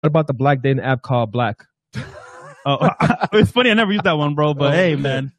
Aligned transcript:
What 0.00 0.06
about 0.08 0.26
the 0.26 0.32
black 0.34 0.62
dating 0.62 0.82
app 0.82 1.02
called 1.02 1.30
Black? 1.30 1.64
Oh, 2.64 2.88
it's 3.32 3.50
funny. 3.50 3.70
I 3.70 3.74
never 3.74 3.92
used 3.92 4.04
that 4.04 4.16
one, 4.18 4.34
bro. 4.34 4.54
But 4.54 4.74
hey, 4.74 4.96
man, 4.96 5.32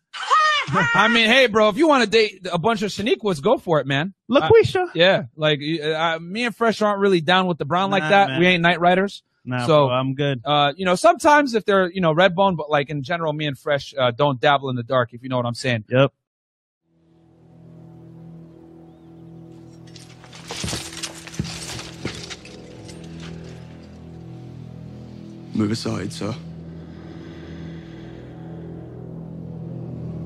I 0.70 1.08
mean, 1.08 1.28
hey, 1.28 1.48
bro, 1.48 1.70
if 1.70 1.78
you 1.78 1.88
want 1.88 2.04
to 2.04 2.10
date 2.10 2.48
a 2.52 2.58
bunch 2.60 2.82
of 2.82 2.92
Shaniquas, 2.92 3.42
go 3.42 3.58
for 3.58 3.80
it, 3.80 3.88
man. 3.88 4.14
LaQuisha. 4.30 4.90
Yeah, 4.94 5.24
like 5.36 5.60
uh, 5.84 6.20
me 6.20 6.46
and 6.46 6.56
Fresh 6.56 6.82
aren't 6.82 7.00
really 7.00 7.22
down 7.22 7.48
with 7.48 7.58
the 7.58 7.66
brown 7.66 7.90
like 7.92 8.04
that. 8.04 8.30
man. 8.30 8.40
We 8.40 8.48
ain't 8.48 8.62
night 8.62 8.80
riders. 8.80 9.24
Nah, 9.44 9.66
So- 9.66 9.88
bro, 9.88 9.96
I'm 9.96 10.14
good. 10.14 10.42
Uh, 10.46 10.74
you 10.76 10.86
know, 10.86 10.96
sometimes 10.96 11.56
if 11.56 11.66
they're 11.66 11.92
you 11.92 12.02
know 12.02 12.12
red 12.14 12.36
bone, 12.36 12.56
but 12.56 12.70
like 12.70 12.90
in 12.90 13.02
general, 13.02 13.34
me 13.34 13.46
and 13.48 13.58
Fresh 13.58 13.94
uh, 13.98 14.12
don't 14.12 14.40
dabble 14.40 14.70
in 14.70 14.76
the 14.76 14.84
dark. 14.84 15.14
If 15.14 15.24
you 15.24 15.30
know 15.30 15.38
what 15.38 15.46
I'm 15.48 15.56
saying. 15.56 15.86
Yep. 15.90 16.14
Move 25.62 25.74
aside, 25.74 26.12
sir. 26.12 26.34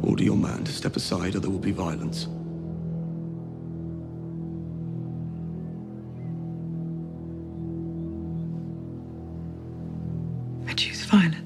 Order 0.02 0.24
your 0.24 0.38
man 0.38 0.64
to 0.64 0.72
step 0.72 0.96
aside 0.96 1.36
or 1.36 1.42
there 1.42 1.50
will 1.50 1.60
be 1.60 1.72
violence. 1.72 2.30
I 10.70 10.74
choose 10.74 11.04
violence. 11.04 11.45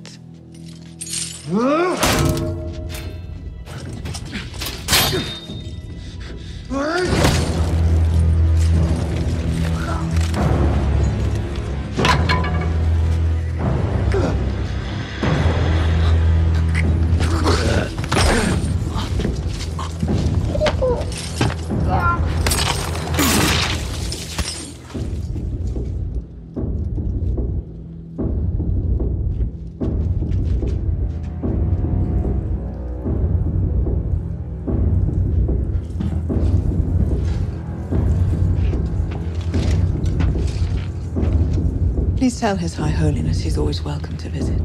Tell 42.40 42.55
His 42.55 42.73
High 42.73 42.87
Holiness 42.87 43.41
he's 43.41 43.57
always 43.57 43.82
welcome 43.84 44.15
to 44.15 44.29
visit. 44.29 44.62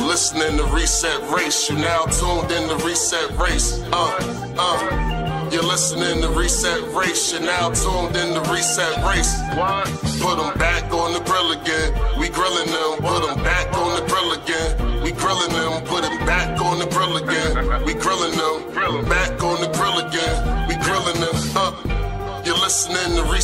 Listening 0.00 0.56
to 0.56 0.64
Reset 0.74 1.30
Race, 1.30 1.68
you 1.68 1.76
now 1.76 2.06
tuned 2.06 2.50
in 2.52 2.70
to 2.70 2.86
Reset 2.86 3.36
Race. 3.36 3.82
Uh, 3.92 4.54
uh. 4.56 5.48
You're 5.52 5.62
listening 5.62 6.22
to 6.22 6.28
Reset 6.30 6.80
Race, 6.94 7.32
you're 7.34 7.42
now 7.42 7.68
tuned 7.70 8.16
in 8.16 8.32
to 8.32 8.50
Reset 8.50 8.96
Race. 9.04 9.36
What? 9.54 9.84
Put 10.18 10.38
them 10.38 10.56
back 10.58 10.90
on 10.94 11.12
the 11.12 11.20
grill 11.20 11.52
again. 11.52 11.92
We 12.18 12.30
grilling 12.30 12.66
them, 12.66 12.96
put 13.04 13.26
them 13.28 13.44
back 13.44 13.76
on 13.76 14.00
the 14.00 14.06
grill 14.08 14.32
again. 14.32 15.02
We 15.02 15.12
grilling 15.12 15.52
them, 15.52 15.84
put 15.84 16.00
them 16.00 16.16
back 16.24 16.58
on 16.62 16.65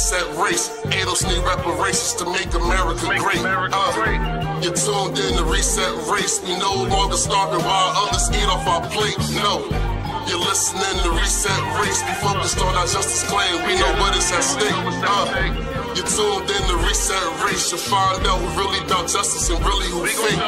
Reset 0.03 0.37
Race. 0.37 0.69
Ados 0.99 1.23
need 1.31 1.39
reparations 1.47 2.15
to 2.15 2.25
make 2.27 2.53
America 2.55 3.07
great. 3.23 3.39
Uh, 3.39 4.59
you're 4.61 4.75
tuned 4.75 5.17
in 5.17 5.37
to 5.39 5.45
Reset 5.45 5.95
Race. 6.11 6.43
We 6.43 6.59
no 6.59 6.75
longer 6.91 7.17
starving 7.17 7.65
while 7.65 7.95
others 7.95 8.29
eat 8.35 8.43
off 8.51 8.67
our 8.67 8.83
plate. 8.91 9.17
No. 9.31 9.63
You're 10.27 10.43
listening 10.43 10.99
to 11.07 11.11
Reset 11.13 11.63
Race. 11.79 12.03
We 12.03 12.15
focused 12.19 12.59
on 12.59 12.75
our 12.75 12.87
justice 12.91 13.23
claim. 13.31 13.65
We 13.65 13.79
know 13.79 13.95
what 14.03 14.17
is 14.17 14.33
at 14.33 14.43
stake. 14.43 14.75
Uh, 14.75 15.72
you're 15.95 16.07
tuned 16.07 16.49
in 16.51 16.63
to 16.69 16.77
Reset 16.87 17.45
Race. 17.45 17.71
You'll 17.71 17.81
find 17.81 18.25
out 18.27 18.39
who 18.41 18.49
really 18.61 18.81
about 18.87 19.09
justice 19.09 19.51
and 19.51 19.59
really 19.65 19.89
who 19.89 20.07
fake. 20.07 20.39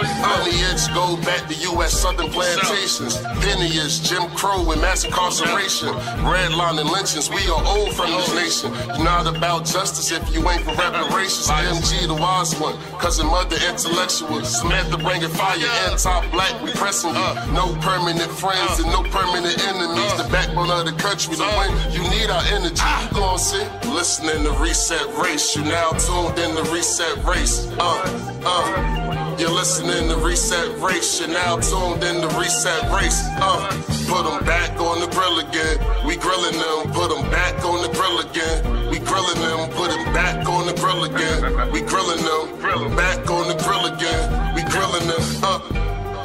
Lineage 0.45 0.87
go 0.95 1.17
back 1.23 1.49
to 1.49 1.55
U.S. 1.75 1.93
Southern 1.93 2.31
plantations. 2.31 3.21
Lineage, 3.45 4.03
Jim 4.03 4.29
Crow 4.37 4.71
and 4.71 4.81
mass 4.81 5.05
incarceration. 5.05 5.89
Redlining 6.25 6.91
lynchings. 6.91 7.29
We 7.31 7.43
are 7.51 7.63
old 7.65 7.93
from 7.95 8.11
this 8.11 8.35
nation. 8.35 8.73
You're 8.97 9.05
not 9.05 9.27
about 9.27 9.67
justice 9.67 10.11
if 10.11 10.23
you 10.33 10.41
ain't 10.49 10.63
for 10.63 10.75
reparations. 10.75 11.49
MG 11.49 12.07
the 12.07 12.15
wise 12.15 12.59
one. 12.59 12.77
Cousin 12.99 13.27
mother 13.27 13.57
intellectual. 13.69 14.45
Samantha 14.45 14.99
bringing 14.99 15.29
fire. 15.29 15.59
Anti-black. 15.91 16.63
We 16.63 16.71
pressing 16.73 17.15
you. 17.15 17.31
No 17.53 17.75
permanent 17.81 18.31
friends 18.31 18.81
and 18.81 18.89
no 18.93 19.03
permanent 19.03 19.59
enemies. 19.67 20.13
The 20.17 20.29
backbone 20.31 20.71
of 20.71 20.87
the 20.87 20.93
country. 21.01 21.37
The 21.37 21.49
win. 21.59 21.73
You 21.93 22.03
need 22.11 22.31
our 22.31 22.43
energy. 22.53 22.81
You 22.81 23.09
gon' 23.13 23.39
see. 23.39 23.65
Listening 23.91 24.45
to 24.45 24.53
Reset 24.63 25.07
Race. 25.19 25.34
You 25.35 25.65
now 25.65 25.91
tuned 25.91 26.39
in 26.39 26.55
the 26.55 26.63
Reset 26.73 27.25
Race. 27.25 27.69
Uh, 27.77 28.39
uh. 28.47 29.37
You're 29.37 29.51
listening 29.51 30.09
to 30.09 30.17
Reset 30.19 30.79
Race. 30.79 31.19
You're 31.19 31.29
now 31.29 31.57
tuned 31.57 32.05
in 32.05 32.21
the 32.21 32.29
Reset 32.39 32.89
Race. 32.95 33.21
Uh, 33.43 33.67
put 34.07 34.23
them 34.23 34.47
back 34.47 34.79
on 34.79 35.01
the 35.01 35.09
grill 35.09 35.41
again. 35.41 36.07
We 36.07 36.15
grilling 36.15 36.55
them. 36.55 36.93
Put 36.93 37.11
them 37.11 37.29
back 37.33 37.65
on 37.65 37.83
the 37.83 37.93
grill 37.93 38.21
again. 38.21 38.91
We 38.91 39.01
grilling 39.01 39.41
them. 39.41 39.71
Put 39.71 39.91
them 39.91 40.05
back 40.15 40.49
on 40.49 40.67
the 40.67 40.75
grill 40.75 41.03
again. 41.03 41.73
We 41.73 41.81
grilling 41.81 42.23
them. 42.23 42.95
Back 42.95 43.29
on 43.29 43.49
the 43.49 43.61
grill 43.65 43.87
again. 43.87 44.55
We 44.55 44.63
grilling 44.63 45.09
them. 45.09 45.23
Uh. 45.43 45.84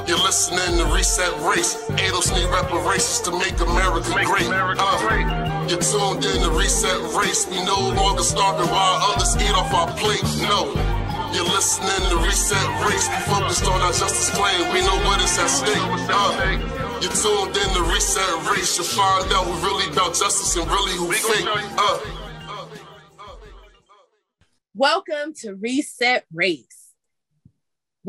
You're 0.09 0.17
listening 0.25 0.79
to 0.79 0.85
Reset 0.85 1.29
Race. 1.45 1.77
Ados 2.01 2.33
need 2.33 2.49
reparations 2.49 3.21
to 3.29 3.31
make 3.37 3.53
America 3.61 4.09
great. 4.25 4.49
Uh, 4.49 5.67
you're 5.69 5.77
tuned 5.77 6.25
in 6.25 6.41
to 6.41 6.49
Reset 6.49 7.13
Race. 7.13 7.45
We 7.45 7.63
no 7.63 7.77
longer 7.93 8.23
starving 8.23 8.65
while 8.71 9.13
others 9.13 9.37
eat 9.37 9.53
off 9.53 9.71
our 9.71 9.85
plate. 10.01 10.23
No. 10.41 10.73
You're 11.31 11.45
listening 11.53 12.09
to 12.09 12.17
Reset 12.25 12.57
Race. 12.89 13.05
We 13.05 13.21
focused 13.29 13.65
on 13.65 13.81
our 13.81 13.93
justice 13.93 14.31
claim. 14.31 14.73
We 14.73 14.81
know 14.81 14.97
what 15.05 15.21
is 15.21 15.37
at 15.37 15.45
stake. 15.45 15.77
Uh, 15.77 16.33
you're 17.05 17.13
tuned 17.13 17.55
in 17.55 17.69
to 17.77 17.93
Reset 17.93 18.49
Race. 18.49 18.79
You'll 18.79 18.89
find 18.89 19.31
out 19.31 19.45
we're 19.45 19.61
really 19.61 19.93
about 19.93 20.15
justice 20.15 20.55
and 20.55 20.65
really 20.71 20.97
who 20.97 21.05
we 21.05 21.17
fake. 21.17 21.45
Uh, 21.77 21.99
Welcome 24.73 25.35
to 25.41 25.53
Reset 25.53 26.25
Race. 26.33 26.78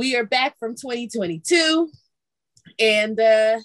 We 0.01 0.17
are 0.17 0.25
back 0.25 0.59
from 0.59 0.77
2022. 0.77 1.91
And 2.79 3.21
uh 3.21 3.61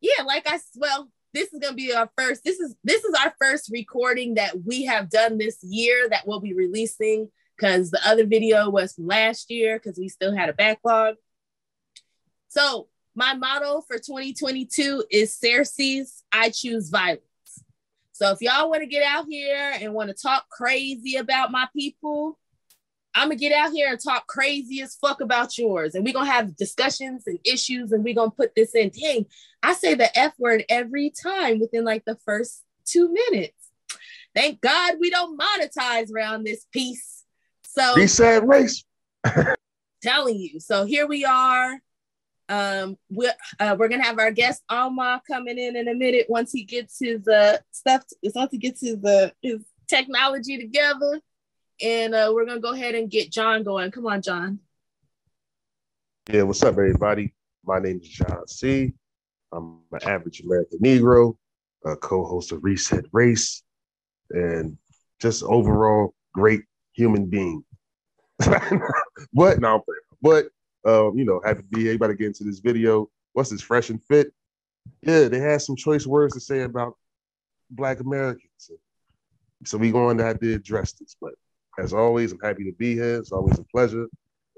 yeah, 0.00 0.22
like 0.24 0.46
I 0.46 0.58
said, 0.58 0.76
well, 0.76 1.10
this 1.32 1.52
is 1.52 1.58
gonna 1.58 1.74
be 1.74 1.92
our 1.92 2.08
first, 2.16 2.44
this 2.44 2.60
is 2.60 2.76
this 2.84 3.02
is 3.02 3.16
our 3.20 3.34
first 3.40 3.68
recording 3.72 4.34
that 4.34 4.54
we 4.64 4.84
have 4.84 5.10
done 5.10 5.36
this 5.36 5.58
year 5.64 6.08
that 6.08 6.24
we'll 6.24 6.38
be 6.38 6.54
releasing 6.54 7.32
because 7.56 7.90
the 7.90 8.00
other 8.06 8.24
video 8.24 8.70
was 8.70 8.92
from 8.92 9.08
last 9.08 9.50
year 9.50 9.76
because 9.76 9.98
we 9.98 10.08
still 10.08 10.32
had 10.36 10.50
a 10.50 10.52
backlog. 10.52 11.16
So 12.46 12.86
my 13.16 13.34
motto 13.34 13.80
for 13.88 13.96
2022 13.96 15.06
is 15.10 15.36
Cersei's 15.36 16.22
I 16.30 16.50
choose 16.50 16.90
violence. 16.90 17.22
So 18.12 18.30
if 18.30 18.40
y'all 18.40 18.70
want 18.70 18.82
to 18.82 18.86
get 18.86 19.02
out 19.02 19.26
here 19.28 19.72
and 19.80 19.94
want 19.94 20.10
to 20.10 20.14
talk 20.14 20.48
crazy 20.48 21.16
about 21.16 21.50
my 21.50 21.66
people, 21.76 22.38
I'm 23.14 23.28
gonna 23.28 23.36
get 23.36 23.52
out 23.52 23.72
here 23.72 23.88
and 23.90 24.00
talk 24.00 24.26
crazy 24.26 24.80
as 24.82 24.96
fuck 24.96 25.20
about 25.20 25.56
yours. 25.56 25.94
And 25.94 26.04
we're 26.04 26.14
gonna 26.14 26.30
have 26.30 26.56
discussions 26.56 27.24
and 27.26 27.38
issues, 27.44 27.92
and 27.92 28.02
we're 28.02 28.14
gonna 28.14 28.30
put 28.30 28.54
this 28.54 28.74
in. 28.74 28.90
Dang, 28.90 29.26
I 29.62 29.74
say 29.74 29.94
the 29.94 30.16
F 30.18 30.32
word 30.38 30.64
every 30.68 31.10
time 31.10 31.60
within 31.60 31.84
like 31.84 32.04
the 32.04 32.16
first 32.24 32.62
two 32.84 33.12
minutes. 33.12 33.52
Thank 34.34 34.60
God 34.60 34.94
we 35.00 35.10
don't 35.10 35.38
monetize 35.38 36.12
around 36.12 36.44
this 36.44 36.66
piece. 36.72 37.24
So 37.62 37.94
he 37.96 38.06
said 38.06 38.46
race. 38.48 38.84
telling 40.02 40.36
you. 40.36 40.60
So 40.60 40.84
here 40.84 41.06
we 41.06 41.24
are. 41.24 41.80
Um, 42.48 42.98
we're 43.10 43.32
uh, 43.58 43.74
we're 43.78 43.88
gonna 43.88 44.04
have 44.04 44.18
our 44.18 44.30
guest 44.30 44.62
Omar 44.68 45.22
coming 45.26 45.58
in 45.58 45.76
in 45.76 45.88
a 45.88 45.94
minute 45.94 46.26
once 46.28 46.52
he 46.52 46.62
gets 46.64 46.98
his 47.00 47.26
uh 47.26 47.58
stuff. 47.70 48.04
Once 48.34 48.50
he 48.52 48.58
gets 48.58 48.82
his 48.82 49.02
uh 49.02 49.30
his 49.40 49.64
technology 49.88 50.58
together, 50.58 51.20
and 51.82 52.14
uh, 52.14 52.30
we're 52.34 52.46
gonna 52.46 52.60
go 52.60 52.72
ahead 52.72 52.94
and 52.94 53.10
get 53.10 53.30
John 53.32 53.62
going. 53.62 53.90
Come 53.90 54.06
on, 54.06 54.22
John. 54.22 54.60
Yeah, 56.30 56.42
what's 56.42 56.62
up, 56.62 56.72
everybody? 56.72 57.34
My 57.64 57.78
name 57.78 58.00
is 58.02 58.08
John 58.08 58.46
C. 58.46 58.92
I'm 59.52 59.80
an 59.92 60.00
average 60.04 60.40
American 60.40 60.78
Negro, 60.78 61.36
a 61.84 61.96
co-host 61.96 62.52
of 62.52 62.64
Reset 62.64 63.04
Race, 63.12 63.62
and 64.30 64.76
just 65.20 65.42
overall 65.42 66.14
great 66.32 66.62
human 66.92 67.26
being. 67.26 67.64
but 69.32 69.60
no, 69.60 69.84
but 70.22 70.46
Um, 70.86 71.16
you 71.16 71.24
know, 71.24 71.40
happy 71.44 71.62
to 71.62 71.68
be 71.68 71.82
here. 71.82 71.96
to 71.96 72.14
get 72.14 72.26
into 72.26 72.44
this 72.44 72.58
video. 72.58 73.08
What's 73.32 73.50
this 73.50 73.62
fresh 73.62 73.90
and 73.90 74.02
fit? 74.04 74.32
Yeah, 75.02 75.28
they 75.28 75.38
had 75.38 75.62
some 75.62 75.76
choice 75.76 76.06
words 76.06 76.34
to 76.34 76.40
say 76.40 76.62
about 76.62 76.96
Black 77.70 78.00
Americans. 78.00 78.70
So 79.64 79.78
we 79.78 79.90
going 79.90 80.18
to 80.18 80.24
have 80.24 80.40
to 80.40 80.54
address 80.54 80.92
this. 80.92 81.16
But 81.20 81.34
as 81.78 81.92
always, 81.92 82.32
I'm 82.32 82.40
happy 82.40 82.64
to 82.64 82.72
be 82.72 82.94
here. 82.94 83.16
It's 83.16 83.32
always 83.32 83.58
a 83.58 83.64
pleasure. 83.64 84.06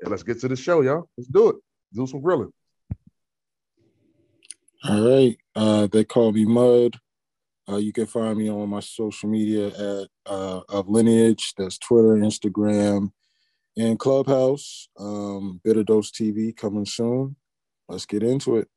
And 0.02 0.10
let's 0.10 0.22
get 0.22 0.40
to 0.40 0.48
the 0.48 0.56
show, 0.56 0.82
y'all. 0.82 1.08
Let's 1.16 1.28
do 1.28 1.50
it. 1.50 1.56
Do 1.94 2.06
some 2.06 2.20
grilling. 2.20 2.52
All 4.84 5.08
right. 5.08 5.36
Uh, 5.54 5.86
they 5.86 6.04
call 6.04 6.32
me 6.32 6.44
Mud. 6.44 6.96
Uh, 7.68 7.76
you 7.76 7.92
can 7.92 8.06
find 8.06 8.38
me 8.38 8.48
on 8.48 8.68
my 8.68 8.80
social 8.80 9.28
media 9.28 9.68
at 9.68 10.08
uh, 10.26 10.60
of 10.68 10.88
Lineage. 10.88 11.54
That's 11.56 11.78
Twitter, 11.78 12.16
Instagram, 12.16 13.10
and 13.76 13.98
Clubhouse. 13.98 14.88
Um, 14.98 15.60
Bitter 15.64 15.82
Dose 15.82 16.12
TV 16.12 16.56
coming 16.56 16.86
soon. 16.86 17.34
Let's 17.88 18.06
get 18.06 18.22
into 18.22 18.56
it. 18.56 18.68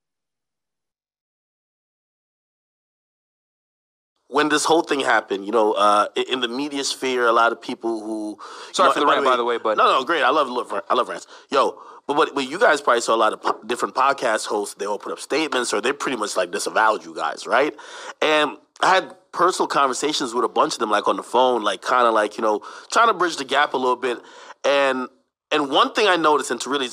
When 4.30 4.50
this 4.50 4.64
whole 4.64 4.84
thing 4.84 5.00
happened, 5.00 5.46
you 5.46 5.52
know, 5.52 5.74
uh, 5.74 6.08
in 6.16 6.40
the 6.40 6.48
media 6.48 6.84
sphere, 6.84 7.26
a 7.26 7.32
lot 7.32 7.52
of 7.52 7.60
people 7.60 8.00
who 8.00 8.38
sorry 8.72 8.90
know, 8.90 8.94
for 8.94 9.00
the 9.00 9.08
rant, 9.08 9.26
by 9.26 9.36
the 9.36 9.44
way, 9.44 9.58
but 9.58 9.76
no, 9.76 9.86
no, 9.86 10.06
great. 10.06 10.22
I 10.22 10.30
love, 10.30 10.48
love 10.48 10.72
I 10.88 10.94
love 10.94 11.10
rants. 11.10 11.26
Yo, 11.50 11.80
but, 12.08 12.16
but 12.16 12.36
but 12.36 12.48
you 12.48 12.60
guys 12.60 12.80
probably 12.80 13.02
saw 13.02 13.16
a 13.16 13.18
lot 13.18 13.34
of 13.34 13.42
po- 13.42 13.60
different 13.66 13.96
podcast 13.96 14.46
hosts. 14.46 14.76
They 14.76 14.86
all 14.86 15.00
put 15.00 15.12
up 15.12 15.20
statements, 15.20 15.74
or 15.74 15.82
they 15.82 15.94
pretty 15.94 16.16
much 16.16 16.38
like 16.38 16.52
disavowed 16.52 17.04
you 17.04 17.16
guys, 17.16 17.48
right? 17.48 17.76
And 18.22 18.58
I 18.82 18.94
had 18.94 19.16
personal 19.32 19.68
conversations 19.68 20.34
with 20.34 20.46
a 20.46 20.50
bunch 20.50 20.74
of 20.74 20.80
them, 20.80 20.92
like 20.92 21.08
on 21.08 21.18
the 21.18 21.24
phone, 21.24 21.64
like 21.64 21.82
kind 21.82 22.06
of 22.06 22.14
like 22.14 22.38
you 22.38 22.44
know, 22.44 22.62
trying 22.92 23.08
to 23.08 23.16
bridge 23.16 23.38
the 23.38 23.46
gap 23.46 23.74
a 23.74 23.78
little 23.78 23.96
bit. 23.96 24.20
And 24.64 25.08
and 25.52 25.72
one 25.72 25.92
thing 25.94 26.08
I 26.08 26.18
noticed, 26.18 26.52
and 26.52 26.62
to 26.62 26.70
really 26.70 26.90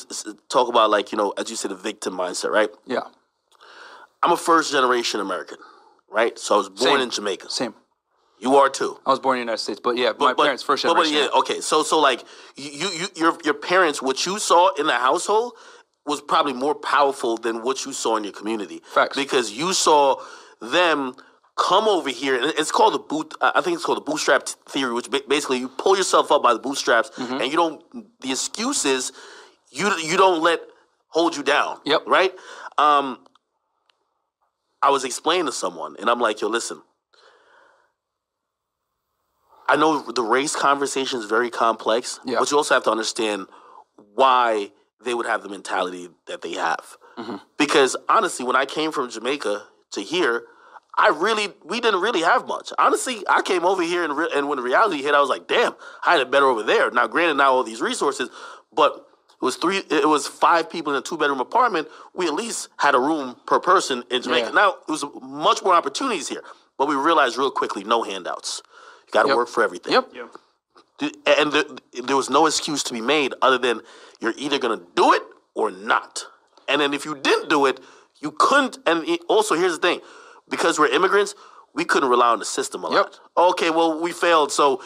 talk 0.49 0.71
about, 0.71 0.89
like 0.89 1.13
you 1.13 1.19
know, 1.19 1.35
as 1.37 1.51
you 1.51 1.57
said, 1.57 1.71
the 1.71 1.77
victim 1.77 2.15
mindset, 2.15 2.49
right? 2.49 2.71
Yeah. 2.87 3.03
I'm 4.23 4.33
a 4.33 4.39
first 4.39 4.73
generation 4.73 5.21
American 5.21 5.59
right? 6.17 6.39
So 6.39 6.55
I 6.55 6.59
was 6.59 6.69
born 6.71 6.79
Same. 6.79 7.01
in 7.01 7.11
Jamaica. 7.11 7.51
Same. 7.51 7.75
You 8.39 8.57
are 8.57 8.69
too. 8.69 8.99
I 9.07 9.11
was 9.11 9.21
born 9.21 9.37
in 9.37 9.41
the 9.41 9.45
United 9.51 9.63
States, 9.63 9.81
but 9.83 9.97
yeah, 9.97 10.13
my 10.19 10.35
but, 10.35 10.43
parents 10.45 10.63
first 10.63 10.83
but, 10.83 10.89
generation. 10.95 11.15
But, 11.15 11.35
yeah, 11.35 11.41
okay. 11.41 11.61
So 11.61 11.83
so 11.83 11.99
like 11.99 12.21
you 12.57 12.89
you 13.01 13.07
your 13.23 13.39
your 13.45 13.55
parents, 13.55 14.03
what 14.03 14.27
you 14.27 14.39
saw 14.39 14.75
in 14.75 14.87
the 14.87 14.99
household 15.09 15.53
was 16.05 16.21
probably 16.21 16.53
more 16.53 16.75
powerful 16.75 17.37
than 17.37 17.63
what 17.63 17.85
you 17.85 17.93
saw 17.93 18.17
in 18.17 18.25
your 18.25 18.33
community. 18.33 18.83
Facts. 18.95 19.17
Because 19.17 19.53
you 19.53 19.73
saw 19.73 20.17
them 20.61 21.15
come 21.57 21.89
over 21.89 22.11
here, 22.11 22.35
and 22.37 22.45
it's 22.61 22.71
called 22.71 22.93
the 22.95 22.99
boot. 22.99 23.35
I 23.41 23.61
think 23.63 23.77
it's 23.77 23.85
called 23.87 23.99
the 23.99 24.09
bootstrap 24.11 24.43
theory, 24.69 24.93
which 24.93 25.09
basically 25.11 25.59
you 25.59 25.69
pull 25.71 25.97
yourself 25.97 26.31
up 26.31 26.43
by 26.43 26.53
the 26.53 26.59
bootstraps, 26.61 27.11
Mm-hmm. 27.11 27.41
and 27.41 27.47
you 27.51 27.57
don't. 27.57 27.83
The 28.21 28.31
excuses 28.33 29.13
you 29.71 29.91
you 30.11 30.17
don't 30.19 30.43
let 30.43 30.61
hold 31.09 31.35
you 31.37 31.43
down. 31.43 31.79
Yep. 31.87 32.03
Right. 32.07 32.33
Um, 32.77 33.19
I 34.87 34.91
was 34.91 35.03
explaining 35.05 35.47
to 35.47 35.53
someone, 35.53 35.97
and 35.99 36.09
I'm 36.09 36.21
like, 36.21 36.41
yo, 36.41 36.47
listen. 36.47 36.81
I 39.69 39.75
know 39.75 40.01
the 40.01 40.23
race 40.23 40.55
conversation 40.55 41.19
is 41.19 41.25
very 41.25 41.51
complex, 41.51 42.21
Yeah. 42.25 42.39
but 42.39 42.49
you 42.53 42.57
also 42.57 42.75
have 42.75 42.85
to 42.85 42.93
understand 42.93 43.47
why 44.15 44.71
they 45.05 45.13
would 45.13 45.27
have 45.27 45.43
the 45.43 45.49
mentality 45.49 46.09
that 46.29 46.43
they 46.43 46.53
have. 46.53 46.97
Mm-hmm. 47.19 47.37
Because 47.59 47.97
honestly, 48.09 48.47
when 48.47 48.55
I 48.55 48.65
came 48.65 48.93
from 48.93 49.11
Jamaica 49.11 49.65
to 49.91 50.01
here, 50.03 50.45
I 50.97 51.09
really 51.09 51.53
we 51.65 51.81
didn't 51.81 52.01
really 52.01 52.23
have 52.23 52.47
much. 52.47 52.73
Honestly, 52.79 53.25
I 53.29 53.43
came 53.43 53.65
over 53.65 53.83
here 53.83 54.05
and 54.05 54.17
re- 54.17 54.31
and 54.35 54.49
when 54.49 54.57
the 54.57 54.63
reality 54.63 55.03
hit, 55.03 55.15
I 55.15 55.21
was 55.21 55.29
like, 55.29 55.49
damn, 55.49 55.75
I 56.07 56.13
had 56.13 56.21
it 56.21 56.31
better 56.31 56.47
over 56.47 56.63
there. 56.63 56.93
Now, 56.93 57.09
granted, 57.09 57.35
now 57.35 57.51
all 57.53 57.65
these 57.65 57.81
resources, 57.83 58.31
but 58.73 59.05
it 59.41 59.45
was 59.45 59.57
three. 59.57 59.79
It 59.91 60.09
was 60.09 60.27
five 60.27 60.71
people 60.71 60.93
in 60.93 60.99
a 60.99 61.03
two 61.03 61.17
bedroom 61.19 61.41
apartment. 61.41 61.89
We 62.15 62.27
at 62.27 62.35
least 62.35 62.69
had 62.79 62.95
a 62.95 62.99
room 62.99 63.37
per 63.47 63.61
person 63.61 64.03
in 64.11 64.23
Jamaica. 64.23 64.49
Yeah. 64.49 64.53
Now 64.55 64.75
it 64.89 64.91
was 64.91 65.05
much 65.23 65.63
more 65.63 65.75
opportunities 65.75 66.29
here, 66.29 66.43
but 66.79 66.89
we 66.89 66.95
realized 66.95 67.37
real 67.37 67.51
quickly, 67.51 67.85
no 67.85 68.03
handouts. 68.03 68.63
You 69.07 69.13
got 69.13 69.23
to 69.23 69.29
Yep. 69.29 69.37
work 69.37 69.49
for 69.49 69.63
everything. 69.63 69.93
Yep. 69.93 70.13
Th- 70.99 71.15
And 71.27 71.53
the, 71.53 71.79
there 72.05 72.17
was 72.17 72.31
no 72.31 72.47
excuse 72.47 72.83
to 72.85 72.93
be 72.95 73.01
made 73.03 73.35
other 73.43 73.59
than 73.59 73.83
you're 74.21 74.35
either 74.39 74.59
going 74.59 74.79
to 74.79 74.85
do 74.95 75.13
it 75.13 75.23
or 75.55 75.71
not. 75.71 76.25
And 76.69 76.81
then 76.81 76.95
if 76.95 77.05
you 77.05 77.15
didn't 77.15 77.49
do 77.51 77.67
it, 77.67 77.79
you 78.21 78.31
couldn't. 78.33 78.79
And 78.87 79.07
it- 79.07 79.21
also, 79.29 79.55
here's 79.55 79.73
the 79.79 79.83
thing 79.89 80.01
because 80.49 80.79
we're 80.79 80.89
immigrants, 80.89 81.35
we 81.75 81.85
couldn't 81.85 82.09
rely 82.09 82.29
on 82.31 82.39
the 82.39 82.47
system 82.47 82.85
a 82.85 82.89
lot. 82.89 83.21
Okay, 83.37 83.69
well, 83.69 84.01
we 84.01 84.13
failed, 84.13 84.51
so 84.51 84.81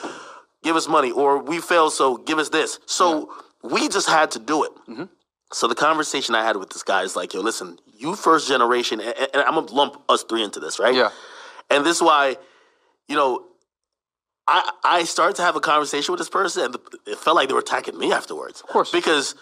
give 0.65 0.75
us 0.75 0.89
money. 0.89 1.13
Or 1.13 1.39
we 1.39 1.61
failed, 1.61 1.93
so 1.93 2.17
give 2.17 2.39
us 2.41 2.49
this. 2.49 2.81
So 2.87 3.33
we 3.63 3.89
just 3.89 4.09
had 4.09 4.31
to 4.33 4.39
do 4.39 4.65
it. 4.65 4.71
Mm-hmm. 4.89 5.05
So 5.53 5.67
the 5.67 5.75
conversation 5.75 6.35
I 6.35 6.45
had 6.45 6.57
with 6.57 6.71
this 6.71 6.83
guy 6.83 7.03
is 7.03 7.17
like, 7.17 7.35
yo, 7.35 7.41
listen, 7.41 7.79
you 7.93 8.15
first 8.15 8.47
generation, 8.47 9.01
and, 9.01 9.15
and 9.35 9.43
I'm 9.43 9.67
to 9.67 9.75
lump 9.75 10.01
us 10.09 10.23
three 10.23 10.45
into 10.45 10.61
this, 10.61 10.79
right? 10.79 10.95
Yeah. 10.95 11.11
And 11.69 11.85
this 11.85 11.97
is 11.97 12.03
why, 12.03 12.37
you 13.09 13.17
know, 13.17 13.45
I 14.47 14.71
I 14.85 15.05
started 15.05 15.37
to 15.37 15.43
have 15.43 15.57
a 15.57 15.61
conversation 15.61 16.13
with 16.13 16.19
this 16.21 16.29
person, 16.29 16.65
and 16.65 16.77
it 17.07 17.19
felt 17.19 17.37
like 17.37 17.49
they 17.49 17.55
were 17.55 17.61
attacking 17.61 17.99
me 17.99 18.13
afterwards. 18.13 18.61
Of 18.61 18.69
course, 18.69 18.91
because 18.91 19.35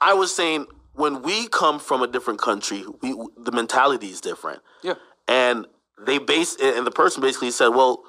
I 0.00 0.14
was 0.14 0.34
saying 0.34 0.66
when 0.92 1.22
we 1.22 1.48
come 1.48 1.78
from 1.78 2.02
a 2.02 2.06
different 2.06 2.40
country, 2.40 2.84
we 3.02 3.16
the 3.36 3.52
mentality 3.52 4.08
is 4.08 4.20
different. 4.20 4.60
Yeah. 4.82 4.94
And 5.26 5.66
they 6.06 6.18
base, 6.18 6.56
and 6.62 6.86
the 6.86 6.90
person 6.90 7.22
basically 7.22 7.50
said, 7.50 7.68
well. 7.68 8.04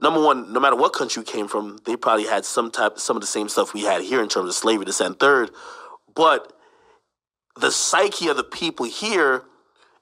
Number 0.00 0.22
one, 0.22 0.52
no 0.52 0.60
matter 0.60 0.76
what 0.76 0.92
country 0.92 1.20
you 1.20 1.24
came 1.24 1.48
from, 1.48 1.78
they 1.84 1.96
probably 1.96 2.26
had 2.26 2.44
some 2.44 2.70
type, 2.70 2.98
some 2.98 3.16
of 3.16 3.20
the 3.20 3.26
same 3.26 3.48
stuff 3.48 3.74
we 3.74 3.82
had 3.82 4.02
here 4.02 4.22
in 4.22 4.28
terms 4.28 4.48
of 4.48 4.54
slavery, 4.54 4.84
this 4.84 5.00
and 5.00 5.18
third. 5.18 5.50
But 6.14 6.52
the 7.56 7.72
psyche 7.72 8.28
of 8.28 8.36
the 8.36 8.44
people 8.44 8.86
here 8.86 9.44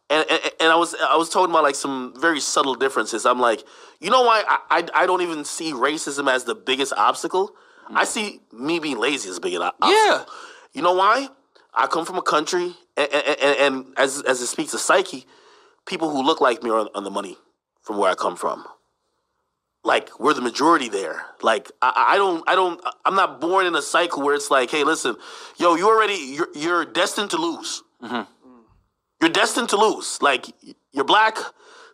and, 0.09 0.25
and 0.31 0.41
and 0.61 0.73
I 0.73 0.77
was 0.77 0.95
I 0.95 1.17
was 1.17 1.29
talking 1.29 1.51
about 1.51 1.65
like 1.65 1.75
some 1.75 2.15
very 2.17 2.41
subtle 2.41 2.75
differences. 2.75 3.27
I'm 3.27 3.41
like, 3.41 3.65
you 4.01 4.11
know 4.11 4.23
why 4.23 4.45
I 4.47 4.59
I, 4.71 5.03
I 5.03 5.07
don't 5.07 5.23
even 5.23 5.45
see 5.45 5.73
racism 5.73 6.33
as 6.33 6.45
the 6.45 6.55
biggest 6.55 6.93
obstacle. 6.97 7.55
Mm. 7.91 7.97
I 7.97 8.05
see 8.05 8.41
me 8.53 8.79
being 8.79 8.99
lazy 8.99 9.29
as 9.29 9.39
big 9.39 9.55
an 9.55 9.63
obstacle. 9.63 9.91
Yeah. 9.91 10.25
You 10.73 10.83
know 10.83 10.95
why? 10.95 11.29
I 11.75 11.87
come 11.87 12.07
from 12.07 12.17
a 12.17 12.23
country, 12.23 12.75
and, 12.97 13.13
and, 13.13 13.41
and, 13.41 13.57
and 13.61 13.95
as 13.97 14.23
as 14.23 14.41
it 14.41 14.47
speaks 14.47 14.71
to 14.73 14.79
psyche, 14.79 15.27
people 15.87 16.11
who 16.11 16.23
look 16.23 16.41
like 16.41 16.63
me 16.63 16.71
are 16.71 16.79
on, 16.79 16.89
on 16.95 17.05
the 17.05 17.11
money 17.11 17.37
from 17.83 17.99
where 17.99 18.11
I 18.11 18.15
come 18.15 18.37
from. 18.37 18.65
Like 19.87 20.19
we're 20.21 20.35
the 20.35 20.43
majority 20.43 20.89
there. 20.89 21.25
Like 21.43 21.71
I, 21.81 22.15
I 22.15 22.17
don't 22.17 22.43
I 22.47 22.55
don't 22.55 22.81
I'm 23.05 23.15
not 23.15 23.41
born 23.41 23.67
in 23.67 23.75
a 23.75 23.83
cycle 23.83 24.23
where 24.23 24.35
it's 24.35 24.51
like, 24.51 24.71
hey, 24.71 24.85
listen, 24.85 25.17
yo, 25.57 25.77
you 25.77 25.89
already 25.89 26.15
you're 26.15 26.49
you're 26.55 26.85
destined 26.85 27.31
to 27.31 27.39
lose 27.39 27.83
you're 29.21 29.31
destined 29.31 29.69
to 29.71 29.77
lose. 29.77 30.21
Like 30.21 30.47
you're 30.93 31.05
black, 31.05 31.37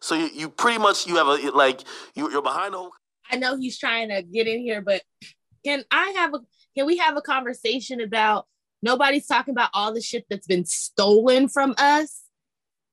so 0.01 0.15
you, 0.15 0.29
you 0.35 0.49
pretty 0.49 0.79
much 0.79 1.07
you 1.07 1.17
have 1.17 1.27
a 1.27 1.51
like 1.51 1.83
you, 2.15 2.31
you're 2.31 2.43
behind 2.43 2.75
the 2.75 2.79
whole. 2.79 2.93
I 3.31 3.37
know 3.37 3.57
he's 3.57 3.79
trying 3.79 4.09
to 4.09 4.23
get 4.23 4.47
in 4.47 4.61
here, 4.61 4.83
but 4.83 5.03
can 5.65 5.85
I 5.91 6.13
have 6.17 6.35
a 6.35 6.41
can 6.77 6.87
we 6.87 6.97
have 6.99 7.17
a 7.17 7.23
conversation 7.23 8.01
about 8.01 8.47
nobody's 8.83 9.27
talking 9.27 9.53
about 9.53 9.71
all 9.75 9.95
the 9.95 10.01
shit 10.01 10.27
that's 10.29 10.47
been 10.47 10.65
stolen 10.65 11.49
from 11.49 11.75
us? 11.79 12.23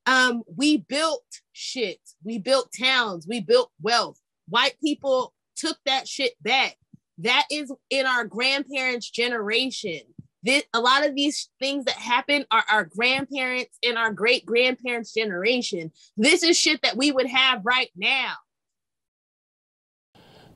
Um, 0.05 0.43
we 0.55 0.77
built 0.77 1.25
shit, 1.51 1.99
we 2.23 2.39
built 2.39 2.73
towns, 2.77 3.27
we 3.27 3.41
built 3.41 3.71
wealth. 3.81 4.19
White 4.49 4.75
people 4.83 5.33
took 5.55 5.77
that 5.85 6.07
shit 6.07 6.33
back. 6.41 6.77
That 7.19 7.45
is 7.51 7.71
in 7.89 8.05
our 8.05 8.25
grandparents' 8.25 9.09
generation. 9.09 10.01
This, 10.41 10.63
a 10.73 10.79
lot 10.79 11.05
of 11.05 11.15
these 11.15 11.49
things 11.59 11.85
that 11.85 11.95
happen 11.95 12.45
are 12.49 12.63
our 12.71 12.85
grandparents 12.85 13.77
and 13.83 13.97
our 13.97 14.13
great 14.13 14.45
grandparents' 14.45 15.13
generation. 15.13 15.91
This 16.15 16.43
is 16.43 16.57
shit 16.57 16.81
that 16.83 16.95
we 16.95 17.11
would 17.11 17.27
have 17.27 17.61
right 17.65 17.89
now. 17.95 18.35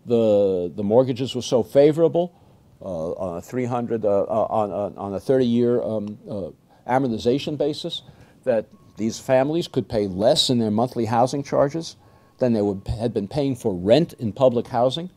the 0.06 0.72
the 0.76 0.84
mortgages 0.84 1.36
were 1.36 1.42
so 1.42 1.64
favorable 1.64 2.34
uh, 2.82 3.12
on 3.14 3.38
a 3.38 3.42
300 3.42 4.06
uh, 4.06 4.24
uh, 4.24 4.48
on, 4.50 4.72
on 4.72 4.98
on 4.98 5.14
a 5.14 5.20
30 5.20 5.46
year 5.46 5.82
um, 5.82 6.18
uh, 6.30 6.50
amortization 6.90 7.58
basis 7.58 8.04
that 8.44 8.68
these 8.98 9.20
families 9.20 9.68
could 9.68 9.88
pay 9.88 10.08
less 10.08 10.50
in 10.50 10.60
their 10.60 10.72
monthly 10.72 11.06
housing 11.06 11.44
charges 11.44 11.96
than 12.40 12.54
they 12.54 12.62
would, 12.62 12.88
had 12.88 13.14
been 13.14 13.28
paying 13.28 13.56
for 13.56 13.74
rent 13.74 14.14
in 14.14 14.34
public 14.34 14.68
housing 14.68 15.10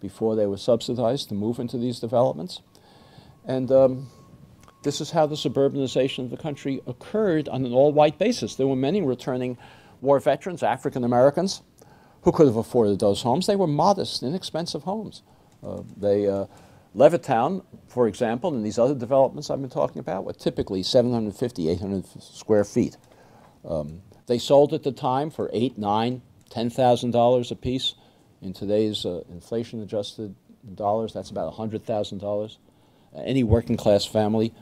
before 0.00 0.36
they 0.36 0.46
were 0.46 0.56
subsidized 0.56 1.28
to 1.28 1.34
move 1.34 1.58
into 1.58 1.78
these 1.78 2.00
developments. 2.00 2.60
And 3.44 3.70
um, 3.70 4.08
this 4.82 5.00
is 5.00 5.10
how 5.10 5.26
the 5.26 5.34
suburbanization 5.34 6.24
of 6.24 6.30
the 6.30 6.36
country 6.36 6.80
occurred 6.86 7.48
on 7.48 7.64
an 7.64 7.72
all 7.72 7.92
white 7.92 8.18
basis. 8.18 8.54
There 8.54 8.66
were 8.66 8.76
many 8.76 9.02
returning 9.02 9.56
war 10.00 10.20
veterans, 10.20 10.62
African 10.62 11.04
Americans, 11.04 11.62
who 12.22 12.32
could 12.32 12.46
have 12.46 12.56
afforded 12.56 13.00
those 13.00 13.22
homes. 13.22 13.46
They 13.46 13.56
were 13.56 13.66
modest, 13.66 14.22
inexpensive 14.22 14.82
homes. 14.82 15.22
Uh, 15.62 15.82
they, 15.96 16.26
uh, 16.26 16.46
Levittown, 16.94 17.64
for 17.88 18.06
example, 18.06 18.54
and 18.54 18.64
these 18.64 18.78
other 18.78 18.94
developments 18.94 19.50
I've 19.50 19.60
been 19.60 19.70
talking 19.70 19.98
about, 19.98 20.24
were 20.24 20.32
typically 20.32 20.82
750, 20.82 21.68
800 21.70 22.04
square 22.22 22.64
feet. 22.64 22.96
Um, 23.64 24.02
they 24.26 24.38
sold 24.38 24.72
at 24.72 24.82
the 24.82 24.92
time 24.92 25.30
for 25.30 25.50
eight, 25.52 25.76
nine, 25.76 26.22
ten 26.54 26.70
thousand 26.70 27.10
dollars 27.10 27.50
a 27.50 27.56
piece. 27.56 27.94
In 28.40 28.52
today's 28.52 29.04
uh, 29.06 29.22
inflation-adjusted 29.30 30.34
dollars, 30.74 31.12
that's 31.12 31.30
about 31.30 31.54
hundred 31.54 31.84
thousand 31.84 32.18
dollars. 32.18 32.58
Any 33.16 33.42
working-class 33.42 34.04
family 34.04 34.52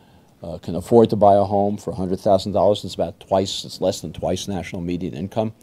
uh, 0.42 0.58
can 0.58 0.75
afford 0.75 1.11
to 1.11 1.16
buy 1.16 1.34
a 1.34 1.44
home 1.44 1.78
for 1.78 1.92
$100,000. 1.92 2.84
It's 2.84 2.94
about 2.94 3.18
twice, 3.20 3.64
it's 3.64 3.80
less 3.80 4.00
than 4.00 4.12
twice 4.12 4.46
national 4.46 4.82
median 4.82 5.14
income. 5.14 5.54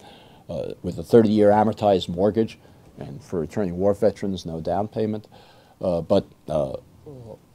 Uh, 0.49 0.73
with 0.81 0.97
a 0.97 1.03
30 1.03 1.29
year 1.29 1.49
amortized 1.49 2.09
mortgage, 2.09 2.57
and 2.97 3.23
for 3.23 3.39
returning 3.39 3.77
war 3.77 3.93
veterans, 3.93 4.45
no 4.47 4.59
down 4.59 4.87
payment. 4.87 5.27
Uh, 5.79 6.01
but 6.01 6.25
uh, 6.47 6.73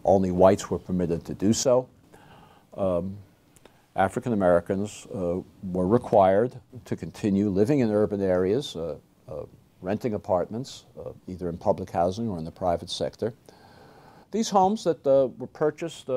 only 0.05 0.31
whites 0.31 0.71
were 0.71 0.79
permitted 0.79 1.25
to 1.25 1.35
do 1.35 1.53
so. 1.53 1.89
Um, 2.77 3.19
African 3.97 4.33
Americans 4.33 5.07
uh, 5.15 5.41
were 5.63 5.87
required 5.87 6.61
to 6.85 6.97
continue 6.97 7.49
living 7.49 7.79
in 7.79 7.91
urban 7.91 8.21
areas, 8.21 8.75
uh, 8.75 8.97
uh, 9.29 9.45
renting 9.83 10.15
apartments, 10.15 10.85
either 11.29 11.49
in 11.49 11.57
public 11.57 11.91
housing 11.91 12.29
or 12.29 12.39
in 12.39 12.45
the 12.45 12.51
private 12.51 12.91
sector. 12.91 13.35
These 14.33 14.51
homes 14.51 14.83
that 14.85 15.05
were 15.05 15.47
purchased 15.47 16.09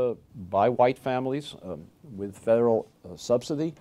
by 0.49 0.69
white 0.69 0.97
families 0.97 1.55
um, 1.61 1.85
with 2.15 2.35
federal 2.35 2.87
subsidy 3.15 3.75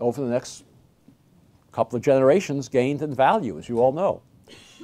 over 0.00 0.20
the 0.20 0.28
next 0.28 0.64
couple 1.72 1.96
of 1.96 2.02
generations 2.02 2.68
gained 2.68 3.00
in 3.00 3.14
value, 3.14 3.58
as 3.58 3.68
you 3.68 3.80
all 3.80 3.92
know. 3.92 4.22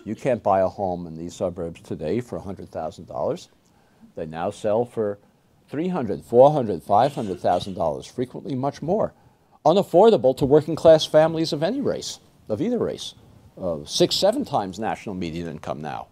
You 0.05 0.15
can't 0.15 0.43
buy 0.43 0.61
a 0.61 0.69
home 0.69 1.07
in 1.07 1.17
these 1.17 1.35
suburbs 1.35 1.83
today 1.83 2.21
for 2.21 2.39
$100,000. 2.39 3.49
They 4.17 4.27
now 4.27 4.51
sell 4.51 4.85
for 4.85 5.19
$300,000, 5.71 6.23
$400,000, 6.23 6.83
$500,000, 6.83 8.11
frequently 8.11 8.55
much 8.55 8.83
more. 8.83 9.13
Unaffordable 9.65 10.37
to 10.37 10.47
working 10.47 10.75
class 10.75 11.05
families 11.05 11.53
of 11.53 11.63
any 11.63 11.81
race, 11.81 12.19
of 12.49 12.61
either 12.61 12.79
race. 12.79 13.15
Uh, 13.61 13.79
six, 13.85 14.17
seven 14.17 14.45
times 14.45 14.79
national 14.79 15.15
median 15.15 15.47
income 15.47 15.83
now. 15.83 16.09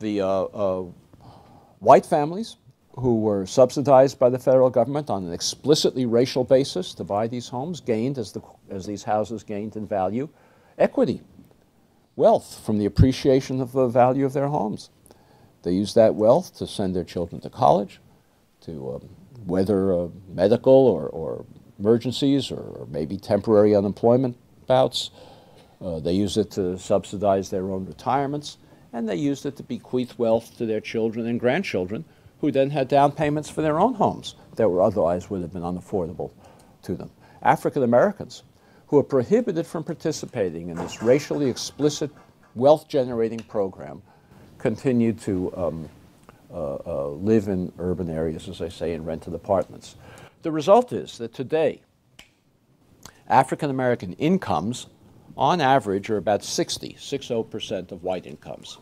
The 0.00 0.20
uh, 0.20 0.26
uh, 0.26 0.84
white 1.78 2.04
families 2.04 2.56
who 2.96 3.20
were 3.20 3.46
subsidized 3.46 4.18
by 4.18 4.28
the 4.28 4.38
federal 4.38 4.68
government 4.68 5.08
on 5.08 5.24
an 5.24 5.32
explicitly 5.32 6.04
racial 6.04 6.44
basis 6.44 6.92
to 6.94 7.04
buy 7.04 7.26
these 7.26 7.48
homes 7.48 7.80
gained, 7.80 8.18
as, 8.18 8.32
the, 8.32 8.42
as 8.70 8.84
these 8.84 9.02
houses 9.02 9.42
gained 9.42 9.76
in 9.76 9.86
value, 9.86 10.28
equity, 10.78 11.22
wealth 12.16 12.60
from 12.64 12.78
the 12.78 12.84
appreciation 12.84 13.60
of 13.60 13.72
the 13.72 13.88
value 13.88 14.26
of 14.26 14.34
their 14.34 14.48
homes. 14.48 14.90
They 15.62 15.72
used 15.72 15.94
that 15.94 16.14
wealth 16.14 16.54
to 16.58 16.66
send 16.66 16.94
their 16.94 17.04
children 17.04 17.40
to 17.42 17.50
college, 17.50 18.00
to 18.62 18.94
um, 18.94 19.08
weather 19.46 19.92
uh, 19.92 20.08
medical 20.28 20.72
or, 20.72 21.08
or 21.08 21.44
emergencies 21.78 22.50
or, 22.50 22.60
or, 22.60 22.86
maybe 22.86 23.16
temporary 23.16 23.74
unemployment 23.74 24.36
bouts. 24.66 25.10
Uh, 25.80 25.98
they 25.98 26.12
used 26.12 26.36
it 26.36 26.50
to 26.52 26.78
subsidize 26.78 27.50
their 27.50 27.70
own 27.70 27.84
retirements, 27.86 28.58
and 28.92 29.08
they 29.08 29.16
used 29.16 29.44
it 29.46 29.56
to 29.56 29.62
bequeath 29.62 30.16
wealth 30.18 30.56
to 30.56 30.66
their 30.66 30.80
children 30.80 31.26
and 31.26 31.40
grandchildren 31.40 32.04
who 32.40 32.52
then 32.52 32.70
had 32.70 32.88
down 32.88 33.10
payments 33.10 33.48
for 33.48 33.62
their 33.62 33.80
own 33.80 33.94
homes 33.94 34.36
that 34.56 34.68
were 34.68 34.82
otherwise 34.82 35.30
would 35.30 35.42
have 35.42 35.52
been 35.52 35.62
unaffordable 35.62 36.30
to 36.82 36.94
them. 36.94 37.10
African 37.42 37.82
Americans 37.82 38.42
who 38.86 38.98
are 38.98 39.02
prohibited 39.04 39.66
from 39.66 39.82
participating 39.82 40.68
in 40.68 40.76
this 40.76 41.02
racially 41.02 41.48
explicit 41.48 42.10
wealth 42.54 42.88
generating 42.88 43.38
program 43.38 44.02
continue 44.58 45.12
to 45.12 45.52
um, 45.56 45.88
live 46.52 47.48
in 47.48 47.72
urban 47.78 48.10
areas, 48.10 48.48
as 48.48 48.60
I 48.60 48.68
say, 48.68 48.92
and 48.94 49.06
rented 49.06 49.34
apartments. 49.34 49.96
The 50.42 50.50
result 50.50 50.92
is 50.92 51.18
that 51.18 51.32
today, 51.32 51.82
African 53.28 53.70
American 53.70 54.12
incomes, 54.14 54.86
on 55.36 55.60
average, 55.60 56.10
are 56.10 56.16
about 56.16 56.44
60, 56.44 56.96
60% 56.98 57.92
of 57.92 58.02
white 58.02 58.26
incomes. 58.26 58.78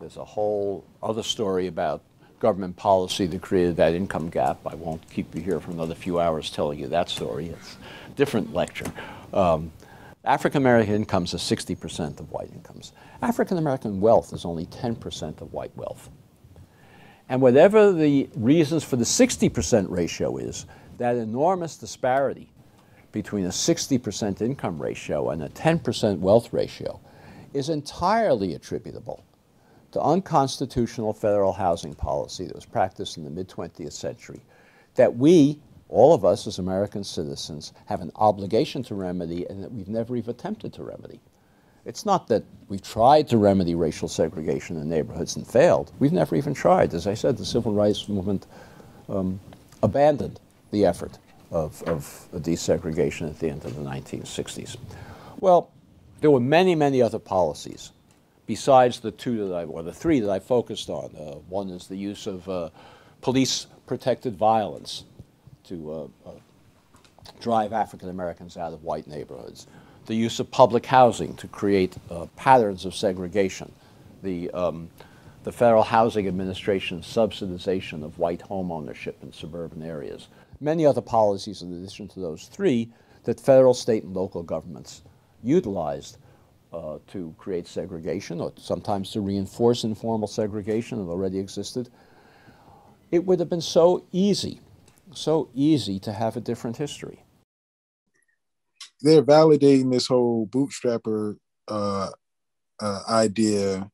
There's 0.00 0.16
a 0.16 0.24
whole 0.24 0.84
other 1.02 1.22
story 1.22 1.66
about 1.66 2.02
government 2.40 2.76
policy 2.76 3.26
that 3.26 3.40
created 3.40 3.76
that 3.76 3.94
income 3.94 4.28
gap. 4.28 4.58
I 4.66 4.74
won't 4.74 5.08
keep 5.10 5.34
you 5.34 5.40
here 5.40 5.60
for 5.60 5.70
another 5.70 5.94
few 5.94 6.20
hours 6.20 6.50
telling 6.50 6.78
you 6.78 6.88
that 6.88 7.08
story. 7.08 7.48
It's 7.48 7.76
a 8.06 8.10
different 8.16 8.52
lecture. 8.52 8.92
Um, 9.32 9.72
African 10.24 10.62
American 10.62 10.94
incomes 10.94 11.34
are 11.34 11.38
60% 11.38 12.20
of 12.20 12.30
white 12.30 12.50
incomes. 12.52 12.92
African 13.22 13.58
American 13.58 14.00
wealth 14.00 14.32
is 14.32 14.44
only 14.44 14.66
10% 14.66 15.40
of 15.40 15.52
white 15.52 15.74
wealth. 15.76 16.10
And 17.28 17.40
whatever 17.40 17.92
the 17.92 18.28
reasons 18.36 18.84
for 18.84 18.96
the 18.96 19.04
60% 19.04 19.90
ratio 19.90 20.36
is, 20.36 20.66
that 20.98 21.16
enormous 21.16 21.76
disparity 21.76 22.48
between 23.12 23.46
a 23.46 23.50
60% 23.50 24.42
income 24.42 24.80
ratio 24.80 25.30
and 25.30 25.42
a 25.42 25.48
10% 25.48 26.18
wealth 26.18 26.52
ratio 26.52 27.00
is 27.52 27.68
entirely 27.68 28.54
attributable 28.54 29.24
to 29.92 30.00
unconstitutional 30.00 31.12
federal 31.12 31.52
housing 31.52 31.94
policy 31.94 32.44
that 32.44 32.54
was 32.54 32.66
practiced 32.66 33.16
in 33.16 33.24
the 33.24 33.30
mid 33.30 33.48
20th 33.48 33.92
century 33.92 34.40
that 34.96 35.16
we, 35.16 35.60
all 35.88 36.12
of 36.14 36.24
us 36.24 36.46
as 36.46 36.58
American 36.58 37.04
citizens, 37.04 37.72
have 37.86 38.00
an 38.00 38.10
obligation 38.16 38.82
to 38.82 38.94
remedy 38.94 39.46
and 39.48 39.62
that 39.62 39.72
we've 39.72 39.88
never 39.88 40.16
even 40.16 40.30
attempted 40.30 40.72
to 40.72 40.82
remedy. 40.82 41.20
It's 41.84 42.06
not 42.06 42.28
that 42.28 42.44
we've 42.68 42.82
tried 42.82 43.28
to 43.28 43.36
remedy 43.36 43.74
racial 43.74 44.08
segregation 44.08 44.76
in 44.76 44.88
neighborhoods 44.88 45.36
and 45.36 45.46
failed. 45.46 45.92
We've 45.98 46.12
never 46.12 46.34
even 46.34 46.54
tried. 46.54 46.94
As 46.94 47.06
I 47.06 47.14
said, 47.14 47.36
the 47.36 47.44
civil 47.44 47.72
rights 47.72 48.08
movement 48.08 48.46
um, 49.08 49.38
abandoned 49.82 50.40
the 50.70 50.86
effort 50.86 51.18
of, 51.50 51.82
of 51.82 52.28
desegregation 52.32 53.28
at 53.28 53.38
the 53.38 53.48
end 53.48 53.64
of 53.64 53.76
the 53.76 53.82
1960s. 53.82 54.76
Well, 55.40 55.70
there 56.20 56.30
were 56.30 56.40
many, 56.40 56.74
many 56.74 57.02
other 57.02 57.18
policies 57.18 57.92
besides 58.46 59.00
the 59.00 59.10
two 59.10 59.48
that 59.48 59.54
I, 59.54 59.64
or 59.64 59.82
the 59.82 59.92
three 59.92 60.20
that 60.20 60.30
I 60.30 60.38
focused 60.38 60.88
on. 60.90 61.14
Uh, 61.16 61.36
one 61.48 61.70
is 61.70 61.86
the 61.86 61.96
use 61.96 62.26
of 62.26 62.48
uh, 62.48 62.70
police 63.20 63.66
protected 63.86 64.36
violence 64.36 65.04
to 65.64 66.10
uh, 66.26 66.28
uh, 66.28 66.32
drive 67.40 67.72
African 67.72 68.08
Americans 68.08 68.56
out 68.56 68.72
of 68.72 68.82
white 68.82 69.06
neighborhoods, 69.06 69.66
the 70.06 70.14
use 70.14 70.40
of 70.40 70.50
public 70.50 70.86
housing 70.86 71.34
to 71.36 71.48
create 71.48 71.96
uh, 72.10 72.26
patterns 72.36 72.84
of 72.84 72.94
segregation, 72.94 73.72
the, 74.22 74.50
um, 74.50 74.90
the 75.44 75.52
Federal 75.52 75.82
Housing 75.82 76.28
Administration's 76.28 77.06
subsidization 77.06 78.04
of 78.04 78.18
white 78.18 78.42
home 78.42 78.70
ownership 78.70 79.16
in 79.22 79.32
suburban 79.32 79.82
areas. 79.82 80.28
Many 80.60 80.86
other 80.86 81.00
policies 81.00 81.62
in 81.62 81.72
addition 81.72 82.08
to 82.08 82.20
those 82.20 82.46
three 82.46 82.90
that 83.24 83.40
federal, 83.40 83.74
state, 83.74 84.04
and 84.04 84.14
local 84.14 84.42
governments 84.42 85.02
utilized 85.42 86.18
uh, 86.72 86.98
to 87.08 87.34
create 87.38 87.66
segregation 87.66 88.40
or 88.40 88.52
sometimes 88.56 89.10
to 89.12 89.20
reinforce 89.20 89.84
informal 89.84 90.28
segregation 90.28 90.98
that 90.98 91.10
already 91.10 91.38
existed. 91.38 91.88
It 93.10 93.24
would 93.24 93.38
have 93.38 93.48
been 93.48 93.60
so 93.60 94.04
easy, 94.12 94.60
so 95.14 95.48
easy 95.54 95.98
to 96.00 96.12
have 96.12 96.36
a 96.36 96.40
different 96.40 96.76
history. 96.76 97.23
They're 99.00 99.22
validating 99.22 99.92
this 99.92 100.06
whole 100.06 100.46
bootstrapper 100.46 101.36
uh, 101.68 102.10
uh, 102.80 103.00
idea 103.08 103.90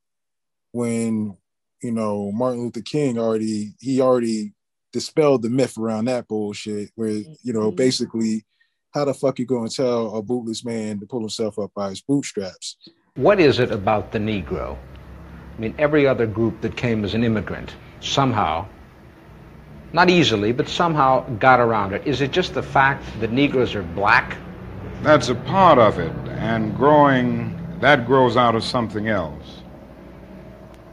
when 0.73 1.37
you 1.83 1.93
know 1.93 2.33
Martin 2.33 2.63
Luther 2.63 2.83
King 2.83 3.19
already 3.19 3.75
he 3.81 4.01
already 4.01 4.53
dispelled 4.93 5.43
the 5.43 5.51
myth 5.51 5.79
around 5.79 6.07
that 6.07 6.29
bullshit 6.29 6.91
where 6.95 7.11
you 7.11 7.53
know 7.53 7.69
mm-hmm. 7.69 7.77
basically 7.77 8.45
how 8.93 9.05
the 9.05 9.15
fuck 9.15 9.39
you 9.39 9.47
going 9.47 9.69
to 9.69 9.75
tell 9.75 10.17
a 10.17 10.23
bootless 10.23 10.65
man 10.65 10.99
to 10.99 11.07
pull 11.07 11.21
himself 11.21 11.59
up 11.59 11.73
by 11.75 11.91
his 11.91 12.01
bootstraps? 12.01 12.77
What 13.15 13.39
is 13.39 13.61
it 13.61 13.71
about 13.71 14.11
the 14.13 14.19
Negro? 14.19 14.77
I 15.57 15.61
mean, 15.61 15.75
every 15.79 16.07
other 16.07 16.27
group 16.27 16.61
that 16.63 16.77
came 16.77 17.05
as 17.05 17.15
an 17.15 17.23
immigrant 17.23 17.75
somehow, 18.01 18.67
not 19.93 20.11
easily, 20.11 20.53
but 20.53 20.69
somehow 20.69 21.29
got 21.37 21.61
around 21.61 21.93
it. 21.93 22.07
Is 22.07 22.21
it 22.21 22.33
just 22.33 22.55
the 22.55 22.63
fact 22.63 23.05
that 23.21 23.31
Negroes 23.31 23.75
are 23.75 23.83
black? 23.83 24.37
That's 25.03 25.29
a 25.29 25.35
part 25.35 25.79
of 25.79 25.99
it, 25.99 26.13
and 26.29 26.77
growing, 26.77 27.57
that 27.81 28.07
grows 28.07 28.37
out 28.37 28.55
of 28.55 28.65
something 28.65 29.09
else. 29.09 29.63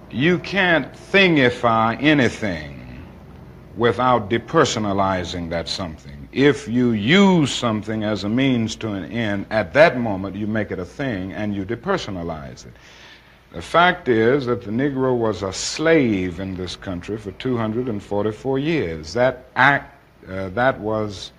You 0.09 0.39
can't 0.39 0.93
thingify 0.93 2.01
anything 2.01 3.05
without 3.75 4.29
depersonalizing 4.29 5.49
that 5.49 5.67
something 5.67 6.17
if 6.37 6.67
you 6.67 6.91
use 6.91 7.51
something 7.51 8.03
as 8.03 8.23
a 8.23 8.29
means 8.29 8.75
to 8.75 8.89
an 8.89 9.11
end, 9.11 9.45
at 9.49 9.73
that 9.73 9.99
moment 9.99 10.35
you 10.35 10.45
make 10.45 10.69
it 10.69 10.77
a 10.77 10.85
thing 10.85 11.33
and 11.33 11.55
you 11.55 11.65
depersonalize 11.65 12.63
it. 12.63 12.73
The 13.53 13.61
fact 13.61 14.07
is 14.07 14.45
that 14.45 14.61
the 14.61 14.69
Negro 14.69 15.17
was 15.17 15.41
a 15.41 15.51
slave 15.51 16.39
in 16.39 16.53
this 16.55 16.75
country 16.75 17.17
for 17.17 17.31
244 17.31 18.59
years. 18.59 19.13
That 19.13 19.45
act, 19.55 19.95
uh, 20.29 20.49
that 20.49 20.79
was 20.79 21.31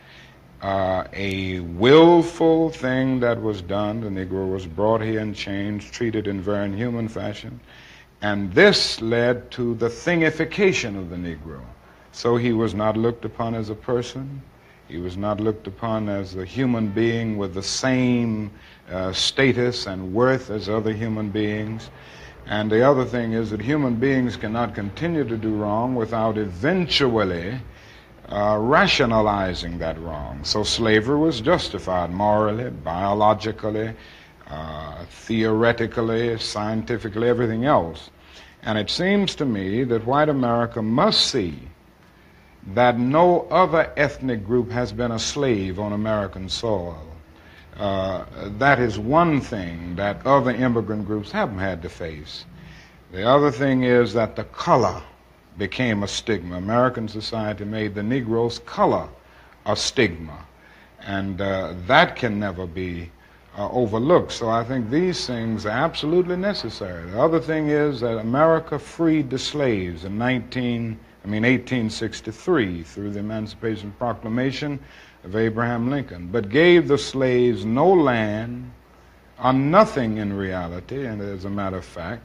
uh, 0.62 1.04
a 1.12 1.60
willful 1.60 2.70
thing 2.70 3.20
that 3.20 3.40
was 3.40 3.62
done. 3.62 4.00
The 4.00 4.08
Negro 4.08 4.50
was 4.50 4.66
brought 4.66 5.00
here 5.00 5.20
in 5.20 5.34
chains, 5.34 5.88
treated 5.90 6.26
in 6.26 6.40
very 6.40 6.66
inhuman 6.66 7.08
fashion. 7.08 7.60
And 8.20 8.52
this 8.52 9.00
led 9.00 9.50
to 9.52 9.74
the 9.76 9.88
thingification 9.88 10.98
of 10.98 11.10
the 11.10 11.16
Negro. 11.16 11.60
So 12.10 12.36
he 12.36 12.52
was 12.52 12.74
not 12.74 12.96
looked 12.96 13.24
upon 13.24 13.54
as 13.54 13.70
a 13.70 13.74
person. 13.76 14.42
He 14.88 14.98
was 14.98 15.16
not 15.16 15.38
looked 15.38 15.66
upon 15.66 16.08
as 16.08 16.34
a 16.34 16.44
human 16.44 16.88
being 16.88 17.36
with 17.36 17.54
the 17.54 17.62
same 17.62 18.50
uh, 18.90 19.12
status 19.12 19.86
and 19.86 20.12
worth 20.12 20.50
as 20.50 20.68
other 20.68 20.92
human 20.92 21.30
beings. 21.30 21.90
And 22.46 22.72
the 22.72 22.82
other 22.82 23.04
thing 23.04 23.34
is 23.34 23.50
that 23.50 23.60
human 23.60 23.96
beings 23.96 24.36
cannot 24.36 24.74
continue 24.74 25.22
to 25.24 25.36
do 25.36 25.54
wrong 25.54 25.94
without 25.94 26.38
eventually 26.38 27.60
uh, 28.30 28.58
rationalizing 28.61 29.78
that 29.78 29.99
wrong. 30.00 30.44
So 30.44 30.62
slavery 30.62 31.18
was 31.18 31.40
justified 31.40 32.11
morally, 32.11 32.70
biologically, 32.70 33.94
uh, 34.49 35.04
theoretically, 35.11 36.38
scientifically, 36.38 37.28
everything 37.28 37.64
else. 37.64 38.11
And 38.62 38.76
it 38.78 38.90
seems 38.90 39.35
to 39.37 39.44
me 39.44 39.85
that 39.85 40.06
white 40.06 40.28
America 40.28 40.82
must 40.82 41.26
see 41.26 41.58
that 42.75 42.99
no 42.99 43.42
other 43.50 43.90
ethnic 43.97 44.44
group 44.44 44.70
has 44.70 44.92
been 44.92 45.12
a 45.12 45.18
slave 45.18 45.78
on 45.78 45.92
American 45.92 46.49
soil. 46.49 46.99
Uh, 47.78 48.25
that 48.58 48.78
is 48.78 48.99
one 48.99 49.40
thing 49.40 49.94
that 49.97 50.26
other 50.26 50.50
immigrant 50.50 51.06
groups 51.06 51.30
haven't 51.30 51.58
had 51.58 51.80
to 51.80 51.88
face. 51.88 52.44
The 53.12 53.26
other 53.26 53.50
thing 53.50 53.85
is 53.85 54.12
that 54.14 54.37
the 54.37 54.44
color 54.44 55.02
became 55.58 56.02
a 56.02 56.08
stigma. 56.08 56.56
American 56.56 57.08
society 57.08 57.64
made 57.64 57.94
the 57.94 58.02
Negro's 58.02 58.60
color 58.60 59.08
a 59.66 59.76
stigma, 59.76 60.46
and 61.00 61.40
uh, 61.40 61.74
that 61.86 62.16
can 62.16 62.38
never 62.38 62.66
be 62.66 63.10
uh, 63.56 63.68
overlooked. 63.70 64.32
So 64.32 64.48
I 64.48 64.62
think 64.62 64.88
these 64.88 65.26
things 65.26 65.66
are 65.66 65.70
absolutely 65.70 66.36
necessary. 66.36 67.10
The 67.10 67.20
other 67.20 67.40
thing 67.40 67.68
is 67.68 68.00
that 68.00 68.18
America 68.18 68.78
freed 68.78 69.30
the 69.30 69.38
slaves 69.38 70.04
in 70.04 70.16
19, 70.16 70.98
I 71.24 71.26
mean 71.26 71.42
1863 71.42 72.84
through 72.84 73.10
the 73.10 73.18
Emancipation 73.18 73.92
Proclamation 73.98 74.78
of 75.24 75.34
Abraham 75.34 75.90
Lincoln, 75.90 76.28
but 76.28 76.48
gave 76.48 76.86
the 76.86 76.98
slaves 76.98 77.64
no 77.64 77.92
land 77.92 78.70
or 79.42 79.52
nothing 79.52 80.18
in 80.18 80.32
reality, 80.32 81.06
and 81.06 81.20
as 81.20 81.44
a 81.44 81.50
matter 81.50 81.76
of 81.76 81.84
fact, 81.84 82.22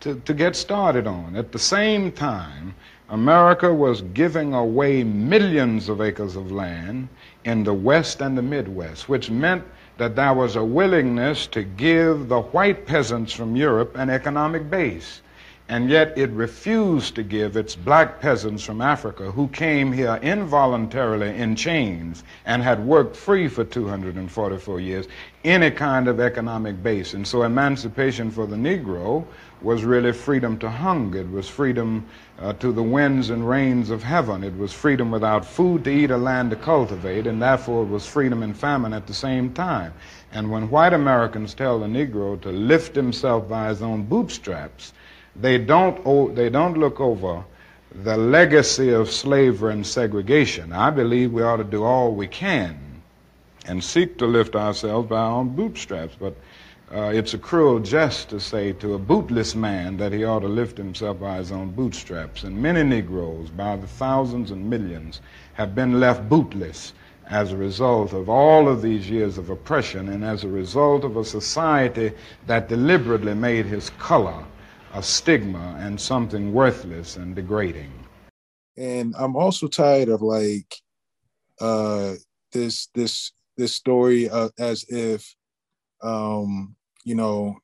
to, 0.00 0.14
to 0.24 0.34
get 0.34 0.56
started 0.56 1.06
on. 1.06 1.36
At 1.36 1.52
the 1.52 1.58
same 1.58 2.10
time, 2.12 2.74
America 3.10 3.72
was 3.72 4.02
giving 4.14 4.54
away 4.54 5.04
millions 5.04 5.88
of 5.88 6.00
acres 6.00 6.36
of 6.36 6.52
land 6.52 7.08
in 7.44 7.64
the 7.64 7.74
West 7.74 8.20
and 8.20 8.36
the 8.36 8.42
Midwest, 8.42 9.08
which 9.08 9.30
meant 9.30 9.64
that 9.98 10.16
there 10.16 10.32
was 10.32 10.56
a 10.56 10.64
willingness 10.64 11.46
to 11.48 11.62
give 11.62 12.28
the 12.28 12.40
white 12.40 12.86
peasants 12.86 13.32
from 13.32 13.56
Europe 13.56 13.96
an 13.96 14.08
economic 14.08 14.70
base. 14.70 15.22
And 15.68 15.88
yet 15.88 16.16
it 16.18 16.30
refused 16.30 17.14
to 17.14 17.22
give 17.22 17.56
its 17.56 17.76
black 17.76 18.20
peasants 18.20 18.64
from 18.64 18.80
Africa, 18.80 19.30
who 19.30 19.46
came 19.48 19.92
here 19.92 20.18
involuntarily 20.22 21.36
in 21.36 21.54
chains 21.54 22.24
and 22.44 22.62
had 22.62 22.84
worked 22.84 23.14
free 23.14 23.46
for 23.46 23.62
244 23.62 24.80
years, 24.80 25.06
any 25.44 25.70
kind 25.70 26.08
of 26.08 26.18
economic 26.18 26.82
base. 26.82 27.14
And 27.14 27.26
so 27.26 27.42
emancipation 27.42 28.32
for 28.32 28.46
the 28.46 28.56
Negro 28.56 29.24
was 29.62 29.84
really 29.84 30.12
freedom 30.12 30.58
to 30.58 30.70
hunger. 30.70 31.20
It 31.20 31.30
was 31.30 31.48
freedom 31.48 32.06
uh, 32.38 32.52
to 32.54 32.72
the 32.72 32.82
winds 32.82 33.30
and 33.30 33.48
rains 33.48 33.90
of 33.90 34.02
heaven. 34.02 34.42
It 34.42 34.56
was 34.56 34.72
freedom 34.72 35.10
without 35.10 35.44
food 35.44 35.84
to 35.84 35.90
eat 35.90 36.10
or 36.10 36.18
land 36.18 36.50
to 36.50 36.56
cultivate, 36.56 37.26
and 37.26 37.42
therefore 37.42 37.82
it 37.82 37.88
was 37.88 38.06
freedom 38.06 38.42
and 38.42 38.56
famine 38.56 38.92
at 38.92 39.06
the 39.06 39.14
same 39.14 39.52
time. 39.52 39.92
And 40.32 40.50
when 40.50 40.70
white 40.70 40.92
Americans 40.92 41.54
tell 41.54 41.78
the 41.78 41.86
Negro 41.86 42.40
to 42.42 42.50
lift 42.50 42.94
himself 42.94 43.48
by 43.48 43.68
his 43.68 43.82
own 43.82 44.04
bootstraps, 44.04 44.92
they 45.36 45.58
don't, 45.58 46.34
they 46.34 46.48
don't 46.48 46.78
look 46.78 47.00
over 47.00 47.44
the 47.92 48.16
legacy 48.16 48.90
of 48.90 49.10
slavery 49.10 49.72
and 49.72 49.86
segregation. 49.86 50.72
I 50.72 50.90
believe 50.90 51.32
we 51.32 51.42
ought 51.42 51.56
to 51.56 51.64
do 51.64 51.82
all 51.82 52.14
we 52.14 52.28
can 52.28 52.78
and 53.66 53.82
seek 53.82 54.18
to 54.18 54.26
lift 54.26 54.56
ourselves 54.56 55.08
by 55.08 55.18
our 55.18 55.32
own 55.32 55.50
bootstraps. 55.50 56.14
But 56.18 56.36
uh, 56.92 57.12
it's 57.14 57.34
a 57.34 57.38
cruel 57.38 57.78
jest 57.78 58.28
to 58.30 58.40
say 58.40 58.72
to 58.72 58.94
a 58.94 58.98
bootless 58.98 59.54
man 59.54 59.96
that 59.96 60.12
he 60.12 60.24
ought 60.24 60.40
to 60.40 60.48
lift 60.48 60.76
himself 60.76 61.20
by 61.20 61.36
his 61.36 61.52
own 61.52 61.70
bootstraps. 61.70 62.42
And 62.42 62.60
many 62.60 62.82
Negroes, 62.82 63.48
by 63.48 63.76
the 63.76 63.86
thousands 63.86 64.50
and 64.50 64.68
millions, 64.68 65.20
have 65.54 65.74
been 65.74 66.00
left 66.00 66.28
bootless 66.28 66.92
as 67.28 67.52
a 67.52 67.56
result 67.56 68.12
of 68.12 68.28
all 68.28 68.68
of 68.68 68.82
these 68.82 69.08
years 69.08 69.38
of 69.38 69.50
oppression 69.50 70.08
and 70.08 70.24
as 70.24 70.42
a 70.42 70.48
result 70.48 71.04
of 71.04 71.16
a 71.16 71.24
society 71.24 72.10
that 72.46 72.68
deliberately 72.68 73.34
made 73.34 73.66
his 73.66 73.90
color 73.90 74.44
a 74.94 75.02
stigma 75.02 75.76
and 75.78 76.00
something 76.00 76.52
worthless 76.52 77.16
and 77.16 77.36
degrading. 77.36 77.92
And 78.76 79.14
I'm 79.16 79.36
also 79.36 79.68
tired 79.68 80.08
of 80.08 80.22
like 80.22 80.74
uh, 81.60 82.14
this 82.50 82.88
this 82.94 83.30
this 83.56 83.74
story 83.74 84.28
uh, 84.28 84.48
as 84.58 84.84
if 84.88 85.36
um, 86.02 86.74
you 87.04 87.14
know 87.14 87.56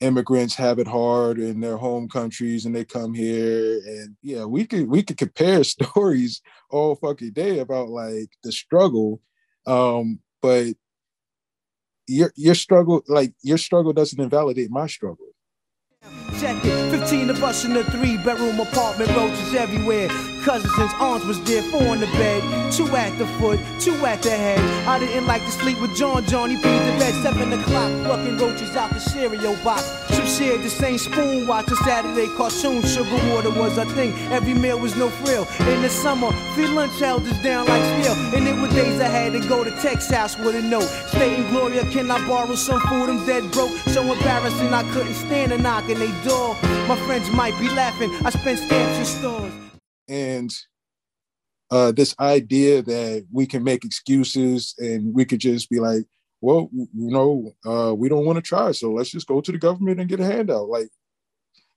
immigrants 0.00 0.54
have 0.54 0.78
it 0.78 0.86
hard 0.86 1.38
in 1.38 1.60
their 1.60 1.76
home 1.76 2.08
countries 2.08 2.66
and 2.66 2.74
they 2.74 2.84
come 2.84 3.12
here 3.12 3.80
and 3.84 4.16
yeah 4.22 4.44
we 4.44 4.64
could 4.64 4.88
we 4.88 5.02
could 5.02 5.16
compare 5.16 5.64
stories 5.76 6.40
all 6.70 6.94
fucking 6.96 7.32
day 7.32 7.58
about 7.58 7.88
like 7.88 8.30
the 8.42 8.52
struggle. 8.52 9.20
Um 9.66 10.20
but 10.40 10.74
your 12.06 12.32
your 12.36 12.54
struggle 12.54 13.02
like 13.08 13.34
your 13.42 13.58
struggle 13.58 13.92
doesn't 13.92 14.20
invalidate 14.20 14.70
my 14.70 14.86
struggle. 14.86 15.26
Check 16.38 16.64
it, 16.64 16.90
15 16.90 17.30
of 17.30 17.42
us 17.42 17.64
in 17.64 17.76
a 17.76 17.82
three 17.82 18.16
bedroom 18.18 18.60
apartment, 18.60 19.10
roaches 19.10 19.54
everywhere. 19.54 20.08
Cousins 20.48 20.72
and 20.78 20.90
aunts 20.92 21.26
was 21.26 21.38
there, 21.42 21.62
four 21.64 21.92
in 21.92 22.00
the 22.00 22.06
bed, 22.06 22.72
two 22.72 22.86
at 22.96 23.18
the 23.18 23.26
foot, 23.36 23.60
two 23.78 23.92
at 24.06 24.22
the 24.22 24.30
head. 24.30 24.58
I 24.88 24.98
didn't 24.98 25.26
like 25.26 25.44
to 25.44 25.50
sleep 25.50 25.78
with 25.78 25.94
John, 25.94 26.24
Johnny 26.24 26.56
peed 26.56 26.62
the 26.62 26.98
bed, 26.98 27.12
seven 27.22 27.52
o'clock, 27.52 27.92
plucking 28.06 28.38
roaches 28.38 28.74
out 28.74 28.88
the 28.88 28.98
cereal 28.98 29.56
box. 29.62 29.82
Some 30.08 30.24
shared 30.24 30.62
the 30.62 30.70
same 30.70 30.96
spoon, 30.96 31.46
watch 31.46 31.70
a 31.70 31.76
Saturday 31.84 32.28
cartoon, 32.34 32.80
sugar 32.80 33.20
water 33.30 33.50
was 33.50 33.76
a 33.76 33.84
thing, 33.92 34.14
every 34.32 34.54
meal 34.54 34.78
was 34.78 34.96
no 34.96 35.10
frill. 35.10 35.46
In 35.68 35.82
the 35.82 35.90
summer, 35.90 36.32
free 36.54 36.66
lunch 36.66 36.98
held 36.98 37.26
us 37.26 37.42
down 37.42 37.66
like 37.66 37.84
steel, 38.00 38.14
and 38.34 38.48
it 38.48 38.56
was 38.58 38.72
days 38.72 39.02
I 39.02 39.08
had 39.08 39.34
to 39.34 39.46
go 39.50 39.64
to 39.64 39.70
Tex 39.82 40.08
house 40.08 40.38
with 40.38 40.54
a 40.54 40.62
note. 40.62 40.88
Stating, 41.08 41.46
Gloria, 41.50 41.84
can 41.90 42.10
I 42.10 42.26
borrow 42.26 42.54
some 42.54 42.80
food? 42.88 43.10
I'm 43.10 43.26
dead 43.26 43.50
broke, 43.50 43.76
so 43.92 44.00
embarrassing 44.00 44.72
I 44.72 44.82
couldn't 44.94 45.12
stand 45.12 45.52
a 45.52 45.58
knock 45.58 45.86
they 45.88 46.12
door. 46.26 46.56
My 46.88 46.96
friends 47.04 47.30
might 47.32 47.58
be 47.60 47.68
laughing. 47.68 48.10
I 48.24 48.30
spent 48.30 48.60
stamps 48.60 48.98
in 48.98 49.04
stores. 49.04 49.67
And 50.08 50.54
uh, 51.70 51.92
this 51.92 52.14
idea 52.18 52.82
that 52.82 53.26
we 53.30 53.46
can 53.46 53.62
make 53.62 53.84
excuses 53.84 54.74
and 54.78 55.14
we 55.14 55.24
could 55.24 55.40
just 55.40 55.68
be 55.68 55.80
like, 55.80 56.04
well, 56.40 56.70
you 56.72 56.88
know, 57.10 57.52
uh, 57.66 57.92
we 57.94 58.08
don't 58.08 58.24
want 58.24 58.36
to 58.36 58.42
try, 58.42 58.70
so 58.72 58.92
let's 58.92 59.10
just 59.10 59.26
go 59.26 59.40
to 59.40 59.52
the 59.52 59.58
government 59.58 59.98
and 60.00 60.08
get 60.08 60.20
a 60.20 60.24
handout. 60.24 60.68
Like, 60.68 60.88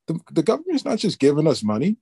the, 0.08 0.20
the 0.32 0.44
government's 0.44 0.86
not 0.86 1.00
just 1.00 1.20
giving 1.20 1.48
us 1.48 1.64
money. 1.64 1.98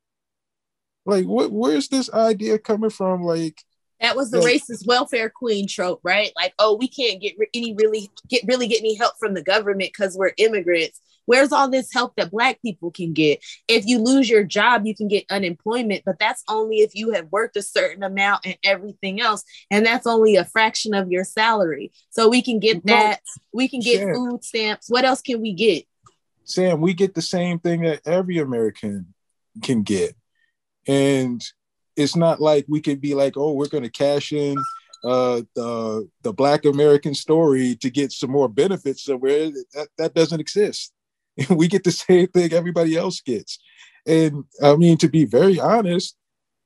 Like, 1.06 1.26
what? 1.26 1.52
Where's 1.52 1.88
this 1.88 2.12
idea 2.12 2.60
coming 2.60 2.90
from? 2.90 3.24
Like, 3.24 3.64
that 4.02 4.16
was 4.16 4.32
the 4.32 4.40
yeah. 4.40 4.48
racist 4.48 4.86
welfare 4.86 5.30
queen 5.30 5.68
trope, 5.68 6.02
right? 6.04 6.32
Like, 6.36 6.54
oh, 6.60 6.76
we 6.76 6.88
can't 6.88 7.22
get 7.22 7.36
any 7.54 7.74
really 7.74 8.12
get 8.28 8.44
really 8.46 8.68
get 8.68 8.80
any 8.80 8.96
help 8.96 9.14
from 9.20 9.34
the 9.34 9.44
government 9.44 9.92
because 9.94 10.18
we're 10.18 10.34
immigrants. 10.38 11.00
Where's 11.30 11.52
all 11.52 11.70
this 11.70 11.94
help 11.94 12.16
that 12.16 12.32
Black 12.32 12.60
people 12.64 12.90
can 12.90 13.14
get? 13.14 13.46
If 13.68 13.86
you 13.86 14.00
lose 14.00 14.28
your 14.28 14.44
job, 14.44 14.88
you 14.88 14.96
can 14.96 15.08
get 15.08 15.26
unemployment, 15.30 16.02
but 16.04 16.18
that's 16.18 16.44
only 16.50 16.78
if 16.78 16.96
you 16.96 17.12
have 17.12 17.28
worked 17.32 17.56
a 17.56 17.62
certain 17.62 18.02
amount 18.02 18.48
and 18.48 18.58
everything 18.64 19.22
else. 19.22 19.44
And 19.70 19.86
that's 19.86 20.08
only 20.08 20.38
a 20.38 20.46
fraction 20.46 20.96
of 20.96 21.12
your 21.12 21.24
salary. 21.24 21.92
So 22.10 22.30
we 22.30 22.42
can 22.42 22.58
get 22.58 22.84
that. 22.88 23.20
We 23.54 23.68
can 23.68 23.80
get 23.80 24.00
Sam, 24.00 24.16
food 24.16 24.44
stamps. 24.44 24.90
What 24.90 25.06
else 25.06 25.22
can 25.22 25.40
we 25.40 25.54
get? 25.54 25.86
Sam, 26.46 26.82
we 26.82 26.96
get 26.96 27.14
the 27.14 27.22
same 27.22 27.60
thing 27.60 27.82
that 27.82 28.02
every 28.08 28.40
American 28.40 29.14
can 29.62 29.84
get. 29.84 30.16
And 30.88 31.46
it's 31.96 32.16
not 32.16 32.42
like 32.42 32.66
we 32.68 32.82
could 32.82 33.02
be 33.02 33.14
like, 33.14 33.38
oh, 33.38 33.52
we're 33.54 33.68
going 33.68 33.84
to 33.84 33.92
cash 33.92 34.34
in 34.34 34.58
uh, 35.04 35.44
the 35.54 36.10
the 36.24 36.34
Black 36.34 36.66
American 36.66 37.14
story 37.14 37.76
to 37.76 37.92
get 37.92 38.12
some 38.12 38.32
more 38.32 38.50
benefits 38.50 39.04
somewhere. 39.04 39.52
That, 39.76 39.90
that 40.00 40.14
doesn't 40.16 40.40
exist. 40.40 40.92
we 41.50 41.68
get 41.68 41.84
the 41.84 41.92
same 41.92 42.28
thing 42.28 42.54
everybody 42.54 42.96
else 42.96 43.22
gets. 43.22 43.60
And 44.06 44.46
I 44.62 44.76
mean, 44.76 44.98
to 44.98 45.08
be 45.08 45.26
very 45.26 45.60
honest, 45.60 46.16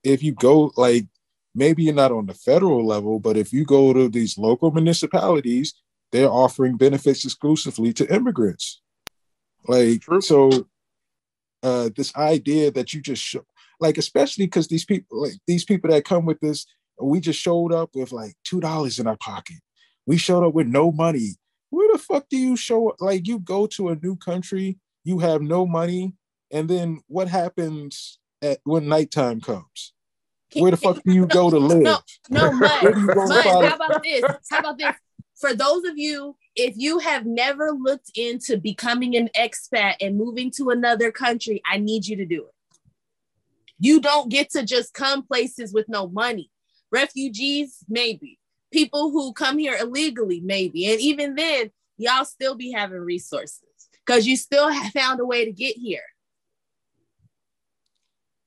if 0.03 0.23
you 0.23 0.33
go 0.33 0.71
like 0.75 1.07
maybe 1.55 1.83
you're 1.83 1.93
not 1.93 2.11
on 2.11 2.25
the 2.25 2.33
federal 2.33 2.85
level, 2.85 3.19
but 3.19 3.37
if 3.37 3.53
you 3.53 3.65
go 3.65 3.93
to 3.93 4.09
these 4.09 4.37
local 4.37 4.71
municipalities, 4.71 5.73
they're 6.11 6.29
offering 6.29 6.77
benefits 6.77 7.25
exclusively 7.25 7.93
to 7.93 8.13
immigrants. 8.13 8.81
Like 9.67 10.01
True. 10.01 10.21
so 10.21 10.67
uh 11.63 11.89
this 11.95 12.15
idea 12.15 12.71
that 12.71 12.93
you 12.93 13.01
just 13.01 13.23
show 13.23 13.45
like 13.79 13.97
especially 13.97 14.45
because 14.45 14.67
these 14.67 14.85
people 14.85 15.23
like 15.23 15.33
these 15.47 15.65
people 15.65 15.89
that 15.89 16.05
come 16.05 16.25
with 16.25 16.39
this, 16.39 16.65
we 17.01 17.19
just 17.19 17.39
showed 17.39 17.73
up 17.73 17.91
with 17.95 18.11
like 18.11 18.35
two 18.43 18.59
dollars 18.59 18.99
in 18.99 19.07
our 19.07 19.17
pocket. 19.17 19.57
We 20.05 20.17
showed 20.17 20.45
up 20.45 20.53
with 20.53 20.67
no 20.67 20.91
money 20.91 21.35
where 21.73 21.91
the 21.91 21.97
fuck 21.97 22.29
do 22.29 22.37
you 22.37 22.55
show 22.55 22.89
up? 22.89 22.97
like 22.99 23.27
you 23.27 23.39
go 23.39 23.65
to 23.65 23.89
a 23.89 23.95
new 23.95 24.15
country, 24.15 24.77
you 25.03 25.17
have 25.17 25.41
no 25.41 25.65
money, 25.65 26.13
and 26.51 26.69
then 26.69 27.01
what 27.07 27.27
happens 27.27 28.19
at 28.43 28.59
when 28.63 28.87
nighttime 28.87 29.41
comes? 29.41 29.93
Where 30.53 30.69
the 30.69 30.77
fuck 30.77 31.01
do 31.03 31.11
you 31.11 31.25
go 31.25 31.49
to 31.49 31.57
live? 31.71 31.81
No, 31.81 31.97
no, 32.29 32.51
Mud. 32.51 32.95
Mud, 32.95 33.45
how 33.45 33.75
about 33.75 34.03
this? 34.03 34.23
How 34.51 34.59
about 34.59 34.77
this? 34.77 34.95
For 35.35 35.55
those 35.55 35.83
of 35.85 35.97
you, 35.97 36.35
if 36.55 36.75
you 36.77 36.99
have 36.99 37.25
never 37.25 37.71
looked 37.71 38.11
into 38.15 38.59
becoming 38.59 39.15
an 39.15 39.29
expat 39.35 39.95
and 39.99 40.15
moving 40.15 40.51
to 40.57 40.69
another 40.69 41.11
country, 41.11 41.59
I 41.65 41.79
need 41.79 42.05
you 42.05 42.15
to 42.17 42.25
do 42.25 42.45
it. 42.45 42.79
You 43.79 43.99
don't 43.99 44.29
get 44.29 44.51
to 44.51 44.63
just 44.63 44.93
come 44.93 45.25
places 45.25 45.73
with 45.73 45.89
no 45.89 46.07
money. 46.07 46.51
Refugees, 46.91 47.83
maybe. 47.89 48.37
People 48.73 49.11
who 49.11 49.31
come 49.33 49.57
here 49.57 49.77
illegally, 49.79 50.41
maybe. 50.41 50.91
And 50.91 50.99
even 50.99 51.35
then, 51.35 51.71
y'all 51.97 52.25
still 52.25 52.55
be 52.55 52.71
having 52.71 52.99
resources 52.99 53.61
because 54.05 54.25
you 54.25 54.35
still 54.35 54.69
have 54.69 54.91
found 54.91 55.19
a 55.19 55.25
way 55.25 55.45
to 55.45 55.51
get 55.51 55.77
here. 55.77 56.01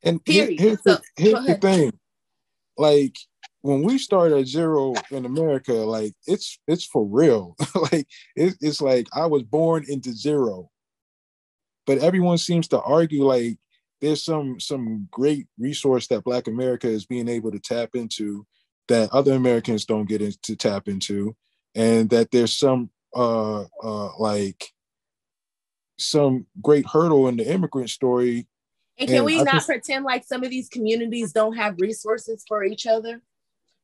And 0.02 0.22
Period. 0.24 0.60
here's, 0.60 0.82
So, 0.82 0.96
the, 0.96 1.02
here's 1.16 1.46
the 1.46 1.54
thing, 1.54 1.92
like 2.76 3.16
when 3.62 3.82
we 3.82 3.98
start 3.98 4.30
at 4.32 4.46
zero 4.46 4.94
in 5.10 5.26
America, 5.26 5.72
like 5.72 6.14
it's 6.26 6.58
it's 6.68 6.84
for 6.84 7.04
real. 7.04 7.56
like 7.92 8.06
it, 8.36 8.54
it's 8.60 8.80
like 8.80 9.08
I 9.12 9.26
was 9.26 9.42
born 9.42 9.84
into 9.88 10.12
zero, 10.12 10.70
but 11.86 11.98
everyone 11.98 12.38
seems 12.38 12.68
to 12.68 12.80
argue 12.80 13.24
like 13.24 13.58
there's 14.00 14.22
some 14.22 14.60
some 14.60 15.08
great 15.10 15.48
resource 15.58 16.06
that 16.08 16.22
Black 16.22 16.46
America 16.46 16.86
is 16.86 17.06
being 17.06 17.28
able 17.28 17.50
to 17.50 17.58
tap 17.58 17.90
into 17.94 18.46
that 18.88 19.10
other 19.12 19.32
Americans 19.34 19.84
don't 19.84 20.08
get 20.08 20.22
in- 20.22 20.32
to 20.42 20.56
tap 20.56 20.88
into, 20.88 21.34
and 21.74 22.08
that 22.10 22.30
there's 22.30 22.56
some 22.56 22.90
uh 23.14 23.64
uh 23.82 24.16
like 24.18 24.72
some 25.98 26.46
great 26.60 26.86
hurdle 26.86 27.28
in 27.28 27.36
the 27.36 27.50
immigrant 27.50 27.88
story 27.90 28.46
And 28.98 29.08
can 29.08 29.18
And 29.18 29.26
we 29.26 29.40
I 29.40 29.44
not 29.44 29.54
just- 29.54 29.66
pretend 29.66 30.04
like 30.04 30.24
some 30.24 30.42
of 30.44 30.50
these 30.50 30.68
communities 30.68 31.32
don't 31.32 31.56
have 31.56 31.76
resources 31.78 32.44
for 32.46 32.64
each 32.64 32.86
other? 32.86 33.20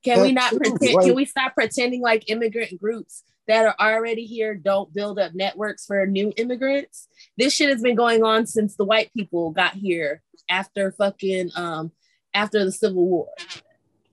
Can 0.05 0.21
we 0.23 0.33
not 0.33 0.51
pretend? 0.53 0.81
like- 0.95 1.07
can 1.07 1.15
we 1.15 1.25
stop 1.25 1.55
pretending 1.55 2.01
like 2.03 2.29
immigrant 2.31 2.81
groups 2.81 3.23
that 3.49 3.65
are 3.79 3.95
already 3.95 4.25
here 4.27 4.55
don't 4.55 4.93
build 4.93 5.19
up 5.19 5.35
networks 5.35 5.87
for 5.87 6.05
new 6.07 6.33
immigrants? 6.37 7.09
This 7.39 7.55
shit 7.55 7.69
has 7.71 7.81
been 7.83 7.95
going 7.97 8.23
on 8.25 8.47
since 8.47 8.75
the 8.77 8.85
white 8.85 9.13
people 9.15 9.51
got 9.51 9.75
here 9.75 10.23
after 10.51 10.93
fucking 10.93 11.51
um 11.55 11.93
after 12.35 12.65
the 12.65 12.73
Civil 12.73 13.07
War. 13.07 13.29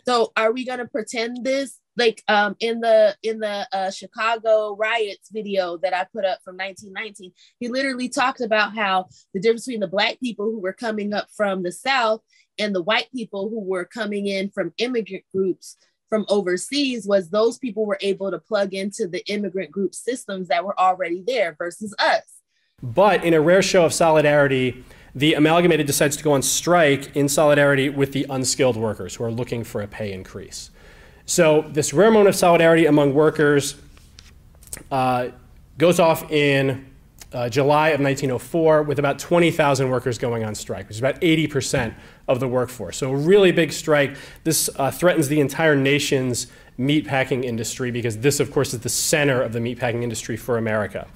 So 0.10 0.32
are 0.36 0.52
we 0.52 0.65
gonna 0.65 0.88
pretend 0.88 1.45
this? 1.45 1.78
Like 1.95 2.24
um 2.28 2.56
in 2.60 2.80
the 2.80 3.15
in 3.22 3.38
the 3.38 3.67
uh, 3.72 3.91
Chicago 3.91 4.76
riots 4.76 5.30
video 5.32 5.78
that 5.84 5.93
I 5.93 6.08
put 6.12 6.26
up 6.26 6.39
from 6.43 6.58
1919, 6.58 7.32
he 7.60 7.67
literally 7.67 8.10
talked 8.10 8.41
about 8.41 8.74
how 8.74 9.06
the 9.36 9.39
difference 9.39 9.67
between 9.67 9.82
the 9.82 9.88
black 9.88 10.19
people 10.19 10.45
who 10.45 10.62
were 10.62 10.74
coming 10.74 11.13
up 11.13 11.28
from 11.38 11.62
the 11.62 11.72
South 11.72 12.22
and 12.58 12.74
the 12.74 12.82
white 12.82 13.12
people 13.13 13.50
who 13.50 13.60
were 13.60 13.86
coming 13.86 14.26
in 14.26 14.50
from 14.50 14.74
immigrant 14.80 15.26
groups 15.32 15.78
from 16.10 16.26
overseas 16.28 17.06
was 17.06 17.30
those 17.30 17.60
people 17.60 17.86
were 17.86 18.00
able 18.02 18.32
to 18.32 18.39
plug 18.39 18.74
into 18.74 19.08
the 19.08 19.24
immigrant 19.32 19.69
group 19.69 19.93
systems 19.93 20.48
that 20.48 20.65
were 20.65 20.80
already 20.80 21.24
there 21.28 21.56
versus 21.56 21.93
us. 22.00 22.24
But 22.82 23.24
in 23.24 23.36
a 23.36 23.41
rare 23.41 23.62
show 23.62 23.86
of 23.86 23.93
solidarity, 23.93 24.84
the 25.15 25.34
amalgamated 25.34 25.88
decides 25.88 26.15
to 26.17 26.24
go 26.24 26.34
on 26.34 26.41
strike 26.41 27.15
in 27.15 27.28
solidarity 27.28 27.89
with 27.89 28.13
the 28.13 28.26
unskilled 28.30 28.78
workers 28.78 29.15
who 29.15 29.24
are 29.24 29.32
looking 29.32 29.63
for 29.63 29.82
a 29.82 29.88
pay 29.88 30.12
increase. 30.12 30.72
So, 31.26 31.62
this 31.62 31.93
rare 31.93 32.10
moment 32.10 32.30
of 32.30 32.36
solidarity 32.36 32.86
among 32.86 33.13
workers 33.13 33.76
uh, 34.91 35.30
goes 35.78 36.00
off 36.00 36.32
in 36.32 36.88
uh, 37.32 37.50
July 37.50 37.89
of 37.89 38.00
1904 38.00 38.84
with 38.84 38.98
about 38.98 39.19
20,000 39.19 39.89
workers 39.89 40.17
going 40.17 40.43
on 40.43 40.56
strike, 40.56 40.88
which 40.88 40.95
is 40.95 41.00
about 41.00 41.22
80% 41.22 41.93
of 42.28 42.39
the 42.39 42.48
workforce. 42.48 42.98
So, 42.98 43.12
a 43.12 43.15
really 43.15 43.52
big 43.52 43.72
strike. 43.72 44.15
This 44.43 44.69
uh, 44.76 44.89
threatens 44.89 45.28
the 45.28 45.39
entire 45.39 45.76
nation's 45.76 46.48
meatpacking 46.80 47.43
industry 47.43 47.91
because 47.91 48.17
this, 48.19 48.39
of 48.39 48.52
course, 48.52 48.74
is 48.74 48.80
the 48.80 48.89
center 48.89 49.41
of 49.41 49.54
the 49.54 49.60
meatpacking 49.60 50.02
industry 50.02 50.38
for 50.38 50.58
America. 50.58 51.08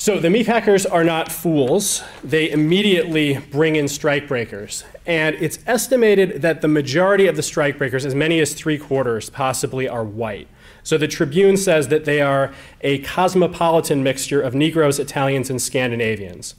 So 0.00 0.20
the 0.20 0.28
meatpackers 0.28 0.86
are 0.88 1.02
not 1.02 1.32
fools. 1.32 2.04
They 2.22 2.48
immediately 2.48 3.38
bring 3.50 3.74
in 3.74 3.86
strikebreakers. 3.86 4.84
And 5.06 5.34
it's 5.40 5.58
estimated 5.66 6.40
that 6.42 6.60
the 6.60 6.68
majority 6.68 7.26
of 7.26 7.34
the 7.34 7.42
strikebreakers, 7.42 8.04
as 8.04 8.14
many 8.14 8.38
as 8.38 8.54
three 8.54 8.78
quarters, 8.78 9.28
possibly 9.28 9.88
are 9.88 10.04
white. 10.04 10.46
So 10.84 10.98
the 10.98 11.08
Tribune 11.08 11.56
says 11.56 11.88
that 11.88 12.04
they 12.04 12.20
are 12.20 12.54
a 12.80 13.00
cosmopolitan 13.00 14.04
mixture 14.04 14.40
of 14.40 14.54
Negroes, 14.54 15.00
Italians, 15.00 15.50
and 15.50 15.60
Scandinavians. 15.60 16.54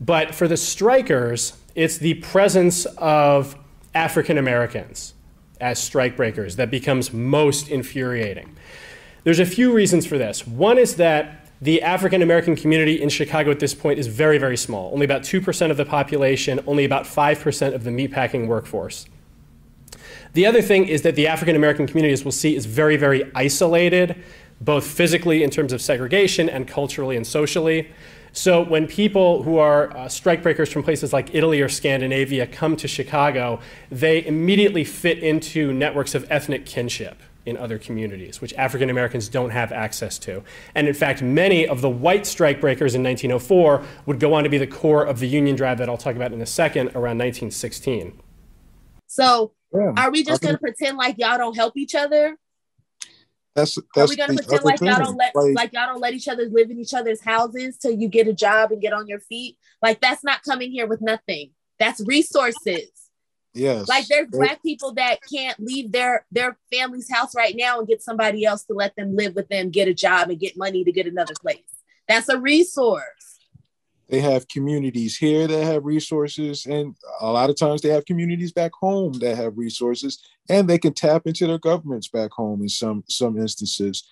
But 0.00 0.34
for 0.34 0.48
the 0.48 0.56
strikers, 0.56 1.58
it's 1.76 1.96
the 1.96 2.14
presence 2.14 2.86
of 2.98 3.54
African 3.94 4.36
Americans 4.36 5.14
as 5.60 5.78
strikebreakers 5.78 6.56
that 6.56 6.72
becomes 6.72 7.12
most 7.12 7.68
infuriating. 7.68 8.56
There's 9.22 9.38
a 9.38 9.46
few 9.46 9.72
reasons 9.72 10.06
for 10.06 10.18
this. 10.18 10.44
One 10.44 10.76
is 10.76 10.96
that 10.96 11.39
the 11.62 11.82
African 11.82 12.22
American 12.22 12.56
community 12.56 13.00
in 13.00 13.10
Chicago 13.10 13.50
at 13.50 13.60
this 13.60 13.74
point 13.74 13.98
is 13.98 14.06
very, 14.06 14.38
very 14.38 14.56
small. 14.56 14.92
Only 14.92 15.04
about 15.04 15.22
2% 15.22 15.70
of 15.70 15.76
the 15.76 15.84
population, 15.84 16.60
only 16.66 16.84
about 16.84 17.04
5% 17.04 17.74
of 17.74 17.84
the 17.84 17.90
meatpacking 17.90 18.46
workforce. 18.46 19.06
The 20.32 20.46
other 20.46 20.62
thing 20.62 20.86
is 20.86 21.02
that 21.02 21.16
the 21.16 21.26
African 21.26 21.56
American 21.56 21.86
community, 21.86 22.12
as 22.12 22.24
we'll 22.24 22.32
see, 22.32 22.56
is 22.56 22.64
very, 22.64 22.96
very 22.96 23.30
isolated, 23.34 24.22
both 24.60 24.86
physically 24.86 25.42
in 25.42 25.50
terms 25.50 25.72
of 25.72 25.82
segregation 25.82 26.48
and 26.48 26.66
culturally 26.66 27.16
and 27.16 27.26
socially. 27.26 27.90
So 28.32 28.62
when 28.62 28.86
people 28.86 29.42
who 29.42 29.58
are 29.58 29.90
uh, 29.90 30.04
strikebreakers 30.06 30.72
from 30.72 30.84
places 30.84 31.12
like 31.12 31.34
Italy 31.34 31.60
or 31.60 31.68
Scandinavia 31.68 32.46
come 32.46 32.76
to 32.76 32.86
Chicago, 32.86 33.60
they 33.90 34.24
immediately 34.24 34.84
fit 34.84 35.18
into 35.18 35.72
networks 35.72 36.14
of 36.14 36.30
ethnic 36.30 36.64
kinship 36.64 37.20
in 37.50 37.56
other 37.56 37.78
communities, 37.78 38.40
which 38.40 38.54
African 38.54 38.88
Americans 38.88 39.28
don't 39.28 39.50
have 39.50 39.72
access 39.72 40.18
to. 40.20 40.42
And 40.74 40.88
in 40.88 40.94
fact, 40.94 41.20
many 41.20 41.66
of 41.68 41.82
the 41.82 41.90
white 41.90 42.22
strikebreakers 42.22 42.94
in 42.94 43.02
1904 43.02 43.84
would 44.06 44.18
go 44.18 44.32
on 44.32 44.44
to 44.44 44.48
be 44.48 44.58
the 44.58 44.66
core 44.66 45.04
of 45.04 45.18
the 45.18 45.28
Union 45.28 45.56
Drive 45.56 45.78
that 45.78 45.88
I'll 45.88 45.98
talk 45.98 46.16
about 46.16 46.32
in 46.32 46.40
a 46.40 46.46
second 46.46 46.88
around 46.90 47.18
1916. 47.18 48.18
So 49.06 49.52
Yeah, 49.74 49.92
are 49.96 50.10
we 50.10 50.22
just 50.22 50.40
gonna 50.40 50.58
pretend 50.58 50.96
like 50.96 51.16
y'all 51.18 51.36
don't 51.36 51.56
help 51.56 51.76
each 51.76 51.94
other? 51.94 52.38
that's 53.54 53.76
Are 53.76 53.82
that's 53.94 54.10
we 54.10 54.16
gonna 54.16 54.34
pretend 54.34 54.64
like 54.64 54.80
y'all 54.80 54.98
don't 54.98 55.16
let 55.16 55.34
Like, 55.34 55.54
like 55.54 55.72
y'all 55.72 55.86
don't 55.86 56.00
let 56.00 56.14
each 56.14 56.28
other 56.28 56.46
live 56.48 56.70
in 56.70 56.78
each 56.78 56.94
other's 56.94 57.20
houses 57.20 57.76
till 57.76 57.92
you 57.92 58.08
get 58.08 58.28
a 58.28 58.32
job 58.32 58.70
and 58.70 58.80
get 58.80 58.92
on 58.92 59.06
your 59.06 59.20
feet? 59.20 59.58
Like 59.82 60.00
that's 60.00 60.22
not 60.22 60.42
coming 60.42 60.70
here 60.70 60.86
with 60.86 61.00
nothing. 61.00 61.50
That's 61.78 62.00
resources. 62.06 62.90
Yes, 63.54 63.88
Like 63.88 64.06
there's 64.08 64.28
black 64.30 64.62
people 64.62 64.92
that 64.94 65.18
can't 65.32 65.58
leave 65.60 65.92
their 65.92 66.26
their 66.30 66.56
family's 66.72 67.10
house 67.10 67.34
right 67.34 67.54
now 67.56 67.78
and 67.78 67.88
get 67.88 68.02
somebody 68.02 68.44
else 68.44 68.64
to 68.64 68.74
let 68.74 68.94
them 68.96 69.16
live 69.16 69.34
with 69.34 69.48
them, 69.48 69.70
get 69.70 69.88
a 69.88 69.94
job 69.94 70.30
and 70.30 70.38
get 70.38 70.56
money 70.56 70.84
to 70.84 70.92
get 70.92 71.06
another 71.06 71.34
place. 71.40 71.58
That's 72.08 72.28
a 72.28 72.38
resource. 72.38 73.38
they 74.08 74.20
have 74.20 74.48
communities 74.48 75.16
here 75.16 75.46
that 75.46 75.64
have 75.64 75.84
resources 75.84 76.66
and 76.66 76.96
a 77.20 77.30
lot 77.30 77.48
of 77.50 77.56
times 77.56 77.80
they 77.80 77.90
have 77.90 78.04
communities 78.04 78.52
back 78.52 78.72
home 78.80 79.12
that 79.14 79.36
have 79.36 79.56
resources 79.56 80.18
and 80.48 80.68
they 80.68 80.78
can 80.78 80.92
tap 80.92 81.26
into 81.26 81.46
their 81.46 81.58
governments 81.58 82.08
back 82.08 82.32
home 82.32 82.60
in 82.62 82.68
some 82.68 83.04
some 83.08 83.38
instances 83.38 84.02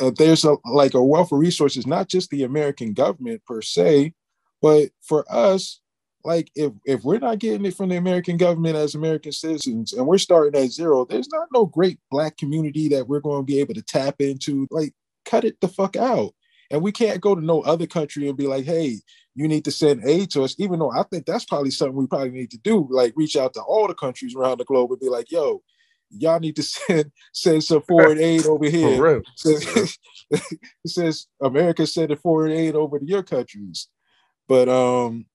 uh, 0.00 0.10
there's 0.16 0.44
a 0.44 0.56
like 0.64 0.94
a 0.94 1.02
wealth 1.02 1.30
of 1.32 1.38
resources 1.38 1.86
not 1.86 2.08
just 2.08 2.30
the 2.30 2.42
american 2.44 2.94
government 2.94 3.42
per 3.44 3.60
se 3.60 4.14
but 4.62 4.88
for 5.02 5.26
us 5.28 5.80
like 6.28 6.50
if 6.54 6.72
if 6.84 7.02
we're 7.04 7.18
not 7.18 7.38
getting 7.38 7.64
it 7.64 7.74
from 7.74 7.88
the 7.88 7.96
american 7.96 8.36
government 8.36 8.76
as 8.76 8.94
american 8.94 9.32
citizens 9.32 9.92
and 9.92 10.06
we're 10.06 10.18
starting 10.18 10.60
at 10.60 10.70
zero 10.70 11.04
there's 11.04 11.28
not 11.30 11.48
no 11.52 11.64
great 11.64 11.98
black 12.10 12.36
community 12.36 12.88
that 12.88 13.08
we're 13.08 13.20
going 13.20 13.40
to 13.40 13.46
be 13.52 13.60
able 13.60 13.74
to 13.74 13.82
tap 13.82 14.20
into 14.20 14.68
like 14.70 14.92
cut 15.24 15.44
it 15.44 15.60
the 15.60 15.68
fuck 15.68 15.96
out 15.96 16.32
and 16.70 16.82
we 16.82 16.92
can't 16.92 17.20
go 17.20 17.34
to 17.34 17.44
no 17.44 17.62
other 17.62 17.86
country 17.86 18.28
and 18.28 18.36
be 18.36 18.46
like, 18.46 18.64
hey, 18.64 18.98
you 19.34 19.48
need 19.48 19.64
to 19.64 19.70
send 19.70 20.02
aid 20.04 20.30
to 20.32 20.42
us, 20.42 20.54
even 20.58 20.78
though 20.78 20.90
I 20.90 21.02
think 21.04 21.24
that's 21.24 21.44
probably 21.44 21.70
something 21.70 21.96
we 21.96 22.06
probably 22.06 22.30
need 22.30 22.50
to 22.50 22.58
do, 22.58 22.86
like 22.90 23.14
reach 23.16 23.36
out 23.36 23.54
to 23.54 23.62
all 23.62 23.88
the 23.88 23.94
countries 23.94 24.34
around 24.34 24.58
the 24.58 24.64
globe 24.64 24.90
and 24.90 25.00
be 25.00 25.08
like, 25.08 25.30
yo, 25.30 25.62
y'all 26.10 26.40
need 26.40 26.56
to 26.56 26.62
send 26.64 27.10
send 27.32 27.64
some 27.64 27.82
foreign 27.82 28.18
aid 28.22 28.46
over 28.46 28.68
here. 28.68 29.02
real. 29.02 29.22
Says- 29.36 29.98
it 30.30 30.58
says 30.86 31.26
America 31.40 31.86
sending 31.86 32.18
foreign 32.18 32.52
aid 32.52 32.74
over 32.74 32.98
to 32.98 33.06
your 33.06 33.22
countries. 33.22 33.88
But 34.46 34.68
um, 34.68 35.26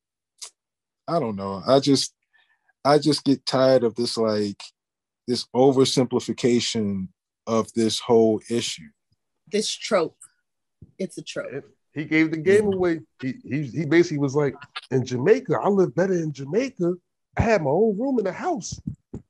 I 1.08 1.20
don't 1.20 1.36
know. 1.36 1.62
I 1.66 1.80
just 1.80 2.14
I 2.86 2.98
just 2.98 3.24
get 3.24 3.46
tired 3.46 3.84
of 3.84 3.96
this 3.96 4.18
like 4.18 4.62
this 5.28 5.46
oversimplification 5.56 7.08
of 7.48 7.72
this 7.74 8.00
whole 8.00 8.42
issue. 8.50 8.90
This 9.52 9.70
trope. 9.70 10.18
It's 10.98 11.18
a 11.18 11.22
trope. 11.22 11.66
He 11.94 12.06
gave 12.06 12.32
the 12.32 12.38
game 12.38 12.66
away. 12.66 13.02
He, 13.22 13.36
he 13.44 13.64
he 13.64 13.86
basically 13.86 14.18
was 14.18 14.36
like, 14.36 14.56
in 14.92 15.06
Jamaica, 15.06 15.60
I 15.62 15.70
live 15.70 15.94
better 15.96 16.14
in 16.14 16.34
Jamaica. 16.34 16.94
I 17.38 17.42
had 17.42 17.64
my 17.64 17.70
own 17.70 17.98
room 17.98 18.20
in 18.20 18.26
the 18.26 18.34
house. 18.34 18.80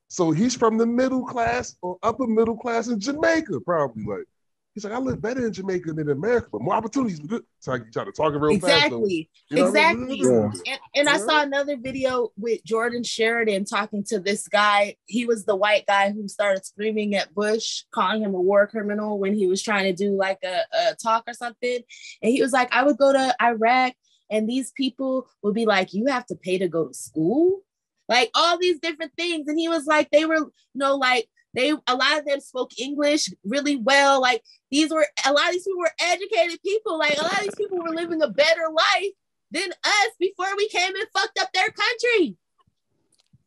So 0.08 0.32
he's 0.32 0.56
from 0.56 0.78
the 0.78 0.86
middle 0.86 1.26
class 1.26 1.76
or 1.82 1.98
upper 2.04 2.28
middle 2.28 2.58
class 2.58 2.88
in 2.88 3.00
Jamaica, 3.00 3.60
probably. 3.62 4.04
Like 4.06 4.28
he's 4.74 4.84
like, 4.84 4.94
I 4.94 4.98
live 4.98 5.22
better 5.22 5.46
in 5.46 5.54
Jamaica 5.54 5.94
than 5.94 6.10
in 6.10 6.18
America, 6.18 6.48
but 6.52 6.62
more 6.62 6.74
opportunities. 6.74 7.22
So 7.60 7.76
you 7.76 7.86
try 7.92 8.04
to 8.06 8.12
talk 8.12 8.34
it 8.34 8.38
real 8.38 8.60
fast. 8.60 8.86
Exactly. 8.86 9.30
You 9.50 9.58
know 9.58 9.72
what 9.72 9.80
I 9.80 9.94
mean? 9.94 10.12
exactly. 10.12 10.72
And, 10.72 10.80
and 10.96 11.10
I 11.10 11.18
saw 11.18 11.42
another 11.44 11.78
video 11.78 12.32
with 12.38 12.64
Jordan 12.64 13.04
Sheridan 13.04 13.66
talking 13.66 14.04
to 14.06 14.20
this 14.20 14.48
guy. 14.48 14.96
He 15.06 15.26
was 15.26 15.46
the 15.46 15.56
white 15.56 15.86
guy 15.86 16.12
who 16.12 16.28
started 16.28 16.66
screaming 16.66 17.16
at 17.16 17.34
Bush, 17.34 17.84
calling 17.94 18.24
him 18.24 18.34
a 18.34 18.42
war 18.42 18.68
criminal 18.68 19.20
when 19.20 19.34
he 19.34 19.48
was 19.48 19.62
trying 19.62 19.86
to 19.86 19.94
do 19.94 20.18
like 20.18 20.40
a, 20.44 20.62
a 20.78 20.96
talk 20.96 21.24
or 21.28 21.34
something. 21.34 21.82
And 22.22 22.32
he 22.32 22.42
was 22.42 22.52
like, 22.52 22.74
I 22.74 22.84
would 22.84 22.98
go 22.98 23.14
to 23.14 23.36
Iraq 23.42 23.94
and 24.30 24.50
these 24.50 24.72
people 24.72 25.28
would 25.44 25.54
be 25.54 25.66
like, 25.66 25.94
You 25.94 26.08
have 26.08 26.26
to 26.28 26.36
pay 26.36 26.58
to 26.58 26.68
go 26.68 26.88
to 26.88 26.94
school. 26.94 27.62
Like 28.10 28.32
all 28.36 28.58
these 28.58 28.80
different 28.80 29.14
things. 29.18 29.48
And 29.48 29.58
he 29.58 29.70
was 29.70 29.86
like, 29.86 30.10
they 30.12 30.26
were, 30.26 30.36
you 30.36 30.52
know, 30.76 30.96
like 30.96 31.30
They 31.54 31.72
a 31.72 31.96
lot 31.96 32.20
of 32.20 32.26
them 32.26 32.40
spoke 32.40 32.72
English 32.80 33.30
really 33.46 33.76
well. 33.76 34.22
Like 34.22 34.42
these 34.72 34.90
were 34.92 35.06
a 35.26 35.32
lot 35.34 35.48
of 35.48 35.54
these 35.54 35.64
people 35.64 35.80
were 35.80 35.92
educated 36.02 36.60
people. 36.64 36.98
Like 36.98 37.18
a 37.18 37.22
lot 37.24 37.38
of 37.38 37.44
these 37.44 37.56
people 37.56 37.78
were 37.78 37.94
living 37.94 38.22
a 38.22 38.28
better 38.28 38.64
life 38.74 39.12
than 39.52 39.70
us 39.84 40.10
before 40.20 40.48
we 40.58 40.68
came 40.70 40.96
and 40.96 41.08
fucked 41.16 41.38
up 41.40 41.50
their 41.54 41.70
country. 41.70 42.36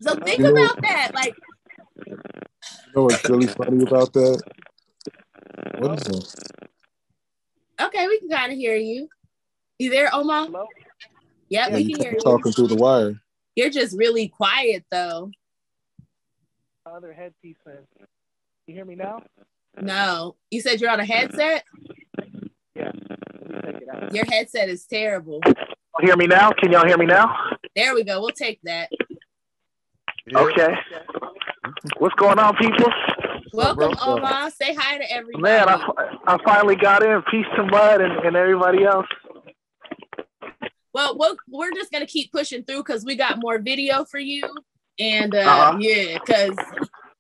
So 0.02 0.14
think 0.16 0.38
You 0.38 0.52
know- 0.52 0.64
about 0.64 0.82
that. 0.82 1.12
Like 1.14 1.34
You 2.06 2.16
know 2.94 3.02
what's 3.04 3.28
really 3.28 3.48
funny 3.48 3.82
about 3.82 4.12
that? 4.12 4.42
What 5.78 5.98
is 5.98 6.04
that? 6.04 6.68
Okay, 7.80 8.06
we 8.06 8.18
can 8.20 8.28
kind 8.30 8.52
of 8.52 8.58
hear 8.58 8.76
you. 8.76 9.08
You 9.78 9.90
there, 9.90 10.08
Omar? 10.14 10.48
Yep, 10.48 10.66
Yeah, 11.48 11.68
we 11.74 11.80
you 11.82 11.94
can 11.96 12.04
hear 12.04 12.12
you. 12.14 12.20
talking 12.20 12.52
through 12.52 12.68
the 12.68 12.76
wire. 12.76 13.20
You're 13.56 13.70
just 13.70 13.96
really 13.98 14.28
quiet 14.28 14.84
though. 14.90 15.30
Other 16.86 17.12
headpiece 17.12 17.56
in. 17.66 17.78
You 18.66 18.74
hear 18.74 18.84
me 18.84 18.96
now? 18.96 19.22
No, 19.80 20.36
you 20.50 20.60
said 20.60 20.80
you're 20.80 20.90
on 20.90 20.98
a 21.00 21.04
headset. 21.04 21.64
Yeah. 22.74 22.90
Let 22.94 23.48
me 23.48 23.72
take 23.72 23.82
it 23.82 23.88
out. 23.88 24.14
Your 24.14 24.24
headset 24.24 24.68
is 24.68 24.84
terrible. 24.86 25.40
Hear 26.00 26.16
me 26.16 26.26
now? 26.26 26.50
Can 26.50 26.72
y'all 26.72 26.86
hear 26.86 26.98
me 26.98 27.06
now? 27.06 27.34
There 27.76 27.94
we 27.94 28.02
go. 28.04 28.20
We'll 28.20 28.30
take 28.30 28.60
that. 28.64 28.90
Okay. 30.34 30.74
What's 31.98 32.14
going 32.16 32.38
on, 32.38 32.56
people? 32.56 32.90
Welcome, 33.52 33.94
Omar. 34.04 34.50
Say 34.50 34.74
hi 34.74 34.98
to 34.98 35.12
everybody. 35.12 35.42
Man, 35.42 35.68
I, 35.68 36.16
I 36.26 36.38
finally 36.44 36.76
got 36.76 37.02
in. 37.04 37.22
Peace 37.30 37.46
to 37.56 37.64
Mud 37.64 38.00
and, 38.00 38.12
and 38.26 38.34
everybody 38.36 38.84
else. 38.84 39.06
Well, 40.92 41.16
we'll 41.16 41.36
we're 41.48 41.72
just 41.72 41.92
gonna 41.92 42.06
keep 42.06 42.32
pushing 42.32 42.64
through 42.64 42.78
because 42.78 43.04
we 43.04 43.14
got 43.16 43.38
more 43.40 43.58
video 43.58 44.04
for 44.04 44.18
you, 44.18 44.42
and 44.98 45.34
uh, 45.34 45.38
Uh-huh. 45.38 45.78
yeah, 45.78 46.18
because 46.18 46.56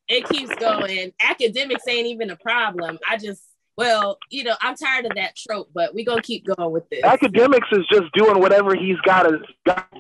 it 0.08 0.28
keeps 0.28 0.54
going. 0.56 1.12
Akademiks 1.22 1.88
ain't 1.88 2.06
even 2.06 2.30
a 2.30 2.36
problem. 2.36 2.98
I 3.08 3.16
just, 3.16 3.42
well, 3.76 4.18
you 4.30 4.44
know, 4.44 4.54
I'm 4.60 4.76
tired 4.76 5.06
of 5.06 5.12
that 5.16 5.36
trope, 5.36 5.70
but 5.74 5.94
we 5.94 6.04
gonna 6.04 6.22
keep 6.22 6.46
going 6.46 6.72
with 6.72 6.88
this. 6.90 7.02
Akademiks 7.02 7.72
is 7.72 7.86
just 7.90 8.12
doing 8.14 8.40
whatever 8.40 8.74
he's 8.74 8.98
got 9.04 9.24
to 9.24 9.40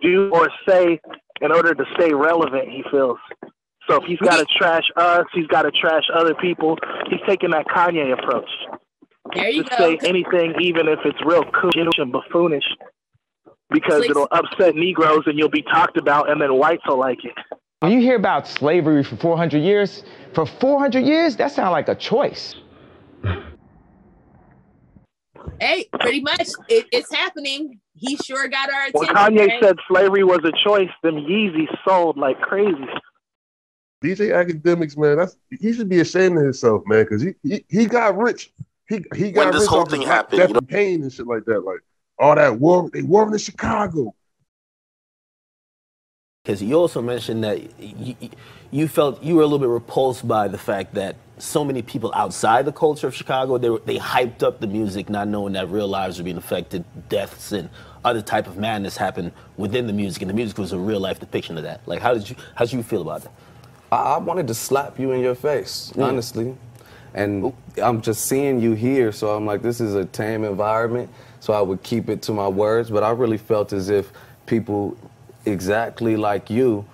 do 0.02 0.30
or 0.32 0.48
say 0.68 1.00
in 1.40 1.52
order 1.52 1.74
to 1.74 1.84
stay 1.96 2.14
relevant. 2.14 2.70
He 2.70 2.82
feels. 2.90 3.18
So 3.88 3.96
if 4.02 4.04
he's 4.04 4.18
got 4.18 4.38
to 4.38 4.46
trash 4.58 4.84
us, 4.96 5.26
he's 5.32 5.46
got 5.46 5.62
to 5.62 5.70
trash 5.70 6.04
other 6.12 6.34
people. 6.34 6.76
He's 7.08 7.20
taking 7.26 7.50
that 7.50 7.66
Kanye 7.66 8.12
approach. 8.18 8.48
There 9.34 9.48
you 9.48 9.62
Just 9.64 9.78
go. 9.78 9.84
say 9.84 9.98
anything, 10.08 10.54
even 10.60 10.88
if 10.88 10.98
it's 11.04 11.18
real 11.24 11.44
coolish 11.44 11.98
and 11.98 12.12
buffoonish, 12.12 12.64
because 13.70 13.98
Slick- 13.98 14.10
it'll 14.10 14.28
upset 14.30 14.74
Negroes 14.74 15.24
and 15.26 15.38
you'll 15.38 15.48
be 15.48 15.62
talked 15.62 15.96
about, 15.98 16.30
and 16.30 16.40
then 16.40 16.54
whites 16.54 16.82
will 16.88 16.98
like 16.98 17.24
it. 17.24 17.34
When 17.80 17.92
you 17.92 18.00
hear 18.00 18.16
about 18.16 18.48
slavery 18.48 19.04
for 19.04 19.16
400 19.16 19.58
years, 19.58 20.02
for 20.34 20.46
400 20.46 21.04
years, 21.04 21.36
that 21.36 21.52
sounds 21.52 21.72
like 21.72 21.88
a 21.88 21.94
choice. 21.94 22.54
Hey, 25.60 25.88
pretty 26.00 26.22
much, 26.22 26.48
it, 26.68 26.86
it's 26.90 27.14
happening. 27.14 27.80
He 27.94 28.16
sure 28.16 28.48
got 28.48 28.72
our 28.72 28.86
attention. 28.86 29.14
When 29.14 29.16
attention. 29.16 29.36
Kanye 29.36 29.48
right? 29.48 29.62
said 29.62 29.76
slavery 29.88 30.24
was 30.24 30.40
a 30.44 30.52
choice, 30.64 30.90
them 31.02 31.16
Yeezys 31.16 31.68
sold 31.86 32.16
like 32.16 32.40
crazy. 32.40 32.86
DJ 34.02 34.30
Akademiks, 34.30 34.96
man, 34.96 35.16
that's 35.16 35.36
he 35.50 35.72
should 35.72 35.88
be 35.88 36.00
ashamed 36.00 36.36
of 36.36 36.44
himself, 36.44 36.82
man, 36.86 37.04
because 37.04 37.22
he, 37.22 37.34
he 37.42 37.64
he 37.68 37.86
got 37.86 38.16
rich. 38.16 38.52
He 38.88 39.02
he 39.14 39.32
got 39.32 39.46
When 39.46 39.52
this 39.54 39.62
rich 39.62 39.70
whole 39.70 39.86
thing 39.86 40.02
happened, 40.02 40.48
you 40.48 40.54
know- 40.54 40.60
pain 40.60 41.02
and 41.02 41.12
shit 41.12 41.26
like 41.26 41.44
that. 41.46 41.60
Like 41.60 41.80
all 42.18 42.34
that 42.34 42.58
war, 42.60 42.90
they 42.92 43.02
war 43.02 43.26
in 43.30 43.38
Chicago. 43.38 44.14
Because 46.46 46.62
you 46.62 46.76
also 46.76 47.02
mentioned 47.02 47.42
that 47.42 47.60
you, 47.80 48.14
you 48.70 48.86
felt 48.86 49.20
you 49.20 49.34
were 49.34 49.42
a 49.42 49.46
little 49.46 49.58
bit 49.58 49.68
repulsed 49.68 50.28
by 50.28 50.46
the 50.46 50.56
fact 50.56 50.94
that 50.94 51.16
so 51.38 51.64
many 51.64 51.82
people 51.82 52.12
outside 52.14 52.64
the 52.64 52.72
culture 52.72 53.08
of 53.08 53.16
Chicago 53.16 53.58
they 53.58 53.68
were, 53.68 53.80
they 53.80 53.98
hyped 53.98 54.44
up 54.44 54.60
the 54.60 54.68
music, 54.68 55.10
not 55.10 55.26
knowing 55.26 55.54
that 55.54 55.68
real 55.68 55.88
lives 55.88 56.18
were 56.18 56.24
being 56.24 56.36
affected, 56.36 56.84
deaths 57.08 57.50
and 57.50 57.68
other 58.04 58.22
type 58.22 58.46
of 58.46 58.58
madness 58.58 58.96
happened 58.96 59.32
within 59.56 59.88
the 59.88 59.92
music, 59.92 60.22
and 60.22 60.30
the 60.30 60.34
music 60.34 60.56
was 60.56 60.70
a 60.70 60.78
real 60.78 61.00
life 61.00 61.18
depiction 61.18 61.56
of 61.58 61.64
that. 61.64 61.80
Like, 61.84 62.00
how 62.00 62.14
did 62.14 62.30
you 62.30 62.36
how 62.54 62.64
did 62.64 62.74
you 62.74 62.84
feel 62.84 63.02
about 63.02 63.22
that? 63.22 63.32
I, 63.90 63.96
I 63.96 64.18
wanted 64.18 64.46
to 64.46 64.54
slap 64.54 65.00
you 65.00 65.10
in 65.10 65.22
your 65.22 65.34
face, 65.34 65.92
Yeah. 65.96 66.04
honestly. 66.04 66.56
And 67.12 67.52
I'm 67.82 68.00
just 68.02 68.26
seeing 68.26 68.60
you 68.60 68.74
here, 68.74 69.10
so 69.10 69.34
I'm 69.34 69.46
like, 69.46 69.62
this 69.62 69.80
is 69.80 69.96
a 69.96 70.04
tame 70.04 70.44
environment, 70.44 71.10
so 71.40 71.52
I 71.54 71.60
would 71.60 71.82
keep 71.82 72.08
it 72.08 72.22
to 72.22 72.32
my 72.32 72.46
words. 72.46 72.88
But 72.88 73.02
I 73.02 73.10
really 73.10 73.38
felt 73.38 73.72
as 73.72 73.88
if 73.88 74.12
people 74.46 74.96
exactly 75.46 76.16
like 76.16 76.50
you 76.50 76.86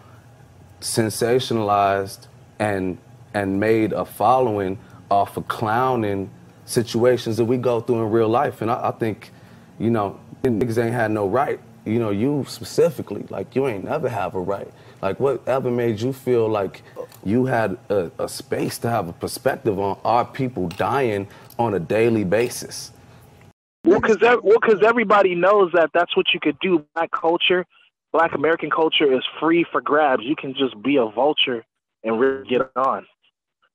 sensationalized 0.80 2.26
and 2.58 2.98
and 3.34 3.58
made 3.58 3.92
a 3.92 4.04
following 4.04 4.78
off 5.10 5.36
of 5.36 5.48
clowning 5.48 6.30
situations 6.66 7.36
that 7.36 7.44
we 7.44 7.56
go 7.56 7.80
through 7.80 8.02
in 8.04 8.10
real 8.10 8.28
life. 8.28 8.62
And 8.62 8.70
I, 8.70 8.88
I 8.88 8.90
think, 8.92 9.30
you 9.78 9.90
know, 9.90 10.18
niggas 10.42 10.82
ain't 10.82 10.94
had 10.94 11.10
no 11.10 11.28
right. 11.28 11.60
You 11.84 11.98
know, 11.98 12.10
you 12.10 12.44
specifically, 12.48 13.24
like 13.30 13.56
you 13.56 13.66
ain't 13.66 13.84
never 13.84 14.08
have 14.08 14.34
a 14.34 14.40
right. 14.40 14.70
Like 15.00 15.18
whatever 15.18 15.70
made 15.70 16.00
you 16.00 16.12
feel 16.12 16.48
like 16.48 16.82
you 17.24 17.46
had 17.46 17.76
a, 17.88 18.10
a 18.18 18.28
space 18.28 18.78
to 18.78 18.90
have 18.90 19.08
a 19.08 19.12
perspective 19.12 19.78
on 19.78 19.98
our 20.04 20.24
people 20.24 20.68
dying 20.68 21.26
on 21.58 21.74
a 21.74 21.80
daily 21.80 22.24
basis. 22.24 22.92
Well, 23.84 24.00
because 24.00 24.18
well, 24.20 24.58
'cause 24.60 24.80
everybody 24.84 25.34
knows 25.34 25.72
that 25.74 25.90
that's 25.92 26.16
what 26.16 26.26
you 26.32 26.38
could 26.40 26.58
do. 26.60 26.84
Black 26.94 27.10
culture, 27.10 27.66
Black 28.12 28.34
American 28.34 28.70
culture 28.70 29.10
is 29.12 29.22
free 29.40 29.64
for 29.72 29.80
grabs. 29.80 30.22
You 30.24 30.36
can 30.36 30.54
just 30.54 30.80
be 30.82 30.96
a 30.96 31.06
vulture 31.06 31.64
and 32.04 32.20
really 32.20 32.46
get 32.46 32.62
on. 32.76 33.06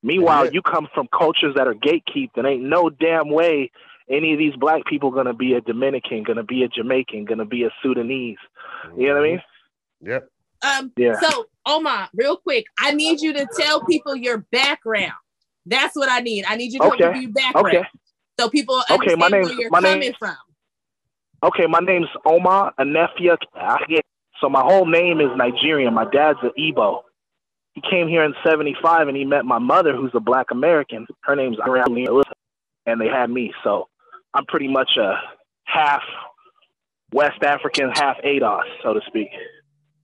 Meanwhile, 0.03 0.51
you 0.53 0.61
come 0.61 0.87
from 0.93 1.07
cultures 1.07 1.55
that 1.55 1.67
are 1.67 1.73
gatekept, 1.73 2.31
and 2.35 2.45
ain't 2.45 2.63
no 2.63 2.89
damn 2.89 3.29
way 3.29 3.71
any 4.09 4.31
of 4.33 4.37
these 4.39 4.55
black 4.55 4.85
people 4.85 5.09
gonna 5.11 5.33
be 5.33 5.53
a 5.53 5.61
Dominican, 5.61 6.23
gonna 6.23 6.43
be 6.43 6.63
a 6.63 6.67
Jamaican, 6.67 7.25
gonna 7.25 7.45
be 7.45 7.63
a 7.63 7.69
Sudanese. 7.81 8.37
You 8.95 9.07
know 9.07 9.15
what 9.15 9.23
I 9.23 9.27
mean? 9.27 9.41
Yep. 10.01 10.29
Um, 10.63 10.91
Yeah. 10.95 11.19
So, 11.19 11.47
Omar, 11.65 12.09
real 12.13 12.37
quick, 12.37 12.65
I 12.79 12.91
need 12.93 13.19
you 13.21 13.33
to 13.33 13.47
tell 13.57 13.83
people 13.85 14.15
your 14.15 14.37
background. 14.51 15.13
That's 15.65 15.95
what 15.95 16.09
I 16.09 16.19
need. 16.21 16.45
I 16.47 16.55
need 16.55 16.71
you 16.73 16.79
to 16.79 16.85
Okay. 16.85 16.97
give 17.13 17.15
your 17.23 17.31
background. 17.31 17.67
Okay. 17.67 17.83
So 18.39 18.49
people 18.49 18.75
Okay, 18.89 18.93
understand 18.93 19.19
my 19.19 19.29
where 19.29 19.41
name's- 19.41 19.59
you're 19.59 19.69
my 19.71 19.81
coming 19.81 19.99
name- 19.99 20.13
from. 20.17 20.35
Okay, 21.43 21.65
my 21.67 21.79
name's 21.79 22.07
Omar 22.25 22.73
Anefia. 22.79 23.37
So 24.41 24.49
my 24.49 24.61
whole 24.61 24.85
name 24.85 25.19
is 25.19 25.29
Nigerian. 25.35 25.93
My 25.93 26.05
dad's 26.05 26.39
an 26.43 26.51
Igbo. 26.57 27.01
He 27.73 27.81
came 27.89 28.07
here 28.07 28.23
in 28.23 28.33
'75 28.45 29.07
and 29.07 29.17
he 29.17 29.25
met 29.25 29.45
my 29.45 29.59
mother, 29.59 29.95
who's 29.95 30.11
a 30.13 30.19
Black 30.19 30.47
American. 30.51 31.05
Her 31.23 31.35
name's 31.35 31.57
Irene 31.59 32.07
and 32.85 32.99
they 32.99 33.07
had 33.07 33.29
me. 33.29 33.53
So 33.63 33.87
I'm 34.33 34.45
pretty 34.45 34.67
much 34.67 34.89
a 34.97 35.15
half 35.65 36.01
West 37.13 37.43
African, 37.43 37.91
half 37.93 38.17
ADOS, 38.25 38.63
so 38.83 38.93
to 38.93 39.01
speak. 39.07 39.29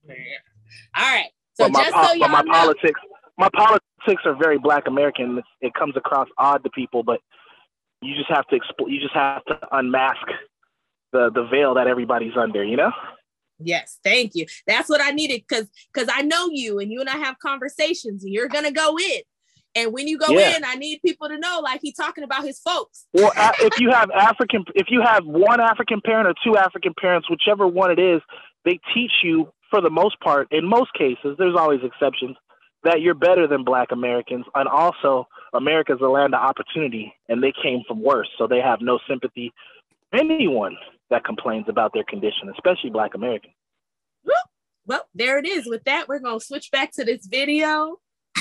All 0.08 1.04
right. 1.04 1.26
So 1.54 1.64
but 1.64 1.72
my, 1.72 1.80
just 1.80 1.94
po- 1.94 2.06
so 2.06 2.18
but 2.18 2.30
my 2.30 2.42
know, 2.42 2.52
politics, 2.52 3.00
my 3.38 3.48
politics 3.52 4.22
are 4.24 4.34
very 4.34 4.58
Black 4.58 4.86
American. 4.86 5.42
It 5.60 5.74
comes 5.74 5.96
across 5.96 6.28
odd 6.38 6.62
to 6.64 6.70
people, 6.70 7.02
but 7.02 7.20
you 8.02 8.14
just 8.14 8.30
have 8.30 8.46
to 8.48 8.56
expl- 8.56 8.90
you 8.90 9.00
just 9.00 9.14
have 9.14 9.44
to 9.46 9.58
unmask 9.72 10.26
the 11.12 11.30
the 11.34 11.46
veil 11.50 11.74
that 11.74 11.86
everybody's 11.86 12.36
under. 12.36 12.62
You 12.62 12.76
know. 12.76 12.92
Yes, 13.58 13.98
thank 14.02 14.34
you. 14.34 14.46
That's 14.66 14.88
what 14.88 15.00
I 15.00 15.10
needed 15.10 15.44
because 15.48 15.68
because 15.92 16.08
I 16.12 16.22
know 16.22 16.48
you 16.50 16.78
and 16.78 16.90
you 16.90 17.00
and 17.00 17.08
I 17.08 17.16
have 17.16 17.38
conversations 17.38 18.24
and 18.24 18.32
you're 18.32 18.48
gonna 18.48 18.72
go 18.72 18.98
in. 18.98 19.20
And 19.76 19.92
when 19.92 20.06
you 20.06 20.18
go 20.18 20.30
Yeah. 20.30 20.56
in, 20.56 20.64
I 20.64 20.76
need 20.76 21.00
people 21.02 21.28
to 21.28 21.38
know 21.38 21.60
like 21.62 21.80
he's 21.82 21.96
talking 21.96 22.24
about 22.24 22.44
his 22.44 22.60
folks. 22.60 23.06
Well, 23.12 23.32
if 23.60 23.80
you 23.80 23.90
have 23.90 24.10
African, 24.10 24.64
if 24.74 24.86
you 24.88 25.02
have 25.02 25.26
one 25.26 25.60
African 25.60 26.00
parent 26.00 26.28
or 26.28 26.34
two 26.44 26.56
African 26.56 26.94
parents, 26.94 27.28
whichever 27.28 27.66
one 27.66 27.90
it 27.90 27.98
is, 27.98 28.20
they 28.64 28.78
teach 28.94 29.12
you 29.22 29.52
for 29.70 29.80
the 29.80 29.90
most 29.90 30.20
part. 30.20 30.48
In 30.52 30.64
most 30.64 30.92
cases, 30.94 31.36
there's 31.38 31.56
always 31.56 31.80
exceptions 31.82 32.36
that 32.84 33.00
you're 33.00 33.14
better 33.14 33.46
than 33.48 33.64
Black 33.64 33.90
Americans, 33.92 34.44
and 34.54 34.68
also 34.68 35.26
America's 35.54 36.00
a 36.02 36.06
land 36.06 36.34
of 36.34 36.40
opportunity, 36.42 37.14
and 37.28 37.42
they 37.42 37.52
came 37.62 37.82
from 37.88 38.02
worse, 38.02 38.28
so 38.36 38.46
they 38.46 38.60
have 38.60 38.80
no 38.80 38.98
sympathy 39.08 39.52
anyone 40.12 40.76
that 41.14 41.24
complains 41.24 41.66
about 41.68 41.92
their 41.94 42.04
condition, 42.04 42.48
especially 42.52 42.90
Black 42.90 43.14
Americans. 43.14 43.54
Well, 44.86 45.06
there 45.14 45.38
it 45.38 45.46
is. 45.46 45.66
With 45.66 45.84
that, 45.84 46.08
we're 46.08 46.18
gonna 46.18 46.40
switch 46.40 46.70
back 46.70 46.92
to 46.92 47.04
this 47.04 47.26
video. 47.26 47.96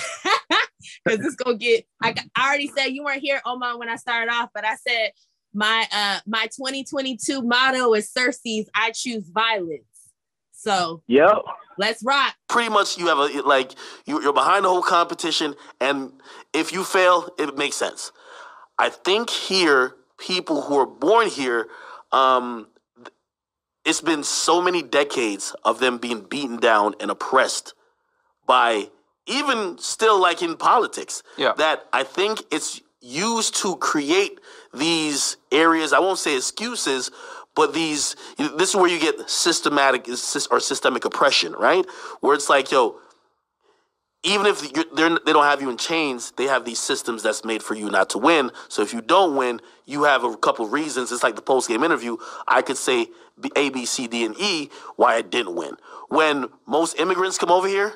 Because 1.06 1.26
it's 1.26 1.36
gonna 1.36 1.56
get 1.58 1.86
I, 2.02 2.14
I 2.36 2.48
already 2.50 2.68
said 2.68 2.88
you 2.88 3.06
weren't 3.06 3.22
here, 3.22 3.42
Omar, 3.46 3.80
when 3.80 3.88
I 3.88 3.96
started 3.96 4.30
off, 4.30 4.50
but 4.54 4.66
I 4.66 4.76
said 4.86 5.12
my 5.54 5.88
uh 5.94 6.20
my 6.28 6.48
2022 6.48 7.42
motto 7.42 7.94
is 7.94 8.12
Cersei's 8.12 8.70
I 8.76 8.92
choose 8.92 9.30
violence. 9.34 9.86
So 10.52 11.02
Yep. 11.08 11.38
let's 11.78 12.04
rock. 12.04 12.36
Pretty 12.50 12.70
much, 12.70 12.98
you 12.98 13.08
have 13.08 13.18
a 13.18 13.42
like 13.44 13.72
you, 14.06 14.22
you're 14.22 14.34
behind 14.34 14.66
the 14.66 14.70
whole 14.70 14.82
competition, 14.84 15.56
and 15.80 16.12
if 16.54 16.74
you 16.74 16.84
fail, 16.84 17.30
it 17.40 17.58
makes 17.58 17.78
sense. 17.78 18.12
I 18.78 18.90
think 18.90 19.30
here, 19.30 19.96
people 20.20 20.64
who 20.64 20.78
are 20.78 20.86
born 20.86 21.28
here, 21.30 21.68
um, 22.14 22.68
it's 23.86 24.02
been 24.02 24.24
so 24.24 24.62
many 24.62 24.82
decades 24.82 25.56
of 25.66 25.80
them 25.80 25.98
being 25.98 26.22
beaten 26.22 26.58
down 26.58 26.96
and 27.02 27.12
oppressed 27.12 27.74
by 28.48 28.90
even 29.26 29.78
still 29.78 30.20
like 30.22 30.42
in 30.42 30.56
politics, 30.58 31.24
Yeah. 31.38 31.54
that 31.58 31.86
I 31.92 32.04
think 32.04 32.44
it's 32.52 32.82
used 33.02 33.56
to 33.58 33.76
create 33.78 34.40
these 34.74 35.38
areas. 35.52 35.92
I 35.94 36.00
won't 36.00 36.20
say 36.20 36.36
excuses, 36.38 37.12
but 37.56 37.74
these. 37.74 38.16
This 38.38 38.70
is 38.70 38.76
where 38.76 38.90
you 38.90 39.00
get 39.00 39.30
systematic 39.30 40.08
or 40.52 40.60
systemic 40.60 41.06
oppression, 41.06 41.54
right? 41.54 41.86
Where 42.22 42.34
it's 42.36 42.50
like, 42.50 42.72
yo, 42.72 42.96
even 44.24 44.46
if 44.46 44.62
they're, 44.96 45.10
don't 45.10 45.44
have 45.44 45.62
you 45.62 45.70
in 45.70 45.78
chains, 45.78 46.32
they 46.38 46.46
have 46.46 46.64
these 46.64 46.80
systems 46.80 47.24
that's 47.24 47.44
made 47.44 47.62
for 47.62 47.76
you 47.76 47.90
not 47.90 48.10
to 48.12 48.18
win. 48.18 48.52
So 48.70 48.82
if 48.82 48.94
you 48.94 49.02
don't 49.02 49.36
win, 49.36 49.60
you 49.86 50.04
have 50.04 50.24
a 50.24 50.38
couple 50.38 50.68
reasons. 50.68 51.12
It's 51.12 51.24
like 51.24 51.36
the 51.36 51.42
post 51.42 51.68
game 51.68 51.84
interview. 51.84 52.18
I 52.48 52.62
could 52.62 52.78
say 52.78 53.08
A, 53.56 53.70
B, 53.70 53.86
C, 53.86 54.08
D, 54.08 54.24
and 54.24 54.36
E 54.40 54.70
why 54.96 55.16
I 55.16 55.22
didn't 55.22 55.56
win. 55.56 55.76
When 56.08 56.48
most 56.66 56.98
immigrants 57.00 57.38
come 57.38 57.52
over 57.52 57.68
here, 57.68 57.94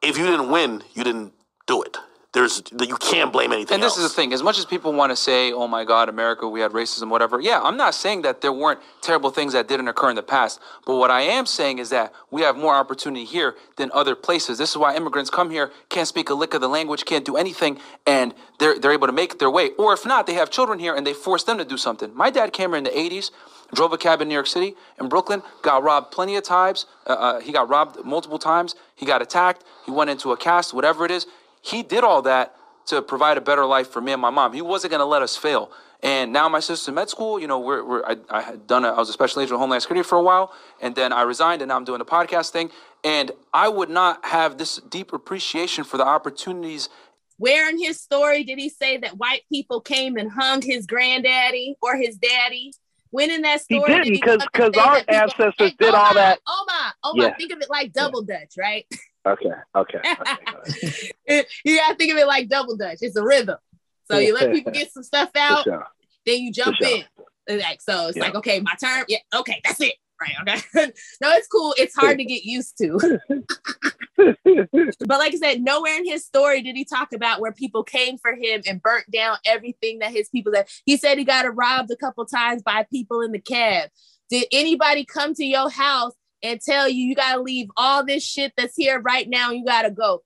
if 0.00 0.16
you 0.16 0.26
didn't 0.26 0.50
win, 0.50 0.82
you 0.94 1.04
didn't 1.04 1.34
do 1.66 1.82
it. 1.82 1.98
There's 2.32 2.62
you 2.80 2.96
can't 2.96 3.30
blame 3.30 3.52
anything. 3.52 3.74
And 3.74 3.82
this 3.82 3.98
is 3.98 4.04
the 4.04 4.08
thing. 4.08 4.32
As 4.32 4.42
much 4.42 4.58
as 4.58 4.64
people 4.64 4.94
want 4.94 5.10
to 5.10 5.16
say, 5.16 5.52
"Oh 5.52 5.68
my 5.68 5.84
God, 5.84 6.08
America, 6.08 6.48
we 6.48 6.60
had 6.60 6.70
racism, 6.72 7.10
whatever," 7.10 7.38
yeah, 7.38 7.60
I'm 7.60 7.76
not 7.76 7.94
saying 7.94 8.22
that 8.22 8.40
there 8.40 8.52
weren't 8.52 8.80
terrible 9.02 9.28
things 9.28 9.52
that 9.52 9.68
didn't 9.68 9.88
occur 9.88 10.08
in 10.08 10.16
the 10.16 10.22
past. 10.22 10.58
But 10.86 10.96
what 10.96 11.10
I 11.10 11.20
am 11.20 11.44
saying 11.44 11.78
is 11.78 11.90
that 11.90 12.14
we 12.30 12.40
have 12.40 12.56
more 12.56 12.74
opportunity 12.74 13.26
here 13.26 13.54
than 13.76 13.90
other 13.92 14.14
places. 14.14 14.56
This 14.56 14.70
is 14.70 14.78
why 14.78 14.96
immigrants 14.96 15.28
come 15.28 15.50
here, 15.50 15.72
can't 15.90 16.08
speak 16.08 16.30
a 16.30 16.34
lick 16.34 16.54
of 16.54 16.62
the 16.62 16.70
language, 16.70 17.04
can't 17.04 17.26
do 17.26 17.36
anything, 17.36 17.78
and 18.06 18.32
they're 18.58 18.78
they're 18.78 18.92
able 18.92 19.08
to 19.08 19.12
make 19.12 19.38
their 19.38 19.50
way. 19.50 19.72
Or 19.78 19.92
if 19.92 20.06
not, 20.06 20.26
they 20.26 20.34
have 20.34 20.48
children 20.48 20.78
here 20.78 20.94
and 20.94 21.06
they 21.06 21.12
force 21.12 21.44
them 21.44 21.58
to 21.58 21.66
do 21.66 21.76
something. 21.76 22.16
My 22.16 22.30
dad 22.30 22.54
came 22.54 22.70
here 22.70 22.78
in 22.78 22.84
the 22.84 22.90
'80s, 22.90 23.30
drove 23.74 23.92
a 23.92 23.98
cab 23.98 24.22
in 24.22 24.28
New 24.28 24.34
York 24.34 24.46
City, 24.46 24.74
in 24.98 25.10
Brooklyn, 25.10 25.42
got 25.60 25.82
robbed 25.82 26.10
plenty 26.10 26.36
of 26.36 26.44
times. 26.44 26.86
Uh, 27.06 27.12
uh, 27.12 27.40
he 27.40 27.52
got 27.52 27.68
robbed 27.68 28.02
multiple 28.06 28.38
times. 28.38 28.74
He 28.94 29.04
got 29.04 29.20
attacked. 29.20 29.64
He 29.84 29.90
went 29.90 30.08
into 30.08 30.32
a 30.32 30.36
cast, 30.38 30.72
whatever 30.72 31.04
it 31.04 31.10
is. 31.10 31.26
He 31.62 31.82
did 31.82 32.04
all 32.04 32.22
that 32.22 32.54
to 32.86 33.00
provide 33.00 33.38
a 33.38 33.40
better 33.40 33.64
life 33.64 33.88
for 33.88 34.00
me 34.00 34.12
and 34.12 34.20
my 34.20 34.30
mom. 34.30 34.52
He 34.52 34.62
wasn't 34.62 34.90
going 34.90 35.00
to 35.00 35.06
let 35.06 35.22
us 35.22 35.36
fail. 35.36 35.70
And 36.02 36.32
now 36.32 36.48
my 36.48 36.58
sister's 36.58 36.88
in 36.88 36.94
med 36.94 37.08
school. 37.08 37.38
You 37.38 37.46
know, 37.46 37.60
we're, 37.60 37.84
we're 37.84 38.04
I, 38.04 38.16
I 38.28 38.40
had 38.42 38.66
done 38.66 38.84
a, 38.84 38.88
I 38.88 38.98
was 38.98 39.08
a 39.08 39.12
special 39.12 39.40
agent 39.40 39.54
of 39.54 39.60
Homeland 39.60 39.82
Security 39.82 40.06
for 40.06 40.18
a 40.18 40.22
while, 40.22 40.52
and 40.80 40.96
then 40.96 41.12
I 41.12 41.22
resigned, 41.22 41.62
and 41.62 41.68
now 41.68 41.76
I'm 41.76 41.84
doing 41.84 42.00
the 42.00 42.04
podcast 42.04 42.50
thing. 42.50 42.70
And 43.04 43.30
I 43.54 43.68
would 43.68 43.88
not 43.88 44.24
have 44.24 44.58
this 44.58 44.76
deep 44.78 45.12
appreciation 45.12 45.84
for 45.84 45.98
the 45.98 46.04
opportunities. 46.04 46.88
Where 47.38 47.68
in 47.70 47.78
his 47.80 48.00
story 48.00 48.42
did 48.42 48.58
he 48.58 48.68
say 48.68 48.96
that 48.98 49.16
white 49.16 49.42
people 49.48 49.80
came 49.80 50.16
and 50.16 50.30
hung 50.30 50.60
his 50.62 50.86
granddaddy 50.86 51.76
or 51.80 51.96
his 51.96 52.16
daddy? 52.16 52.72
When 53.10 53.30
in 53.30 53.42
that 53.42 53.60
story, 53.60 53.80
He 53.82 53.86
story, 53.86 54.04
didn't 54.04 54.12
because 54.20 54.38
come 54.38 54.48
because 54.52 54.74
our 54.76 55.02
ancestors 55.08 55.72
did 55.78 55.94
oh 55.94 55.96
all 55.96 56.10
Omar, 56.10 56.14
that. 56.14 56.40
Oh 56.46 56.66
Omar, 56.68 56.92
Omar, 57.04 57.26
oh 57.26 57.28
Yeah. 57.28 57.34
think 57.36 57.52
of 57.52 57.60
it 57.60 57.70
like 57.70 57.92
double 57.92 58.22
dutch, 58.22 58.54
right? 58.58 58.86
Okay, 59.24 59.50
okay. 59.76 60.00
you 61.64 61.76
gotta 61.76 61.94
think 61.94 62.12
of 62.12 62.18
it 62.18 62.26
like 62.26 62.48
double 62.48 62.76
dutch. 62.76 62.98
It's 63.02 63.16
a 63.16 63.24
rhythm. 63.24 63.56
So 64.10 64.18
you 64.18 64.34
let 64.34 64.52
people 64.52 64.72
get 64.72 64.92
some 64.92 65.04
stuff 65.04 65.30
out, 65.36 65.64
sure. 65.64 65.86
then 66.26 66.40
you 66.40 66.52
jump 66.52 66.76
sure. 66.76 66.88
in. 67.48 67.58
Like 67.58 67.80
so, 67.80 68.08
it's 68.08 68.16
Yeah. 68.16 68.24
like 68.24 68.34
okay, 68.36 68.60
my 68.60 68.74
turn. 68.82 69.04
Yeah, 69.08 69.18
okay, 69.34 69.60
that's 69.64 69.80
it. 69.80 69.94
Right. 70.20 70.34
Okay. 70.42 70.92
no, 71.20 71.30
it's 71.32 71.48
cool. 71.48 71.74
It's 71.76 71.96
hard 71.96 72.18
to 72.18 72.24
get 72.24 72.44
used 72.44 72.78
to. 72.78 72.96
but 74.16 75.18
like 75.18 75.34
I 75.34 75.36
said, 75.36 75.62
nowhere 75.62 75.96
in 75.96 76.04
his 76.04 76.24
story 76.24 76.62
did 76.62 76.76
he 76.76 76.84
talk 76.84 77.12
about 77.12 77.40
where 77.40 77.50
people 77.50 77.82
came 77.82 78.18
for 78.18 78.32
him 78.32 78.62
and 78.68 78.80
burnt 78.80 79.10
down 79.10 79.38
everything 79.44 79.98
that 79.98 80.12
his 80.12 80.28
people 80.28 80.52
that 80.52 80.68
he 80.84 80.96
said 80.96 81.18
he 81.18 81.24
got 81.24 81.52
robbed 81.56 81.90
a 81.90 81.96
couple 81.96 82.24
times 82.24 82.62
by 82.62 82.86
people 82.92 83.20
in 83.20 83.32
the 83.32 83.40
cab. 83.40 83.90
Did 84.30 84.46
anybody 84.52 85.04
come 85.04 85.34
to 85.34 85.44
your 85.44 85.68
house 85.68 86.14
and 86.42 86.60
tell 86.60 86.88
you 86.88 87.04
you 87.04 87.14
gotta 87.14 87.40
leave 87.40 87.68
all 87.76 88.04
this 88.04 88.24
shit 88.24 88.52
that's 88.56 88.76
here 88.76 89.00
right 89.00 89.28
now? 89.28 89.50
You 89.50 89.64
gotta 89.64 89.90
go 89.90 90.22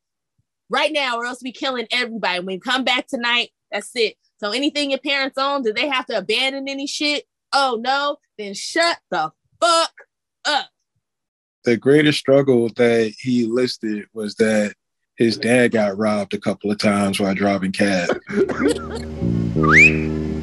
right 0.71 0.93
now, 0.93 1.19
or 1.19 1.27
else 1.27 1.43
we 1.43 1.53
killing 1.53 1.87
everybody. 1.91 2.41
When 2.41 2.47
we 2.47 2.59
come 2.59 2.85
back 2.85 3.07
tonight, 3.07 3.51
that's 3.71 3.91
it. 3.95 4.17
So 4.39 4.51
anything 4.51 4.91
your 4.91 5.01
parents 5.01 5.39
own, 5.39 5.63
do 5.63 5.73
they 5.73 5.89
have 5.89 6.07
to 6.07 6.19
abandon 6.19 6.69
any 6.69 6.87
shit? 6.87 7.25
Oh 7.53 7.79
no, 7.81 8.19
then 8.39 8.55
shut 8.55 8.99
the 9.11 9.31
fuck 9.61 9.93
up. 10.45 10.69
the 11.65 11.77
greatest 11.77 12.19
struggle 12.19 12.69
that 12.77 13.15
he 13.19 13.47
listed 13.47 14.07
was 14.15 14.35
that 14.37 14.75
his 15.17 15.39
dad 15.39 15.73
got 15.73 15.97
robbed 15.97 16.35
a 16.35 16.39
couple 16.39 16.71
of 16.71 16.79
times 16.79 17.19
while 17.19 17.35
driving 17.35 17.73
cab. 17.73 18.21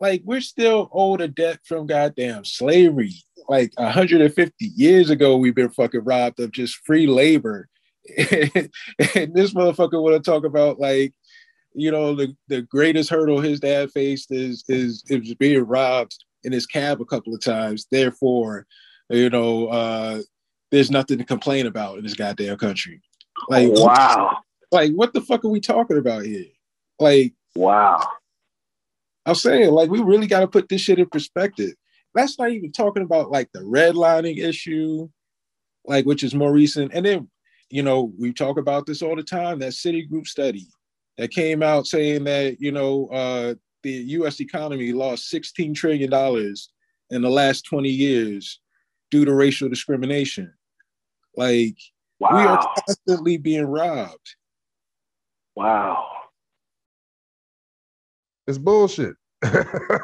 like 0.00 0.22
we're 0.24 0.40
still 0.40 0.88
owed 0.92 1.20
a 1.20 1.28
debt 1.28 1.60
from 1.64 1.86
goddamn 1.86 2.44
slavery. 2.44 3.14
Like 3.48 3.72
150 3.76 4.52
years 4.76 5.10
ago, 5.10 5.36
we've 5.36 5.54
been 5.54 5.70
fucking 5.70 6.04
robbed 6.04 6.40
of 6.40 6.52
just 6.52 6.76
free 6.84 7.06
labor. 7.06 7.68
and 8.18 9.34
this 9.34 9.52
motherfucker 9.52 10.02
want 10.02 10.22
to 10.22 10.30
talk 10.30 10.44
about 10.44 10.80
like, 10.80 11.12
you 11.74 11.90
know, 11.90 12.14
the, 12.14 12.34
the 12.48 12.62
greatest 12.62 13.10
hurdle 13.10 13.40
his 13.40 13.60
dad 13.60 13.90
faced 13.90 14.32
is 14.32 14.64
is 14.68 15.04
is 15.08 15.34
being 15.34 15.64
robbed 15.64 16.16
in 16.42 16.52
his 16.52 16.66
cab 16.66 17.00
a 17.00 17.04
couple 17.04 17.34
of 17.34 17.40
times. 17.40 17.86
Therefore, 17.90 18.66
you 19.10 19.28
know, 19.28 19.68
uh, 19.68 20.22
there's 20.70 20.90
nothing 20.90 21.18
to 21.18 21.24
complain 21.24 21.66
about 21.66 21.98
in 21.98 22.04
this 22.04 22.14
goddamn 22.14 22.56
country. 22.56 23.02
Like 23.48 23.68
Wow. 23.70 24.38
Like 24.72 24.92
what 24.92 25.12
the 25.12 25.20
fuck 25.20 25.44
are 25.44 25.48
we 25.48 25.60
talking 25.60 25.98
about 25.98 26.24
here? 26.24 26.46
Like 26.98 27.34
wow. 27.54 28.08
I'm 29.30 29.36
saying 29.36 29.70
like 29.70 29.90
we 29.90 30.02
really 30.02 30.26
got 30.26 30.40
to 30.40 30.48
put 30.48 30.68
this 30.68 30.80
shit 30.80 30.98
in 30.98 31.08
perspective. 31.08 31.72
That's 32.14 32.38
not 32.38 32.50
even 32.50 32.72
talking 32.72 33.04
about 33.04 33.30
like 33.30 33.48
the 33.52 33.60
redlining 33.60 34.38
issue, 34.38 35.08
like 35.84 36.04
which 36.04 36.24
is 36.24 36.34
more 36.34 36.52
recent. 36.52 36.92
And 36.92 37.06
then, 37.06 37.30
you 37.68 37.82
know, 37.82 38.12
we 38.18 38.32
talk 38.32 38.58
about 38.58 38.86
this 38.86 39.02
all 39.02 39.14
the 39.14 39.22
time. 39.22 39.60
That 39.60 39.72
Citigroup 39.72 40.26
study 40.26 40.66
that 41.16 41.30
came 41.30 41.62
out 41.62 41.86
saying 41.86 42.24
that 42.24 42.60
you 42.60 42.72
know 42.72 43.06
uh, 43.08 43.54
the 43.82 43.90
U.S. 43.90 44.40
economy 44.40 44.92
lost 44.92 45.28
16 45.28 45.74
trillion 45.74 46.10
dollars 46.10 46.70
in 47.10 47.22
the 47.22 47.30
last 47.30 47.62
20 47.62 47.88
years 47.88 48.60
due 49.10 49.24
to 49.24 49.34
racial 49.34 49.68
discrimination. 49.68 50.52
Like 51.36 51.76
we 52.20 52.26
are 52.26 52.74
constantly 52.86 53.36
being 53.36 53.66
robbed. 53.66 54.34
Wow. 55.54 56.06
It's 58.46 58.58
bullshit. 58.58 59.14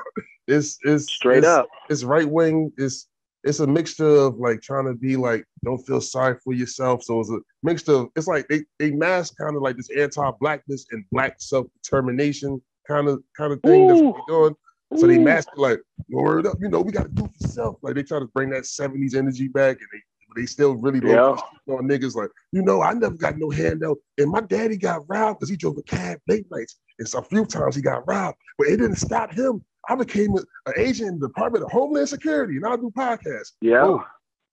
it's 0.47 0.79
it's 0.85 1.13
Straight 1.13 1.39
it's- 1.39 1.53
up. 1.53 1.69
It's 1.89 2.05
right 2.05 2.29
wing. 2.29 2.73
It's 2.77 3.09
it's 3.45 3.61
a 3.61 3.67
mixture 3.67 4.09
of 4.09 4.39
like 4.39 4.61
trying 4.61 4.87
to 4.87 4.95
be 4.95 5.17
like 5.17 5.45
don't 5.65 5.79
feel 5.87 6.01
sorry 6.01 6.37
for 6.43 6.53
yourself. 6.53 7.03
So 7.05 7.21
it's 7.21 7.31
a 7.31 7.39
mixture 7.63 7.93
of 7.93 8.09
it's 8.17 8.27
like 8.27 8.49
they 8.49 8.65
they 8.79 8.91
mask 8.91 9.35
kind 9.39 9.55
of 9.57 9.63
like 9.63 9.77
this 9.77 9.91
anti-blackness 9.97 10.87
and 10.91 11.05
black 11.13 11.37
self-determination 11.39 12.61
kind 12.89 13.09
of 13.09 13.23
kind 13.37 13.53
of 13.53 13.61
thing 13.63 13.87
that's 13.87 14.01
what 14.01 14.17
they're 14.27 14.37
doing. 14.37 14.57
So 14.97 15.07
they 15.09 15.19
mask 15.19 15.49
like, 15.57 15.81
word 16.11 16.47
up, 16.47 16.59
you 16.61 16.69
know, 16.69 16.81
we 16.81 16.93
gotta 16.93 17.09
do 17.09 17.29
for 17.41 17.49
self. 17.49 17.77
Like 17.83 17.95
they 17.97 18.05
try 18.05 18.21
to 18.21 18.27
bring 18.27 18.51
that 18.51 18.63
70s 18.63 19.17
energy 19.17 19.49
back 19.49 19.79
and 19.79 19.89
they 19.93 19.99
they 20.37 20.47
still 20.47 20.77
really 20.77 21.01
low 21.01 21.37
on 21.69 21.89
niggas 21.89 22.15
like, 22.15 22.31
you 22.53 22.63
know, 22.63 22.83
I 22.83 22.93
never 22.93 23.17
got 23.17 23.39
no 23.39 23.51
handout. 23.51 23.97
And 24.19 24.31
my 24.31 24.41
daddy 24.43 24.77
got 24.77 25.09
robbed 25.09 25.41
because 25.41 25.51
he 25.51 25.57
drove 25.57 25.79
a 25.79 25.83
cab 25.83 26.19
late 26.29 26.47
nights. 26.51 26.79
And 26.99 27.09
so 27.09 27.19
a 27.19 27.23
few 27.23 27.45
times 27.47 27.75
he 27.75 27.83
got 27.83 28.07
robbed, 28.07 28.37
but 28.59 28.69
it 28.69 28.77
didn't 28.77 28.97
stop 28.97 29.33
him. 29.33 29.65
I 29.89 29.95
became 29.97 30.37
a- 30.37 30.71
an 30.71 30.75
agent 30.77 31.09
in 31.11 31.19
the 31.19 31.29
Department 31.29 31.65
of 31.65 31.71
Homeland 31.71 32.09
Security 32.09 32.57
and 32.57 32.67
I 32.67 32.77
do 32.77 32.91
podcasts. 32.97 33.53
Yeah. 33.61 33.85
Oh, 33.85 34.05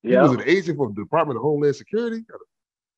he 0.01 0.11
Yeah. 0.11 0.23
was 0.23 0.31
an 0.31 0.43
agent 0.45 0.77
for 0.77 0.87
the 0.89 0.95
Department 0.95 1.37
of 1.37 1.43
Homeland 1.43 1.75
Security. 1.75 2.25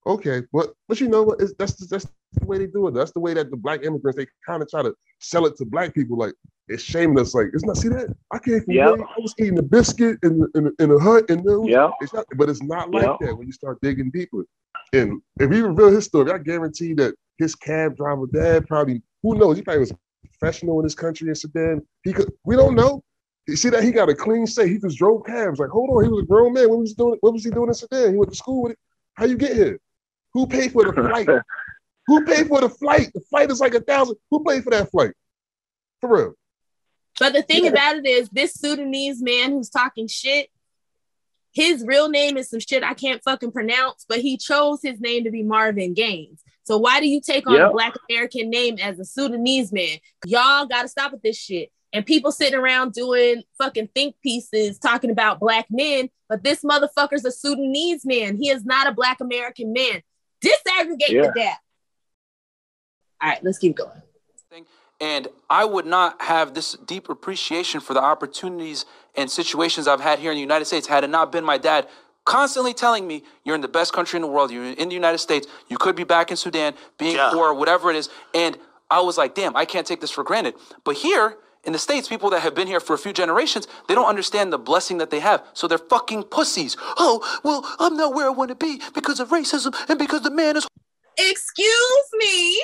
Okay, 0.08 0.44
but 0.54 0.74
but 0.88 1.02
you 1.02 1.08
know 1.08 1.24
what? 1.24 1.42
It's, 1.42 1.54
that's 1.58 1.74
that's 1.88 2.06
the 2.34 2.46
way 2.46 2.60
they 2.60 2.68
do 2.68 2.88
it. 2.88 2.94
That's 2.94 3.12
the 3.12 3.20
way 3.20 3.34
that 3.34 3.50
the 3.50 3.58
black 3.58 3.84
immigrants 3.84 4.18
they 4.18 4.28
kind 4.46 4.62
of 4.62 4.70
try 4.70 4.84
to 4.84 4.94
sell 5.20 5.46
it 5.48 5.58
to 5.58 5.66
black 5.66 5.96
people. 5.96 6.16
Like 6.18 6.34
it's 6.68 6.84
shameless. 6.84 7.34
Like 7.34 7.48
it's 7.54 7.64
not. 7.66 7.78
See 7.78 7.90
that? 7.90 8.16
I 8.32 8.38
came 8.38 8.62
from. 8.62 8.74
Yep. 8.76 8.98
way- 9.00 9.04
I 9.18 9.20
was 9.20 9.34
eating 9.40 9.58
a 9.58 9.64
biscuit 9.64 10.20
in 10.24 10.40
the- 10.40 10.50
in, 10.56 10.64
the- 10.66 10.76
in 10.84 10.92
a 10.92 11.00
hut, 11.00 11.28
and 11.30 11.44
then 11.44 11.64
Yep. 11.64 11.92
it's 12.02 12.14
not. 12.14 12.26
But 12.38 12.50
it's 12.50 12.62
not 12.62 12.92
like 12.92 13.06
Yep. 13.06 13.18
that 13.22 13.36
when 13.38 13.48
you 13.48 13.54
start 13.54 13.80
digging 13.82 14.12
deeper. 14.12 14.46
And 14.94 15.22
if 15.40 15.52
he 15.52 15.62
reveal 15.62 15.90
his 15.90 16.06
story, 16.06 16.32
I 16.32 16.38
guarantee 16.38 16.94
that 16.96 17.16
his 17.40 17.56
cab 17.56 17.98
driver 17.98 18.28
dad 18.32 18.68
probably 18.68 19.02
who 19.24 19.36
knows 19.36 19.58
he 19.58 19.64
probably 19.64 19.80
was 19.82 19.94
professional 20.24 20.80
in 20.80 20.86
this 20.86 20.96
country 20.96 21.30
in 21.30 21.36
Sudan. 21.36 21.82
He 22.04 22.14
could. 22.14 22.32
We 22.46 22.56
don't 22.56 22.76
know. 22.76 23.04
You 23.48 23.56
see 23.56 23.70
that 23.70 23.84
he 23.84 23.92
got 23.92 24.10
a 24.10 24.14
clean 24.16 24.46
say. 24.46 24.68
He 24.68 24.78
just 24.78 24.98
drove 24.98 25.26
cabs. 25.26 25.60
Like, 25.60 25.70
hold 25.70 25.90
on, 25.90 26.04
he 26.04 26.10
was 26.10 26.24
a 26.24 26.28
grown 26.28 26.54
man. 26.54 26.70
What 26.70 26.80
was 26.80 26.90
he 26.92 26.96
doing? 26.96 27.18
What 27.22 27.34
was 27.34 27.44
he 27.44 27.50
doing 27.52 27.70
in 27.70 27.74
Sudan? 27.74 28.12
He 28.12 28.18
went 28.18 28.32
to 28.32 28.38
school 28.38 28.62
with 28.64 28.74
it. 28.74 28.80
How 29.16 29.26
you 29.26 29.38
get 29.38 29.56
here? 29.56 29.80
Who 30.36 30.46
paid 30.46 30.72
for 30.72 30.86
the 30.86 30.94
flight? 31.10 31.28
Who 32.08 32.24
paid 32.26 32.48
for 32.48 32.62
the 32.62 32.70
flight? 32.70 33.10
The 33.16 33.22
flight 33.22 33.50
is 33.50 33.60
like 33.60 33.74
a 33.74 33.82
thousand. 33.82 34.18
Who 34.30 34.44
paid 34.44 34.64
for 34.64 34.70
that 34.70 34.92
flight? 34.92 35.14
For 36.02 36.16
real. 36.16 36.34
But 37.20 37.34
the 37.34 37.42
thing 37.42 37.64
Yeah. 37.66 37.72
about 37.72 37.96
it 37.96 38.06
is, 38.06 38.30
this 38.30 38.54
Sudanese 38.54 39.22
man 39.24 39.52
who's 39.54 39.70
talking 39.70 40.08
shit, 40.08 40.50
his 41.54 41.84
real 41.86 42.10
name 42.10 42.38
is 42.38 42.50
some 42.50 42.60
shit 42.60 42.84
I 42.84 42.94
can't 42.94 43.24
fucking 43.24 43.52
pronounce, 43.54 44.06
but 44.08 44.20
he 44.20 44.38
chose 44.38 44.82
his 44.84 45.00
name 45.00 45.24
to 45.24 45.32
be 45.32 45.42
Myron 45.42 45.94
Gaines. 45.94 46.44
So 46.66 46.78
why 46.78 47.00
do 47.00 47.08
you 47.08 47.22
take 47.22 47.48
on 47.48 47.54
Yep. 47.56 47.70
a 47.70 47.72
black 47.72 47.94
American 48.10 48.50
name 48.50 48.78
as 48.80 49.00
a 49.00 49.06
Sudanese 49.06 49.72
man? 49.72 49.98
Y'all 50.26 50.66
gotta 50.66 50.90
stop 50.90 51.12
with 51.14 51.22
this 51.22 51.38
shit. 51.38 51.72
and 51.94 52.06
people 52.06 52.30
sitting 52.30 52.60
around 52.60 52.92
doing 52.92 53.42
fucking 53.58 53.88
think 53.96 54.16
pieces 54.22 54.78
talking 54.78 55.10
about 55.12 55.40
black 55.40 55.66
men, 55.70 56.10
but 56.28 56.44
this 56.44 56.62
motherfucker's 56.62 57.24
a 57.24 57.32
Sudanese 57.32 58.06
man. 58.06 58.36
He 58.36 58.50
is 58.50 58.66
not 58.66 58.86
a 58.86 58.92
black 58.92 59.22
American 59.22 59.72
man. 59.72 60.02
Disaggregate 60.46 61.10
Yeah. 61.10 61.22
the 61.22 61.34
data. 61.36 61.58
All 63.22 63.30
right, 63.30 63.44
let's 63.44 63.58
keep 63.58 63.76
going. 63.76 64.02
And 65.02 65.28
I 65.50 65.66
would 65.66 65.86
not 65.86 66.22
have 66.22 66.54
this 66.54 66.74
deep 66.86 67.10
appreciation 67.10 67.82
for 67.82 67.94
the 67.94 68.02
opportunities 68.02 68.86
and 69.16 69.30
situations 69.30 69.90
I've 69.90 70.00
had 70.00 70.20
here 70.20 70.32
in 70.32 70.36
the 70.38 70.42
United 70.42 70.66
States 70.66 70.88
had 70.88 71.04
it 71.04 71.10
not 71.10 71.34
been 71.34 71.44
my 71.44 71.58
dad 71.58 71.90
constantly 72.24 72.74
telling 72.74 73.06
me, 73.06 73.24
You're 73.44 73.56
in 73.56 73.62
the 73.62 73.68
best 73.68 73.94
country 73.94 74.18
in 74.18 74.22
the 74.22 74.28
world. 74.28 74.52
You're 74.52 74.64
in 74.64 74.88
the 74.90 74.96
United 74.96 75.18
States. 75.20 75.48
You 75.68 75.78
could 75.78 75.96
be 75.96 76.06
back 76.06 76.32
in 76.32 76.38
Sudan, 76.38 76.74
being 76.98 77.18
poor, 77.32 77.54
whatever 77.54 77.90
it 77.90 77.98
is. 77.98 78.10
And 78.34 78.58
I 78.90 79.02
was 79.02 79.18
like, 79.18 79.36
Damn, 79.36 79.56
I 79.56 79.66
can't 79.66 79.86
take 79.86 80.00
this 80.02 80.12
for 80.12 80.24
granted. 80.24 80.56
But 80.86 80.96
here, 80.96 81.38
in 81.66 81.74
the 81.74 81.80
States, 81.80 82.08
people 82.08 82.30
that 82.30 82.42
have 82.42 82.56
been 82.56 82.68
here 82.68 82.80
for 82.80 82.94
a 82.94 82.98
few 82.98 83.12
generations, 83.12 83.68
they 83.88 83.96
don't 83.96 84.08
understand 84.08 84.54
the 84.54 84.60
blessing 84.60 85.00
that 85.00 85.10
they 85.10 85.20
have. 85.20 85.44
So 85.54 85.68
they're 85.68 85.78
fucking 85.78 86.24
pussies. 86.26 86.78
Oh, 86.98 87.40
well, 87.44 87.66
I'm 87.80 87.98
not 87.98 88.14
where 88.14 88.28
I 88.28 88.30
want 88.30 88.50
to 88.50 88.56
be 88.56 88.82
because 88.94 89.20
of 89.20 89.30
racism 89.30 89.76
and 89.90 89.98
because 89.98 90.22
the 90.22 90.32
man 90.32 90.58
is. 90.58 90.68
Excuse 91.18 92.10
me. 92.14 92.62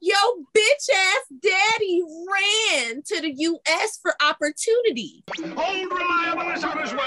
Yo, 0.00 0.16
bitch 0.56 0.88
ass 0.92 1.38
daddy 1.40 2.02
ran 2.28 3.02
to 3.06 3.20
the 3.20 3.32
US 3.36 3.98
for 4.02 4.14
opportunity. 4.20 5.22
Old 5.38 5.92
reliable 5.92 6.50
is 6.50 6.64
on 6.64 6.80
his 6.80 6.92
way. 6.92 6.98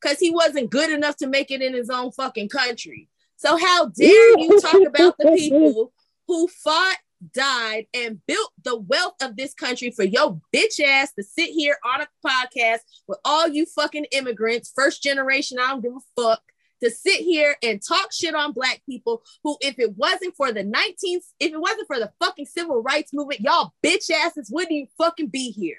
Because 0.00 0.18
he 0.18 0.30
wasn't 0.30 0.70
good 0.70 0.90
enough 0.90 1.16
to 1.18 1.28
make 1.28 1.52
it 1.52 1.62
in 1.62 1.74
his 1.74 1.90
own 1.90 2.10
fucking 2.10 2.48
country. 2.48 3.08
So, 3.36 3.56
how 3.56 3.86
dare 3.86 4.38
you 4.38 4.60
talk 4.60 4.82
about 4.84 5.16
the 5.18 5.32
people 5.36 5.92
who 6.26 6.48
fought, 6.48 6.96
died, 7.34 7.86
and 7.94 8.20
built 8.26 8.52
the 8.64 8.78
wealth 8.78 9.14
of 9.22 9.36
this 9.36 9.54
country 9.54 9.90
for 9.90 10.04
your 10.04 10.40
bitch 10.54 10.80
ass 10.80 11.12
to 11.14 11.22
sit 11.22 11.50
here 11.50 11.76
on 11.84 12.00
a 12.00 12.08
podcast 12.26 12.80
with 13.06 13.18
all 13.24 13.48
you 13.48 13.66
fucking 13.66 14.06
immigrants, 14.12 14.72
first 14.74 15.02
generation, 15.02 15.58
I 15.58 15.68
don't 15.68 15.82
give 15.82 15.92
a 15.92 16.20
fuck, 16.20 16.42
to 16.82 16.90
sit 16.90 17.20
here 17.20 17.56
and 17.62 17.80
talk 17.80 18.12
shit 18.12 18.34
on 18.34 18.52
black 18.52 18.82
people 18.88 19.22
who, 19.44 19.56
if 19.60 19.78
it 19.78 19.96
wasn't 19.96 20.34
for 20.36 20.52
the 20.52 20.64
19th, 20.64 21.22
if 21.38 21.52
it 21.52 21.60
wasn't 21.60 21.86
for 21.86 21.98
the 21.98 22.10
fucking 22.20 22.46
civil 22.46 22.82
rights 22.82 23.12
movement, 23.12 23.40
y'all 23.40 23.72
bitch 23.84 24.10
asses 24.10 24.50
wouldn't 24.50 24.72
even 24.72 24.88
fucking 24.98 25.28
be 25.28 25.50
here. 25.50 25.78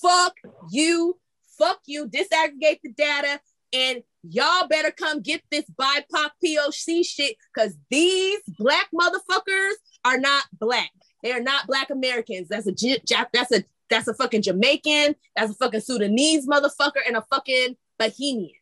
Fuck 0.00 0.34
you. 0.70 1.18
Fuck 1.58 1.80
you. 1.86 2.08
Disaggregate 2.08 2.80
the 2.84 2.92
data. 2.96 3.40
And 3.72 4.02
y'all 4.22 4.66
better 4.68 4.90
come 4.90 5.20
get 5.20 5.42
this 5.50 5.64
BIPOC 5.78 6.30
POC 6.44 7.04
shit 7.06 7.36
because 7.54 7.76
these 7.90 8.40
black 8.58 8.88
motherfuckers 8.94 9.72
are 10.04 10.18
not 10.18 10.44
black. 10.58 10.90
They 11.22 11.32
are 11.32 11.42
not 11.42 11.66
black 11.66 11.90
Americans. 11.90 12.48
That's 12.48 12.66
a 12.66 12.74
Ja- 12.78 13.24
that's 13.32 13.52
a 13.52 13.64
that's 13.90 14.08
a 14.08 14.14
fucking 14.14 14.42
Jamaican. 14.42 15.16
That's 15.34 15.50
a 15.52 15.54
fucking 15.54 15.80
Sudanese 15.80 16.46
motherfucker 16.46 17.00
and 17.06 17.16
a 17.16 17.24
fucking 17.30 17.76
Bahamian. 18.00 18.52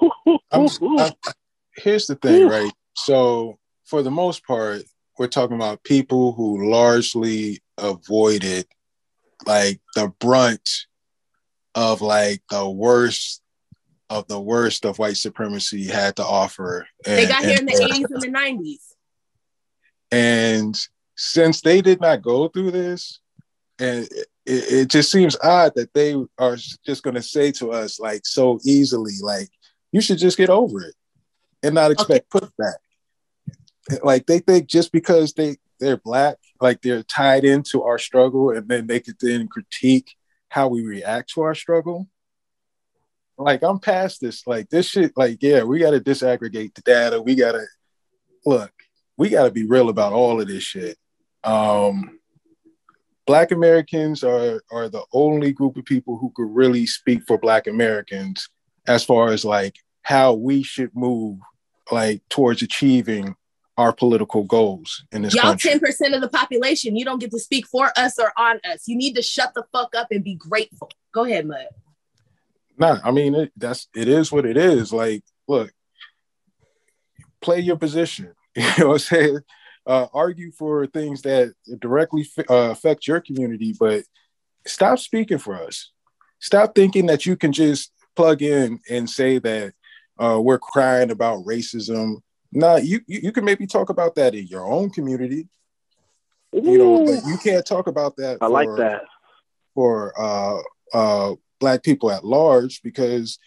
I'm, 0.50 0.66
I'm- 0.98 1.12
here's 1.76 2.06
the 2.06 2.16
thing, 2.16 2.48
right? 2.48 2.72
So, 2.96 3.58
for 3.84 4.02
the 4.02 4.10
most 4.10 4.44
part, 4.46 4.82
we're 5.18 5.26
talking 5.28 5.56
about 5.56 5.84
people 5.84 6.32
who 6.32 6.70
largely 6.70 7.60
avoided 7.78 8.66
like 9.46 9.80
the 9.94 10.08
brunt 10.18 10.68
of 11.74 12.00
like 12.00 12.42
the 12.50 12.68
worst 12.68 13.42
of 14.10 14.26
the 14.26 14.40
worst 14.40 14.84
of 14.84 14.98
white 14.98 15.16
supremacy 15.16 15.86
had 15.86 16.16
to 16.16 16.24
offer. 16.24 16.86
They 17.04 17.26
got 17.26 17.44
here 17.44 17.58
in 17.58 17.64
the 17.64 17.72
and- 17.72 17.92
80s 17.92 18.10
and 18.10 18.20
the 18.20 18.38
90s. 18.38 18.94
And 20.12 20.76
since 21.16 21.60
they 21.60 21.80
did 21.80 22.00
not 22.00 22.20
go 22.20 22.48
through 22.48 22.72
this, 22.72 23.20
and 23.78 24.08
it, 24.10 24.26
it 24.44 24.88
just 24.88 25.12
seems 25.12 25.36
odd 25.42 25.72
that 25.76 25.94
they 25.94 26.14
are 26.38 26.56
just 26.84 27.04
going 27.04 27.14
to 27.14 27.22
say 27.22 27.52
to 27.52 27.70
us, 27.70 28.00
like, 28.00 28.26
so 28.26 28.58
easily, 28.64 29.12
like, 29.22 29.48
you 29.92 30.00
should 30.00 30.18
just 30.18 30.36
get 30.36 30.50
over 30.50 30.82
it 30.82 30.94
and 31.62 31.76
not 31.76 31.92
expect 31.92 32.30
pushback. 32.30 32.74
Like, 34.02 34.26
they 34.26 34.40
think 34.40 34.66
just 34.66 34.90
because 34.90 35.32
they, 35.34 35.56
they're 35.78 35.96
black, 35.96 36.36
like, 36.60 36.82
they're 36.82 37.04
tied 37.04 37.44
into 37.44 37.84
our 37.84 37.98
struggle, 37.98 38.50
and 38.50 38.68
then 38.68 38.88
they 38.88 38.98
could 38.98 39.16
then 39.20 39.46
critique 39.46 40.16
how 40.48 40.66
we 40.66 40.82
react 40.82 41.30
to 41.34 41.42
our 41.42 41.54
struggle. 41.54 42.08
Like, 43.40 43.62
I'm 43.62 43.78
past 43.78 44.20
this. 44.20 44.46
Like, 44.46 44.68
this 44.68 44.86
shit, 44.86 45.12
like, 45.16 45.38
yeah, 45.40 45.62
we 45.62 45.78
got 45.78 45.92
to 45.92 46.00
disaggregate 46.00 46.74
the 46.74 46.82
data. 46.82 47.20
We 47.20 47.34
got 47.34 47.52
to 47.52 47.64
look, 48.44 48.72
we 49.16 49.28
got 49.28 49.44
to 49.44 49.50
be 49.50 49.66
real 49.66 49.88
about 49.88 50.12
all 50.12 50.40
of 50.40 50.48
this 50.48 50.62
shit. 50.62 50.96
Um, 51.42 52.18
Black 53.26 53.52
Americans 53.52 54.24
are 54.24 54.62
are 54.72 54.88
the 54.88 55.04
only 55.12 55.52
group 55.52 55.76
of 55.76 55.84
people 55.84 56.18
who 56.18 56.32
could 56.34 56.48
really 56.50 56.86
speak 56.86 57.22
for 57.26 57.38
Black 57.38 57.66
Americans 57.66 58.48
as 58.86 59.04
far 59.04 59.28
as 59.28 59.44
like 59.44 59.76
how 60.02 60.32
we 60.32 60.62
should 60.62 60.90
move 60.94 61.38
like 61.92 62.22
towards 62.28 62.62
achieving 62.62 63.36
our 63.76 63.92
political 63.92 64.44
goals 64.44 65.04
in 65.12 65.22
this 65.22 65.34
Y'all 65.34 65.44
country. 65.44 65.70
10% 65.70 66.14
of 66.14 66.20
the 66.20 66.28
population. 66.28 66.96
You 66.96 67.04
don't 67.04 67.20
get 67.20 67.30
to 67.30 67.38
speak 67.38 67.66
for 67.66 67.92
us 67.96 68.18
or 68.18 68.32
on 68.36 68.60
us. 68.64 68.86
You 68.86 68.96
need 68.96 69.14
to 69.14 69.22
shut 69.22 69.54
the 69.54 69.64
fuck 69.72 69.94
up 69.96 70.08
and 70.10 70.22
be 70.22 70.34
grateful. 70.34 70.90
Go 71.14 71.24
ahead, 71.24 71.46
Mud. 71.46 71.66
Nah, 72.80 72.98
I 73.04 73.10
mean 73.10 73.34
it, 73.34 73.52
that's 73.56 73.88
it 73.94 74.08
is 74.08 74.32
what 74.32 74.46
it 74.46 74.56
is. 74.56 74.92
Like, 74.92 75.22
look, 75.46 75.70
play 77.40 77.60
your 77.60 77.76
position. 77.76 78.34
You 78.56 78.64
know 78.78 78.88
what 78.88 78.92
I'm 78.94 78.98
saying? 78.98 79.38
Uh, 79.86 80.06
argue 80.12 80.50
for 80.50 80.84
things 80.86 81.22
that 81.22 81.54
directly 81.78 82.26
uh, 82.50 82.70
affect 82.72 83.06
your 83.06 83.20
community, 83.20 83.72
but 83.78 84.02
stop 84.66 84.98
speaking 84.98 85.38
for 85.38 85.54
us. 85.54 85.92
Stop 86.40 86.74
thinking 86.74 87.06
that 87.06 87.26
you 87.26 87.36
can 87.36 87.52
just 87.52 87.92
plug 88.16 88.42
in 88.42 88.80
and 88.90 89.08
say 89.08 89.38
that 89.38 89.72
uh, 90.18 90.40
we're 90.42 90.58
crying 90.58 91.12
about 91.12 91.44
racism. 91.44 92.16
Nah, 92.50 92.76
you, 92.76 93.00
you 93.06 93.20
you 93.22 93.32
can 93.32 93.44
maybe 93.44 93.68
talk 93.68 93.88
about 93.88 94.16
that 94.16 94.34
in 94.34 94.48
your 94.48 94.66
own 94.66 94.90
community. 94.90 95.46
You 96.52 96.78
know, 96.78 97.04
but 97.06 97.24
you 97.24 97.38
can't 97.38 97.64
talk 97.64 97.86
about 97.86 98.16
that. 98.16 98.38
I 98.40 98.48
like 98.48 98.74
that. 98.78 99.02
for 99.74 100.12
uh, 100.20 100.60
uh, 100.92 101.34
black 101.60 101.82
people 101.82 102.10
at 102.10 102.24
large 102.24 102.82
because 102.82 103.38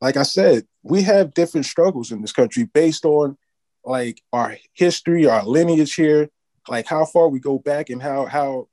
like 0.00 0.16
i 0.16 0.22
said 0.22 0.66
we 0.82 1.02
have 1.02 1.34
different 1.34 1.66
struggles 1.66 2.10
in 2.10 2.20
this 2.20 2.32
country 2.32 2.64
based 2.72 3.04
on 3.04 3.36
like 3.84 4.20
our 4.32 4.56
history 4.72 5.26
our 5.26 5.44
lineage 5.44 5.94
here 5.94 6.28
like 6.68 6.86
how 6.86 7.04
far 7.04 7.28
we 7.28 7.38
go 7.38 7.58
back 7.58 7.90
and 7.90 8.02
how 8.02 8.26
how 8.26 8.68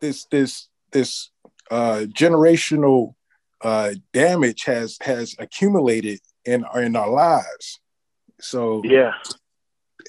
this 0.00 0.24
this 0.30 0.68
this 0.92 1.30
uh, 1.70 2.04
generational 2.08 3.14
uh, 3.62 3.92
damage 4.12 4.64
has 4.64 4.98
has 5.02 5.34
accumulated 5.38 6.20
in 6.44 6.64
in 6.76 6.96
our 6.96 7.10
lives. 7.10 7.80
So 8.40 8.82
yeah. 8.84 9.12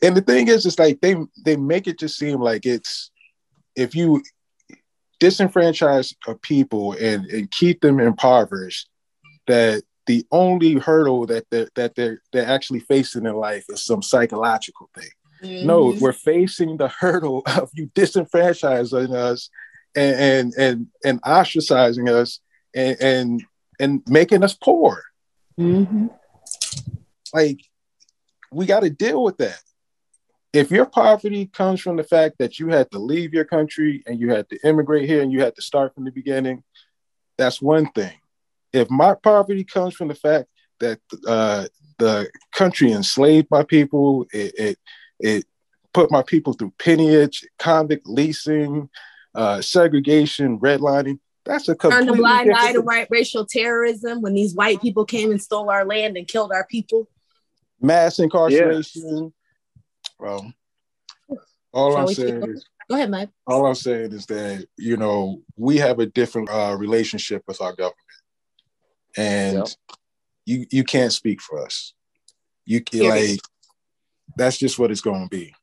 and 0.01 0.15
the 0.15 0.21
thing 0.21 0.47
is 0.47 0.65
it's 0.65 0.79
like 0.79 1.01
they 1.01 1.15
they 1.43 1.57
make 1.57 1.87
it 1.87 1.99
just 1.99 2.17
seem 2.17 2.39
like 2.39 2.65
it's 2.65 3.11
if 3.75 3.95
you 3.95 4.23
disenfranchise 5.21 6.15
a 6.27 6.35
people 6.35 6.93
and, 6.93 7.25
and 7.27 7.51
keep 7.51 7.81
them 7.81 7.99
impoverished, 7.99 8.89
that 9.47 9.83
the 10.07 10.25
only 10.31 10.73
hurdle 10.73 11.27
that 11.27 11.45
they're, 11.51 11.69
that 11.75 11.95
they're 11.95 12.21
they're 12.33 12.47
actually 12.47 12.79
facing 12.81 13.25
in 13.25 13.35
life 13.35 13.65
is 13.69 13.83
some 13.83 14.01
psychological 14.01 14.89
thing. 14.95 15.65
No, 15.65 15.85
mm-hmm. 15.85 15.99
we're 15.99 16.13
facing 16.13 16.77
the 16.77 16.87
hurdle 16.87 17.43
of 17.57 17.69
you 17.73 17.87
disenfranchising 17.95 19.13
us 19.13 19.49
and 19.95 20.15
and 20.15 20.53
and, 20.57 20.87
and 21.05 21.21
ostracizing 21.21 22.09
us 22.09 22.39
and, 22.75 22.97
and 22.99 23.43
and 23.79 24.01
making 24.07 24.43
us 24.43 24.55
poor. 24.55 25.03
Mm-hmm. 25.59 26.07
Like 27.33 27.61
we 28.51 28.65
got 28.65 28.81
to 28.81 28.89
deal 28.89 29.23
with 29.23 29.37
that 29.37 29.61
if 30.53 30.69
your 30.69 30.85
poverty 30.85 31.45
comes 31.45 31.81
from 31.81 31.95
the 31.95 32.03
fact 32.03 32.35
that 32.39 32.59
you 32.59 32.67
had 32.69 32.91
to 32.91 32.99
leave 32.99 33.33
your 33.33 33.45
country 33.45 34.03
and 34.05 34.19
you 34.19 34.31
had 34.31 34.49
to 34.49 34.59
immigrate 34.67 35.07
here 35.07 35.21
and 35.21 35.31
you 35.31 35.41
had 35.41 35.55
to 35.55 35.61
start 35.61 35.95
from 35.95 36.05
the 36.05 36.11
beginning, 36.11 36.63
that's 37.37 37.61
one 37.61 37.89
thing. 37.91 38.13
If 38.73 38.89
my 38.89 39.15
poverty 39.15 39.63
comes 39.63 39.95
from 39.95 40.09
the 40.09 40.15
fact 40.15 40.47
that 40.79 40.99
uh, 41.27 41.67
the 41.99 42.29
country 42.53 42.91
enslaved 42.91 43.47
my 43.49 43.63
people, 43.63 44.25
it, 44.33 44.53
it 44.57 44.77
it 45.19 45.45
put 45.93 46.11
my 46.11 46.23
people 46.23 46.53
through 46.53 46.73
peonage, 46.77 47.45
convict 47.59 48.07
leasing, 48.07 48.89
uh, 49.35 49.61
segregation, 49.61 50.59
redlining. 50.59 51.19
That's 51.45 51.69
a 51.69 51.75
Turned 51.75 51.93
a 51.93 51.97
completely 51.97 52.19
blind 52.19 52.53
eye 52.53 52.73
to 52.73 52.81
white 52.81 53.07
racial 53.09 53.45
terrorism 53.45 54.21
when 54.21 54.33
these 54.33 54.53
white 54.53 54.81
people 54.81 55.05
came 55.05 55.31
and 55.31 55.41
stole 55.41 55.69
our 55.69 55.85
land 55.85 56.17
and 56.17 56.27
killed 56.27 56.51
our 56.51 56.65
people. 56.67 57.07
mass 57.81 58.19
incarceration. 58.19 59.33
Well, 60.21 60.53
all 61.73 61.93
Shall 61.93 62.07
I'm 62.07 62.13
saying 62.13 62.43
is 62.47 62.65
Go 62.87 62.95
ahead, 62.95 63.09
Mike. 63.09 63.29
all 63.47 63.65
I'm 63.65 63.75
saying 63.75 64.11
is 64.11 64.27
that 64.27 64.67
you 64.77 64.97
know 64.97 65.41
we 65.57 65.77
have 65.77 65.99
a 65.99 66.05
different 66.05 66.49
uh, 66.49 66.75
relationship 66.77 67.41
with 67.47 67.59
our 67.59 67.73
government, 67.73 67.97
and 69.17 69.75
you 70.45 70.67
you 70.69 70.83
can't 70.83 71.11
speak 71.11 71.41
for 71.41 71.63
us. 71.63 71.93
You 72.65 72.81
can 72.81 73.09
like 73.09 73.39
that's 74.37 74.57
just 74.57 74.77
what 74.77 74.91
it's 74.91 75.01
going 75.01 75.23
to 75.23 75.29
be. 75.29 75.55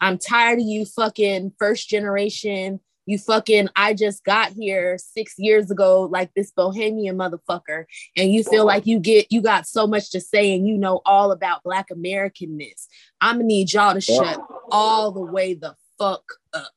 I'm 0.00 0.18
tired 0.18 0.58
of 0.58 0.66
you 0.66 0.84
fucking 0.84 1.54
first 1.58 1.88
generation 1.88 2.80
You 3.10 3.18
fucking, 3.18 3.68
I 3.74 3.92
just 3.92 4.22
got 4.22 4.52
here 4.52 4.96
six 4.96 5.34
years 5.36 5.68
ago, 5.68 6.02
like 6.02 6.32
this 6.34 6.52
bohemian 6.52 7.16
motherfucker, 7.18 7.86
and 8.16 8.30
you 8.32 8.44
feel 8.44 8.64
like 8.64 8.86
you 8.86 9.00
get, 9.00 9.32
you 9.32 9.42
got 9.42 9.66
so 9.66 9.88
much 9.88 10.10
to 10.10 10.20
say 10.20 10.54
and 10.54 10.64
you 10.64 10.78
know 10.78 11.00
all 11.04 11.32
about 11.32 11.64
Black 11.64 11.88
Americanness. 11.88 12.86
I'm 13.20 13.38
gonna 13.38 13.48
need 13.48 13.72
y'all 13.72 13.98
to 13.98 14.12
Yeah. 14.12 14.22
shut 14.22 14.40
all 14.70 15.10
the 15.10 15.22
way 15.22 15.54
the 15.54 15.74
fuck 15.98 16.22
up. 16.52 16.70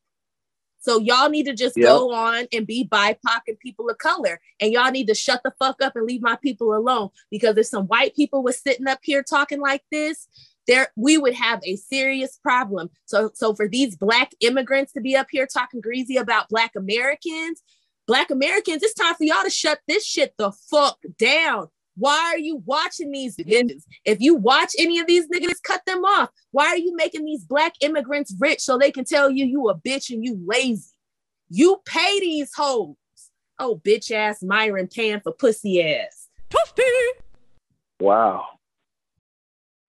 So 0.80 1.00
y'all 1.00 1.30
need 1.30 1.46
to 1.46 1.54
just 1.54 1.78
Yep. 1.78 1.88
go 1.88 2.12
on 2.12 2.48
and 2.52 2.66
be 2.66 2.84
BIPOC 2.84 3.42
and 3.48 3.60
people 3.60 3.88
of 3.92 4.00
color. 4.00 4.42
And 4.60 4.74
y'all 4.74 4.90
need 4.90 5.08
to 5.10 5.14
shut 5.16 5.42
the 5.44 5.54
fuck 5.60 5.84
up 5.84 5.96
and 5.96 6.08
leave 6.08 6.24
my 6.24 6.36
people 6.38 6.76
alone. 6.76 7.10
Because 7.30 7.58
if 7.58 7.68
some 7.68 7.86
white 7.86 8.16
people 8.16 8.42
was 8.42 8.58
sitting 8.58 8.88
up 8.88 9.00
here 9.04 9.22
talking 9.22 9.62
like 9.62 9.84
this, 9.92 10.28
there 10.68 10.90
we 10.96 11.18
would 11.18 11.34
have 11.34 11.60
a 11.64 11.76
serious 11.76 12.38
problem. 12.42 12.90
So 13.06 13.32
so 13.34 13.54
for 13.56 13.68
these 13.68 13.96
black 13.96 14.32
immigrants 14.40 14.94
to 14.94 15.02
be 15.02 15.16
up 15.16 15.28
here 15.32 15.48
talking 15.48 15.82
greasy 15.82 16.18
about 16.18 16.50
black 16.50 16.72
Americans, 16.76 17.62
black 18.08 18.32
Americans, 18.32 18.84
it's 18.84 18.94
time 18.94 19.16
for 19.16 19.24
y'all 19.24 19.44
to 19.44 19.50
shut 19.50 19.80
this 19.88 20.06
shit 20.06 20.34
the 20.38 20.52
fuck 20.70 21.00
down. 21.18 21.68
Why 21.96 22.34
are 22.34 22.40
you 22.40 22.64
watching 22.66 23.12
these 23.12 23.38
niggas? 23.38 23.84
If 24.04 24.20
you 24.20 24.36
watch 24.36 24.74
any 24.80 25.00
of 25.00 25.06
these 25.06 25.28
niggas, 25.28 25.62
cut 25.64 25.82
them 25.86 26.04
off. 26.04 26.30
Why 26.52 26.68
are 26.68 26.78
you 26.78 26.96
making 26.96 27.24
these 27.24 27.46
black 27.46 27.74
immigrants 27.82 28.36
rich 28.40 28.62
so 28.62 28.78
they 28.78 28.92
can 28.92 29.06
tell 29.06 29.30
you 29.30 29.46
you 29.46 29.70
a 29.70 29.78
bitch 29.78 30.10
and 30.10 30.24
you 30.24 30.40
lazy? 30.46 30.90
You 31.50 31.82
pay 31.86 32.20
these 32.20 32.52
hoes. 32.56 32.96
Oh, 33.60 33.80
bitch 33.86 34.10
ass 34.10 34.42
Myron 34.42 34.88
paying 34.88 35.20
for 35.20 35.32
pussy 35.32 35.84
ass. 35.84 36.30
Toasty. 36.50 36.84
Wow. 38.00 38.48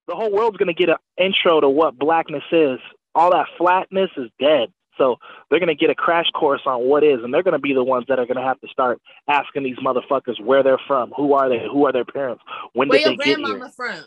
The 0.07 0.15
whole 0.15 0.31
world's 0.31 0.57
going 0.57 0.69
to 0.69 0.75
get 0.75 0.89
an 0.91 0.97
intro 1.19 1.61
to 1.61 1.69
what 1.69 1.99
blackness 1.99 2.45
is. 2.53 2.79
All 3.15 3.31
that 3.31 3.47
flatness 3.57 4.11
is 4.17 4.31
dead. 4.41 4.73
So 4.99 5.17
they're 5.51 5.59
going 5.59 5.69
to 5.69 5.75
get 5.75 5.91
a 5.91 5.95
crash 5.95 6.31
course 6.31 6.61
on 6.67 6.85
what 6.89 7.03
is, 7.03 7.21
and 7.25 7.35
they're 7.35 7.43
going 7.43 7.53
to 7.53 7.59
be 7.59 7.75
the 7.75 7.83
ones 7.83 8.05
that 8.09 8.19
are 8.19 8.27
going 8.27 8.37
to 8.37 8.43
have 8.43 8.61
to 8.61 8.69
start 8.69 9.01
asking 9.29 9.65
these 9.65 9.77
motherfuckers 9.77 10.41
where 10.41 10.63
they're 10.63 10.81
from, 10.87 11.11
who 11.17 11.33
are 11.35 11.49
they, 11.49 11.59
who 11.59 11.87
are 11.87 11.93
their 11.93 12.05
parents, 12.05 12.43
when 12.75 12.89
Where 12.89 12.99
did 12.99 13.07
they 13.07 13.17
get 13.17 13.25
grandmama 13.41 13.59
here. 13.59 13.69
from? 13.71 14.05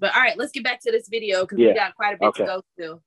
But 0.00 0.14
all 0.14 0.20
right, 0.20 0.36
let's 0.36 0.50
get 0.52 0.64
back 0.64 0.80
to 0.82 0.90
this 0.90 1.08
video 1.08 1.42
because 1.42 1.58
Yeah. 1.58 1.68
we 1.68 1.74
got 1.74 1.94
quite 1.94 2.14
a 2.14 2.18
bit 2.18 2.34
to 2.34 2.44
go 2.44 2.62
through. 2.76 3.00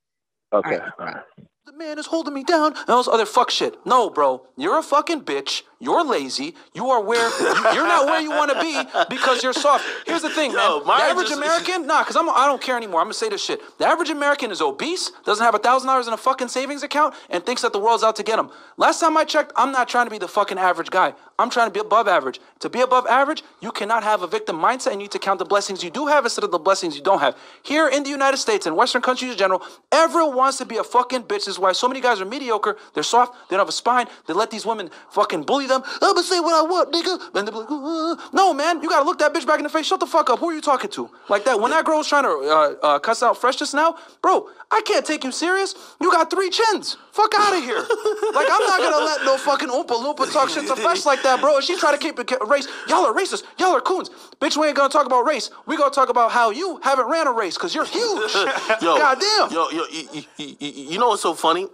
Okay. 0.54 0.78
All 0.78 1.06
right. 1.06 1.24
The 1.68 1.74
man 1.74 2.00
is 2.00 2.06
holding 2.06 2.34
me 2.34 2.46
down 2.46 2.72
and 2.78 2.90
all 2.90 3.00
this 3.00 3.10
other 3.10 3.26
fuck 3.26 3.52
shit. 3.52 3.78
No, 3.86 4.10
bro, 4.10 4.42
you're 4.56 4.80
a 4.80 4.82
fucking 4.82 5.24
bitch. 5.24 5.64
You're 5.80 6.02
lazy. 6.06 6.56
You 6.74 6.90
are 6.92 7.02
where 7.02 7.28
you- 7.28 7.74
you're 7.74 7.86
not 7.86 8.06
where 8.06 8.22
you 8.22 8.30
want 8.30 8.52
to 8.52 8.60
be 8.62 8.82
because 9.10 9.44
you're 9.44 9.52
soft. 9.52 9.86
Here's 10.06 10.22
the 10.22 10.30
thing, 10.30 10.54
man. 10.54 10.80
The 10.86 10.92
average 10.94 11.28
just- 11.28 11.38
American, 11.42 11.86
nah, 11.86 12.00
because 12.04 12.16
I'm 12.16 12.30
I 12.30 12.46
don't 12.46 12.62
care 12.62 12.78
anymore. 12.78 13.02
I'm 13.02 13.08
gonna 13.08 13.16
say 13.16 13.28
this 13.28 13.44
shit. 13.44 13.62
The 13.80 13.86
average 13.86 14.10
American 14.10 14.50
is 14.50 14.62
obese, 14.62 15.12
doesn't 15.26 15.44
have 15.44 15.56
a 15.56 15.60
thousand 15.60 15.88
dollars 15.88 16.08
in 16.08 16.14
a 16.14 16.18
fucking 16.18 16.48
savings 16.48 16.84
account, 16.84 17.14
and 17.30 17.46
thinks 17.46 17.64
that 17.64 17.74
the 17.74 17.80
world's 17.80 18.02
out 18.04 18.16
to 18.16 18.24
get 18.24 18.40
him. 18.40 18.50
Last 18.78 19.02
time 19.02 19.18
I 19.18 19.26
checked, 19.26 19.52
I'm 19.58 19.74
not 19.74 19.90
trying 19.90 20.06
to 20.06 20.12
be 20.12 20.20
the 20.20 20.28
fucking 20.30 20.58
average 20.58 20.90
guy. 20.90 21.16
I'm 21.40 21.52
trying 21.52 21.68
to 21.68 21.72
be 21.72 21.80
above 21.80 22.08
average. 22.08 22.40
To 22.60 22.70
be 22.70 22.82
above 22.82 23.06
average, 23.06 23.44
you 23.62 23.72
cannot 23.72 24.04
have 24.04 24.24
a 24.24 24.28
victim 24.28 24.58
mindset 24.58 24.88
and 24.88 24.96
you 24.96 25.06
need 25.06 25.12
to 25.12 25.20
count 25.20 25.38
the 25.38 25.46
blessings 25.46 25.84
you 25.84 25.92
do 25.92 26.08
have 26.08 26.26
instead 26.26 26.44
of 26.44 26.50
the 26.50 26.58
blessings 26.58 26.96
you 26.96 27.04
don't 27.04 27.20
have. 27.20 27.38
Here 27.62 27.88
in 27.88 28.02
the 28.02 28.10
United 28.10 28.38
States 28.38 28.66
and 28.66 28.76
Western 28.76 29.04
countries 29.04 29.32
in 29.34 29.38
general, 29.38 29.62
everyone 29.92 30.36
wants 30.36 30.58
to 30.58 30.66
be 30.66 30.78
a 30.78 30.84
fucking 30.84 31.24
bitch. 31.24 31.46
This 31.46 31.50
is 31.50 31.60
why 31.60 31.74
so 31.74 31.88
many 31.88 32.02
guys 32.02 32.20
are 32.20 32.26
mediocre. 32.26 32.76
They're 32.96 33.04
soft. 33.04 33.36
They 33.50 33.56
don't 33.56 33.62
have 33.62 33.70
a 33.70 33.72
spine. 33.72 34.08
They 34.26 34.34
let 34.34 34.50
these 34.50 34.66
women 34.66 34.90
fucking 35.12 35.44
bully 35.44 35.68
them. 35.68 35.84
I'm 35.86 36.16
gonna 36.16 36.24
say 36.24 36.40
what 36.40 36.56
I 36.56 36.68
want, 36.68 36.92
nigga. 36.92 37.20
And 37.36 37.48
they're 37.48 37.54
like, 37.54 37.70
uh, 37.70 38.30
no, 38.34 38.54
man, 38.56 38.82
you 38.82 38.90
gotta 38.90 39.06
look 39.06 39.20
that 39.20 39.32
bitch 39.32 39.46
back 39.46 39.60
in 39.60 39.64
the 39.64 39.70
face. 39.70 39.86
Shut 39.86 40.00
the 40.00 40.08
fuck 40.08 40.32
up. 40.32 40.40
Who 40.40 40.50
are 40.50 40.54
you 40.54 40.62
talking 40.62 40.90
to? 40.92 41.10
Like 41.30 41.46
that. 41.46 41.60
When 41.60 41.70
that 41.70 41.86
girl 41.86 42.00
was 42.00 42.08
trying 42.08 42.24
to 42.24 42.30
uh, 42.30 42.76
uh, 42.82 43.00
cuss 43.00 43.22
out 43.22 43.38
Fresh 43.38 43.58
just 43.58 43.76
now, 43.76 43.96
bro, 44.24 44.50
I 44.72 44.82
can't 44.82 45.06
take 45.06 45.24
you 45.24 45.32
serious. 45.32 45.76
You 46.02 46.12
got 46.12 46.32
three 46.32 46.50
chins. 46.50 46.98
Fuck 47.18 47.34
out 47.40 47.58
of 47.58 47.64
here. 47.64 47.80
like 47.80 48.48
I'm 48.48 48.64
not 48.68 48.80
gonna 48.80 49.04
let 49.04 49.24
no 49.26 49.38
fucking 49.40 49.70
Oompa 49.70 49.88
Loompa 49.88 50.32
talk 50.32 50.50
shit 50.50 50.68
to 50.68 50.76
Fresh 50.76 51.04
like 51.04 51.24
that, 51.24 51.42
bro. 51.42 51.56
And 51.56 51.64
she 51.66 51.76
try 51.76 51.92
to 51.92 51.98
keep 51.98 52.20
it 52.20 52.32
race. 52.46 52.68
Y'all 52.88 53.08
are 53.08 53.14
racist. 53.14 53.44
Y'all 53.58 53.76
are 53.76 53.82
coons. 53.82 54.12
Bitch, 54.40 54.56
we 54.56 54.68
ain't 54.68 54.78
gonna 54.78 54.90
talk 54.90 55.08
about 55.08 55.24
race. 55.26 55.50
We 55.66 55.78
gonna 55.78 55.90
talk 55.90 56.10
about 56.10 56.32
how 56.32 56.52
you 56.52 56.80
haven't 56.84 57.08
ran 57.10 57.26
a 57.26 57.32
race 57.32 57.56
because 57.56 57.74
you're 57.74 57.86
huge. 57.86 58.34
Yo, 58.84 58.98
Goddamn. 59.00 59.52
Yo, 59.52 59.68
yo, 59.72 59.86
you, 59.92 60.08
you, 60.38 60.56
you, 60.60 60.70
you 60.92 61.00
know 61.00 61.08
what's 61.10 61.24
so 61.24 61.34
funny? 61.34 61.66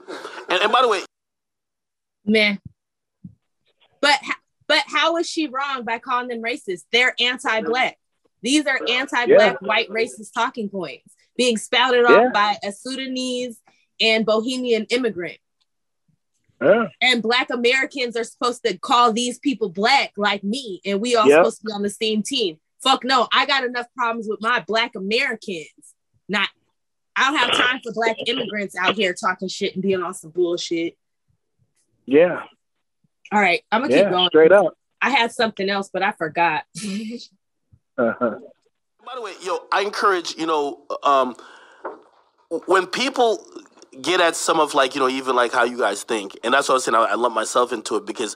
And, 0.48 0.62
and 0.62 0.72
by 0.72 0.82
the 0.82 0.88
way, 0.88 1.02
Man. 2.26 2.62
But 4.00 4.18
h- 4.24 4.38
but 4.68 4.84
how 4.88 5.18
is 5.18 5.30
she 5.30 5.48
wrong 5.48 5.84
by 5.84 6.00
calling 6.00 6.30
them 6.30 6.42
racist? 6.42 6.84
They're 6.94 7.16
anti-black. 7.20 7.98
These 8.42 8.66
are 8.66 8.80
anti-black 8.88 9.62
white 9.62 9.90
racist 9.90 10.32
talking 10.34 10.70
points 10.70 11.14
being 11.36 11.58
spouted 11.58 12.06
Yeah. 12.08 12.28
off 12.28 12.34
by 12.34 12.56
a 12.64 12.72
Sudanese 12.72 13.60
and 14.00 14.26
Bohemian 14.26 14.86
immigrant. 14.90 15.38
Yeah. 16.62 16.88
And 17.02 17.22
black 17.22 17.50
Americans 17.50 18.16
are 18.16 18.24
supposed 18.24 18.64
to 18.64 18.78
call 18.78 19.12
these 19.12 19.38
people 19.40 19.70
black 19.70 20.14
like 20.18 20.44
me, 20.44 20.80
and 20.86 21.02
we 21.02 21.16
all 21.16 21.28
Yep. 21.28 21.40
supposed 21.40 21.58
to 21.60 21.66
be 21.66 21.72
on 21.74 21.82
the 21.82 21.90
same 21.90 22.24
team. 22.24 22.60
Fuck 22.82 23.04
no, 23.04 23.28
I 23.34 23.46
got 23.46 23.64
enough 23.64 23.88
problems 23.98 24.28
with 24.30 24.42
my 24.42 24.60
black 24.68 24.96
Americans. 24.96 25.68
Not 26.30 26.50
I 27.16 27.30
don't 27.30 27.38
have 27.40 27.52
time 27.52 27.80
for 27.84 27.94
black 27.94 28.16
immigrants 28.28 28.76
out 28.76 28.96
here 28.96 29.14
talking 29.14 29.48
shit 29.48 29.74
and 29.76 29.84
being 29.84 30.02
on 30.02 30.14
some 30.16 30.32
bullshit. 30.32 30.98
Yeah. 32.06 32.44
All 33.32 33.40
right, 33.40 33.62
I'm 33.72 33.82
gonna 33.82 33.94
Yeah, 33.96 34.04
keep 34.04 34.12
going. 34.12 34.28
straight 34.30 34.52
up. 34.52 34.74
I 35.02 35.10
had 35.12 35.32
something 35.32 35.70
else, 35.70 35.90
but 35.92 36.02
I 36.04 36.12
forgot. 36.14 36.64
Uh-huh. 37.96 38.40
By 39.06 39.16
the 39.16 39.22
way, 39.22 39.34
yo, 39.44 39.68
I 39.72 39.82
encourage, 39.82 40.36
you 40.36 40.48
know, 40.48 40.82
um, 41.04 41.36
when 42.66 42.88
people 42.88 43.46
get 44.02 44.22
at 44.22 44.36
some 44.36 44.60
of 44.60 44.74
like, 44.74 44.96
you 44.96 45.02
know, 45.02 45.10
even 45.10 45.36
like 45.36 45.52
how 45.52 45.64
you 45.64 45.78
guys 45.78 46.04
think, 46.04 46.38
and 46.44 46.54
that's 46.54 46.68
what 46.68 46.74
I 46.74 46.76
was 46.76 46.84
saying, 46.86 46.96
I, 46.96 47.04
I 47.04 47.16
lump 47.16 47.36
myself 47.36 47.72
into 47.72 47.96
it 47.96 48.06
because, 48.06 48.36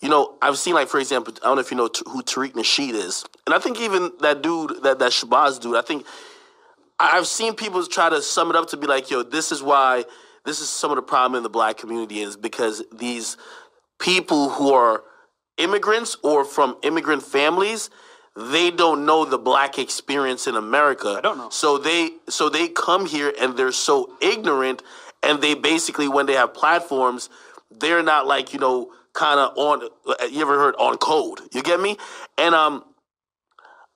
you 0.00 0.08
know, 0.08 0.36
I've 0.42 0.58
seen 0.58 0.74
like, 0.74 0.88
for 0.88 0.98
example, 0.98 1.34
I 1.42 1.46
don't 1.46 1.56
know 1.56 1.60
if 1.60 1.70
you 1.70 1.76
know 1.76 1.88
t- 1.88 2.02
who 2.08 2.22
Tariq 2.22 2.52
Nasheed 2.52 2.94
is, 2.94 3.24
and 3.46 3.54
I 3.54 3.58
think 3.58 3.80
even 3.80 4.12
that 4.20 4.42
dude, 4.42 4.82
that 4.82 4.98
that 4.98 5.12
Shabazz 5.12 5.60
dude, 5.60 5.76
I 5.76 5.82
think 5.82 6.06
I- 6.98 7.16
I've 7.16 7.26
seen 7.26 7.54
people 7.54 7.84
try 7.86 8.08
to 8.08 8.22
sum 8.22 8.50
it 8.50 8.56
up 8.56 8.68
to 8.70 8.76
be 8.76 8.86
like, 8.86 9.10
yo, 9.10 9.22
this 9.22 9.52
is 9.52 9.62
why 9.62 10.04
this 10.44 10.60
is 10.60 10.68
some 10.68 10.90
of 10.90 10.96
the 10.96 11.02
problem 11.02 11.36
in 11.36 11.42
the 11.42 11.50
black 11.50 11.76
community 11.76 12.20
is 12.20 12.36
because 12.36 12.82
these 12.92 13.36
people 13.98 14.50
who 14.50 14.72
are 14.72 15.02
immigrants 15.58 16.16
or 16.22 16.44
from 16.44 16.76
immigrant 16.82 17.22
families, 17.22 17.90
they 18.36 18.70
don't 18.70 19.06
know 19.06 19.24
the 19.24 19.38
black 19.38 19.78
experience 19.78 20.46
in 20.46 20.56
America. 20.56 21.14
I 21.16 21.20
don't 21.22 21.38
know. 21.38 21.48
So 21.50 21.78
they 21.78 22.10
so 22.28 22.48
they 22.48 22.68
come 22.68 23.06
here 23.06 23.32
and 23.40 23.56
they're 23.56 23.72
so 23.72 24.14
ignorant 24.20 24.82
and 25.22 25.40
they 25.40 25.54
basically 25.54 26.06
when 26.08 26.26
they 26.26 26.34
have 26.34 26.52
platforms, 26.52 27.30
they're 27.70 28.02
not 28.02 28.26
like, 28.26 28.52
you 28.52 28.58
know, 28.58 28.92
kind 29.14 29.40
of 29.40 29.56
on 29.56 29.88
you 30.30 30.42
ever 30.42 30.58
heard 30.58 30.74
on 30.76 30.98
code. 30.98 31.40
You 31.52 31.62
get 31.62 31.80
me? 31.80 31.96
And 32.36 32.54
um 32.54 32.84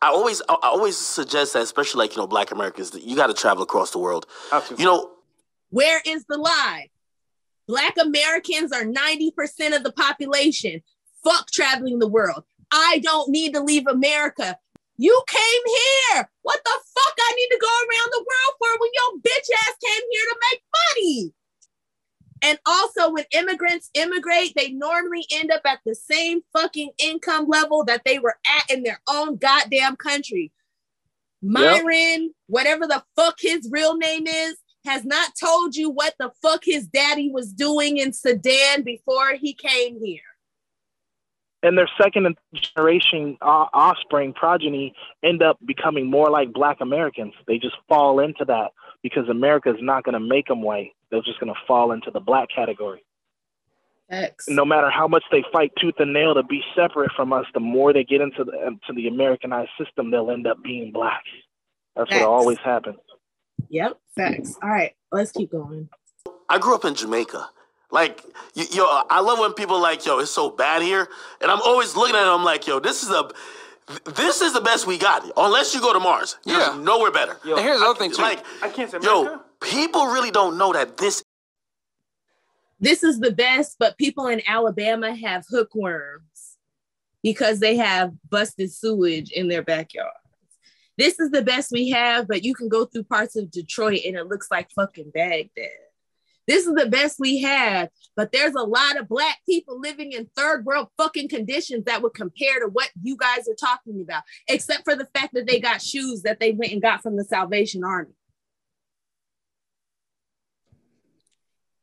I 0.01 0.09
always 0.09 0.41
I 0.49 0.57
always 0.63 0.97
suggest 0.97 1.53
that 1.53 1.63
especially 1.63 1.99
like, 1.99 2.17
you 2.17 2.23
know, 2.23 2.27
black 2.27 2.51
Americans, 2.51 2.93
that 2.93 3.03
you 3.03 3.17
got 3.17 3.27
to 3.27 3.35
travel 3.35 3.63
across 3.63 3.91
the 3.91 3.99
world. 3.99 4.27
Absolutely. 4.51 4.83
You 4.83 4.91
know, 4.91 5.11
Where 5.69 6.01
is 6.07 6.25
the 6.29 6.39
lie? 6.39 6.89
Black 7.69 7.95
Americans 8.01 8.73
are 8.73 8.85
90% 8.85 9.77
of 9.77 9.85
the 9.85 9.93
population. 9.93 10.83
Fuck 11.23 11.51
traveling 11.53 11.99
the 11.99 12.09
world. 12.09 12.45
I 12.73 13.01
don't 13.03 13.31
need 13.31 13.55
to 13.55 13.61
leave 13.61 13.87
America. 13.87 14.57
You 14.97 15.23
came 15.27 15.63
here. 16.13 16.31
What 16.43 16.61
the 16.65 16.71
fuck 16.95 17.15
I 17.19 17.33
need 17.37 17.49
to 17.49 17.59
go 17.61 17.69
around 17.69 18.11
the 18.13 18.27
world 18.29 18.55
for 18.59 18.81
when 18.81 18.91
your 18.95 19.21
bitch 19.21 19.49
ass 19.67 19.75
came 19.83 20.03
here 20.11 20.25
to 20.29 20.37
make 20.51 20.63
money? 20.97 21.35
And 22.43 22.59
also, 22.67 23.13
when 23.13 23.25
immigrants 23.33 23.91
immigrate, 23.95 24.55
they 24.57 24.71
normally 24.71 25.27
end 25.31 25.51
up 25.51 25.63
at 25.67 25.81
the 25.85 25.95
same 25.95 26.41
fucking 26.53 26.91
income 26.99 27.47
level 27.49 27.85
that 27.85 28.03
they 28.05 28.19
were 28.19 28.37
at 28.47 28.71
in 28.71 28.83
their 28.83 29.01
own 29.09 29.37
goddamn 29.37 29.97
country. 29.97 30.53
Myron, 31.43 32.35
whatever 32.47 32.87
the 32.87 33.03
fuck 33.17 33.37
his 33.41 33.69
real 33.71 33.97
name 33.97 34.27
is, 34.27 34.57
has 34.85 35.05
not 35.05 35.33
told 35.39 35.77
you 35.77 35.91
what 35.91 36.15
the 36.19 36.31
fuck 36.43 36.65
his 36.65 36.87
daddy 36.87 37.31
was 37.31 37.53
doing 37.53 37.99
in 37.99 38.13
Sudan 38.13 38.83
before 38.83 39.35
he 39.35 39.53
came 39.53 40.03
here. 40.03 40.21
And 41.63 41.77
their 41.77 41.89
second 42.01 42.37
generation 42.55 43.37
uh, 43.43 43.67
offspring 43.73 44.33
progeny 44.33 44.95
end 45.23 45.43
up 45.43 45.59
becoming 45.65 46.07
more 46.11 46.31
like 46.31 46.53
black 46.53 46.79
americans 46.81 47.35
they 47.47 47.59
just 47.59 47.77
fall 47.89 48.21
into 48.21 48.45
that 48.45 48.73
because 49.03 49.29
america 49.29 49.71
is 49.71 49.81
not 49.81 50.05
going 50.05 50.15
to 50.15 50.21
make 50.21 50.47
them 50.47 50.63
white 50.63 50.93
they're 51.11 51.23
just 51.23 51.41
going 51.41 51.53
to 51.53 51.61
fall 51.67 51.93
into 51.93 52.11
the 52.11 52.21
black 52.21 52.49
category 52.55 53.05
X. 54.11 54.47
no 54.49 54.65
matter 54.65 54.91
how 54.91 55.07
much 55.07 55.23
they 55.31 55.45
fight 55.53 55.73
tooth 55.81 55.95
and 55.99 56.13
nail 56.13 56.35
to 56.35 56.43
be 56.43 56.63
separate 56.75 57.13
from 57.15 57.33
us 57.33 57.47
the 57.55 57.61
more 57.61 57.93
they 57.93 58.05
get 58.05 58.21
into 58.21 58.45
the 58.45 58.67
into 58.67 58.93
the 58.95 59.07
americanized 59.07 59.71
system 59.79 60.11
they'll 60.11 60.31
end 60.31 60.47
up 60.47 60.63
being 60.63 60.91
black 60.93 61.23
that's 61.97 62.11
Facts. 62.11 62.21
what 62.21 62.29
always 62.29 62.59
happens 62.65 62.99
Yep, 63.69 63.99
facts. 64.17 64.57
All 64.63 64.69
right, 64.69 64.95
let's 65.13 65.33
keep 65.33 65.51
going. 65.51 65.89
I 66.49 66.59
grew 66.59 66.75
up 66.75 66.85
in 66.85 66.95
Jamaica. 66.95 67.49
Like, 67.91 68.25
y- 68.55 68.67
yo, 68.71 68.85
I 69.11 69.21
love 69.21 69.39
when 69.39 69.53
people 69.55 69.77
are 69.77 69.83
like, 69.83 70.05
yo, 70.07 70.19
it's 70.21 70.31
so 70.31 70.51
bad 70.51 70.83
here, 70.83 71.09
and 71.41 71.51
I'm 71.51 71.61
always 71.63 71.97
looking 71.97 72.15
at 72.17 72.23
it. 72.23 72.29
I'm 72.29 72.45
like, 72.45 72.67
yo, 72.67 72.79
this 72.79 73.03
is 73.03 73.11
a, 73.11 73.29
this 74.13 74.41
is 74.41 74.53
the 74.53 74.61
best 74.61 74.87
we 74.87 74.97
got. 74.99 75.29
Unless 75.37 75.75
you 75.75 75.81
go 75.81 75.93
to 75.93 76.01
Mars, 76.01 76.37
there's 76.45 76.59
Yeah. 76.69 76.79
nowhere 76.81 77.11
better. 77.11 77.37
and 77.45 77.59
here's 77.59 77.81
the 77.81 77.87
other 77.87 77.99
thing 77.99 78.13
too. 78.13 78.23
Like, 78.23 78.45
I 78.63 78.69
can't 78.69 78.91
say 78.91 78.99
yo, 79.03 79.41
people 79.61 80.07
really 80.07 80.31
don't 80.31 80.57
know 80.59 80.73
that 80.73 80.97
this 80.97 81.23
this 82.83 83.03
is 83.05 83.21
the 83.21 83.33
best, 83.33 83.77
but 83.79 83.99
people 83.99 84.27
in 84.29 84.41
Alabama 84.47 85.15
have 85.15 85.45
hookworms 85.51 86.57
because 87.23 87.61
they 87.61 87.77
have 87.77 88.13
busted 88.31 88.73
sewage 88.73 89.31
in 89.33 89.49
their 89.49 89.63
backyard. 89.63 90.09
This 90.97 91.21
is 91.21 91.31
the 91.31 91.43
best 91.43 91.71
we 91.73 91.91
have, 91.91 92.27
but 92.27 92.43
you 92.43 92.55
can 92.55 92.69
go 92.71 92.87
through 92.87 93.05
parts 93.05 93.37
of 93.37 93.51
Detroit 93.51 94.01
and 94.07 94.17
it 94.17 94.29
looks 94.29 94.51
like 94.51 94.71
fucking 94.71 95.11
Baghdad. 95.13 95.69
This 96.51 96.67
is 96.67 96.75
the 96.75 96.87
best 96.87 97.21
we 97.21 97.43
have, 97.43 97.91
but 98.17 98.33
there's 98.33 98.57
a 98.57 98.65
lot 98.65 98.99
of 98.99 99.07
black 99.07 99.39
people 99.49 99.79
living 99.79 100.11
in 100.11 100.29
third 100.35 100.65
world 100.65 100.89
fucking 100.99 101.29
conditions 101.29 101.85
that 101.85 102.03
would 102.03 102.13
compare 102.13 102.59
to 102.59 102.67
what 102.67 102.91
you 103.01 103.17
guys 103.17 103.47
are 103.49 103.55
talking 103.55 104.01
about, 104.01 104.25
except 104.49 104.83
for 104.83 104.97
the 104.97 105.07
fact 105.15 105.33
that 105.35 105.47
they 105.47 105.61
got 105.61 105.81
shoes 105.81 106.23
that 106.23 106.41
they 106.41 106.51
went 106.51 106.73
and 106.73 106.83
got 106.83 107.03
from 107.05 107.17
the 107.17 107.23
Salvation 107.23 107.85
Army. 107.85 108.11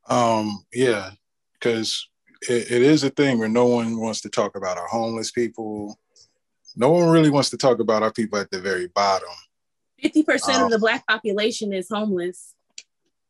Um, 0.06 0.62
yeah, 0.70 1.12
because 1.54 2.06
it, 2.42 2.70
it 2.70 2.82
is 2.82 3.04
a 3.04 3.10
thing 3.10 3.38
where 3.38 3.48
no 3.48 3.64
one 3.64 3.98
wants 3.98 4.20
to 4.20 4.28
talk 4.28 4.54
about 4.54 4.76
our 4.76 4.88
homeless 4.88 5.30
people. 5.30 5.98
No 6.76 6.90
one 6.90 7.08
really 7.08 7.30
wants 7.30 7.48
to 7.50 7.56
talk 7.56 7.80
about 7.80 8.02
our 8.02 8.12
people 8.12 8.38
at 8.38 8.50
the 8.50 8.60
very 8.60 8.88
bottom. 8.88 9.30
50% 10.04 10.56
Um, 10.56 10.64
of 10.64 10.70
the 10.70 10.78
black 10.78 11.06
population 11.06 11.72
is 11.72 11.88
homeless. 11.90 12.52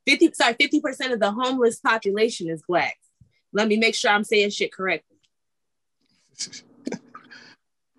50 0.09 0.32
sorry, 0.32 0.54
50% 0.54 1.12
of 1.12 1.20
the 1.20 1.30
homeless 1.30 1.80
population 1.80 2.48
is 2.48 2.62
black. 2.66 2.96
Let 3.52 3.68
me 3.68 3.76
make 3.76 3.94
sure 3.94 4.11
I'm 4.11 4.24
saying 4.24 4.50
shit 4.50 4.72
correctly. 4.72 5.16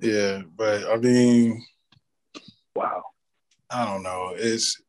Yeah, 0.01 0.43
but 0.55 0.85
I 0.89 0.95
mean, 0.95 1.61
wow, 2.73 3.03
I 3.69 3.83
don't 3.83 4.01
know. 4.01 4.31
It's 4.33 4.81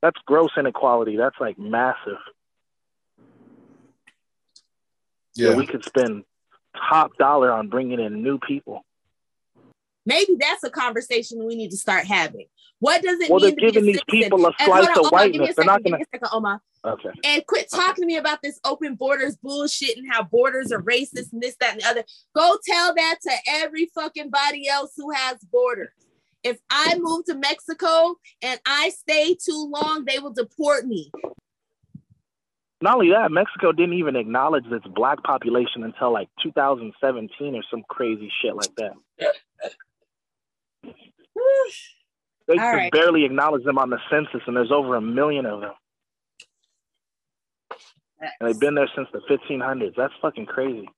That's 0.00 0.20
gross 0.26 0.50
inequality. 0.56 1.16
That's 1.16 1.34
like 1.40 1.58
massive. 1.58 2.18
yeah. 5.34 5.56
we 5.56 5.66
could 5.66 5.84
spend 5.84 6.22
top 6.88 7.16
dollar 7.16 7.50
on 7.50 7.68
bringing 7.68 7.98
in 7.98 8.22
new 8.22 8.38
people. 8.38 8.84
Maybe 10.04 10.36
that's 10.38 10.62
a 10.62 10.70
conversation 10.70 11.44
we 11.44 11.56
need 11.56 11.72
to 11.72 11.76
start 11.76 12.06
having. 12.06 12.46
What 12.80 13.02
does 13.02 13.20
it 13.20 13.30
Well, 13.30 13.40
mean 13.40 13.50
they're 13.50 13.50
to 13.50 13.56
be 13.56 13.72
giving 13.72 13.84
these 13.92 14.02
people 14.08 14.46
a 14.46 14.52
slice 14.60 14.86
on, 14.86 14.98
of 14.98 15.06
Omar, 15.06 15.28
give 15.28 15.32
me 15.32 15.38
a 15.38 15.40
whiteness. 15.40 15.56
They're 15.56 15.64
not 15.64 15.82
give 15.82 15.92
gonna- 15.92 16.04
second, 16.12 16.28
Omar. 16.32 16.60
Okay. 16.84 17.10
And 17.24 17.46
quit 17.46 17.68
talking 17.70 18.02
to 18.02 18.06
me 18.06 18.16
about 18.16 18.40
this 18.42 18.60
open 18.64 18.94
borders 18.94 19.36
bullshit 19.36 19.96
and 19.96 20.06
how 20.08 20.22
borders 20.22 20.70
are 20.70 20.82
racist 20.82 21.32
and 21.32 21.42
this, 21.42 21.56
that, 21.60 21.72
and 21.72 21.80
the 21.80 21.86
other. 21.86 22.04
Go 22.34 22.58
tell 22.64 22.94
that 22.94 23.16
to 23.22 23.32
every 23.48 23.90
fucking 23.94 24.30
body 24.30 24.68
else 24.68 24.92
who 24.96 25.10
has 25.10 25.38
borders. 25.50 25.88
If 26.44 26.58
I 26.70 26.96
move 27.00 27.24
to 27.24 27.34
Mexico 27.34 28.16
and 28.40 28.60
I 28.66 28.90
stay 28.90 29.34
too 29.34 29.68
long, 29.74 30.04
they 30.06 30.20
will 30.20 30.32
deport 30.32 30.86
me. 30.86 31.10
Not 32.82 32.96
only 32.96 33.10
that, 33.10 33.32
Mexico 33.32 33.72
didn't 33.72 33.94
even 33.94 34.14
acknowledge 34.14 34.66
its 34.66 34.86
black 34.94 35.20
population 35.24 35.82
until 35.82 36.12
like 36.12 36.28
2017 36.42 37.56
or 37.56 37.62
some 37.68 37.82
crazy 37.88 38.30
shit 38.42 38.54
like 38.54 38.74
that. 38.76 38.92
They 42.48 42.54
All 42.54 42.70
could 42.70 42.76
right. 42.76 42.92
barely 42.92 43.24
acknowledge 43.24 43.64
them 43.64 43.78
on 43.78 43.90
the 43.90 43.98
census, 44.10 44.40
and 44.46 44.56
there's 44.56 44.70
over 44.70 44.94
a 44.96 45.00
million 45.00 45.46
of 45.46 45.60
them. 45.60 45.72
And 48.20 48.48
they've 48.48 48.58
been 48.60 48.74
there 48.74 48.88
since 48.94 49.08
the 49.12 49.20
1500s. 49.30 49.94
That's 49.96 50.14
fucking 50.22 50.46
crazy. 50.46 50.88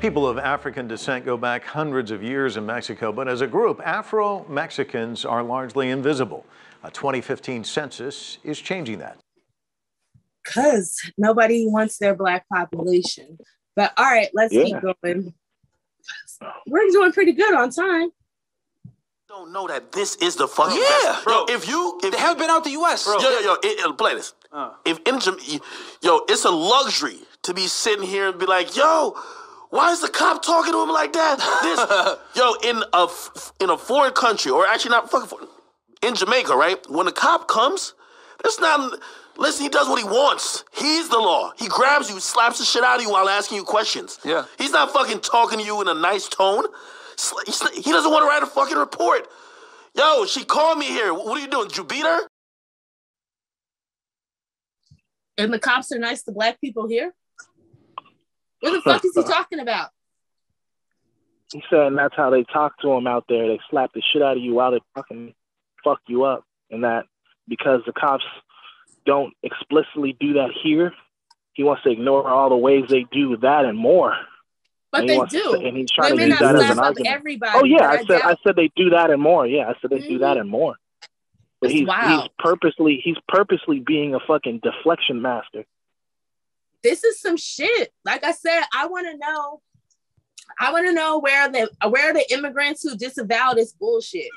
People 0.00 0.28
of 0.28 0.38
African 0.38 0.86
descent 0.86 1.24
go 1.24 1.36
back 1.36 1.64
hundreds 1.64 2.10
of 2.10 2.22
years 2.22 2.56
in 2.56 2.66
Mexico, 2.66 3.10
but 3.12 3.26
as 3.28 3.40
a 3.40 3.46
group, 3.46 3.80
Afro 3.84 4.46
Mexicans 4.48 5.24
are 5.24 5.42
largely 5.42 5.90
invisible. 5.90 6.46
A 6.84 6.90
2015 6.90 7.64
census 7.64 8.38
is 8.44 8.60
changing 8.60 8.98
that. 8.98 9.18
Because 10.44 10.96
nobody 11.16 11.66
wants 11.66 11.98
their 11.98 12.14
black 12.14 12.48
population. 12.48 13.38
But 13.74 13.92
all 13.96 14.04
right, 14.04 14.28
let's 14.34 14.54
Yeah. 14.54 14.64
keep 14.64 14.80
going. 14.80 15.34
We're 16.66 16.88
doing 16.90 17.12
pretty 17.12 17.32
good 17.32 17.54
on 17.54 17.70
time. 17.70 18.10
Don't 19.28 19.52
know 19.52 19.66
that 19.66 19.92
this 19.92 20.16
is 20.16 20.36
the 20.36 20.48
fucking 20.48 20.74
Yeah. 20.78 20.88
best. 21.12 21.24
Bro, 21.24 21.44
if 21.50 21.68
you 21.68 22.00
if 22.02 22.12
They 22.12 22.18
haven't 22.18 22.38
been 22.38 22.48
out 22.48 22.64
the 22.64 22.70
U.S. 22.70 23.06
Yo, 23.06 23.18
yo, 23.18 23.40
yo, 23.40 23.52
it, 23.62 23.78
it- 23.84 23.98
play 23.98 24.14
this. 24.14 24.32
Uh. 24.50 24.70
If 24.86 25.00
in 25.06 25.18
yo, 26.00 26.22
it's 26.28 26.46
a 26.46 26.50
luxury 26.50 27.18
to 27.42 27.52
be 27.52 27.66
sitting 27.66 28.06
here 28.06 28.28
and 28.30 28.38
be 28.38 28.46
like, 28.46 28.74
yo, 28.74 29.14
why 29.68 29.92
is 29.92 30.00
the 30.00 30.08
cop 30.08 30.42
talking 30.42 30.72
to 30.72 30.82
him 30.82 30.88
like 30.88 31.12
that? 31.12 31.36
This, 31.62 31.78
yo, 32.40 32.54
in 32.70 32.82
a 32.94 33.02
f- 33.04 33.52
in 33.60 33.68
a 33.68 33.76
foreign 33.76 34.12
country, 34.14 34.50
or 34.50 34.66
actually 34.66 34.92
not 34.92 35.10
fucking 35.10 35.28
foreign, 35.28 35.48
in 36.02 36.14
Jamaica, 36.14 36.56
right? 36.56 36.78
When 36.88 37.04
the 37.04 37.12
cop 37.12 37.48
comes, 37.48 37.92
that's 38.42 38.58
not. 38.58 38.98
Listen, 39.36 39.64
he 39.64 39.68
does 39.68 39.88
what 39.90 39.98
he 39.98 40.04
wants. 40.08 40.64
He's 40.72 41.10
the 41.10 41.18
law. 41.18 41.52
He 41.58 41.68
grabs 41.68 42.08
you, 42.10 42.18
slaps 42.18 42.58
the 42.60 42.64
shit 42.64 42.82
out 42.82 42.96
of 42.96 43.02
you 43.02 43.10
while 43.10 43.28
asking 43.28 43.58
you 43.58 43.64
questions. 43.64 44.18
Yeah. 44.24 44.46
He's 44.56 44.72
not 44.72 44.90
fucking 44.90 45.20
talking 45.20 45.58
to 45.60 45.64
you 45.64 45.80
in 45.82 45.86
a 45.88 45.94
nice 45.94 46.28
tone. 46.28 46.64
Sl- 47.18 47.38
he's- 47.44 47.84
He 47.84 47.90
doesn't 47.92 48.10
want 48.10 48.22
to 48.22 48.28
write 48.28 48.42
a 48.42 48.46
fucking 48.46 48.76
report. 48.78 49.28
Yo, 49.94 50.24
she 50.26 50.44
called 50.44 50.78
me 50.78 50.86
here. 50.86 51.12
What 51.12 51.36
are 51.36 51.40
you 51.40 51.48
doing? 51.48 51.68
Did 51.68 51.76
you 51.76 51.84
beat 51.84 52.04
her? 52.04 52.20
And 55.36 55.52
the 55.52 55.58
cops 55.58 55.92
are 55.92 55.98
nice 55.98 56.22
to 56.24 56.32
black 56.32 56.60
people 56.60 56.88
here. 56.88 57.12
What 58.60 58.72
the 58.72 58.80
fuck 58.82 59.04
is 59.04 59.12
he 59.14 59.22
talking 59.24 59.60
about? 59.60 59.90
He's 61.52 61.62
saying 61.70 61.94
that's 61.94 62.14
how 62.16 62.30
they 62.30 62.44
talk 62.44 62.78
to 62.82 62.90
him 62.92 63.06
out 63.06 63.24
there. 63.28 63.46
They 63.48 63.60
slap 63.70 63.92
the 63.94 64.02
shit 64.12 64.22
out 64.22 64.36
of 64.36 64.42
you 64.42 64.54
while 64.54 64.72
they 64.72 64.80
fucking 64.94 65.34
fuck 65.82 66.00
you 66.06 66.24
up. 66.24 66.44
And 66.70 66.84
that 66.84 67.06
because 67.48 67.80
the 67.86 67.92
cops 67.92 68.24
don't 69.06 69.32
explicitly 69.42 70.14
do 70.20 70.34
that 70.34 70.50
here, 70.62 70.92
he 71.54 71.62
wants 71.64 71.82
to 71.84 71.90
ignore 71.90 72.28
all 72.28 72.50
the 72.50 72.56
ways 72.56 72.84
they 72.88 73.06
do 73.10 73.36
that 73.38 73.64
and 73.64 73.78
more. 73.78 74.14
But 74.90 75.06
they 75.06 75.18
wants 75.18 75.34
do. 75.34 75.54
and 75.54 75.76
he's 75.76 75.90
trying 75.90 76.12
Women 76.12 76.28
to 76.28 76.30
use 76.30 76.40
not 76.40 76.52
that 76.54 76.64
as 76.64 76.70
an 76.70 76.78
up 76.78 76.84
argument. 76.86 77.14
everybody, 77.14 77.52
oh 77.54 77.64
yeah, 77.64 77.86
I 77.86 77.92
I 77.92 78.04
said 78.04 78.22
I 78.22 78.36
said 78.42 78.56
they 78.56 78.70
do 78.74 78.90
that 78.90 79.10
and 79.10 79.20
more. 79.20 79.46
Yeah, 79.46 79.68
I 79.68 79.74
said 79.80 79.90
they 79.90 79.98
do 79.98 80.18
that 80.18 80.32
mm-hmm. 80.32 80.40
and 80.40 80.50
more. 80.50 80.76
But 81.60 81.72
he's 81.72 81.86
wild. 81.86 82.22
he's 82.22 82.30
purposely 82.38 83.00
he's 83.04 83.16
purposely 83.28 83.80
being 83.80 84.14
a 84.14 84.20
fucking 84.20 84.60
deflection 84.62 85.20
master. 85.20 85.64
This 86.82 87.04
is 87.04 87.20
some 87.20 87.36
shit. 87.36 87.92
Like 88.04 88.24
I 88.24 88.32
said, 88.32 88.62
I 88.74 88.86
want 88.86 89.08
to 89.10 89.18
know. 89.18 89.60
I 90.58 90.72
want 90.72 90.86
to 90.86 90.94
know 90.94 91.18
where 91.18 91.50
the 91.50 91.70
where 91.88 92.14
the 92.14 92.24
immigrants 92.32 92.82
who 92.82 92.96
disavow 92.96 93.52
this 93.54 93.72
bullshit. 93.72 94.30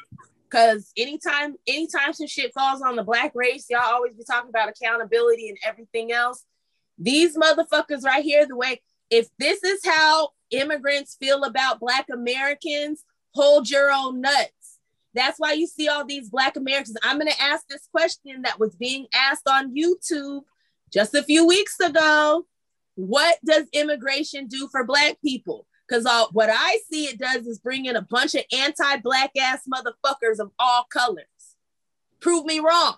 Cause 0.49 0.91
anytime, 0.97 1.55
anytime 1.65 2.11
some 2.11 2.27
shit 2.27 2.53
falls 2.53 2.81
on 2.81 2.97
the 2.97 3.03
black 3.03 3.31
race, 3.35 3.67
y'all 3.69 3.93
always 3.93 4.13
be 4.15 4.25
talking 4.25 4.49
about 4.49 4.67
accountability 4.67 5.47
and 5.47 5.57
everything 5.65 6.11
else. 6.11 6.43
These 6.97 7.37
motherfuckers 7.37 8.03
right 8.03 8.21
here, 8.21 8.45
the 8.45 8.57
way 8.57 8.81
if 9.09 9.29
this 9.39 9.63
is 9.63 9.79
how 9.85 10.31
immigrants 10.51 11.15
feel 11.19 11.43
about 11.43 11.79
black 11.79 12.07
Americans, 12.11 13.03
hold 13.33 13.69
your 13.69 13.91
own 13.91 14.21
nuts. 14.21 14.77
That's 15.13 15.39
why 15.39 15.53
you 15.53 15.67
see 15.67 15.87
all 15.87 16.05
these 16.05 16.29
black 16.29 16.55
Americans. 16.55 16.97
I'm 17.03 17.17
gonna 17.17 17.31
ask 17.39 17.67
this 17.67 17.87
question 17.91 18.43
that 18.43 18.59
was 18.59 18.75
being 18.75 19.07
asked 19.13 19.47
on 19.47 19.75
YouTube 19.75 20.43
just 20.91 21.15
a 21.15 21.23
few 21.23 21.47
weeks 21.47 21.79
ago. 21.79 22.45
What 22.95 23.39
does 23.43 23.67
immigration 23.73 24.47
do 24.47 24.67
for 24.71 24.83
black 24.83 25.17
people? 25.23 25.65
Because 25.87 26.05
uh, 26.05 26.25
what 26.31 26.49
I 26.51 26.79
see 26.89 27.05
it 27.05 27.19
does 27.19 27.45
is 27.45 27.59
bring 27.59 27.85
in 27.85 27.97
a 27.97 28.01
bunch 28.01 28.35
of 28.35 28.43
anti-black 28.53 29.31
ass 29.37 29.61
motherfuckers 29.73 30.39
of 30.39 30.51
all 30.57 30.85
colors. 30.85 31.25
Prove 32.21 32.45
me 32.45 32.59
wrong. 32.59 32.95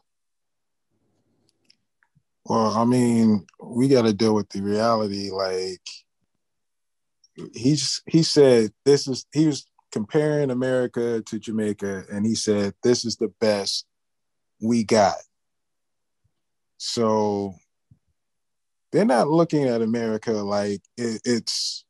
Well, 2.45 2.67
I 2.77 2.85
mean, 2.85 3.47
we 3.63 3.87
got 3.87 4.03
to 4.03 4.13
deal 4.13 4.35
with 4.35 4.49
the 4.49 4.61
reality. 4.61 5.31
Like 5.31 5.81
he's 7.53 8.01
he 8.07 8.23
said, 8.23 8.71
this 8.85 9.07
is 9.07 9.25
he 9.33 9.47
was 9.47 9.65
comparing 9.91 10.51
America 10.51 11.21
to 11.21 11.39
Jamaica, 11.39 12.05
and 12.11 12.25
he 12.25 12.35
said 12.35 12.73
this 12.83 13.05
is 13.05 13.17
the 13.17 13.31
best 13.39 13.85
we 14.61 14.83
got. 14.83 15.15
So 16.77 17.55
they're 18.91 19.05
not 19.05 19.27
looking 19.27 19.65
at 19.65 19.81
America 19.81 20.31
like 20.31 20.81
it, 20.97 21.21
it's 21.25 21.85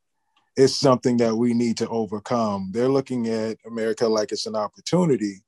it's 0.56 0.76
something 0.76 1.16
that 1.18 1.36
we 1.36 1.52
need 1.52 1.76
to 1.78 1.88
overcome. 1.88 2.70
They're 2.72 2.88
looking 2.88 3.28
at 3.28 3.58
America 3.66 4.06
like 4.06 4.32
it's 4.32 4.46
an 4.46 4.56
opportunity. 4.56 5.42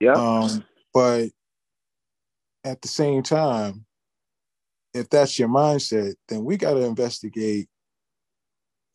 Yeah. 0.00 0.12
Um, 0.12 0.64
but 0.92 1.30
at 2.64 2.82
the 2.82 2.88
same 2.88 3.22
time, 3.22 3.86
if 4.92 5.08
that's 5.08 5.38
your 5.38 5.48
mindset, 5.48 6.14
then 6.28 6.44
we 6.44 6.56
got 6.56 6.74
to 6.74 6.84
investigate 6.84 7.68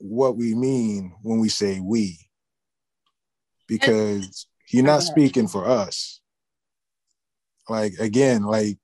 what 0.02 0.38
we 0.38 0.56
mean 0.56 1.14
when 1.22 1.40
we 1.40 1.50
say 1.50 1.80
we, 1.80 2.18
because 3.68 4.48
you're 4.70 4.84
not 4.84 5.04
speaking 5.04 5.48
for 5.48 5.68
us. 5.68 6.22
Like 7.70 7.94
again, 8.00 8.44
like 8.44 8.78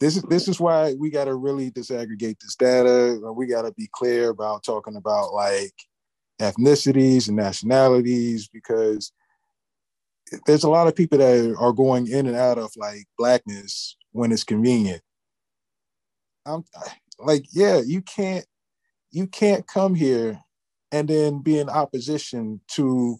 this 0.00 0.16
is 0.16 0.22
this 0.24 0.48
is 0.48 0.60
why 0.60 0.94
we 0.94 1.10
got 1.10 1.24
to 1.24 1.34
really 1.34 1.70
disaggregate 1.70 2.38
this 2.40 2.54
data. 2.56 3.20
We 3.34 3.46
got 3.46 3.62
to 3.62 3.72
be 3.72 3.88
clear 3.92 4.30
about 4.30 4.64
talking 4.64 4.96
about 4.96 5.32
like 5.34 5.74
ethnicities 6.40 7.28
and 7.28 7.36
nationalities 7.36 8.48
because 8.48 9.12
there's 10.46 10.64
a 10.64 10.70
lot 10.70 10.86
of 10.86 10.94
people 10.94 11.18
that 11.18 11.56
are 11.58 11.72
going 11.72 12.06
in 12.06 12.26
and 12.26 12.36
out 12.36 12.58
of 12.58 12.70
like 12.76 13.06
blackness 13.18 13.96
when 14.12 14.30
it's 14.30 14.44
convenient 14.44 15.02
I'm 16.48 16.64
like, 17.18 17.44
yeah, 17.52 17.80
you 17.84 18.02
can't 18.02 18.44
you 19.10 19.26
can't 19.26 19.66
come 19.66 19.94
here 19.94 20.40
and 20.92 21.08
then 21.08 21.40
be 21.40 21.58
in 21.58 21.68
opposition 21.68 22.60
to 22.68 23.18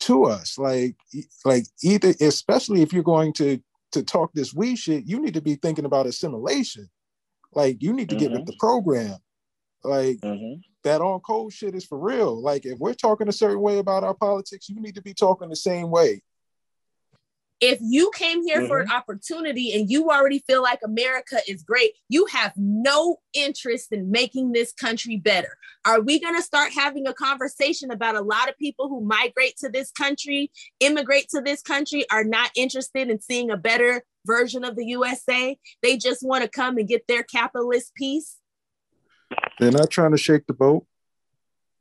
to 0.00 0.24
us. 0.24 0.58
Like 0.58 0.96
like 1.44 1.64
either 1.82 2.14
especially 2.20 2.82
if 2.82 2.92
you're 2.92 3.02
going 3.02 3.32
to 3.34 3.60
to 3.92 4.02
talk 4.02 4.32
this 4.32 4.54
we 4.54 4.76
shit, 4.76 5.04
you 5.06 5.20
need 5.20 5.34
to 5.34 5.40
be 5.40 5.56
thinking 5.56 5.84
about 5.84 6.06
assimilation. 6.06 6.88
Like 7.52 7.82
you 7.82 7.92
need 7.92 8.08
to 8.10 8.16
get 8.16 8.30
with 8.30 8.42
mm-hmm. 8.42 8.50
the 8.50 8.56
program. 8.58 9.16
Like 9.82 10.18
mm-hmm. 10.18 10.60
that 10.84 11.00
on 11.00 11.20
cold 11.20 11.52
shit 11.52 11.74
is 11.74 11.84
for 11.84 11.98
real. 11.98 12.40
Like 12.40 12.64
if 12.66 12.78
we're 12.78 12.94
talking 12.94 13.28
a 13.28 13.32
certain 13.32 13.60
way 13.60 13.78
about 13.78 14.04
our 14.04 14.14
politics, 14.14 14.68
you 14.68 14.80
need 14.80 14.94
to 14.94 15.02
be 15.02 15.14
talking 15.14 15.48
the 15.48 15.56
same 15.56 15.90
way. 15.90 16.22
If 17.60 17.78
you 17.82 18.10
came 18.14 18.42
here 18.42 18.66
for 18.66 18.80
an 18.80 18.86
mm-hmm. 18.86 18.96
opportunity 18.96 19.72
and 19.74 19.90
you 19.90 20.10
already 20.10 20.42
feel 20.46 20.62
like 20.62 20.80
America 20.82 21.36
is 21.46 21.62
great, 21.62 21.92
you 22.08 22.26
have 22.26 22.52
no 22.56 23.18
interest 23.34 23.92
in 23.92 24.10
making 24.10 24.52
this 24.52 24.72
country 24.72 25.16
better. 25.16 25.56
Are 25.84 26.00
we 26.00 26.18
going 26.18 26.36
to 26.36 26.42
start 26.42 26.72
having 26.72 27.06
a 27.06 27.12
conversation 27.12 27.90
about 27.90 28.16
a 28.16 28.22
lot 28.22 28.48
of 28.48 28.56
people 28.56 28.88
who 28.88 29.02
migrate 29.02 29.58
to 29.58 29.68
this 29.68 29.90
country, 29.90 30.50
immigrate 30.80 31.28
to 31.30 31.42
this 31.42 31.60
country, 31.60 32.04
are 32.10 32.24
not 32.24 32.50
interested 32.56 33.10
in 33.10 33.20
seeing 33.20 33.50
a 33.50 33.56
better 33.56 34.02
version 34.24 34.64
of 34.64 34.74
the 34.76 34.86
USA? 34.86 35.58
They 35.82 35.98
just 35.98 36.26
want 36.26 36.44
to 36.44 36.50
come 36.50 36.78
and 36.78 36.88
get 36.88 37.06
their 37.08 37.22
capitalist 37.22 37.94
piece? 37.94 38.36
They're 39.58 39.70
not 39.70 39.90
trying 39.90 40.12
to 40.12 40.18
shake 40.18 40.46
the 40.46 40.54
boat. 40.54 40.86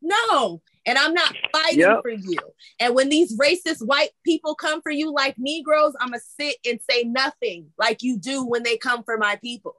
No. 0.01 0.61
And 0.85 0.97
I'm 0.97 1.13
not 1.13 1.35
fighting 1.51 1.79
Yep. 1.79 2.01
for 2.01 2.09
you. 2.09 2.39
And 2.79 2.95
when 2.95 3.09
these 3.09 3.37
racist 3.37 3.85
white 3.85 4.09
people 4.25 4.55
come 4.55 4.81
for 4.81 4.91
you 4.91 5.13
like 5.13 5.35
Negroes, 5.37 5.93
I'm 5.99 6.09
going 6.09 6.19
to 6.19 6.25
sit 6.39 6.55
and 6.65 6.79
say 6.89 7.03
nothing 7.03 7.67
like 7.77 8.01
you 8.01 8.17
do 8.17 8.45
when 8.45 8.63
they 8.63 8.77
come 8.77 9.03
for 9.03 9.17
my 9.17 9.35
people. 9.37 9.75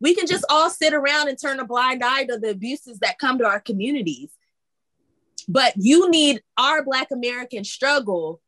We 0.00 0.14
can 0.14 0.26
just 0.26 0.44
all 0.50 0.70
sit 0.70 0.92
around 0.92 1.28
and 1.28 1.38
turn 1.40 1.60
a 1.60 1.66
blind 1.66 2.02
eye 2.04 2.24
to 2.26 2.38
the 2.38 2.50
abuses 2.50 2.98
that 2.98 3.18
come 3.18 3.38
to 3.38 3.46
our 3.46 3.60
communities. 3.60 4.30
But 5.48 5.74
you 5.76 6.10
need 6.10 6.42
our 6.58 6.84
Black 6.84 7.08
American 7.10 7.64
struggle 7.64 8.40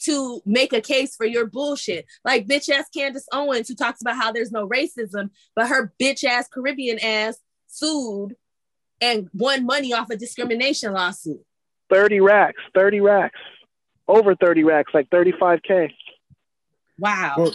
to 0.00 0.40
make 0.46 0.72
a 0.72 0.80
case 0.80 1.16
for 1.16 1.26
your 1.26 1.46
bullshit. 1.46 2.06
Like 2.24 2.46
bitch 2.46 2.68
ass 2.68 2.86
Candace 2.94 3.26
Owens, 3.32 3.68
who 3.68 3.74
talks 3.74 4.00
about 4.00 4.16
how 4.16 4.32
there's 4.32 4.52
no 4.52 4.68
racism, 4.68 5.30
but 5.56 5.68
her 5.68 5.92
bitch 6.00 6.24
ass 6.24 6.48
Caribbean 6.48 6.98
ass 6.98 7.38
sued 7.66 8.36
and 9.00 9.28
won 9.34 9.64
money 9.66 9.92
off 9.92 10.10
a 10.10 10.16
discrimination 10.16 10.92
lawsuit. 10.92 11.44
30 11.90 12.20
racks, 12.20 12.60
30 12.74 13.00
racks, 13.00 13.38
over 14.06 14.34
30 14.34 14.64
racks, 14.64 14.92
like 14.92 15.08
35K. 15.10 15.90
Wow. 16.98 17.52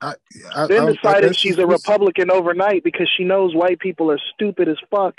I, 0.00 0.14
I, 0.54 0.66
then 0.66 0.84
I- 0.88 0.92
decided 0.92 1.30
I- 1.30 1.34
she's 1.34 1.58
a 1.58 1.66
Republican 1.66 2.30
overnight 2.30 2.84
because 2.84 3.08
she 3.16 3.24
knows 3.24 3.54
white 3.54 3.78
people 3.80 4.10
are 4.10 4.20
stupid 4.34 4.68
as 4.68 4.76
fuck. 4.90 5.14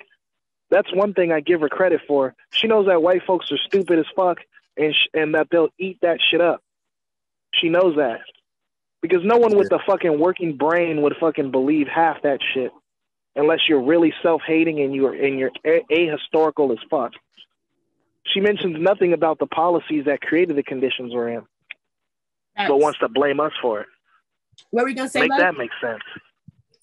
That's 0.69 0.93
one 0.93 1.13
thing 1.13 1.31
I 1.33 1.41
give 1.41 1.61
her 1.61 1.69
credit 1.69 2.01
for. 2.07 2.33
She 2.51 2.67
knows 2.67 2.87
that 2.87 3.01
white 3.01 3.23
folks 3.27 3.51
are 3.51 3.57
stupid 3.57 3.99
as 3.99 4.05
fuck 4.15 4.37
and 4.77 4.93
sh- 4.95 5.09
and 5.13 5.35
that 5.35 5.47
they'll 5.51 5.69
eat 5.77 5.97
that 6.01 6.19
shit 6.21 6.39
up. 6.39 6.61
She 7.53 7.67
knows 7.67 7.97
that 7.97 8.21
because 9.01 9.19
no 9.25 9.35
one 9.37 9.57
with 9.57 9.69
a 9.73 9.79
fucking 9.85 10.17
working 10.17 10.55
brain 10.55 11.01
would 11.01 11.17
fucking 11.19 11.51
believe 11.51 11.87
half 11.87 12.21
that 12.21 12.39
shit 12.53 12.71
unless 13.35 13.67
you're 13.67 13.81
really 13.81 14.13
self-hating 14.21 14.79
and 14.81 14.93
you're 14.93 15.13
and 15.13 15.39
you're 15.39 15.51
ahistorical 15.65 16.71
as 16.71 16.79
fuck. 16.89 17.13
She 18.25 18.39
mentions 18.39 18.79
nothing 18.79 19.13
about 19.13 19.39
the 19.39 19.47
policies 19.47 20.05
that 20.05 20.21
created 20.21 20.55
the 20.55 20.63
conditions 20.63 21.13
we're 21.13 21.29
in, 21.29 21.43
but 22.55 22.79
wants 22.79 22.99
to 22.99 23.09
blame 23.09 23.39
us 23.39 23.51
for 23.61 23.81
it. 23.81 23.87
What 24.69 24.83
were 24.83 24.89
you 24.89 24.95
gonna 24.95 25.09
say? 25.09 25.21
Make 25.21 25.31
Bud? 25.31 25.39
that 25.39 25.57
make 25.57 25.71
sense. 25.81 26.03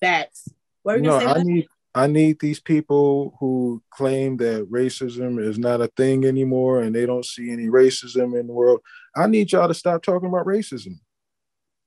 Facts. 0.01 0.49
What 0.83 0.95
were 0.95 0.99
you 0.99 1.05
No, 1.05 1.11
gonna 1.11 1.25
say? 1.25 1.31
I 1.31 1.35
Bud? 1.35 1.47
need 1.47 1.67
I 1.95 2.07
need 2.07 2.39
these 2.39 2.61
people 2.61 3.37
who 3.41 3.83
claim 3.91 4.37
that 4.37 4.71
racism 4.71 5.43
is 5.43 5.59
not 5.59 5.81
a 5.81 5.89
thing 5.89 6.25
anymore 6.25 6.81
and 6.81 6.95
they 6.95 7.07
don't 7.07 7.25
see 7.25 7.51
any 7.51 7.67
racism 7.67 8.39
in 8.39 8.47
the 8.47 8.53
world. 8.53 8.81
I 9.17 9.27
need 9.27 9.51
y'all 9.51 9.67
to 9.69 9.75
stop 9.75 10.03
talking 10.03 10.29
about 10.29 10.47
racism. 10.47 11.01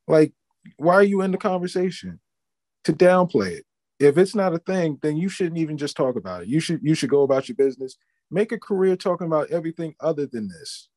Like, 0.07 0.33
why 0.77 0.95
are 0.95 1.03
you 1.03 1.21
in 1.21 1.31
the 1.31 1.37
conversation? 1.37 2.19
To 2.85 2.93
downplay 2.93 3.51
it. 3.51 3.65
If 4.01 4.17
it's 4.17 4.35
not 4.35 4.53
a 4.53 4.59
thing, 4.59 4.97
then 5.01 5.15
you 5.15 5.29
shouldn't 5.29 5.59
even 5.59 5.77
just 5.77 5.95
talk 5.95 6.15
about 6.15 6.43
it. 6.43 6.47
You 6.47 6.59
should 6.59 6.81
you 6.81 6.95
should 6.95 7.09
go 7.09 7.21
about 7.21 7.47
your 7.47 7.55
business. 7.55 7.97
Make 8.31 8.51
a 8.51 8.59
career 8.59 8.95
talking 8.95 9.27
about 9.27 9.51
everything 9.51 9.95
other 9.99 10.25
than 10.25 10.47
this. 10.47 10.89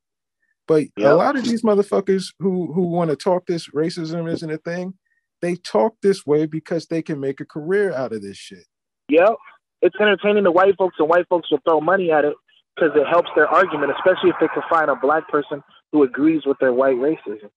But 0.67 0.85
a 0.99 1.15
lot 1.15 1.37
of 1.37 1.45
these 1.45 1.63
motherfuckers 1.63 2.33
who 2.39 2.73
who 2.73 2.83
want 2.83 3.11
to 3.11 3.17
talk 3.17 3.47
this 3.47 3.69
racism 3.69 4.33
isn't 4.33 4.51
a 4.51 4.59
thing, 4.59 4.95
they 5.43 5.57
talk 5.57 5.97
this 6.03 6.25
way 6.25 6.47
because 6.47 6.87
they 6.87 7.03
can 7.03 7.21
make 7.21 7.41
a 7.41 7.45
career 7.45 7.93
out 7.93 8.13
of 8.15 8.23
this 8.23 8.39
shit. 8.39 8.65
Yep. 9.11 9.37
It's 9.83 9.97
entertaining 10.01 10.45
to 10.45 10.51
white 10.51 10.75
folks, 10.79 10.97
and 10.99 11.09
white 11.09 11.29
folks 11.29 11.51
will 11.51 11.61
throw 11.69 11.83
money 11.83 12.11
at 12.11 12.25
it 12.25 12.35
because 12.75 12.97
it 12.97 13.07
helps 13.07 13.29
their 13.37 13.47
argument, 13.47 13.93
especially 13.93 14.31
if 14.31 14.37
they 14.41 14.49
can 14.49 14.63
find 14.71 14.89
a 14.89 14.97
black 14.97 15.29
person 15.29 15.63
who 15.93 16.03
agrees 16.03 16.47
with 16.47 16.59
their 16.59 16.73
white 16.73 16.97
racism. 16.97 17.51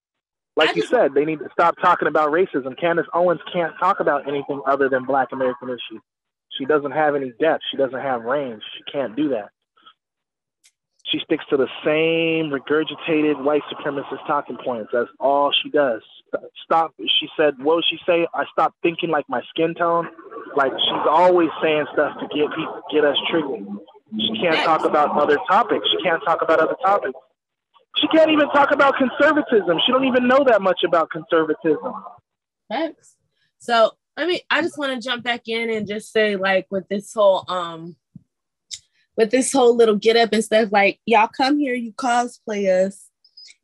Like 0.58 0.76
you 0.76 0.82
said, 0.82 1.14
they 1.14 1.24
need 1.24 1.40
to 1.40 1.50
stop 1.54 1.76
talking 1.80 2.08
about 2.08 2.32
racism. 2.32 2.78
Candace 2.80 3.06
Owens 3.14 3.40
can't 3.54 3.74
talk 3.80 4.00
about 4.00 4.28
anything 4.28 4.60
other 4.66 4.90
than 4.90 5.06
black 5.06 5.32
American 5.32 5.70
issues. 5.70 6.02
She 6.58 6.66
doesn't 6.66 6.92
have 6.92 7.16
any 7.16 7.32
depth. 7.40 7.62
She 7.70 7.78
doesn't 7.78 8.00
have 8.00 8.24
range. 8.24 8.64
She 8.76 8.92
can't 8.92 9.16
do 9.16 9.30
that. 9.30 9.50
She 11.06 11.20
sticks 11.20 11.46
to 11.52 11.58
the 11.58 11.68
same 11.86 12.52
regurgitated 12.52 13.42
white 13.44 13.62
supremacist 13.72 14.26
talking 14.26 14.58
points. 14.58 14.90
That's 14.92 15.10
all 15.20 15.54
she 15.64 15.70
does. 15.70 16.02
Stop. 16.66 16.94
She 17.00 17.30
said, 17.38 17.54
what 17.60 17.76
would 17.76 17.86
she 17.88 18.00
say? 18.06 18.28
I 18.34 18.46
stopped 18.52 18.78
thinking 18.82 19.12
like 19.12 19.26
my 19.30 19.42
skin 19.50 19.76
tone. 19.76 20.10
Like 20.56 20.72
she's 20.72 21.08
always 21.08 21.50
saying 21.62 21.86
stuff 21.94 22.18
to 22.20 22.28
get 22.36 22.50
people, 22.50 22.82
get 22.92 23.06
us 23.06 23.16
triggered. 23.30 23.66
She 24.20 24.40
can't 24.42 24.58
talk 24.66 24.84
about 24.86 25.16
other 25.22 25.38
topics. 25.48 25.88
She 25.92 26.04
can't 26.04 26.22
talk 26.26 26.42
about 26.42 26.60
other 26.60 26.76
topics. 26.84 27.18
She 28.00 28.08
can't 28.08 28.30
even 28.30 28.50
talk 28.50 28.72
about 28.72 28.96
conservatism. 28.98 29.80
She 29.86 29.92
don't 29.92 30.06
even 30.06 30.28
know 30.28 30.44
that 30.46 30.62
much 30.62 30.84
about 30.86 31.10
conservatism. 31.10 31.94
Facts. 32.70 33.16
So 33.60 33.92
I 34.18 34.26
mean, 34.26 34.40
I 34.50 34.64
just 34.64 34.80
want 34.80 34.94
to 34.94 35.08
jump 35.08 35.24
back 35.24 35.48
in 35.48 35.70
and 35.70 35.88
just 35.88 36.12
say, 36.12 36.36
like, 36.36 36.66
with 36.72 36.88
this 36.90 37.14
whole 37.14 37.46
um 37.48 37.96
with 39.16 39.32
this 39.32 39.52
whole 39.52 39.76
little 39.76 39.96
get 39.96 40.18
up 40.18 40.32
and 40.34 40.44
stuff, 40.44 40.72
like 40.72 41.00
y'all 41.06 41.28
come 41.28 41.58
here, 41.60 41.74
you 41.74 41.92
cosplay 41.94 42.86
us, 42.86 43.10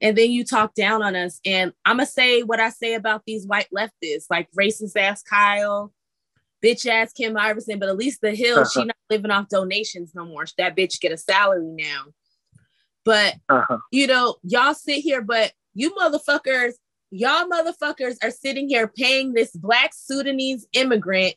and 0.01 0.17
then 0.17 0.31
you 0.31 0.43
talk 0.43 0.73
down 0.75 1.03
on 1.03 1.15
us. 1.15 1.39
And 1.45 1.73
I'm 1.85 1.97
gonna 1.97 2.07
say 2.07 2.43
what 2.43 2.59
I 2.59 2.69
say 2.69 2.93
about 2.93 3.23
these 3.25 3.47
white 3.47 3.67
leftists, 3.75 4.25
like 4.29 4.47
racist 4.57 4.95
ass 4.95 5.23
Kyle, 5.23 5.91
bitch 6.63 6.85
ass 6.87 7.13
Kim 7.13 7.35
Iversen, 7.35 7.79
but 7.79 7.89
at 7.89 7.97
least 7.97 8.21
the 8.21 8.35
Hill, 8.35 8.65
she 8.65 8.79
not 8.85 8.95
living 9.09 9.31
off 9.31 9.49
donations 9.49 10.13
no 10.15 10.25
more. 10.25 10.45
That 10.57 10.75
bitch 10.75 10.99
get 10.99 11.11
a 11.11 11.17
salary 11.17 11.65
now. 11.65 12.05
But 13.05 13.35
uh-huh. 13.49 13.77
you 13.91 14.07
know, 14.07 14.35
y'all 14.43 14.73
sit 14.73 14.99
here, 15.01 15.21
but 15.21 15.51
you 15.73 15.91
motherfuckers, 15.91 16.73
y'all 17.11 17.49
motherfuckers 17.49 18.17
are 18.23 18.31
sitting 18.31 18.69
here 18.69 18.87
paying 18.87 19.33
this 19.33 19.51
black 19.51 19.91
Sudanese 19.93 20.67
immigrant 20.73 21.35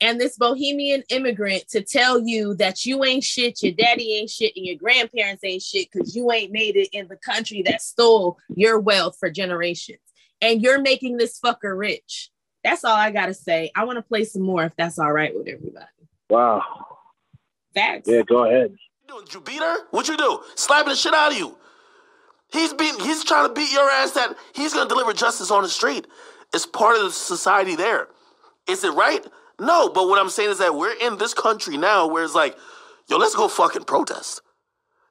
and 0.00 0.20
this 0.20 0.36
bohemian 0.36 1.02
immigrant 1.08 1.66
to 1.68 1.82
tell 1.82 2.20
you 2.20 2.54
that 2.54 2.84
you 2.84 3.04
ain't 3.04 3.24
shit, 3.24 3.62
your 3.62 3.72
daddy 3.72 4.14
ain't 4.14 4.30
shit, 4.30 4.52
and 4.56 4.64
your 4.64 4.76
grandparents 4.76 5.42
ain't 5.42 5.62
shit 5.62 5.88
because 5.92 6.14
you 6.14 6.30
ain't 6.30 6.52
made 6.52 6.76
it 6.76 6.88
in 6.92 7.08
the 7.08 7.16
country 7.16 7.62
that 7.62 7.82
stole 7.82 8.38
your 8.54 8.78
wealth 8.78 9.16
for 9.18 9.30
generations. 9.30 9.98
And 10.40 10.62
you're 10.62 10.80
making 10.80 11.16
this 11.16 11.40
fucker 11.40 11.76
rich. 11.76 12.30
That's 12.62 12.84
all 12.84 12.94
I 12.94 13.10
gotta 13.10 13.34
say. 13.34 13.70
I 13.74 13.84
want 13.84 13.96
to 13.96 14.02
play 14.02 14.24
some 14.24 14.42
more 14.42 14.64
if 14.64 14.76
that's 14.76 14.98
all 14.98 15.12
right 15.12 15.34
with 15.34 15.48
everybody. 15.48 15.86
Wow. 16.30 16.62
Facts. 17.74 18.08
Yeah, 18.08 18.22
go 18.22 18.44
ahead. 18.44 18.76
Did 19.08 19.34
you 19.34 19.40
beat 19.40 19.60
her? 19.60 19.76
What 19.90 20.06
you 20.08 20.16
do? 20.16 20.40
Slapping 20.54 20.90
the 20.90 20.96
shit 20.96 21.14
out 21.14 21.32
of 21.32 21.38
you. 21.38 21.56
He's 22.52 22.72
beating. 22.72 23.00
He's 23.00 23.24
trying 23.24 23.48
to 23.48 23.54
beat 23.54 23.72
your 23.72 23.88
ass. 23.90 24.12
That 24.12 24.36
he's 24.54 24.74
gonna 24.74 24.88
deliver 24.88 25.12
justice 25.12 25.50
on 25.50 25.62
the 25.62 25.68
street. 25.68 26.06
It's 26.54 26.66
part 26.66 26.96
of 26.96 27.02
the 27.02 27.10
society 27.10 27.74
there. 27.74 28.08
Is 28.68 28.84
it 28.84 28.92
right? 28.92 29.26
No. 29.58 29.88
But 29.88 30.08
what 30.08 30.18
I'm 30.18 30.30
saying 30.30 30.50
is 30.50 30.58
that 30.58 30.74
we're 30.74 30.94
in 31.00 31.18
this 31.18 31.34
country 31.34 31.76
now 31.76 32.06
where 32.06 32.24
it's 32.24 32.34
like, 32.34 32.56
yo, 33.08 33.16
let's 33.16 33.34
go 33.34 33.48
fucking 33.48 33.84
protest. 33.84 34.40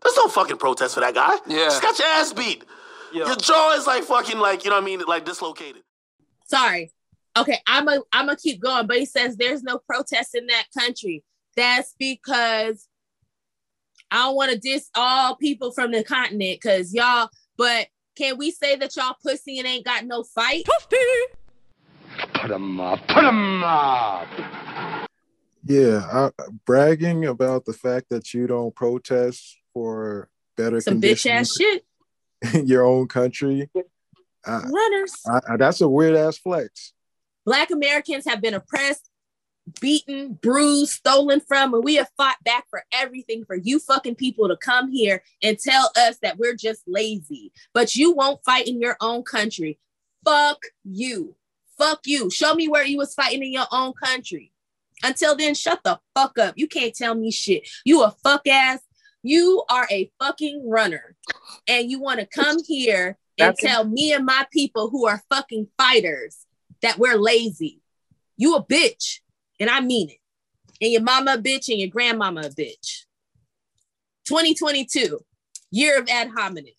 There's 0.03 0.15
no 0.15 0.27
fucking 0.27 0.57
protest 0.57 0.93
for 0.93 0.99
that 1.01 1.13
guy. 1.15 1.35
Yeah. 1.47 1.65
Just 1.65 1.81
got 1.81 1.97
your 1.99 2.07
ass 2.07 2.33
beat. 2.33 2.63
Your 3.13 3.35
jaw 3.35 3.73
is 3.73 3.87
like 3.87 4.03
fucking 4.03 4.37
like 4.37 4.63
you 4.63 4.69
know 4.69 4.75
what 4.75 4.83
I 4.83 4.85
mean 4.85 5.01
like 5.07 5.25
dislocated. 5.25 5.83
Sorry. 6.45 6.91
Okay, 7.35 7.59
I'm 7.67 7.87
a 7.87 8.01
I'm 8.11 8.25
gonna 8.25 8.37
keep 8.37 8.61
going, 8.61 8.87
but 8.87 8.97
he 8.97 9.05
says 9.05 9.37
there's 9.37 9.63
no 9.63 9.77
protest 9.77 10.35
in 10.35 10.47
that 10.47 10.65
country. 10.77 11.23
That's 11.55 11.95
because 11.97 12.87
I 14.11 14.23
don't 14.23 14.35
want 14.35 14.51
to 14.51 14.57
diss 14.57 14.89
all 14.95 15.35
people 15.35 15.71
from 15.71 15.91
the 15.91 16.03
continent 16.03 16.59
because 16.61 16.93
y'all, 16.93 17.29
but 17.57 17.87
can 18.15 18.37
we 18.37 18.51
say 18.51 18.75
that 18.77 18.95
y'all 18.95 19.15
pussy 19.21 19.59
and 19.59 19.67
ain't 19.67 19.85
got 19.85 20.05
no 20.05 20.23
fight? 20.23 20.65
Put 22.33 22.51
'em 22.51 22.79
up. 22.79 23.05
Put 23.07 23.23
'em 23.25 23.63
up. 23.63 24.27
Yeah, 25.65 25.99
I, 26.11 26.29
bragging 26.65 27.25
about 27.25 27.65
the 27.65 27.73
fact 27.73 28.07
that 28.09 28.33
you 28.33 28.47
don't 28.47 28.73
protest 28.73 29.57
for 29.73 30.29
better 30.55 30.79
Some 30.79 31.01
bitch 31.01 31.29
ass 31.29 31.53
shit. 31.55 31.83
in 32.53 32.67
your 32.67 32.85
own 32.85 33.07
country. 33.07 33.69
Runners. 34.45 35.13
I, 35.29 35.39
I- 35.49 35.57
that's 35.57 35.81
a 35.81 35.89
weird 35.89 36.15
ass 36.15 36.37
flex. 36.37 36.93
Black 37.45 37.71
Americans 37.71 38.25
have 38.25 38.41
been 38.41 38.53
oppressed 38.53 39.09
beaten, 39.81 40.33
bruised, 40.41 40.91
stolen 40.93 41.39
from, 41.39 41.73
and 41.73 41.83
we 41.83 41.95
have 41.95 42.09
fought 42.17 42.37
back 42.43 42.65
for 42.69 42.83
everything 42.91 43.45
for 43.45 43.55
you 43.55 43.79
fucking 43.79 44.15
people 44.15 44.47
to 44.47 44.57
come 44.57 44.89
here 44.89 45.21
and 45.43 45.59
tell 45.59 45.91
us 45.97 46.17
that 46.21 46.37
we're 46.37 46.55
just 46.55 46.83
lazy. 46.87 47.51
But 47.73 47.95
you 47.95 48.13
won't 48.13 48.43
fight 48.45 48.67
in 48.67 48.79
your 48.81 48.97
own 49.01 49.23
country. 49.23 49.79
Fuck 50.25 50.61
you. 50.83 51.35
Fuck 51.77 52.01
you. 52.05 52.29
Show 52.29 52.55
me 52.55 52.67
where 52.67 52.85
you 52.85 52.97
was 52.97 53.13
fighting 53.13 53.43
in 53.43 53.51
your 53.51 53.67
own 53.71 53.93
country. 53.93 54.51
Until 55.03 55.35
then, 55.35 55.53
shut 55.53 55.81
the 55.83 55.99
fuck 56.15 56.39
up. 56.39 56.55
You 56.57 56.67
can't 56.67 56.95
tell 56.95 57.13
me 57.13 57.31
shit. 57.31 57.69
You 57.85 58.03
a 58.03 58.11
fuck 58.23 58.47
ass. 58.47 58.79
You 59.21 59.63
are 59.69 59.87
a 59.91 60.11
fucking 60.19 60.67
runner. 60.67 61.15
And 61.67 61.91
you 61.91 61.99
want 61.99 62.19
to 62.19 62.25
come 62.25 62.63
here 62.63 63.17
and 63.37 63.55
That's- 63.55 63.61
tell 63.61 63.83
me 63.83 64.13
and 64.13 64.25
my 64.25 64.47
people 64.51 64.89
who 64.89 65.05
are 65.07 65.21
fucking 65.29 65.67
fighters 65.77 66.45
that 66.81 66.97
we're 66.97 67.17
lazy. 67.17 67.81
You 68.37 68.55
a 68.55 68.63
bitch. 68.63 69.19
And 69.59 69.69
I 69.69 69.81
mean 69.81 70.09
it. 70.09 70.17
And 70.81 70.91
your 70.91 71.01
mama 71.01 71.33
a 71.33 71.37
bitch 71.37 71.69
and 71.69 71.79
your 71.79 71.89
grandmama 71.89 72.41
a 72.41 72.49
bitch. 72.49 73.05
2022, 74.27 75.19
year 75.71 75.99
of 75.99 76.07
ad 76.09 76.29
hominems. 76.29 76.73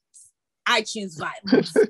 I 0.67 0.83
choose 0.83 1.17
violence. 1.17 1.75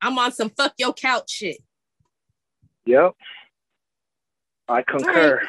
I'm 0.00 0.18
on 0.18 0.32
some 0.32 0.50
fuck 0.50 0.74
your 0.78 0.94
couch 0.94 1.30
shit. 1.30 1.58
Yep. 2.86 3.14
I 4.68 4.82
concur. 4.82 5.42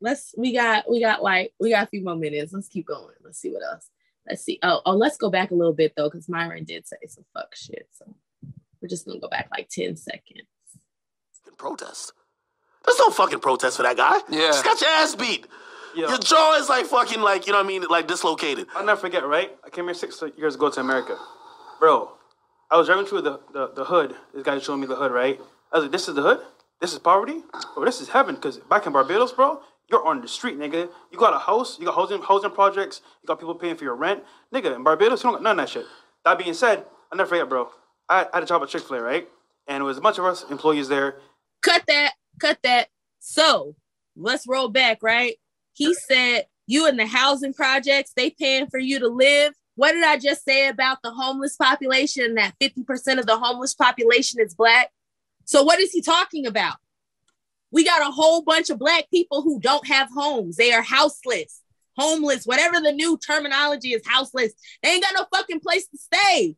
Let's 0.00 0.34
we 0.36 0.52
got 0.52 0.90
we 0.90 1.00
got 1.00 1.22
like 1.22 1.52
we 1.58 1.70
got 1.70 1.84
a 1.84 1.86
few 1.86 2.04
more 2.04 2.16
minutes. 2.16 2.52
Let's 2.52 2.68
keep 2.68 2.86
going. 2.86 3.14
Let's 3.24 3.38
see 3.38 3.50
what 3.50 3.62
else. 3.62 3.88
Let's 4.28 4.42
see. 4.42 4.58
Oh, 4.62 4.82
oh, 4.84 4.96
let's 4.96 5.16
go 5.16 5.30
back 5.30 5.52
a 5.52 5.54
little 5.54 5.72
bit 5.72 5.94
though, 5.96 6.10
because 6.10 6.28
Myron 6.28 6.64
did 6.64 6.86
say 6.86 6.96
some 7.08 7.24
fuck 7.32 7.54
shit. 7.54 7.88
So 7.92 8.14
we're 8.80 8.88
just 8.88 9.06
gonna 9.06 9.20
go 9.20 9.28
back 9.28 9.48
like 9.50 9.68
10 9.68 9.96
seconds. 9.96 10.48
Protest. 11.52 12.12
There's 12.84 12.98
no 12.98 13.10
fucking 13.10 13.40
protest 13.40 13.76
for 13.76 13.82
that 13.82 13.96
guy. 13.96 14.18
Yeah. 14.28 14.48
Just 14.48 14.64
got 14.64 14.80
your 14.80 14.90
ass 14.90 15.14
beat. 15.14 15.46
Your 15.96 16.18
jaw 16.18 16.58
is 16.58 16.68
like 16.68 16.84
fucking 16.84 17.22
like, 17.22 17.46
you 17.46 17.52
know 17.52 17.58
what 17.58 17.64
I 17.64 17.68
mean, 17.68 17.84
like 17.88 18.06
dislocated. 18.06 18.66
I'll 18.74 18.84
never 18.84 19.00
forget, 19.00 19.26
right? 19.26 19.56
I 19.64 19.70
came 19.70 19.86
here 19.86 19.94
six 19.94 20.22
years 20.36 20.54
ago 20.54 20.68
to 20.70 20.80
America. 20.80 21.18
Bro, 21.80 22.12
I 22.70 22.76
was 22.76 22.86
driving 22.86 23.06
through 23.06 23.22
the, 23.22 23.40
the, 23.52 23.72
the 23.74 23.84
hood. 23.84 24.14
This 24.34 24.42
guy 24.42 24.58
showing 24.58 24.80
me 24.80 24.86
the 24.86 24.96
hood, 24.96 25.10
right? 25.10 25.40
I 25.72 25.76
was 25.78 25.84
like, 25.84 25.92
this 25.92 26.06
is 26.06 26.14
the 26.14 26.22
hood? 26.22 26.40
This 26.82 26.92
is 26.92 26.98
poverty? 26.98 27.40
Bro, 27.74 27.86
this 27.86 28.02
is 28.02 28.10
heaven. 28.10 28.34
Because 28.34 28.58
back 28.58 28.86
in 28.86 28.92
Barbados, 28.92 29.32
bro, 29.32 29.60
you're 29.90 30.06
on 30.06 30.20
the 30.20 30.28
street, 30.28 30.58
nigga. 30.58 30.90
You 31.10 31.18
got 31.18 31.32
a 31.32 31.38
house, 31.38 31.78
you 31.78 31.86
got 31.86 31.94
housing, 31.94 32.20
housing 32.20 32.50
projects, 32.50 33.00
you 33.22 33.26
got 33.26 33.38
people 33.40 33.54
paying 33.54 33.76
for 33.76 33.84
your 33.84 33.96
rent. 33.96 34.22
Nigga, 34.52 34.76
in 34.76 34.84
Barbados, 34.84 35.20
you 35.20 35.30
don't 35.30 35.34
got 35.34 35.42
none 35.42 35.58
of 35.58 35.66
that 35.66 35.70
shit. 35.70 35.86
That 36.26 36.38
being 36.38 36.52
said, 36.54 36.84
I'll 37.10 37.16
never 37.16 37.28
forget, 37.28 37.48
bro. 37.48 37.70
I, 38.08 38.26
I 38.32 38.36
had 38.36 38.42
a 38.42 38.46
job 38.46 38.62
at 38.62 38.68
Chick 38.68 38.82
fil 38.82 38.98
A, 38.98 39.00
right? 39.00 39.28
And 39.66 39.80
it 39.80 39.84
was 39.84 39.96
a 39.96 40.02
bunch 40.02 40.18
of 40.18 40.26
us 40.26 40.44
employees 40.50 40.88
there. 40.88 41.16
Cut 41.62 41.82
that, 41.88 42.12
cut 42.40 42.58
that. 42.62 42.88
So 43.18 43.76
let's 44.16 44.46
roll 44.46 44.68
back, 44.68 45.02
right? 45.02 45.36
He 45.72 45.94
said 45.94 46.46
you 46.66 46.88
in 46.88 46.96
the 46.96 47.06
housing 47.06 47.52
projects, 47.52 48.12
they 48.16 48.30
paying 48.30 48.68
for 48.68 48.78
you 48.78 48.98
to 48.98 49.08
live. 49.08 49.54
What 49.76 49.92
did 49.92 50.04
I 50.04 50.18
just 50.18 50.44
say 50.44 50.68
about 50.68 50.98
the 51.02 51.10
homeless 51.10 51.56
population? 51.56 52.34
That 52.34 52.54
50% 52.60 53.18
of 53.18 53.26
the 53.26 53.38
homeless 53.38 53.74
population 53.74 54.40
is 54.40 54.54
black. 54.54 54.90
So 55.44 55.62
what 55.62 55.78
is 55.80 55.92
he 55.92 56.00
talking 56.00 56.46
about? 56.46 56.76
We 57.70 57.84
got 57.84 58.00
a 58.00 58.10
whole 58.10 58.42
bunch 58.42 58.70
of 58.70 58.78
black 58.78 59.10
people 59.10 59.42
who 59.42 59.60
don't 59.60 59.86
have 59.86 60.08
homes. 60.10 60.56
They 60.56 60.72
are 60.72 60.82
houseless, 60.82 61.60
homeless, 61.96 62.44
whatever 62.44 62.80
the 62.80 62.92
new 62.92 63.18
terminology 63.18 63.92
is, 63.92 64.06
houseless. 64.06 64.52
They 64.82 64.90
ain't 64.90 65.04
got 65.04 65.14
no 65.14 65.26
fucking 65.36 65.60
place 65.60 65.86
to 65.88 65.98
stay. 65.98 66.56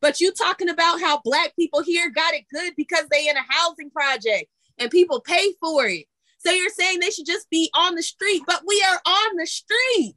But 0.00 0.20
you 0.20 0.32
talking 0.32 0.68
about 0.68 1.00
how 1.00 1.20
black 1.24 1.54
people 1.56 1.82
here 1.82 2.10
got 2.10 2.34
it 2.34 2.46
good 2.52 2.74
because 2.76 3.04
they 3.10 3.28
in 3.28 3.36
a 3.36 3.44
housing 3.48 3.90
project 3.90 4.46
and 4.78 4.90
people 4.90 5.20
pay 5.20 5.52
for 5.60 5.86
it. 5.86 6.06
So 6.38 6.50
you're 6.50 6.70
saying 6.70 7.00
they 7.00 7.10
should 7.10 7.26
just 7.26 7.50
be 7.50 7.70
on 7.74 7.94
the 7.94 8.02
street, 8.02 8.42
but 8.46 8.62
we 8.66 8.82
are 8.88 9.00
on 9.04 9.36
the 9.36 9.46
street. 9.46 10.14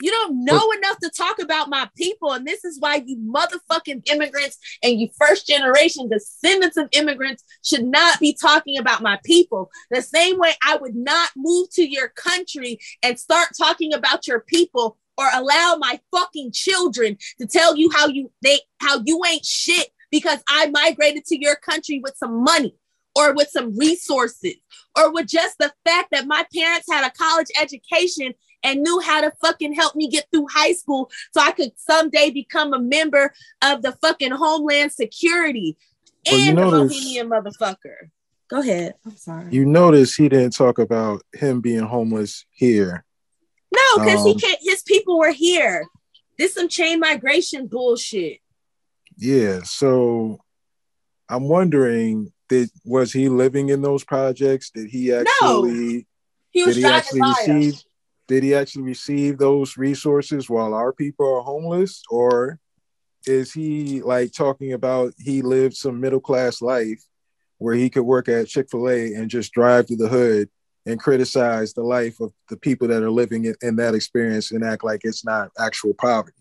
You 0.00 0.10
don't 0.10 0.44
know 0.44 0.72
enough 0.72 0.98
to 0.98 1.10
talk 1.10 1.38
about 1.40 1.68
my 1.68 1.88
people, 1.96 2.32
and 2.32 2.44
this 2.44 2.64
is 2.64 2.80
why 2.80 3.02
you 3.06 3.16
motherfucking 3.16 4.08
immigrants 4.10 4.58
and 4.82 4.98
you 5.00 5.08
first 5.16 5.46
generation 5.46 6.08
descendants 6.08 6.76
of 6.76 6.88
immigrants 6.92 7.44
should 7.62 7.84
not 7.84 8.18
be 8.18 8.36
talking 8.38 8.76
about 8.76 9.02
my 9.02 9.20
people. 9.24 9.70
The 9.90 10.02
same 10.02 10.38
way 10.38 10.52
I 10.64 10.76
would 10.76 10.96
not 10.96 11.30
move 11.36 11.70
to 11.74 11.88
your 11.88 12.08
country 12.08 12.80
and 13.04 13.18
start 13.18 13.50
talking 13.56 13.94
about 13.94 14.26
your 14.26 14.40
people 14.40 14.98
or 15.16 15.26
allow 15.32 15.76
my 15.78 16.00
fucking 16.12 16.52
children 16.52 17.16
to 17.40 17.46
tell 17.46 17.76
you 17.76 17.90
how 17.92 18.08
you 18.08 18.30
they 18.42 18.60
how 18.80 19.00
you 19.04 19.20
ain't 19.26 19.44
shit 19.44 19.88
because 20.10 20.38
I 20.48 20.70
migrated 20.70 21.24
to 21.26 21.40
your 21.40 21.56
country 21.56 22.00
with 22.02 22.16
some 22.16 22.42
money 22.44 22.76
or 23.16 23.32
with 23.34 23.48
some 23.48 23.76
resources 23.78 24.54
or 24.96 25.12
with 25.12 25.26
just 25.28 25.58
the 25.58 25.72
fact 25.86 26.08
that 26.12 26.26
my 26.26 26.44
parents 26.54 26.86
had 26.90 27.06
a 27.06 27.10
college 27.12 27.48
education 27.60 28.34
and 28.62 28.80
knew 28.80 29.00
how 29.00 29.20
to 29.20 29.32
fucking 29.42 29.74
help 29.74 29.94
me 29.94 30.08
get 30.08 30.26
through 30.32 30.46
high 30.50 30.72
school 30.72 31.10
so 31.32 31.40
I 31.40 31.52
could 31.52 31.72
someday 31.76 32.30
become 32.30 32.72
a 32.72 32.78
member 32.80 33.32
of 33.62 33.82
the 33.82 33.92
fucking 33.92 34.32
Homeland 34.32 34.92
Security 34.92 35.76
Well, 36.28 36.40
you 36.40 36.48
and 36.50 36.58
the 36.58 36.62
notice- 36.70 36.92
Bohemian 36.92 37.28
motherfucker. 37.28 38.10
Go 38.48 38.60
ahead. 38.60 38.94
I'm 39.06 39.16
sorry. 39.16 39.46
You 39.50 39.64
notice 39.64 40.14
he 40.14 40.28
didn't 40.28 40.52
talk 40.54 40.78
about 40.78 41.22
him 41.32 41.60
being 41.60 41.82
homeless 41.82 42.44
here. 42.50 43.03
No, 43.96 44.04
because 44.04 44.24
he 44.24 44.32
Um, 44.32 44.38
can't. 44.38 44.58
His 44.60 44.82
people 44.82 45.18
were 45.18 45.32
here. 45.32 45.86
This 46.38 46.54
some 46.54 46.68
chain 46.68 47.00
migration 47.00 47.66
bullshit. 47.66 48.38
Yeah, 49.16 49.62
so 49.62 50.40
I'm 51.28 51.48
wondering 51.48 52.32
did 52.48 52.70
was 52.84 53.12
he 53.12 53.28
living 53.28 53.68
in 53.70 53.82
those 53.82 54.04
projects? 54.04 54.70
Did 54.70 54.88
he 54.90 55.12
actually 55.12 56.06
He 56.50 56.64
was 56.64 56.74
did 56.74 56.84
he 56.84 56.90
actually 56.90 57.20
us. 57.22 57.38
receive 57.46 57.82
did 58.26 58.42
he 58.42 58.54
actually 58.54 58.82
receive 58.82 59.38
those 59.38 59.76
resources 59.76 60.48
while 60.48 60.74
our 60.74 60.92
people 60.92 61.26
are 61.36 61.42
homeless 61.42 62.02
or 62.10 62.58
is 63.26 63.52
he 63.52 64.02
like 64.02 64.32
talking 64.32 64.72
about 64.72 65.12
he 65.18 65.42
lived 65.42 65.76
some 65.76 66.00
middle 66.00 66.20
class 66.20 66.60
life 66.60 67.02
where 67.58 67.74
he 67.74 67.88
could 67.88 68.02
work 68.02 68.28
at 68.28 68.48
Chick-fil-A 68.48 69.14
and 69.14 69.30
just 69.30 69.52
drive 69.52 69.86
to 69.86 69.96
the 69.96 70.08
hood 70.08 70.48
and 70.86 71.00
criticize 71.00 71.72
the 71.72 71.82
life 71.82 72.20
of 72.20 72.32
the 72.50 72.56
people 72.56 72.86
that 72.88 73.02
are 73.02 73.10
living 73.10 73.46
in, 73.46 73.54
in 73.62 73.76
that 73.76 73.94
experience 73.94 74.52
and 74.52 74.62
act 74.64 74.84
like 74.84 75.00
it's 75.04 75.24
not 75.24 75.50
actual 75.58 75.94
poverty 75.94 76.36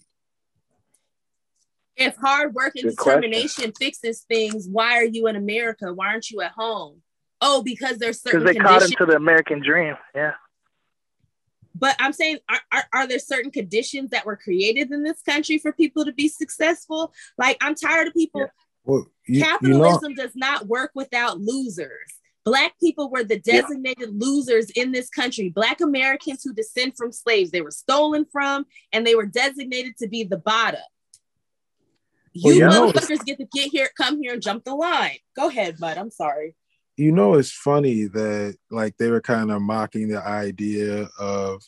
If 1.96 2.16
hard 2.18 2.54
work 2.54 2.74
and 2.76 2.86
Good 2.90 2.98
question. 2.98 3.22
determination 3.22 3.74
fixes 3.80 4.22
things, 4.28 4.68
why 4.70 4.98
are 4.98 5.06
you 5.06 5.28
in 5.28 5.36
America? 5.36 5.94
Why 5.94 6.08
aren't 6.08 6.30
you 6.30 6.42
at 6.42 6.52
home? 6.52 7.02
Oh, 7.42 7.62
because 7.62 7.98
there's 7.98 8.22
certain 8.22 8.40
Because 8.42 8.56
certain 8.56 8.64
they 8.64 8.70
caught 8.70 8.84
into 8.84 9.06
the 9.06 9.16
American 9.16 9.62
dream. 9.62 9.96
Yeah. 10.16 10.34
but 11.76 11.96
I'm 12.00 12.14
saying, 12.14 12.38
are, 12.50 12.62
are, 12.72 12.84
are 12.94 13.08
there 13.08 13.20
certain 13.20 13.52
conditions 13.52 14.12
that 14.12 14.26
were 14.26 14.38
created 14.38 14.92
in 14.92 15.04
this 15.04 15.22
country 15.22 15.58
for 15.58 15.72
people 15.74 16.06
to 16.06 16.14
be 16.14 16.28
successful? 16.28 17.12
Like, 17.38 17.58
I'm 17.62 17.76
tired 17.76 18.08
of 18.08 18.14
people. 18.14 18.48
well 18.86 19.08
you, 19.28 19.36
you 19.36 19.40
know 19.40 19.46
Capitalism 19.48 20.14
does 20.16 20.36
not 20.36 20.68
work 20.68 20.92
without 20.96 21.40
losers. 21.40 22.14
Black 22.46 22.74
people 22.80 23.10
were 23.10 23.24
the 23.24 23.40
designated 23.40 24.10
losers 24.22 24.70
in 24.72 24.92
this 24.92 25.10
country. 25.10 25.50
Black 25.50 25.80
Americans 25.82 26.44
who 26.44 26.54
descend 26.54 26.94
from 26.98 27.12
slaves, 27.12 27.52
they 27.52 27.62
were 27.62 27.72
stolen 27.72 28.26
from 28.32 28.66
and 28.92 29.08
they 29.08 29.16
were 29.16 29.26
designated 29.26 29.96
to 29.98 30.08
be 30.08 30.24
the 30.24 30.38
bada. 30.38 30.82
Well, 32.44 32.54
You 32.54 32.62
you 32.64 32.70
motherfuckers 32.70 33.24
get 33.26 33.38
to 33.38 33.46
get 33.54 33.72
here, 33.72 33.90
come 33.96 34.22
here 34.22 34.34
and 34.34 34.42
jump 34.42 34.64
the 34.66 34.76
line. 34.76 35.18
Go 35.36 35.48
ahead, 35.50 35.78
bud. 35.80 35.98
I'm 35.98 36.12
sorry. 36.12 36.56
you 36.98 37.12
know 37.12 37.36
it's 37.36 37.52
funny 37.52 38.06
that 38.06 38.56
like 38.70 38.98
they 38.98 39.10
were 39.10 39.22
kind 39.22 39.52
of 39.52 39.62
mocking 39.62 40.10
the 40.10 40.22
idea 40.22 41.10
of 41.20 41.62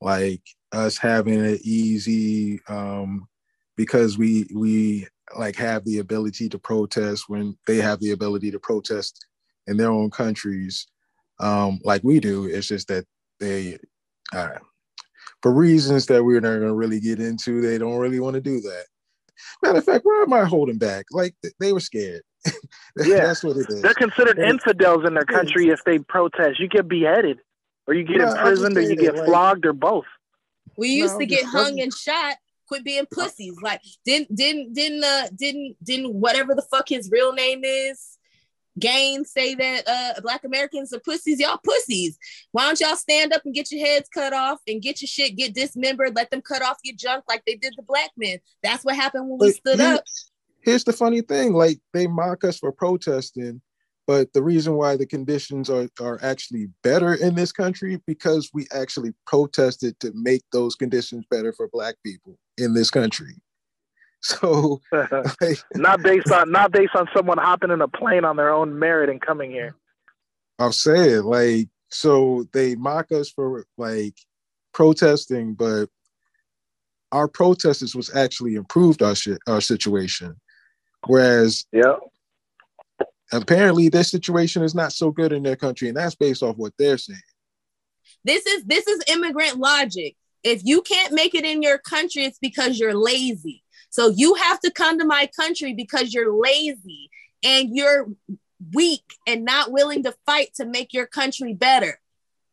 like 0.00 0.42
us 0.72 0.96
having 0.98 1.44
it 1.44 1.60
easy 1.62 2.60
um 2.68 3.26
because 3.76 4.18
we 4.18 4.46
we 4.54 5.06
like 5.36 5.56
have 5.56 5.84
the 5.84 5.98
ability 5.98 6.48
to 6.48 6.58
protest 6.58 7.28
when 7.28 7.56
they 7.66 7.76
have 7.76 8.00
the 8.00 8.10
ability 8.12 8.50
to 8.50 8.58
protest 8.58 9.26
in 9.66 9.76
their 9.76 9.90
own 9.90 10.10
countries 10.10 10.86
um 11.40 11.78
like 11.84 12.02
we 12.04 12.20
do 12.20 12.44
it's 12.46 12.66
just 12.68 12.88
that 12.88 13.04
they 13.40 13.78
uh, 14.34 14.48
for 15.42 15.52
reasons 15.52 16.06
that 16.06 16.24
we're 16.24 16.40
not 16.40 16.56
going 16.56 16.62
to 16.68 16.74
really 16.74 17.00
get 17.00 17.20
into 17.20 17.60
they 17.60 17.78
don't 17.78 17.98
really 17.98 18.20
want 18.20 18.34
to 18.34 18.40
do 18.40 18.60
that 18.60 18.84
matter 19.62 19.78
of 19.78 19.84
fact 19.84 20.04
why 20.04 20.22
am 20.26 20.32
i 20.32 20.44
holding 20.44 20.78
back 20.78 21.04
like 21.12 21.34
they 21.60 21.72
were 21.72 21.80
scared 21.80 22.22
Yeah. 22.96 23.26
that's 23.26 23.42
what 23.44 23.56
it 23.56 23.66
is 23.68 23.82
They're 23.82 23.92
considered 23.94 24.38
And- 24.38 24.50
infidels 24.50 25.04
in 25.04 25.14
their 25.14 25.24
country 25.24 25.68
if 25.68 25.82
they 25.84 25.98
protest. 25.98 26.60
You 26.60 26.68
get 26.68 26.86
beheaded, 26.88 27.38
or 27.88 27.94
you 27.94 28.04
get 28.04 28.18
No, 28.18 28.30
imprisoned, 28.30 28.76
or 28.78 28.82
you 28.82 28.94
get 28.96 29.16
like- 29.16 29.26
flogged, 29.26 29.66
or 29.66 29.72
both. 29.72 30.04
We 30.76 30.88
used 30.90 31.14
No, 31.14 31.18
to 31.20 31.26
get 31.26 31.40
just- 31.42 31.52
hung 31.52 31.80
and 31.80 31.92
shot. 31.92 32.36
Quit 32.68 32.84
being 32.84 33.04
pussies. 33.12 33.56
Like 33.62 33.80
didn't 34.04 34.34
didn't 34.34 34.74
didn't 34.74 35.02
uh 35.04 35.26
didn't 35.36 35.76
didn't 35.82 36.14
whatever 36.14 36.54
the 36.54 36.62
fuck 36.70 36.88
his 36.88 37.10
real 37.10 37.32
name 37.32 37.62
is. 37.64 38.15
Gaines 38.78 39.30
say 39.30 39.54
that 39.54 39.88
uh 39.88 40.20
black 40.20 40.44
Americans 40.44 40.92
are 40.92 41.00
pussies. 41.00 41.40
Y'all 41.40 41.58
pussies. 41.64 42.18
Why 42.52 42.66
don't 42.66 42.80
y'all 42.80 42.96
stand 42.96 43.32
up 43.32 43.42
and 43.44 43.54
get 43.54 43.72
your 43.72 43.84
heads 43.86 44.08
cut 44.08 44.32
off 44.32 44.58
and 44.66 44.82
get 44.82 45.00
your 45.00 45.08
shit 45.08 45.36
get 45.36 45.54
dismembered? 45.54 46.14
Let 46.14 46.30
them 46.30 46.42
cut 46.42 46.62
off 46.62 46.78
your 46.84 46.96
junk 46.96 47.24
like 47.28 47.42
they 47.46 47.54
did 47.56 47.74
the 47.76 47.82
black 47.82 48.10
men. 48.16 48.38
That's 48.62 48.84
what 48.84 48.96
happened 48.96 49.28
when 49.28 49.38
we 49.38 49.48
But 49.48 49.56
stood 49.56 49.80
here- 49.80 49.94
up. 49.94 50.04
Here's 50.62 50.84
the 50.84 50.92
funny 50.92 51.20
thing: 51.20 51.52
like 51.52 51.78
they 51.92 52.06
mock 52.06 52.42
us 52.44 52.58
for 52.58 52.72
protesting, 52.72 53.62
But 54.06 54.32
the 54.32 54.42
reason 54.42 54.74
why 54.74 54.96
the 54.96 55.06
conditions 55.06 55.68
are, 55.70 55.88
are 56.00 56.18
actually 56.22 56.68
better 56.82 57.14
in 57.14 57.34
this 57.34 57.50
country 57.52 58.00
because 58.06 58.50
we 58.54 58.66
actually 58.72 59.12
protested 59.26 59.98
to 60.00 60.12
make 60.14 60.42
those 60.52 60.74
conditions 60.76 61.24
better 61.30 61.52
for 61.52 61.68
black 61.72 61.96
people 62.04 62.38
in 62.58 62.74
this 62.74 62.90
country. 62.90 63.34
So 64.26 64.80
like, 64.92 65.62
not 65.76 66.02
based 66.02 66.32
on 66.32 66.50
not 66.50 66.72
based 66.72 66.96
on 66.96 67.08
someone 67.14 67.38
hopping 67.38 67.70
in 67.70 67.80
a 67.80 67.86
plane 67.86 68.24
on 68.24 68.36
their 68.36 68.52
own 68.52 68.76
merit 68.76 69.08
and 69.08 69.20
coming 69.20 69.50
here. 69.52 69.76
I'm 70.58 70.72
saying 70.72 71.22
like 71.22 71.68
so 71.90 72.44
they 72.52 72.74
mock 72.74 73.12
us 73.12 73.30
for 73.30 73.66
like 73.78 74.14
protesting, 74.72 75.54
but 75.54 75.86
our 77.12 77.28
protesters 77.28 77.94
was 77.94 78.14
actually 78.16 78.56
improved 78.56 79.00
our 79.00 79.14
shit, 79.14 79.38
our 79.46 79.60
situation. 79.60 80.34
Whereas 81.06 81.64
yeah, 81.72 81.94
apparently 83.32 83.88
their 83.88 84.02
situation 84.02 84.64
is 84.64 84.74
not 84.74 84.92
so 84.92 85.12
good 85.12 85.32
in 85.32 85.44
their 85.44 85.56
country, 85.56 85.86
and 85.86 85.96
that's 85.96 86.16
based 86.16 86.42
off 86.42 86.56
what 86.56 86.72
they're 86.80 86.98
saying. 86.98 87.20
This 88.24 88.44
is 88.44 88.64
this 88.64 88.88
is 88.88 89.04
immigrant 89.06 89.58
logic. 89.58 90.16
If 90.42 90.62
you 90.64 90.82
can't 90.82 91.12
make 91.12 91.34
it 91.36 91.44
in 91.44 91.62
your 91.62 91.78
country, 91.78 92.24
it's 92.24 92.38
because 92.40 92.78
you're 92.78 92.94
lazy. 92.94 93.62
So 93.96 94.10
you 94.10 94.34
have 94.34 94.60
to 94.60 94.70
come 94.70 94.98
to 94.98 95.06
my 95.06 95.26
country 95.34 95.72
because 95.72 96.12
you're 96.12 96.30
lazy 96.30 97.08
and 97.42 97.74
you're 97.74 98.06
weak 98.74 99.04
and 99.26 99.42
not 99.42 99.72
willing 99.72 100.02
to 100.02 100.14
fight 100.26 100.50
to 100.56 100.66
make 100.66 100.92
your 100.92 101.06
country 101.06 101.54
better. 101.54 101.98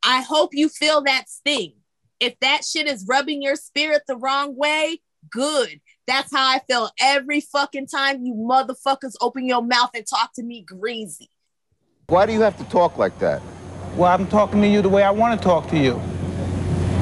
I 0.01 0.21
hope 0.21 0.51
you 0.53 0.69
feel 0.69 1.03
that 1.03 1.25
sting. 1.27 1.73
If 2.21 2.39
that 2.39 2.63
shit 2.63 2.87
is 2.87 3.05
rubbing 3.09 3.41
your 3.41 3.57
spirit 3.57 4.03
the 4.07 4.15
wrong 4.15 4.55
way, 4.55 5.01
good. 5.29 5.81
That's 6.07 6.33
how 6.33 6.47
I 6.47 6.61
feel 6.65 6.89
every 6.97 7.41
fucking 7.41 7.87
time 7.87 8.23
you 8.23 8.35
motherfuckers 8.35 9.15
open 9.19 9.45
your 9.45 9.61
mouth 9.61 9.89
and 9.93 10.07
talk 10.07 10.31
to 10.35 10.43
me 10.43 10.61
greasy. 10.61 11.29
Why 12.07 12.25
do 12.25 12.31
you 12.31 12.39
have 12.39 12.55
to 12.55 12.63
talk 12.69 12.97
like 12.97 13.19
that? 13.19 13.41
Well, 13.97 14.13
I'm 14.13 14.27
talking 14.27 14.61
to 14.61 14.67
you 14.69 14.81
the 14.81 14.87
way 14.87 15.03
I 15.03 15.11
want 15.11 15.37
to 15.37 15.43
talk 15.43 15.67
to 15.71 15.77
you. 15.77 16.01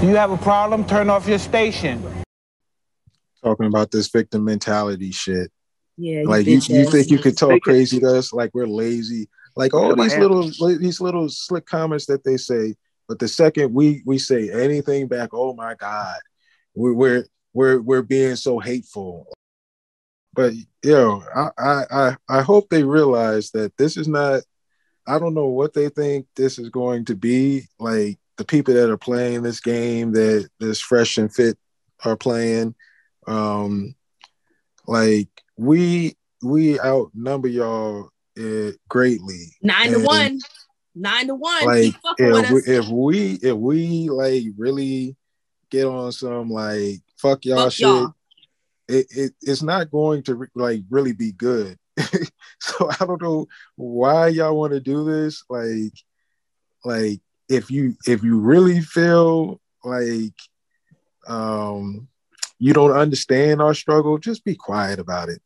You 0.01 0.15
have 0.15 0.31
a 0.31 0.37
problem, 0.37 0.83
turn 0.83 1.11
off 1.11 1.27
your 1.27 1.37
station. 1.37 2.20
Talking 3.43 3.65
about 3.65 3.91
this 3.91 4.07
victim 4.07 4.43
mentality 4.43 5.11
shit. 5.11 5.51
Yeah, 5.97 6.23
like 6.25 6.45
you, 6.45 6.59
you 6.67 6.85
think 6.85 7.09
you 7.09 7.19
could 7.19 7.37
talk 7.37 7.61
crazy 7.61 7.99
to 7.99 8.17
us? 8.17 8.33
Like 8.33 8.51
we're 8.53 8.67
lazy. 8.67 9.29
Like 9.55 9.73
all 9.73 9.95
these 9.95 10.17
little 10.17 10.49
these 10.77 11.01
little 11.01 11.27
slick 11.29 11.65
comments 11.65 12.05
that 12.05 12.23
they 12.23 12.37
say 12.37 12.75
but 13.07 13.19
the 13.19 13.27
second 13.27 13.73
we 13.73 14.01
we 14.05 14.17
say 14.17 14.49
anything 14.49 15.05
back 15.05 15.31
oh 15.33 15.53
my 15.53 15.75
god 15.75 16.15
we're 16.73 16.93
we're 16.93 17.25
we're, 17.53 17.81
we're 17.81 18.01
being 18.01 18.35
so 18.35 18.59
hateful. 18.59 19.27
But 20.33 20.53
yo 20.83 21.21
I, 21.35 21.49
I 21.57 21.83
i 21.91 22.15
i 22.29 22.41
hope 22.41 22.69
they 22.69 22.83
realize 22.83 23.51
that 23.51 23.75
this 23.75 23.97
is 23.97 24.07
not 24.07 24.41
i 25.05 25.19
don't 25.19 25.33
know 25.33 25.47
what 25.47 25.73
they 25.73 25.89
think 25.89 26.27
this 26.35 26.57
is 26.57 26.69
going 26.69 27.05
to 27.05 27.15
be. 27.15 27.67
Like 27.77 28.17
the 28.37 28.45
people 28.45 28.73
that 28.73 28.89
are 28.89 28.97
playing 28.97 29.43
this 29.43 29.59
game 29.59 30.13
that 30.13 30.47
this 30.59 30.79
fresh 30.79 31.17
and 31.17 31.33
fit 31.33 31.57
are 32.05 32.15
playing 32.15 32.75
um 33.27 33.95
like 34.87 35.29
we 35.57 36.15
we 36.41 36.79
outnumber 36.79 37.47
y'all 37.47 38.09
uh, 38.39 38.71
greatly. 38.89 39.55
Nine 39.61 39.91
to 39.91 39.99
one. 39.99 40.39
Nine 40.95 41.27
to 41.27 41.35
one. 41.35 41.65
Like 41.65 41.83
Keep 41.83 42.01
fucking 42.01 42.31
with 42.31 42.67
if 42.67 42.67
we, 42.67 42.73
if 42.73 42.87
we 42.87 43.33
if 43.41 43.55
we 43.55 44.09
like 44.09 44.43
really 44.57 45.15
get 45.69 45.85
on 45.85 46.11
some 46.11 46.49
like 46.49 47.01
fuck 47.17 47.45
y'all 47.45 47.65
Fuck 47.65 47.73
shit, 47.73 47.87
y'all. 47.87 48.15
It, 48.87 49.07
it 49.11 49.33
it's 49.41 49.61
not 49.61 49.91
going 49.91 50.23
to 50.23 50.35
re- 50.35 50.47
like 50.55 50.81
really 50.89 51.13
be 51.13 51.31
good. 51.31 51.77
so 52.59 52.89
I 52.89 53.05
don't 53.05 53.21
know 53.21 53.47
why 53.75 54.27
y'all 54.29 54.57
want 54.57 54.73
to 54.73 54.79
do 54.79 55.05
this. 55.05 55.43
Like 55.49 55.93
like 56.83 57.21
if 57.47 57.69
you 57.69 57.95
if 58.07 58.23
you 58.23 58.39
really 58.39 58.81
feel 58.81 59.61
like 59.83 60.33
um 61.27 62.07
you 62.61 62.73
don't 62.73 62.91
understand 62.91 63.61
our 63.61 63.73
struggle, 63.73 64.17
just 64.19 64.45
be 64.45 64.55
quiet 64.55 64.99
about 64.99 65.29
it. 65.29 65.41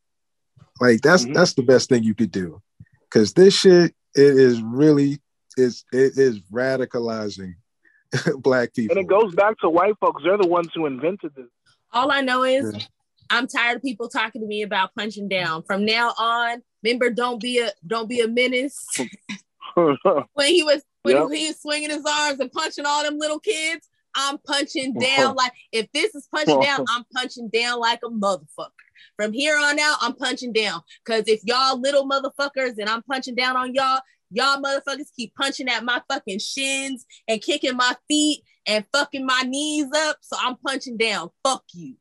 Like 0.82 1.02
that's 1.02 1.24
Mm-hmm. 1.24 1.34
that's 1.34 1.54
the 1.54 1.64
best 1.64 1.88
thing 1.90 2.04
you 2.04 2.14
could 2.14 2.32
do. 2.32 2.62
Cause 3.10 3.34
this 3.34 3.58
shit 3.58 3.96
it 4.16 4.38
is 4.38 4.62
really 4.62 5.20
is 5.58 5.86
it 5.94 6.18
is 6.18 6.42
radicalizing 6.52 7.54
black 8.40 8.74
people. 8.74 8.98
And 8.98 9.06
it 9.06 9.10
goes 9.10 9.34
back 9.34 9.58
to 9.60 9.70
white 9.70 9.96
folks. 10.02 10.24
They're 10.24 10.38
the 10.38 10.48
ones 10.48 10.70
who 10.76 10.86
invented 10.86 11.34
this. 11.36 11.48
All 11.94 12.12
I 12.12 12.20
know 12.22 12.44
is 12.44 12.74
Yeah. 12.74 12.82
I'm 13.30 13.48
tired 13.48 13.78
of 13.78 13.82
people 13.82 14.08
talking 14.10 14.42
to 14.42 14.48
me 14.48 14.62
about 14.62 14.94
punching 14.96 15.30
down. 15.30 15.64
From 15.64 15.84
now 15.86 16.10
on, 16.20 16.62
remember, 16.84 17.10
don't 17.10 17.42
be 17.42 17.60
a 17.60 17.72
don't 17.88 18.10
be 18.10 18.20
a 18.20 18.28
menace. 18.28 18.86
when 19.76 20.48
he 20.48 20.64
was 20.64 20.84
when 21.04 21.16
Yep. 21.16 21.30
he 21.32 21.48
was 21.48 21.62
swinging 21.62 21.90
his 21.92 22.04
arms 22.06 22.40
and 22.40 22.52
punching 22.52 22.86
all 22.86 23.04
them 23.04 23.18
little 23.18 23.40
kids, 23.40 23.88
I'm 24.16 24.38
punching 24.40 24.94
down 25.00 25.36
like 25.36 25.52
if 25.72 25.92
this 25.94 26.16
is 26.16 26.28
punching 26.34 26.60
down, 26.62 26.86
I'm 26.90 27.04
punching 27.14 27.50
down 27.50 27.80
like 27.80 28.00
a 28.04 28.10
motherfucker. 28.10 28.70
From 29.18 29.34
here 29.34 29.58
on 29.58 29.80
out, 29.80 29.98
I'm 30.02 30.16
punching 30.16 30.54
down. 30.54 30.82
Cause 31.06 31.24
if 31.28 31.42
y'all 31.44 31.80
little 31.80 32.08
motherfuckers 32.08 32.78
and 32.78 32.90
I'm 32.90 33.04
punching 33.04 33.36
down 33.36 33.58
on 33.58 33.74
y'all, 33.74 34.00
y'all 34.32 34.62
motherfuckers 34.62 35.14
keep 35.16 35.34
punching 35.36 35.70
at 35.70 35.84
my 35.84 36.02
fucking 36.10 36.40
shins 36.40 37.06
and 37.28 37.42
kicking 37.42 37.78
my 37.78 37.96
feet 38.08 38.44
and 38.66 38.86
fucking 38.94 39.26
my 39.26 39.44
knees 39.46 39.88
up. 39.96 40.18
So 40.22 40.38
I'm 40.40 40.56
punching 40.58 40.98
down. 40.98 41.30
Fuck 41.44 41.64
you. 41.74 41.96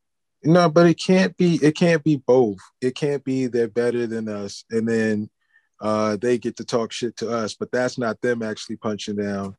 No, 0.45 0.69
but 0.69 0.87
it 0.87 0.99
can't 0.99 1.37
be. 1.37 1.59
It 1.63 1.75
can't 1.75 2.05
be 2.05 2.17
both. 2.17 2.59
It 2.81 2.95
can't 2.95 3.25
be 3.25 3.47
they're 3.47 3.67
better 3.67 4.07
than 4.07 4.29
us, 4.29 4.65
and 4.71 4.87
then 4.87 5.31
uh, 5.81 6.17
they 6.21 6.37
get 6.37 6.57
to 6.57 6.65
talk 6.65 6.93
shit 6.93 7.17
to 7.19 7.31
us. 7.31 7.55
But 7.55 7.73
that's 7.73 7.97
not 7.97 8.21
them 8.21 8.43
actually 8.43 8.77
punching 8.77 9.17
down. 9.17 9.57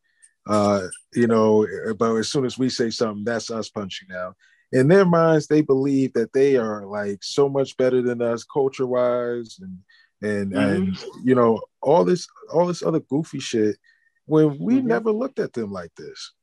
Uh, 0.47 0.87
you 1.13 1.27
know, 1.27 1.63
eh, 1.63 1.93
but 1.97 2.15
as 2.15 2.29
soon 2.29 2.45
as 2.45 2.57
we 2.57 2.69
say 2.69 2.89
something, 2.89 3.23
that's 3.23 3.49
us 3.49 3.69
punching 3.69 4.09
down. 4.09 4.35
In 4.71 4.87
their 4.87 5.05
minds, 5.05 5.47
they 5.47 5.61
believe 5.61 6.13
that 6.13 6.33
they 6.33 6.57
are 6.57 6.85
like 6.85 7.23
so 7.23 7.49
much 7.49 7.77
better 7.77 8.01
than 8.01 8.21
us, 8.21 8.43
culture 8.43 8.85
wise, 8.85 9.59
and 9.61 9.79
and 10.21 10.51
mm-hmm. 10.51 10.59
and 10.59 11.05
you 11.23 11.35
know 11.35 11.61
all 11.81 12.03
this 12.03 12.27
all 12.53 12.67
this 12.67 12.83
other 12.83 12.99
goofy 12.99 13.39
shit. 13.39 13.77
When 14.25 14.57
we 14.59 14.77
mm-hmm. 14.77 14.87
never 14.87 15.11
looked 15.11 15.39
at 15.39 15.53
them 15.53 15.71
like 15.71 15.93
this. 15.95 16.33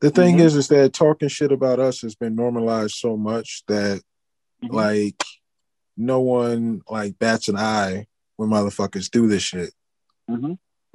The 0.00 0.10
thing 0.10 0.36
Mhm. 0.36 0.40
is, 0.40 0.56
is 0.56 0.68
that 0.68 0.92
talking 0.92 1.28
shit 1.28 1.50
about 1.50 1.80
us 1.80 2.02
has 2.02 2.14
been 2.14 2.36
normalized 2.36 2.94
so 2.94 3.16
much 3.16 3.64
that 3.66 4.00
mm-hmm. 4.62 4.74
like 4.74 5.22
no 5.96 6.20
one 6.20 6.82
like 6.88 7.18
bats 7.18 7.48
an 7.48 7.56
eye 7.56 8.06
when 8.36 8.50
motherfuckers 8.50 9.10
do 9.10 9.26
this 9.26 9.42
shit. 9.42 9.72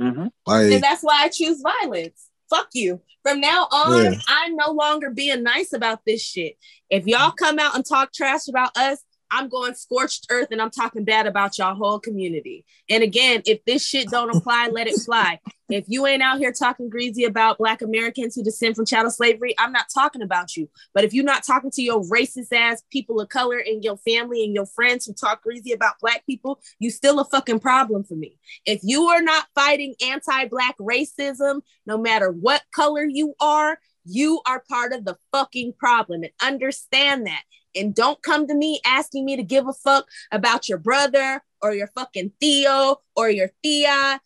Mm-hmm. 0.01 0.27
Like 0.45 0.71
and 0.71 0.83
that's 0.83 1.01
why 1.01 1.23
I 1.23 1.29
choose 1.29 1.61
violence. 1.61 2.29
Fuck 2.49 2.69
you. 2.73 3.01
From 3.23 3.39
now 3.39 3.67
on, 3.71 4.03
Yeah. 4.03 4.19
I'm 4.27 4.55
no 4.55 4.71
longer 4.71 5.09
being 5.09 5.43
nice 5.43 5.73
about 5.73 6.01
this 6.05 6.21
shit. 6.21 6.57
If 6.89 7.07
y'all 7.07 7.31
come 7.31 7.57
out 7.57 7.75
and 7.75 7.85
talk 7.85 8.13
trash 8.13 8.47
about 8.47 8.75
us, 8.77 8.99
I'm 9.33 9.49
going 9.49 9.73
scorched 9.73 10.27
earth 10.29 10.49
and 10.51 10.61
I'm 10.61 10.69
talking 10.69 11.03
bad 11.03 11.25
about 11.25 11.57
y'all 11.57 11.73
whole 11.73 11.99
community. 11.99 12.65
And 12.87 13.01
again, 13.01 13.41
if 13.47 13.65
this 13.65 13.83
shit 13.83 14.09
don't 14.09 14.35
apply, 14.35 14.67
let 14.71 14.85
it 14.85 15.01
fly. 15.03 15.39
If 15.69 15.85
you 15.87 16.05
ain't 16.05 16.21
out 16.21 16.37
here 16.37 16.51
talking 16.51 16.87
greasy 16.87 17.23
about 17.23 17.57
black 17.57 17.81
Americans 17.81 18.35
who 18.35 18.43
descend 18.43 18.75
from 18.75 18.85
chattel 18.85 19.09
slavery, 19.09 19.55
I'm 19.57 19.71
not 19.71 19.87
talking 19.91 20.21
about 20.21 20.55
you. 20.55 20.69
But 20.93 21.03
if 21.03 21.15
you're 21.15 21.23
not 21.23 21.43
talking 21.43 21.71
to 21.71 21.81
your 21.81 22.03
racist 22.03 22.53
ass 22.53 22.83
people 22.91 23.19
of 23.19 23.29
color 23.29 23.57
and 23.57 23.83
your 23.83 23.97
family 23.97 24.43
and 24.43 24.53
your 24.53 24.67
friends 24.67 25.07
who 25.07 25.13
talk 25.13 25.41
greasy 25.41 25.71
about 25.71 25.99
black 25.99 26.27
people, 26.27 26.59
you 26.77 26.91
still 26.91 27.19
a 27.19 27.25
fucking 27.25 27.59
problem 27.59 28.03
for 28.03 28.13
me. 28.13 28.37
If 28.67 28.81
you 28.83 29.05
are 29.05 29.21
not 29.23 29.47
fighting 29.55 29.95
anti-black 30.05 30.77
racism, 30.77 31.61
no 31.87 31.97
matter 31.97 32.29
what 32.31 32.61
color 32.71 33.03
you 33.03 33.33
are, 33.39 33.79
you 34.05 34.41
are 34.45 34.63
part 34.69 34.93
of 34.93 35.05
the 35.05 35.17
fucking 35.31 35.73
problem 35.79 36.21
and 36.21 36.33
understand 36.39 37.25
that. 37.25 37.41
And 37.75 37.95
don't 37.95 38.21
come 38.21 38.47
to 38.47 38.55
me 38.55 38.79
asking 38.85 39.25
me 39.25 39.35
to 39.35 39.43
give 39.43 39.67
a 39.67 39.73
fuck 39.73 40.07
about 40.31 40.69
your 40.69 40.77
brother 40.77 41.41
or 41.61 41.73
your 41.73 41.87
fucking 41.87 42.31
Theo 42.39 42.97
or 43.15 43.29
your 43.29 43.51
Thea 43.63 44.19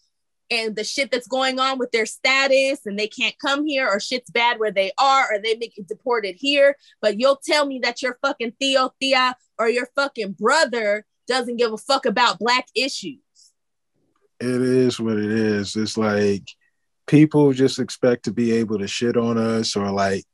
and 0.49 0.75
the 0.75 0.83
shit 0.83 1.11
that's 1.11 1.27
going 1.27 1.59
on 1.59 1.77
with 1.77 1.91
their 1.91 2.05
status 2.05 2.85
and 2.85 2.97
they 2.97 3.07
can't 3.07 3.35
come 3.39 3.65
here 3.65 3.87
or 3.87 3.99
shit's 3.99 4.29
bad 4.29 4.59
where 4.59 4.71
they 4.71 4.91
are 4.97 5.33
or 5.33 5.39
they 5.39 5.55
make 5.55 5.77
it 5.77 5.87
deported 5.87 6.35
here. 6.37 6.75
But 7.01 7.19
you'll 7.19 7.41
tell 7.43 7.65
me 7.65 7.79
that 7.83 8.01
your 8.01 8.17
fucking 8.21 8.53
Theo, 8.59 8.91
Thea, 8.99 9.35
or 9.59 9.69
your 9.69 9.87
fucking 9.95 10.33
brother 10.33 11.05
doesn't 11.27 11.57
give 11.57 11.73
a 11.73 11.77
fuck 11.77 12.05
about 12.05 12.39
black 12.39 12.67
issues. 12.75 13.19
it 14.39 14.61
is 14.61 14.99
what 14.99 15.17
it 15.17 15.31
is. 15.31 15.75
It's 15.75 15.97
like 15.97 16.43
people 17.07 17.51
just 17.53 17.79
expect 17.79 18.25
to 18.25 18.31
be 18.31 18.53
able 18.53 18.79
to 18.79 18.87
shit 18.87 19.17
on 19.17 19.37
us 19.37 19.75
or 19.75 19.91
like 19.91 20.25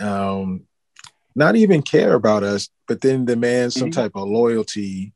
um 0.00 0.66
not 1.34 1.56
even 1.56 1.82
care 1.82 2.14
about 2.14 2.42
us, 2.42 2.68
but 2.86 3.00
then 3.00 3.24
demand 3.24 3.72
some 3.72 3.90
mm-hmm. 3.90 4.00
type 4.00 4.12
of 4.14 4.28
loyalty 4.28 5.12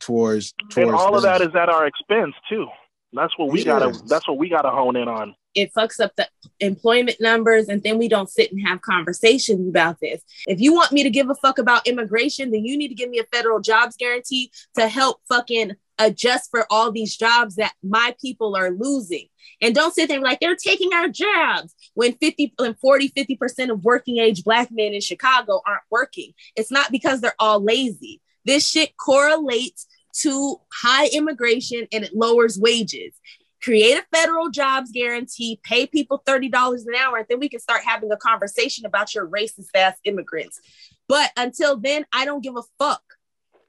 towards 0.00 0.52
towards 0.70 0.76
And 0.76 0.90
all 0.90 1.16
of 1.16 1.22
that 1.22 1.40
is 1.40 1.54
at 1.54 1.68
our 1.68 1.86
expense 1.86 2.34
too. 2.48 2.66
That's 3.12 3.36
what 3.38 3.50
we 3.50 3.58
Yes. 3.58 3.66
gotta. 3.66 4.02
That's 4.06 4.26
what 4.26 4.38
we 4.38 4.48
gotta 4.48 4.70
hone 4.70 4.96
in 4.96 5.08
on. 5.08 5.34
it 5.54 5.70
fucks 5.74 6.00
up 6.00 6.12
the 6.16 6.26
employment 6.60 7.18
numbers 7.20 7.68
and 7.68 7.82
then 7.82 7.98
we 7.98 8.08
don't 8.08 8.30
sit 8.30 8.50
and 8.50 8.66
have 8.66 8.80
conversations 8.80 9.68
about 9.68 10.00
this. 10.00 10.22
If 10.46 10.62
you 10.62 10.72
want 10.72 10.92
me 10.92 11.02
to 11.02 11.10
give 11.10 11.28
a 11.28 11.34
fuck 11.34 11.58
about 11.58 11.86
immigration, 11.86 12.50
then 12.50 12.64
you 12.64 12.74
need 12.74 12.88
to 12.88 12.94
give 12.94 13.10
me 13.10 13.18
a 13.18 13.36
federal 13.36 13.60
jobs 13.60 13.94
guarantee 13.96 14.50
to 14.76 14.88
help 14.88 15.20
fucking 15.28 15.72
adjust 15.98 16.50
for 16.50 16.66
all 16.70 16.90
these 16.90 17.16
jobs 17.16 17.56
that 17.56 17.74
my 17.82 18.14
people 18.18 18.56
are 18.56 18.70
losing. 18.70 19.28
And 19.60 19.74
don't 19.74 19.94
sit 19.94 20.08
there 20.08 20.16
and 20.16 20.24
like 20.24 20.40
they're 20.40 20.56
taking 20.56 20.94
our 20.94 21.08
jobs 21.08 21.74
when 21.94 22.14
50 22.14 22.54
and 22.58 22.78
40, 22.78 23.10
50% 23.10 23.70
of 23.70 23.84
working 23.84 24.18
age 24.18 24.44
black 24.44 24.70
men 24.70 24.92
in 24.92 25.00
Chicago 25.00 25.60
aren't 25.66 25.82
working. 25.90 26.32
It's 26.56 26.70
not 26.70 26.90
because 26.90 27.20
they're 27.20 27.34
all 27.38 27.62
lazy. 27.62 28.20
This 28.44 28.68
shit 28.68 28.96
correlates 28.96 29.86
to 30.20 30.60
high 30.72 31.08
immigration 31.08 31.86
and 31.92 32.04
it 32.04 32.14
lowers 32.14 32.58
wages. 32.58 33.14
Create 33.62 33.96
a 33.96 34.04
federal 34.12 34.50
jobs 34.50 34.90
guarantee, 34.90 35.60
pay 35.62 35.86
people 35.86 36.20
$30 36.26 36.50
an 36.52 36.94
hour, 36.98 37.18
and 37.18 37.26
then 37.28 37.38
we 37.38 37.48
can 37.48 37.60
start 37.60 37.82
having 37.84 38.10
a 38.10 38.16
conversation 38.16 38.84
about 38.84 39.14
your 39.14 39.28
racist 39.28 39.68
ass 39.74 39.96
immigrants. 40.04 40.60
But 41.08 41.30
until 41.36 41.76
then, 41.76 42.04
I 42.12 42.24
don't 42.24 42.42
give 42.42 42.56
a 42.56 42.62
fuck. 42.78 43.02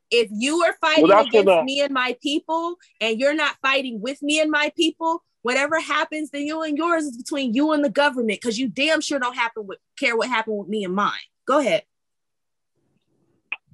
If 0.09 0.30
you 0.32 0.63
are 0.63 0.76
fighting 0.82 1.07
Well, 1.07 1.26
against 1.26 1.63
me 1.65 1.82
and 1.82 1.93
my 1.93 2.15
people, 2.21 2.76
and 3.01 3.19
you're 3.19 3.36
not 3.36 3.57
fighting 3.61 4.01
with 4.01 4.21
me 4.24 4.39
and 4.39 4.49
my 4.49 4.71
people, 4.76 5.24
whatever 5.44 5.80
happens 5.80 6.32
to 6.32 6.39
you 6.39 6.64
and 6.64 6.78
yours 6.78 7.04
is 7.04 7.16
between 7.16 7.54
you 7.54 7.72
and 7.74 7.86
the 7.86 7.89
government, 7.89 8.41
because 8.41 8.58
you 8.58 8.68
damn 8.68 9.02
sure 9.02 9.20
don't 9.20 9.36
happen 9.36 9.68
with 9.68 9.78
care 10.00 10.18
what 10.18 10.28
happened 10.28 10.58
with 10.58 10.68
me 10.68 10.84
and 10.84 10.96
mine. 10.96 11.12
Go 11.46 11.60
ahead. 11.60 11.84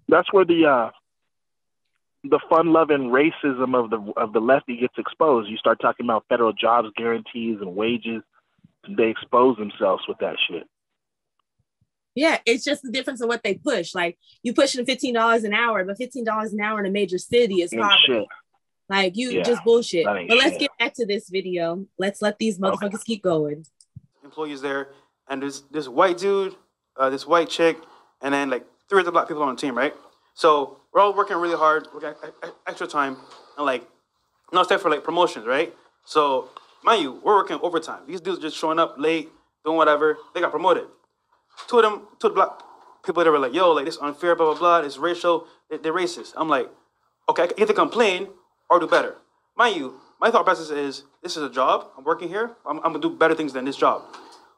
That's 0.09 0.32
where 0.34 0.43
the 0.43 0.65
uh, 0.65 0.89
the 2.24 2.39
fun 2.49 2.74
loving 2.74 3.11
racism 3.11 3.76
of 3.82 3.89
the 3.89 4.13
of 4.17 4.34
the 4.34 4.41
lefty 4.41 4.78
gets 4.78 4.95
exposed. 4.97 5.49
You 5.49 5.57
start 5.57 5.80
talking 5.80 6.05
about 6.05 6.26
federal 6.28 6.51
jobs 6.51 6.89
guarantees 6.97 7.57
and 7.61 7.76
wages. 7.76 8.24
They 8.88 9.09
expose 9.09 9.57
themselves 9.57 10.03
with 10.07 10.17
that 10.20 10.36
shit. 10.49 10.63
Yeah, 12.15 12.39
it's 12.45 12.65
just 12.65 12.82
the 12.82 12.91
difference 12.91 13.22
in 13.22 13.28
what 13.28 13.43
they 13.43 13.53
push. 13.53 13.93
Like 13.93 14.17
you 14.41 14.53
pushing 14.53 14.84
fifteen 14.86 15.13
dollars 15.13 15.43
an 15.43 15.53
hour, 15.53 15.86
but 15.86 15.97
fifteen 15.97 16.24
dollars 16.24 16.53
an 16.53 16.59
hour 16.59 16.80
in 16.80 16.86
a 16.86 16.91
major 16.91 17.20
city 17.20 17.61
is 17.61 17.72
poverty. 17.72 18.28
Shit. 18.89 19.03
Like 19.05 19.17
you 19.17 19.29
Yeah, 19.31 19.43
just 19.43 19.63
bullshit. 19.63 20.05
But 20.05 20.27
let's 20.29 20.51
shit. 20.51 20.59
get 20.59 20.71
back 20.79 20.93
to 20.95 21.05
this 21.05 21.29
video. 21.29 21.85
Let's 21.97 22.21
let 22.21 22.37
these 22.39 22.59
motherfuckers 22.59 23.03
keep 23.03 23.23
going. 23.23 23.65
employees 24.23 24.61
there, 24.61 24.89
and 25.27 25.41
there's 25.41 25.61
this 25.71 25.87
white 25.87 26.17
dude, 26.17 26.55
uh, 26.97 27.09
this 27.09 27.25
white 27.25 27.49
chick, 27.49 27.77
and 28.21 28.33
then 28.33 28.49
like 28.49 28.65
three 28.89 29.01
other 29.01 29.11
black 29.11 29.27
people 29.27 29.41
on 29.43 29.55
the 29.55 29.61
team, 29.61 29.75
right? 29.77 29.93
So 30.35 30.77
we're 30.93 31.01
all 31.01 31.13
working 31.15 31.37
really 31.37 31.55
hard, 31.57 31.87
working 31.93 32.13
extra 32.67 32.87
time, 32.87 33.17
and 33.57 33.65
like 33.65 33.87
now 34.53 34.61
it's 34.61 34.69
time 34.69 34.79
for 34.79 34.89
like 34.91 35.03
promotions, 35.03 35.45
right? 35.45 35.73
So 36.05 36.49
mind 36.83 37.01
you, 37.03 37.19
we're 37.23 37.35
working 37.35 37.59
overtime. 37.61 38.01
These 38.07 38.21
dudes 38.21 38.39
just 38.39 38.55
showing 38.57 38.79
up 38.79 38.95
late, 38.97 39.29
doing 39.65 39.77
whatever. 39.77 40.17
They 40.33 40.41
got 40.41 40.51
promoted. 40.51 40.85
Two 41.67 41.77
of 41.79 41.83
them, 41.83 42.07
two 42.19 42.27
of 42.27 42.33
the 42.33 42.35
black 42.35 42.51
people 43.03 43.23
that 43.23 43.29
were 43.31 43.39
like, 43.39 43.53
"Yo, 43.53 43.71
like 43.71 43.85
this 43.85 43.97
unfair, 43.97 44.35
blah 44.35 44.53
blah 44.53 44.59
blah. 44.59 44.85
It's 44.85 44.97
racial. 44.97 45.47
They- 45.69 45.77
They're 45.77 45.93
racist." 45.93 46.33
I'm 46.37 46.47
like, 46.49 46.69
okay, 47.29 47.43
I 47.43 47.47
can 47.47 47.59
either 47.59 47.73
complain 47.73 48.29
or 48.70 48.80
do 48.80 48.88
better. 48.88 49.15
Mind 49.55 49.76
you, 49.76 49.95
my 50.20 50.32
thought 50.32 50.45
process 50.45 50.70
is 50.70 51.03
this 51.24 51.38
is 51.38 51.43
a 51.43 51.49
job. 51.49 51.88
I'm 51.97 52.03
working 52.03 52.30
here. 52.30 52.51
I'm, 52.65 52.78
I'm 52.78 52.93
gonna 52.93 52.99
do 52.99 53.09
better 53.09 53.36
things 53.36 53.53
than 53.53 53.65
this 53.65 53.78
job. 53.78 54.03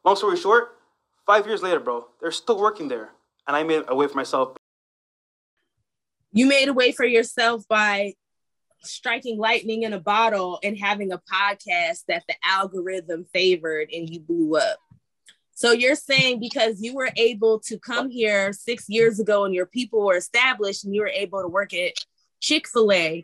Long 0.03 0.15
story 0.15 0.37
short, 0.37 0.77
five 1.25 1.45
years 1.45 1.61
later, 1.61 1.79
bro, 1.79 2.07
they're 2.19 2.31
still 2.31 2.59
working 2.59 2.87
there, 2.87 3.09
and 3.47 3.55
I 3.55 3.63
made 3.63 3.83
a 3.87 3.95
way 3.95 4.07
for 4.07 4.15
myself. 4.15 4.57
You 6.33 6.45
made 6.45 6.67
a 6.67 6.73
way 6.73 6.91
for 6.91 7.05
yourself 7.05 7.67
by 7.67 8.13
striking 8.83 9.37
lightning 9.37 9.83
in 9.83 9.93
a 9.93 9.99
bottle 9.99 10.59
and 10.63 10.77
having 10.77 11.11
a 11.11 11.19
podcast 11.19 12.05
that 12.07 12.23
the 12.27 12.35
algorithm 12.43 13.25
favored 13.33 13.89
and 13.93 14.09
you 14.09 14.19
blew 14.19 14.57
up. 14.57 14.79
So 15.53 15.71
you're 15.71 15.95
saying 15.95 16.39
because 16.39 16.81
you 16.81 16.95
were 16.95 17.11
able 17.17 17.59
to 17.61 17.77
come 17.77 18.09
here 18.09 18.51
six 18.53 18.85
years 18.89 19.19
ago 19.19 19.45
and 19.45 19.53
your 19.53 19.67
people 19.67 20.03
were 20.03 20.17
established 20.17 20.83
and 20.83 20.95
you 20.95 21.01
were 21.01 21.07
able 21.07 21.41
to 21.41 21.47
work 21.47 21.73
at 21.73 21.93
Chick 22.39 22.67
fil 22.67 22.91
A, 22.91 23.23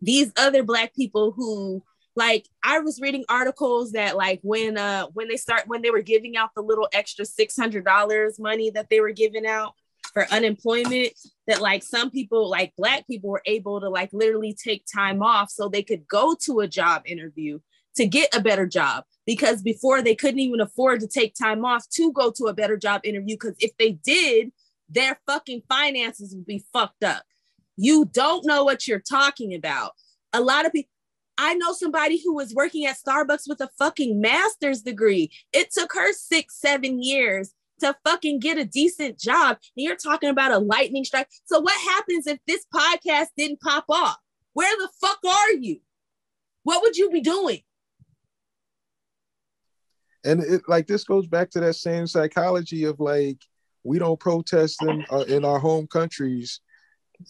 these 0.00 0.32
other 0.36 0.62
Black 0.62 0.94
people 0.94 1.32
who 1.32 1.82
like 2.16 2.48
I 2.64 2.80
was 2.80 3.00
reading 3.00 3.24
articles 3.28 3.92
that 3.92 4.16
like 4.16 4.40
when 4.42 4.76
uh 4.76 5.06
when 5.12 5.28
they 5.28 5.36
start 5.36 5.64
when 5.66 5.82
they 5.82 5.90
were 5.90 6.02
giving 6.02 6.36
out 6.36 6.50
the 6.54 6.62
little 6.62 6.88
extra 6.92 7.24
six 7.24 7.56
hundred 7.56 7.84
dollars 7.84 8.38
money 8.38 8.70
that 8.70 8.90
they 8.90 9.00
were 9.00 9.12
giving 9.12 9.46
out 9.46 9.74
for 10.12 10.26
unemployment 10.32 11.12
that 11.46 11.60
like 11.60 11.82
some 11.82 12.10
people 12.10 12.48
like 12.48 12.72
black 12.76 13.06
people 13.06 13.30
were 13.30 13.42
able 13.46 13.80
to 13.80 13.88
like 13.88 14.10
literally 14.12 14.52
take 14.52 14.84
time 14.92 15.22
off 15.22 15.50
so 15.50 15.68
they 15.68 15.82
could 15.82 16.06
go 16.08 16.34
to 16.44 16.60
a 16.60 16.68
job 16.68 17.02
interview 17.06 17.58
to 17.98 18.06
get 18.06 18.34
a 18.34 18.40
better 18.40 18.66
job. 18.66 19.04
Because 19.26 19.60
before 19.60 20.00
they 20.00 20.14
couldn't 20.14 20.40
even 20.40 20.60
afford 20.60 21.00
to 21.00 21.06
take 21.06 21.34
time 21.34 21.64
off 21.64 21.86
to 21.90 22.12
go 22.12 22.30
to 22.30 22.44
a 22.44 22.54
better 22.54 22.78
job 22.78 23.02
interview 23.04 23.36
because 23.36 23.56
if 23.60 23.76
they 23.78 23.92
did 23.92 24.50
their 24.88 25.20
fucking 25.26 25.62
finances 25.68 26.34
would 26.34 26.46
be 26.46 26.64
fucked 26.72 27.04
up 27.04 27.22
you 27.78 28.04
don't 28.04 28.44
know 28.44 28.64
what 28.64 28.86
you're 28.86 29.00
talking 29.00 29.54
about 29.54 29.92
a 30.32 30.40
lot 30.40 30.66
of 30.66 30.72
people 30.72 30.90
I 31.40 31.54
know 31.54 31.72
somebody 31.72 32.20
who 32.20 32.34
was 32.34 32.52
working 32.52 32.84
at 32.86 32.96
Starbucks 32.98 33.48
with 33.48 33.60
a 33.60 33.70
fucking 33.78 34.20
master's 34.20 34.82
degree. 34.82 35.30
It 35.52 35.70
took 35.70 35.92
her 35.94 36.12
six, 36.12 36.60
seven 36.60 37.00
years 37.00 37.54
to 37.78 37.94
fucking 38.04 38.40
get 38.40 38.58
a 38.58 38.64
decent 38.64 39.20
job. 39.20 39.56
And 39.76 39.86
you're 39.86 39.94
talking 39.94 40.30
about 40.30 40.50
a 40.50 40.58
lightning 40.58 41.04
strike. 41.04 41.28
So, 41.44 41.60
what 41.60 41.80
happens 41.80 42.26
if 42.26 42.40
this 42.48 42.66
podcast 42.74 43.28
didn't 43.36 43.60
pop 43.60 43.84
off? 43.88 44.16
Where 44.54 44.76
the 44.78 44.88
fuck 45.00 45.20
are 45.24 45.52
you? 45.52 45.78
What 46.64 46.82
would 46.82 46.96
you 46.96 47.08
be 47.08 47.20
doing? 47.20 47.60
and 50.24 50.42
it 50.42 50.62
like 50.68 50.86
this 50.86 51.04
goes 51.04 51.26
back 51.26 51.50
to 51.50 51.60
that 51.60 51.74
same 51.74 52.06
psychology 52.06 52.84
of 52.84 53.00
like 53.00 53.38
we 53.84 53.98
don't 53.98 54.20
protest 54.20 54.82
in 54.82 55.04
uh, 55.10 55.24
in 55.28 55.44
our 55.44 55.58
home 55.58 55.86
countries 55.86 56.60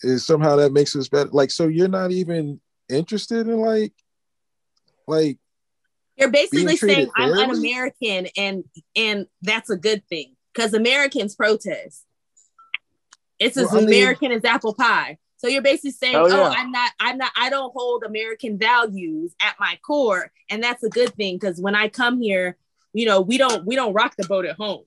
is 0.03 0.25
somehow 0.27 0.57
that 0.57 0.73
makes 0.73 0.95
us 0.97 1.09
better 1.09 1.31
like 1.33 1.51
so 1.51 1.67
you're 1.67 1.89
not 1.89 2.11
even 2.13 2.61
interested 2.89 3.47
in 3.49 3.57
like 3.59 3.93
like 5.07 5.39
You're 6.17 6.31
basically 6.31 6.65
Being 6.67 6.77
treated 6.77 6.95
saying 6.95 7.11
I'm 7.17 7.31
fairly? 7.31 7.45
un-American, 7.45 8.27
and 8.37 8.65
and 8.97 9.27
that's 9.43 9.71
a 9.71 9.77
good 9.77 10.03
thing 10.09 10.37
because 10.55 10.75
Americans 10.75 11.35
protest. 11.35 12.05
It's 13.39 13.57
as 13.57 13.67
Well, 13.67 13.77
I 13.77 13.79
mean- 13.81 13.89
American 13.89 14.33
as 14.33 14.45
apple 14.45 14.75
pie. 14.75 15.19
So 15.41 15.47
you're 15.47 15.63
basically 15.63 15.93
saying, 15.93 16.17
"Oh, 16.17 16.27
yeah. 16.27 16.49
I'm 16.49 16.73
not, 16.73 16.91
I'm 16.99 17.17
not, 17.17 17.31
I 17.37 17.49
don't 17.49 17.73
hold 17.73 18.03
American 18.03 18.59
values 18.59 19.33
at 19.41 19.55
my 19.61 19.79
core," 19.87 20.33
and 20.51 20.61
that's 20.61 20.83
a 20.83 20.89
good 20.91 21.15
thing 21.15 21.37
because 21.37 21.61
when 21.61 21.77
I 21.77 21.89
come 21.89 22.21
here, 22.21 22.57
you 22.93 23.07
know, 23.07 23.21
we 23.21 23.39
don't, 23.39 23.65
we 23.65 23.77
don't 23.77 23.93
rock 23.93 24.17
the 24.17 24.27
boat 24.27 24.47
at 24.47 24.57
home. 24.57 24.83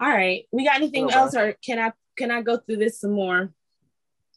All 0.00 0.08
right, 0.08 0.46
we 0.50 0.64
got 0.64 0.76
anything 0.76 1.04
Okay. 1.04 1.14
else, 1.14 1.34
or 1.36 1.52
can 1.62 1.78
I, 1.78 1.92
can 2.20 2.30
I 2.30 2.42
go 2.42 2.58
through 2.58 2.76
this 2.76 3.00
some 3.00 3.12
more? 3.12 3.50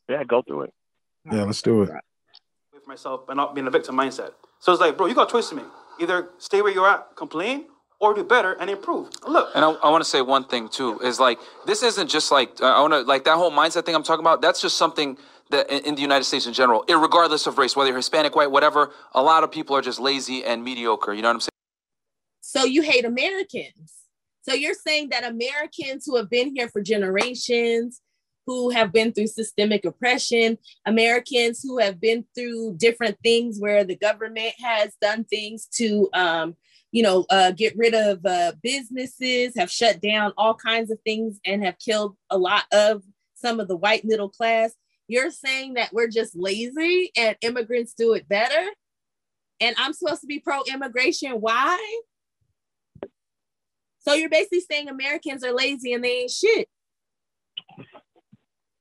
Yeah, 0.07 0.23
go 0.23 0.41
through 0.41 0.61
it. 0.63 0.73
yeah 1.31 1.43
let's 1.43 1.61
do 1.61 1.83
it 1.83 1.89
away 1.89 1.99
from 2.81 2.91
myself 2.91 3.21
and 3.27 3.35
not 3.37 3.53
being 3.53 3.67
a 3.67 3.71
victim 3.71 3.95
mindset. 3.95 4.31
So 4.59 4.71
it's 4.71 4.79
like, 4.79 4.95
bro, 4.97 5.07
you 5.07 5.15
got 5.15 5.29
a 5.29 5.31
choice 5.31 5.49
to 5.49 5.55
make. 5.55 5.65
Either 5.99 6.29
stay 6.37 6.61
where 6.61 6.71
you're 6.71 6.87
at, 6.87 7.15
complain, 7.17 7.65
or 7.99 8.13
do 8.13 8.23
better 8.23 8.53
and 8.53 8.69
improve. 8.69 9.09
Look, 9.27 9.49
And 9.53 9.65
I, 9.65 9.71
I 9.71 9.89
want 9.89 10.03
to 10.03 10.09
say 10.09 10.21
one 10.21 10.45
thing 10.45 10.69
too 10.69 10.99
is 10.99 11.19
like 11.19 11.39
this 11.65 11.83
isn't 11.83 12.09
just 12.09 12.31
like 12.31 12.61
I 12.61 12.79
want 12.79 12.93
to 12.93 13.01
like 13.01 13.25
that 13.25 13.35
whole 13.35 13.51
mindset 13.51 13.85
thing 13.85 13.95
I'm 13.95 14.03
talking 14.03 14.23
about. 14.23 14.41
That's 14.41 14.61
just 14.61 14.77
something 14.77 15.17
that 15.49 15.69
in, 15.69 15.79
in 15.87 15.95
the 15.95 16.01
United 16.01 16.23
States 16.23 16.47
in 16.47 16.53
general, 16.53 16.85
regardless 16.87 17.47
of 17.47 17.57
race, 17.57 17.75
whether 17.75 17.89
you're 17.89 17.97
Hispanic, 17.97 18.33
white, 18.35 18.51
whatever, 18.51 18.91
a 19.13 19.21
lot 19.21 19.43
of 19.43 19.51
people 19.51 19.75
are 19.75 19.81
just 19.81 19.99
lazy 19.99 20.43
and 20.45 20.63
mediocre. 20.63 21.13
You 21.13 21.21
know 21.21 21.29
what 21.29 21.35
I'm 21.35 21.41
saying? 21.41 21.49
So 22.41 22.63
you 22.65 22.81
hate 22.81 23.03
Americans. 23.03 24.02
So 24.43 24.53
you're 24.53 24.73
saying 24.73 25.09
that 25.09 25.23
Americans 25.23 26.05
who 26.05 26.17
have 26.17 26.29
been 26.29 26.53
here 26.55 26.67
for 26.67 26.81
generations, 26.81 28.01
who 28.45 28.69
have 28.71 28.91
been 28.91 29.13
through 29.13 29.27
systemic 29.27 29.85
oppression, 29.85 30.57
Americans 30.85 31.61
who 31.63 31.77
have 31.77 32.01
been 32.01 32.25
through 32.35 32.75
different 32.77 33.17
things 33.23 33.57
where 33.59 33.85
the 33.85 33.95
government 33.95 34.53
has 34.59 34.95
done 35.01 35.23
things 35.23 35.67
to, 35.75 36.09
um, 36.13 36.57
you 36.91 37.01
know, 37.01 37.25
uh, 37.29 37.51
get 37.51 37.75
rid 37.77 37.93
of 37.93 38.25
uh, 38.25 38.51
businesses, 38.61 39.53
have 39.55 39.71
shut 39.71 40.01
down 40.01 40.33
all 40.37 40.53
kinds 40.53 40.91
of 40.91 40.99
things, 41.05 41.39
and 41.45 41.63
have 41.63 41.79
killed 41.79 42.17
a 42.29 42.37
lot 42.37 42.65
of 42.73 43.01
some 43.35 43.61
of 43.61 43.69
the 43.69 43.77
white 43.77 44.03
middle 44.03 44.29
class. 44.29 44.73
You're 45.07 45.31
saying 45.31 45.75
that 45.75 45.93
we're 45.93 46.09
just 46.09 46.35
lazy 46.35 47.11
and 47.15 47.37
immigrants 47.41 47.93
do 47.93 48.13
it 48.13 48.27
better? 48.27 48.69
And 49.61 49.75
I'm 49.77 49.93
supposed 49.93 50.21
to 50.21 50.27
be 50.27 50.39
pro 50.39 50.63
immigration. 50.63 51.31
Why? 51.39 52.01
So 54.03 54.13
you're 54.13 54.29
basically 54.29 54.59
saying 54.61 54.89
Americans 54.89 55.43
are 55.43 55.53
lazy 55.53 55.93
and 55.93 56.03
they 56.03 56.19
ain't 56.21 56.31
shit. 56.31 56.69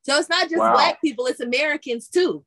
So 0.02 0.16
it's 0.18 0.28
not 0.28 0.48
just 0.50 0.58
Wow. 0.58 0.72
black 0.72 1.00
people, 1.00 1.26
it's 1.26 1.40
Americans 1.40 2.08
too. 2.08 2.44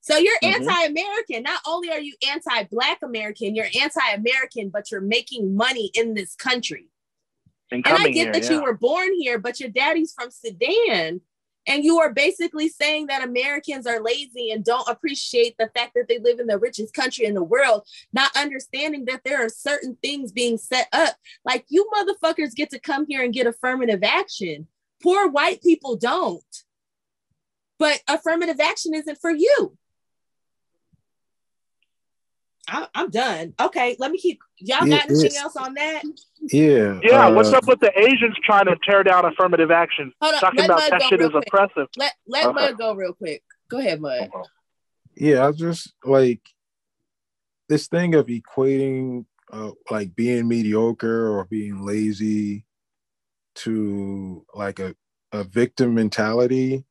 So 0.00 0.16
you're 0.16 0.38
Mhm. 0.42 0.54
anti-American. 0.54 1.42
Not 1.42 1.60
only 1.66 1.90
are 1.90 2.00
you 2.00 2.16
anti-black 2.28 3.02
American, 3.02 3.54
you're 3.54 3.68
anti-American, 3.80 4.70
but 4.70 4.90
you're 4.90 5.00
making 5.00 5.54
money 5.54 5.90
in 5.94 6.14
this 6.14 6.34
country. 6.34 6.88
And 7.70 7.86
And 7.86 7.96
I 7.96 8.04
get 8.06 8.14
here, 8.14 8.32
that 8.32 8.44
yeah. 8.44 8.50
you 8.52 8.62
were 8.62 8.76
born 8.76 9.12
here, 9.14 9.38
but 9.38 9.60
your 9.60 9.68
daddy's 9.68 10.12
from 10.14 10.30
Sudan. 10.30 11.20
And 11.68 11.84
you 11.84 12.00
are 12.00 12.12
basically 12.12 12.68
saying 12.70 13.08
that 13.08 13.22
Americans 13.24 13.86
are 13.86 14.00
lazy 14.02 14.50
and 14.50 14.64
don't 14.64 14.88
appreciate 14.88 15.56
the 15.58 15.70
fact 15.76 15.92
that 15.94 16.08
they 16.08 16.18
live 16.18 16.40
in 16.40 16.48
the 16.48 16.58
richest 16.58 16.94
country 16.94 17.26
in 17.26 17.34
the 17.34 17.44
world, 17.44 17.86
not 18.12 18.36
understanding 18.36 19.04
that 19.06 19.22
there 19.24 19.44
are 19.44 19.50
certain 19.50 19.96
things 20.02 20.32
being 20.32 20.58
set 20.58 20.88
up. 20.92 21.16
Like 21.44 21.66
you 21.68 21.88
motherfuckers 21.94 22.54
get 22.56 22.70
to 22.70 22.80
come 22.80 23.06
here 23.08 23.22
and 23.22 23.34
get 23.34 23.46
affirmative 23.46 24.02
action. 24.02 24.66
Poor 25.02 25.28
white 25.30 25.62
people 25.62 25.96
don't. 25.96 26.42
but 27.78 28.02
affirmative 28.08 28.60
action 28.60 28.94
isn't 28.94 29.18
for 29.20 29.30
you. 29.30 29.76
I, 32.68 32.86
I'm 32.94 33.10
done. 33.10 33.54
Okay, 33.60 33.96
let 33.98 34.10
me 34.10 34.18
keep. 34.18 34.38
Y'all 34.58 34.86
Yeah, 34.86 34.98
got 34.98 35.10
anything 35.10 35.36
else 35.36 35.56
on 35.56 35.74
that? 35.74 36.02
Yeah. 36.52 37.00
Yeah, 37.02 37.26
uh, 37.26 37.34
what's 37.34 37.52
up 37.52 37.66
with 37.66 37.80
the 37.80 37.92
Asians 37.98 38.36
trying 38.44 38.66
to 38.66 38.76
tear 38.88 39.02
down 39.02 39.24
affirmative 39.24 39.70
action? 39.70 40.12
Hold 40.20 40.34
on, 40.34 40.40
Talking 40.40 40.64
about 40.64 40.78
Mud 40.80 40.92
that 40.92 41.02
shit 41.08 41.20
is 41.20 41.30
quick. 41.30 41.44
oppressive. 41.46 41.88
Let 41.96 42.12
let 42.26 42.46
Okay. 42.46 42.54
Mud 42.54 42.78
go 42.78 42.94
real 42.94 43.12
quick. 43.14 43.42
Go 43.70 43.78
ahead, 43.78 44.00
Mud. 44.00 44.30
Yeah, 45.16 45.46
I 45.46 45.52
just 45.52 45.92
like 46.04 46.40
this 47.68 47.88
thing 47.88 48.14
of 48.14 48.26
equating 48.26 49.24
uh, 49.52 49.70
like 49.90 50.14
being 50.14 50.46
mediocre 50.48 51.28
or 51.28 51.44
being 51.46 51.84
lazy 51.84 52.64
to 53.56 54.44
like 54.54 54.78
a, 54.78 54.94
a 55.32 55.44
victim 55.44 55.94
mentality. 55.94 56.84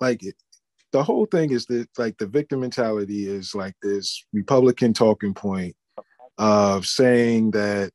Like 0.00 0.22
it, 0.22 0.34
the 0.92 1.02
whole 1.02 1.26
thing 1.26 1.50
is 1.50 1.66
that 1.66 1.88
like 1.98 2.18
the 2.18 2.26
victim 2.26 2.60
mentality 2.60 3.28
is 3.28 3.54
like 3.54 3.74
this 3.82 4.24
Republican 4.32 4.92
talking 4.92 5.34
point 5.34 5.76
of 6.38 6.86
saying 6.86 7.52
that 7.52 7.92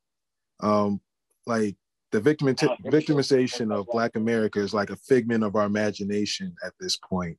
um 0.61 1.01
like 1.45 1.75
the 2.11 2.19
victim 2.19 2.47
victimization 2.47 3.73
of 3.73 3.87
Black 3.87 4.15
America 4.15 4.59
is 4.59 4.73
like 4.73 4.89
a 4.89 4.95
figment 4.95 5.43
of 5.43 5.55
our 5.55 5.65
imagination 5.65 6.55
at 6.65 6.73
this 6.79 6.97
point 6.97 7.37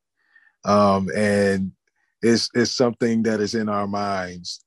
um, 0.67 1.09
and 1.15 1.73
it's 2.23 2.51
it's 2.55 2.73
something 2.73 3.23
that 3.23 3.41
is 3.41 3.55
in 3.55 3.69
our 3.69 3.87
minds. 3.87 4.65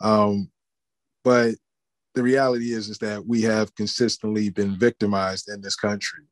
Um, 0.00 0.50
but 1.24 1.54
the 2.14 2.22
reality 2.22 2.72
is 2.72 2.88
is 2.88 2.98
that 2.98 3.26
we 3.26 3.42
have 3.42 3.74
consistently 3.76 4.50
been 4.50 4.76
victimized 4.76 5.48
in 5.48 5.60
this 5.60 5.76
country, 5.76 6.24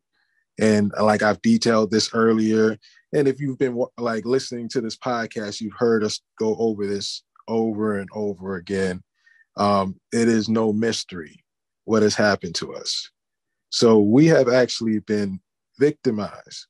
and 0.58 0.92
like 1.00 1.22
I've 1.22 1.42
detailed 1.42 1.90
this 1.90 2.10
earlier. 2.12 2.76
And 3.14 3.28
if 3.28 3.40
you've 3.40 3.58
been 3.58 3.82
like 3.96 4.26
listening 4.26 4.68
to 4.70 4.80
this 4.80 4.96
podcast, 4.96 5.60
you've 5.60 5.78
heard 5.78 6.04
us 6.04 6.20
go 6.38 6.56
over 6.58 6.86
this 6.86 7.22
over 7.48 7.98
and 7.98 8.08
over 8.12 8.56
again. 8.56 9.02
Um, 9.56 10.00
it 10.12 10.28
is 10.28 10.48
no 10.48 10.72
mystery 10.72 11.44
what 11.84 12.02
has 12.02 12.14
happened 12.14 12.56
to 12.56 12.74
us. 12.74 13.10
So 13.70 14.00
we 14.00 14.26
have 14.26 14.48
actually 14.48 14.98
been 14.98 15.40
victimized 15.78 16.66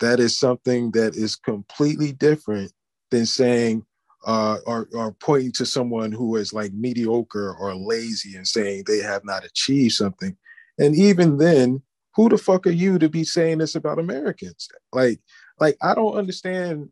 that 0.00 0.18
is 0.18 0.38
something 0.38 0.90
that 0.92 1.14
is 1.14 1.36
completely 1.36 2.12
different 2.12 2.72
than 3.10 3.26
saying 3.26 3.84
uh, 4.26 4.58
or, 4.66 4.88
or 4.92 5.12
pointing 5.12 5.52
to 5.52 5.64
someone 5.64 6.12
who 6.12 6.36
is 6.36 6.52
like 6.52 6.72
mediocre 6.72 7.54
or 7.58 7.74
lazy 7.74 8.36
and 8.36 8.46
saying 8.46 8.84
they 8.86 8.98
have 8.98 9.24
not 9.24 9.44
achieved 9.44 9.94
something. 9.94 10.36
And 10.78 10.94
even 10.94 11.38
then, 11.38 11.82
who 12.14 12.28
the 12.28 12.38
fuck 12.38 12.66
are 12.66 12.70
you 12.70 12.98
to 12.98 13.08
be 13.08 13.24
saying 13.24 13.58
this 13.58 13.74
about 13.74 13.98
Americans? 13.98 14.68
Like, 14.92 15.20
like 15.60 15.76
I 15.82 15.94
don't 15.94 16.14
understand 16.14 16.90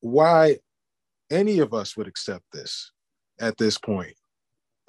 why 0.00 0.58
any 1.30 1.58
of 1.58 1.74
us 1.74 1.96
would 1.96 2.08
accept 2.08 2.44
this 2.52 2.90
at 3.38 3.58
this 3.58 3.78
point. 3.78 4.14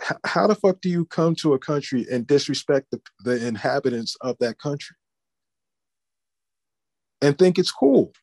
H- 0.02 0.18
how 0.26 0.48
the 0.48 0.56
fuck 0.56 0.80
do 0.82 0.90
you 0.90 1.06
come 1.06 1.36
to 1.36 1.54
a 1.54 1.60
country 1.60 2.06
and 2.10 2.26
disrespect 2.26 2.88
the, 2.92 3.02
the 3.24 3.46
inhabitants 3.46 4.16
of 4.22 4.38
that 4.40 4.58
country 4.58 4.96
and 7.22 7.38
think 7.38 7.60
it's 7.60 7.72
cool? 7.72 8.14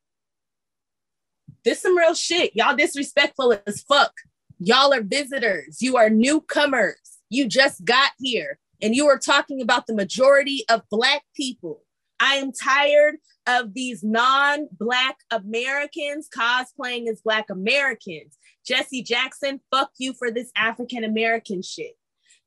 This 1.65 1.83
some 1.83 1.97
real 1.97 2.15
shit. 2.15 2.53
Y'all 2.55 2.77
disrespectful 2.77 3.59
as 3.67 3.83
fuck. 3.83 4.13
Y'all 4.59 4.95
are 4.95 5.03
visitors. 5.03 5.83
You 5.83 5.97
are 5.97 6.09
newcomers. 6.09 7.19
You 7.29 7.47
just 7.47 7.85
got 7.85 8.13
here 8.19 8.59
and 8.81 8.95
you 8.95 9.07
are 9.09 9.19
talking 9.19 9.61
about 9.61 9.87
the 9.87 9.95
majority 9.95 10.65
of 10.71 10.83
black 10.91 11.23
people. 11.35 11.83
I 12.21 12.37
am 12.37 12.53
tired 12.53 13.17
of 13.47 13.75
these 13.75 14.03
non-black 14.03 15.19
Americans 15.31 16.29
cosplaying 16.35 17.09
as 17.09 17.21
black 17.21 17.51
Americans. 17.51 18.37
Jesse 18.67 19.03
Jackson, 19.03 19.61
fuck 19.71 19.91
you 19.99 20.13
for 20.15 20.31
this 20.31 20.51
African 20.57 21.05
American 21.05 21.63
shit. 21.63 21.97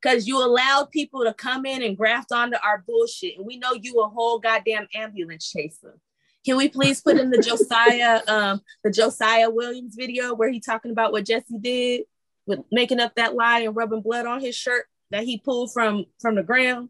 Cause 0.02 0.28
you 0.28 0.44
allowed 0.44 0.92
people 0.92 1.26
to 1.26 1.34
come 1.34 1.66
in 1.66 1.84
and 1.84 1.98
graft 1.98 2.32
onto 2.32 2.58
our 2.64 2.84
bullshit. 2.88 3.38
And 3.38 3.46
we 3.46 3.58
know 3.58 3.74
you 3.74 4.02
a 4.02 4.08
whole 4.08 4.40
goddamn 4.40 4.88
ambulance 4.94 5.50
chaser. 5.50 6.00
Can 6.46 6.56
we 6.56 6.70
please 6.70 7.02
put 7.02 7.18
in 7.18 7.30
the 7.30 7.42
Josiah, 7.42 8.22
um, 8.28 8.62
the 8.84 8.92
Josiah 8.92 9.50
Williams 9.50 9.96
video 9.96 10.34
where 10.34 10.50
he 10.50 10.62
talking 10.62 10.92
about 10.92 11.12
what 11.12 11.26
Jesse 11.26 11.58
did 11.60 12.04
with 12.46 12.60
making 12.72 13.00
up 13.02 13.16
that 13.16 13.36
lie 13.36 13.60
and 13.60 13.76
rubbing 13.76 14.02
blood 14.02 14.26
on 14.26 14.40
his 14.40 14.56
shirt 14.56 14.86
that 15.12 15.24
he 15.24 15.38
pulled 15.38 15.74
from 15.74 16.06
from 16.20 16.36
the 16.36 16.44
ground, 16.44 16.90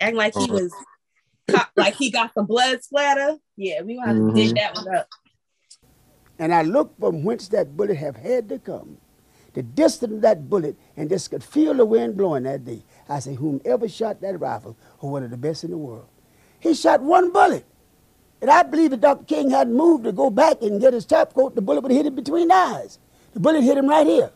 acting 0.00 0.16
like 0.16 0.34
he 0.34 0.50
was 0.50 0.72
caught, 0.72 0.84
like 1.76 1.94
he 1.96 2.10
got 2.10 2.32
the 2.34 2.42
blood 2.42 2.82
splatter. 2.82 3.36
Yeah, 3.56 3.82
we 3.82 3.96
gonna 3.96 4.08
have 4.08 4.16
to 4.16 4.32
dig 4.34 4.50
Mhm. 4.50 4.54
that 4.56 4.74
one 4.74 4.94
up. 4.96 5.08
And 6.38 6.54
I 6.54 6.62
looked 6.62 6.98
from 6.98 7.22
whence 7.24 7.48
that 7.48 7.76
bullet 7.76 7.96
have 7.96 8.16
had 8.16 8.48
to 8.48 8.58
come, 8.58 8.96
the 9.52 9.62
distance 9.62 10.12
of 10.14 10.20
that 10.22 10.48
bullet, 10.48 10.76
and 10.96 11.08
just 11.10 11.30
could 11.30 11.44
feel 11.44 11.74
the 11.74 11.84
wind 11.84 12.16
blowing 12.16 12.44
that 12.44 12.64
day. 12.64 12.82
I 13.08 13.18
said, 13.18 13.36
whomever 13.36 13.88
shot 13.88 14.20
that 14.22 14.40
rifle 14.40 14.76
was 15.00 15.10
one 15.10 15.22
of 15.22 15.30
the 15.30 15.36
best 15.36 15.64
in 15.64 15.70
the 15.70 15.76
world. 15.76 16.06
He 16.58 16.74
shot 16.74 17.02
one 17.02 17.30
bullet. 17.32 17.66
And 18.40 18.50
I 18.50 18.62
believe 18.62 18.90
that 18.92 19.02
Dr. 19.02 19.24
King 19.24 19.50
hadn't 19.50 19.74
moved 19.74 20.04
to 20.04 20.12
go 20.12 20.30
back 20.30 20.62
and 20.62 20.80
get 20.80 20.94
his 20.94 21.04
top 21.04 21.34
coat, 21.34 21.54
the 21.54 21.60
bullet 21.60 21.82
would 21.82 21.92
hit 21.92 22.06
him 22.06 22.14
between 22.14 22.48
the 22.48 22.54
eyes. 22.54 22.98
The 23.34 23.40
bullet 23.40 23.60
hit 23.62 23.76
him 23.76 23.86
right 23.86 24.06
here. 24.06 24.30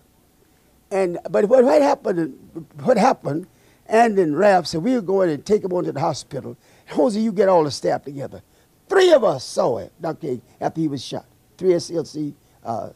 And 0.91 1.19
but 1.31 1.47
what, 1.49 1.65
what 1.65 1.81
happened? 1.81 2.69
What 2.83 2.99
happened? 2.99 3.47
And 3.87 4.17
then 4.19 4.35
Ralph 4.35 4.67
said 4.67 4.83
we 4.83 4.95
were 4.95 5.01
going 5.01 5.29
to 5.31 5.39
take 5.39 5.65
him 5.65 5.73
on 5.73 5.85
to 5.85 5.93
the 5.93 6.01
hospital. 6.01 6.57
Hosea, 6.89 7.23
you 7.23 7.33
get 7.33 7.49
all 7.49 7.65
the 7.65 7.71
staff 7.71 8.05
together. 8.05 8.43
Three 8.89 9.13
of 9.13 9.25
us 9.25 9.45
saw 9.45 9.79
it, 9.79 9.93
Dr. 10.01 10.39
After 10.61 10.81
he 10.81 10.89
was 10.89 11.05
shot. 11.05 11.27
Three 11.57 11.71
SCLC 11.71 12.35
uh, 12.65 12.91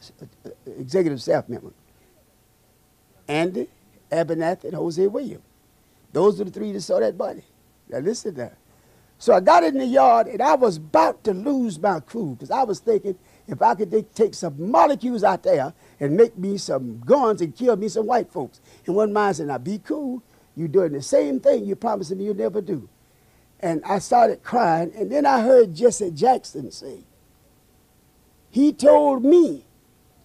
executive 0.65 1.21
staff 1.21 1.49
members. 1.49 1.73
Andy, 3.27 3.67
Abernathy, 4.11 4.65
and 4.65 4.73
Hosea 4.73 5.09
Williams. 5.09 5.43
Those 6.11 6.41
are 6.41 6.43
the 6.45 6.51
three 6.51 6.71
that 6.73 6.81
saw 6.81 6.99
that 6.99 7.17
body. 7.17 7.43
Now 7.89 7.99
listen 7.99 8.33
there. 8.35 8.57
So 9.19 9.33
I 9.33 9.41
got 9.41 9.63
in 9.63 9.77
the 9.77 9.85
yard 9.85 10.27
and 10.27 10.41
I 10.41 10.55
was 10.55 10.77
about 10.77 11.23
to 11.25 11.33
lose 11.33 11.79
my 11.79 11.99
cool 12.01 12.35
because 12.35 12.51
I 12.51 12.63
was 12.63 12.79
thinking 12.79 13.17
if 13.47 13.61
I 13.61 13.75
could 13.75 13.91
take- 14.15 14.33
some 14.33 14.71
molecules 14.71 15.23
out 15.23 15.43
there 15.43 15.73
and 15.99 16.15
make 16.15 16.37
me 16.37 16.57
some 16.57 17.01
guns 17.01 17.41
and 17.41 17.55
kill 17.55 17.75
me 17.75 17.89
some 17.89 18.07
white 18.07 18.31
folks. 18.31 18.61
And 18.85 18.95
one 18.95 19.11
man 19.11 19.33
said, 19.33 19.47
now 19.47 19.57
be 19.57 19.79
cool. 19.79 20.23
You're 20.55 20.69
doing 20.69 20.93
the 20.93 21.01
same 21.01 21.39
thing 21.39 21.65
you 21.65 21.75
promised 21.75 22.11
me 22.15 22.25
you'll 22.25 22.35
never 22.35 22.61
do. 22.61 22.87
And 23.59 23.83
I 23.83 23.99
started 23.99 24.43
crying. 24.43 24.91
And 24.95 25.11
then 25.11 25.25
I 25.25 25.41
heard 25.41 25.75
Jesse 25.75 26.11
Jackson 26.11 26.71
say, 26.71 26.99
he 28.49 28.73
told 28.73 29.23
me, 29.23 29.65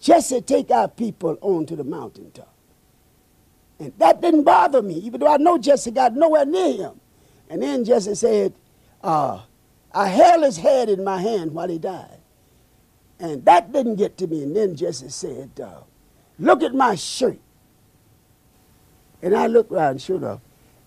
Jesse, 0.01 0.41
take 0.41 0.71
our 0.71 0.89
people 0.89 1.39
onto 1.41 1.77
the 1.77 1.85
mountaintop. 1.85 2.53
And 3.79 3.93
that 3.99 4.21
didn't 4.21 4.45
bother 4.45 4.83
me, 4.83 4.95
even 4.95 5.21
though 5.21 5.33
I 5.33 5.37
know 5.37 5.59
Jesse 5.59 5.91
got 5.91 6.15
nowhere 6.15 6.47
near 6.47 6.73
him. 6.75 7.01
And 7.51 7.63
then 7.63 7.85
Jesse 7.85 8.15
said, 8.15 8.55
uh, 9.03 9.43
I 9.93 10.09
held 10.09 10.45
his 10.45 10.57
head 10.57 10.89
in 10.89 11.05
my 11.05 11.21
hand 11.21 11.53
while 11.53 11.69
he 11.69 11.79
died. 11.79 12.19
And 13.19 13.45
that 13.45 13.73
didn't 13.73 13.97
get 13.97 14.17
to 14.19 14.27
me. 14.27 14.43
And 14.43 14.57
then 14.57 14.77
Jesse 14.77 15.09
said, 15.09 15.51
uh, 15.63 15.83
Look 16.39 16.63
at 16.63 16.75
my 16.75 16.95
shirt. 16.95 17.39
And 19.23 19.37
I 19.37 19.47
looked 19.47 19.73
around, 19.73 20.03
sure 20.03 20.17
enough, 20.17 20.41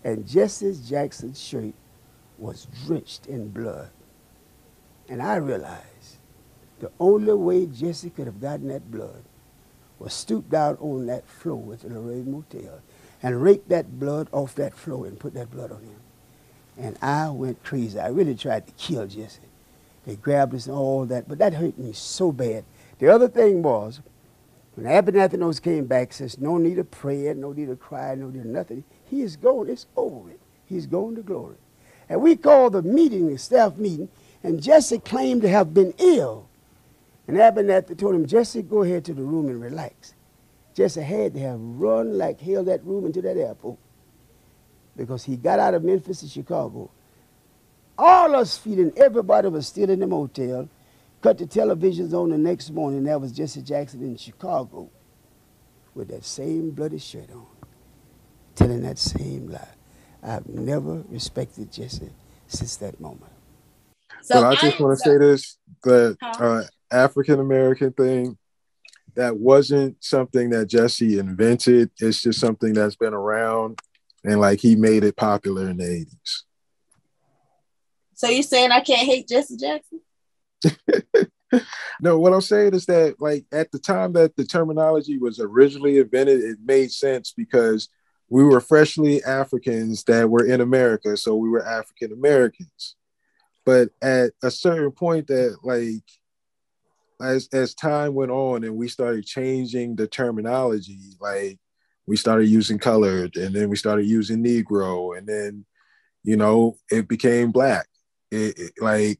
and 0.03 0.27
Jesse 0.27 0.77
Jackson's 0.85 1.41
shirt 1.41 1.73
was 2.37 2.67
drenched 2.85 3.27
in 3.27 3.49
blood. 3.49 3.89
And 5.09 5.21
I 5.21 5.35
realized 5.35 6.17
the 6.79 6.91
only 6.99 7.33
way 7.33 7.65
Jesse 7.65 8.09
could 8.09 8.27
have 8.27 8.41
gotten 8.41 8.67
that 8.67 8.91
blood 8.91 9.23
was 9.99 10.13
stoop 10.13 10.49
down 10.49 10.77
on 10.79 11.07
that 11.07 11.27
floor 11.27 11.73
at 11.73 11.79
the 11.81 11.89
Lorraine 11.89 12.31
Motel 12.31 12.81
and 13.23 13.41
rake 13.41 13.67
that 13.69 13.99
blood 13.99 14.27
off 14.31 14.53
that 14.55 14.73
floor 14.73 15.07
and 15.07 15.19
put 15.19 15.33
that 15.33 15.49
blood 15.49 15.71
on 15.71 15.81
him. 15.81 15.99
And 16.77 16.97
I 17.01 17.29
went 17.29 17.63
crazy. 17.63 17.99
I 17.99 18.09
really 18.09 18.35
tried 18.35 18.67
to 18.67 18.73
kill 18.73 19.07
Jesse. 19.07 19.39
They 20.05 20.15
grabbed 20.15 20.53
us 20.53 20.67
and 20.67 20.75
all 20.75 21.05
that, 21.07 21.27
but 21.27 21.39
that 21.39 21.55
hurt 21.55 21.77
me 21.77 21.93
so 21.93 22.31
bad. 22.31 22.63
The 22.99 23.09
other 23.09 23.27
thing 23.27 23.63
was, 23.63 24.01
when 24.75 24.85
Abernathy 24.85 25.61
came 25.63 25.85
back, 25.85 26.13
says, 26.13 26.37
no 26.37 26.57
need 26.57 26.77
of 26.77 26.91
prayer, 26.91 27.33
no 27.33 27.51
need 27.51 27.69
of 27.69 27.79
cry, 27.79 28.13
no 28.13 28.29
need 28.29 28.41
of 28.41 28.45
nothing. 28.45 28.83
He 29.09 29.21
is 29.21 29.35
gone. 29.35 29.69
It's 29.69 29.87
over 29.95 30.17
with. 30.17 30.37
He's 30.67 30.85
gone 30.85 31.15
to 31.15 31.23
glory. 31.23 31.55
And 32.09 32.21
we 32.21 32.35
called 32.35 32.73
the 32.73 32.81
meeting, 32.81 33.27
the 33.27 33.37
staff 33.37 33.77
meeting, 33.77 34.09
and 34.43 34.61
Jesse 34.61 34.99
claimed 34.99 35.41
to 35.41 35.49
have 35.49 35.73
been 35.73 35.93
ill. 35.97 36.47
And 37.27 37.37
Abernathy 37.37 37.97
told 37.97 38.15
him, 38.15 38.25
Jesse, 38.25 38.61
go 38.61 38.83
ahead 38.83 39.03
to 39.05 39.13
the 39.13 39.21
room 39.21 39.47
and 39.47 39.61
relax. 39.61 40.13
Jesse 40.73 41.01
had 41.01 41.33
to 41.33 41.39
have 41.39 41.59
run 41.59 42.17
like 42.17 42.39
hell 42.39 42.63
that 42.63 42.85
room 42.85 43.05
into 43.05 43.21
that 43.23 43.35
airport 43.35 43.77
because 44.95 45.23
he 45.23 45.35
got 45.35 45.59
out 45.59 45.73
of 45.73 45.83
Memphis 45.83 46.21
to 46.21 46.27
Chicago. 46.27 46.89
All 47.97 48.35
us 48.35 48.57
feeling, 48.57 48.93
everybody 48.95 49.47
was 49.49 49.67
still 49.67 49.89
in 49.89 49.99
the 49.99 50.07
motel. 50.07 50.69
Cut 51.21 51.39
the 51.39 51.45
televisions 51.45 52.13
on 52.13 52.29
the 52.29 52.37
next 52.37 52.69
morning. 52.69 53.03
That 53.03 53.19
was 53.19 53.31
Jesse 53.31 53.61
Jackson 53.61 54.01
in 54.03 54.17
Chicago 54.17 54.89
with 55.95 56.09
that 56.09 56.23
same 56.23 56.69
bloody 56.71 56.99
shirt 56.99 57.31
on, 57.31 57.47
telling 58.53 58.83
that 58.83 58.99
same 58.99 59.47
lie. 59.49 59.76
I've 60.27 60.47
never 60.47 61.03
respected 61.07 61.71
Jesse 61.71 62.11
since 62.47 62.75
that 62.77 62.99
moment. 62.99 63.31
but 64.29 64.43
I 64.43 64.55
just 64.55 64.79
want 64.79 64.97
to 64.97 65.03
say 65.03 65.17
this: 65.17 65.57
the 65.83 66.17
uh, 66.21 66.63
African 66.91 67.39
American 67.39 67.93
thing, 67.93 68.37
that 69.15 69.37
wasn't 69.37 70.03
something 70.03 70.49
that 70.49 70.67
Jesse 70.67 71.17
invented. 71.17 71.91
It's 71.99 72.21
just 72.21 72.39
something 72.39 72.73
that's 72.73 72.95
been 72.95 73.13
around, 73.13 73.79
and 74.23 74.39
like 74.41 74.59
he 74.59 74.75
made 74.75 75.03
it 75.03 75.15
popular 75.15 75.69
in 75.69 75.77
the 75.77 75.89
eighties. 75.89 76.43
So 78.15 78.27
you're 78.27 78.43
saying 78.43 78.71
I 78.71 78.81
can't 78.81 79.07
hate 79.07 79.27
Jesse 79.27 79.57
Jackson? 79.57 80.01
No, 82.01 82.19
what 82.19 82.33
I'm 82.33 82.41
saying 82.41 82.73
is 82.73 82.85
that 82.87 83.15
like 83.19 83.45
at 83.51 83.71
the 83.71 83.79
time 83.79 84.13
that 84.13 84.35
the 84.35 84.45
terminology 84.45 85.17
was 85.17 85.39
originally 85.39 85.97
invented, 85.97 86.41
it 86.41 86.57
made 86.63 86.91
sense 86.91 87.33
because 87.35 87.89
we 88.29 88.43
were 88.43 88.59
freshly 88.59 89.23
Africans 89.23 90.03
that 90.05 90.29
were 90.29 90.45
in 90.45 90.61
America, 90.61 91.15
so 91.17 91.35
we 91.35 91.49
were 91.49 91.65
African 91.65 92.11
Americans. 92.11 92.95
But 93.65 93.89
at 94.01 94.31
a 94.43 94.51
certain 94.51 94.91
point 94.91 95.27
that 95.27 95.57
like 95.63 96.03
as 97.21 97.49
as 97.53 97.73
time 97.73 98.13
went 98.13 98.31
on 98.31 98.63
and 98.63 98.75
we 98.75 98.87
started 98.87 99.25
changing 99.25 99.95
the 99.95 100.07
terminology, 100.07 101.15
like 101.19 101.59
we 102.05 102.15
started 102.15 102.47
using 102.47 102.79
colored 102.79 103.35
and 103.35 103.55
then 103.55 103.69
we 103.69 103.75
started 103.75 104.05
using 104.05 104.43
Negro 104.43 105.17
and 105.17 105.27
then 105.27 105.65
you 106.23 106.37
know 106.37 106.77
it 106.91 107.07
became 107.07 107.51
black. 107.51 107.87
It, 108.31 108.57
it- 108.59 108.73
like 108.81 109.19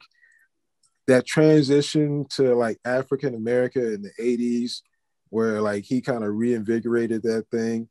that 1.07 1.25
transition 1.25 2.25
to 2.31 2.53
like 2.53 2.77
African 2.83 3.33
America 3.33 3.93
in 3.93 4.01
the 4.01 4.11
80s, 4.19 4.81
where 5.29 5.61
like 5.61 5.85
he 5.85 6.01
kind 6.01 6.23
of 6.23 6.33
reinvigorated 6.35 7.23
that 7.23 7.45
thing. 7.49 7.87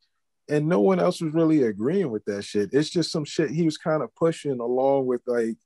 And 0.48 0.68
no 0.68 0.80
one 0.80 1.00
else 1.00 1.20
was 1.20 1.34
really 1.34 1.62
agreeing 1.62 2.10
with 2.10 2.24
that 2.26 2.42
shit. 2.44 2.70
It's 2.72 2.90
just 2.90 3.10
some 3.10 3.24
shit 3.24 3.50
he 3.50 3.64
was 3.64 3.78
kind 3.78 4.02
of 4.02 4.14
pushing 4.14 4.60
along 4.60 5.06
with 5.06 5.22
like 5.26 5.56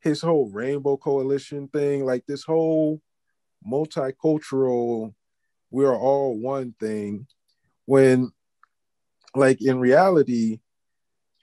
his 0.00 0.20
whole 0.20 0.48
rainbow 0.50 0.96
coalition 0.96 1.68
thing, 1.68 2.04
like 2.04 2.26
this 2.26 2.44
whole 2.44 3.00
multicultural, 3.66 5.14
we're 5.70 5.96
all 5.96 6.36
one 6.36 6.74
thing. 6.78 7.26
When 7.86 8.32
like 9.34 9.62
in 9.62 9.78
reality, 9.78 10.60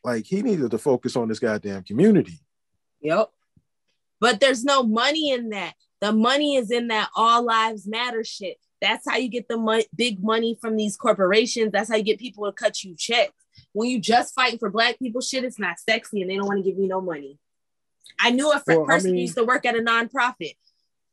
like 0.03 0.25
he 0.25 0.41
needed 0.41 0.71
to 0.71 0.77
focus 0.77 1.15
on 1.15 1.27
this 1.27 1.39
goddamn 1.39 1.83
community. 1.83 2.39
Yep. 3.01 3.29
But 4.19 4.39
there's 4.39 4.63
no 4.63 4.83
money 4.83 5.31
in 5.31 5.49
that. 5.49 5.73
The 5.99 6.11
money 6.11 6.55
is 6.55 6.71
in 6.71 6.87
that 6.87 7.09
all 7.15 7.43
lives 7.43 7.87
matter 7.87 8.23
shit. 8.23 8.57
That's 8.81 9.09
how 9.09 9.17
you 9.17 9.29
get 9.29 9.47
the 9.47 9.57
mo- 9.57 9.81
big 9.95 10.23
money 10.23 10.57
from 10.59 10.75
these 10.75 10.97
corporations. 10.97 11.71
That's 11.71 11.89
how 11.89 11.95
you 11.95 12.03
get 12.03 12.19
people 12.19 12.45
to 12.45 12.51
cut 12.51 12.83
you 12.83 12.95
checks. 12.95 13.33
When 13.73 13.89
you 13.89 13.99
just 13.99 14.35
fighting 14.35 14.59
for 14.59 14.69
black 14.69 14.99
people, 14.99 15.21
shit, 15.21 15.43
it's 15.43 15.59
not 15.59 15.79
sexy 15.79 16.21
and 16.21 16.29
they 16.29 16.35
don't 16.35 16.47
want 16.47 16.63
to 16.63 16.69
give 16.69 16.79
you 16.79 16.87
no 16.87 17.01
money. 17.01 17.39
I 18.19 18.31
knew 18.31 18.51
a 18.51 18.61
Well, 18.67 18.83
I 18.83 18.85
person 18.85 19.09
who 19.09 19.13
mean- 19.15 19.21
used 19.23 19.35
to 19.37 19.43
work 19.43 19.65
at 19.65 19.75
a 19.75 19.79
nonprofit. 19.79 20.53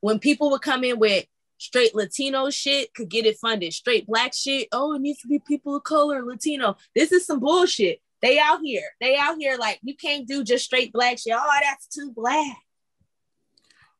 When 0.01 0.19
people 0.19 0.51
would 0.51 0.61
come 0.63 0.85
in 0.85 0.99
with 0.99 1.25
straight 1.59 1.95
Latino 1.95 2.51
shit, 2.51 2.93
could 2.95 3.09
get 3.09 3.25
it 3.25 3.39
funded. 3.39 3.73
Straight 3.73 4.07
black 4.07 4.35
shit, 4.35 4.69
oh, 4.73 4.95
it 4.95 5.01
needs 5.01 5.21
to 5.23 5.29
be 5.29 5.39
people 5.39 5.77
of 5.77 5.85
color, 5.85 6.23
Latino. 6.23 6.77
This 6.95 7.13
is 7.13 7.25
some 7.27 7.41
bullshit. 7.41 8.01
They 8.21 8.39
out 8.39 8.61
here. 8.63 8.85
They 9.01 9.17
out 9.17 9.37
here 9.39 9.57
like 9.59 9.81
you 9.83 9.97
can't 9.97 10.27
do 10.29 10.45
just 10.45 10.65
straight 10.67 10.93
black 10.93 11.19
shit. 11.19 11.35
Oh, 11.37 11.59
that's 11.63 11.87
too 11.87 12.13
black. 12.15 12.57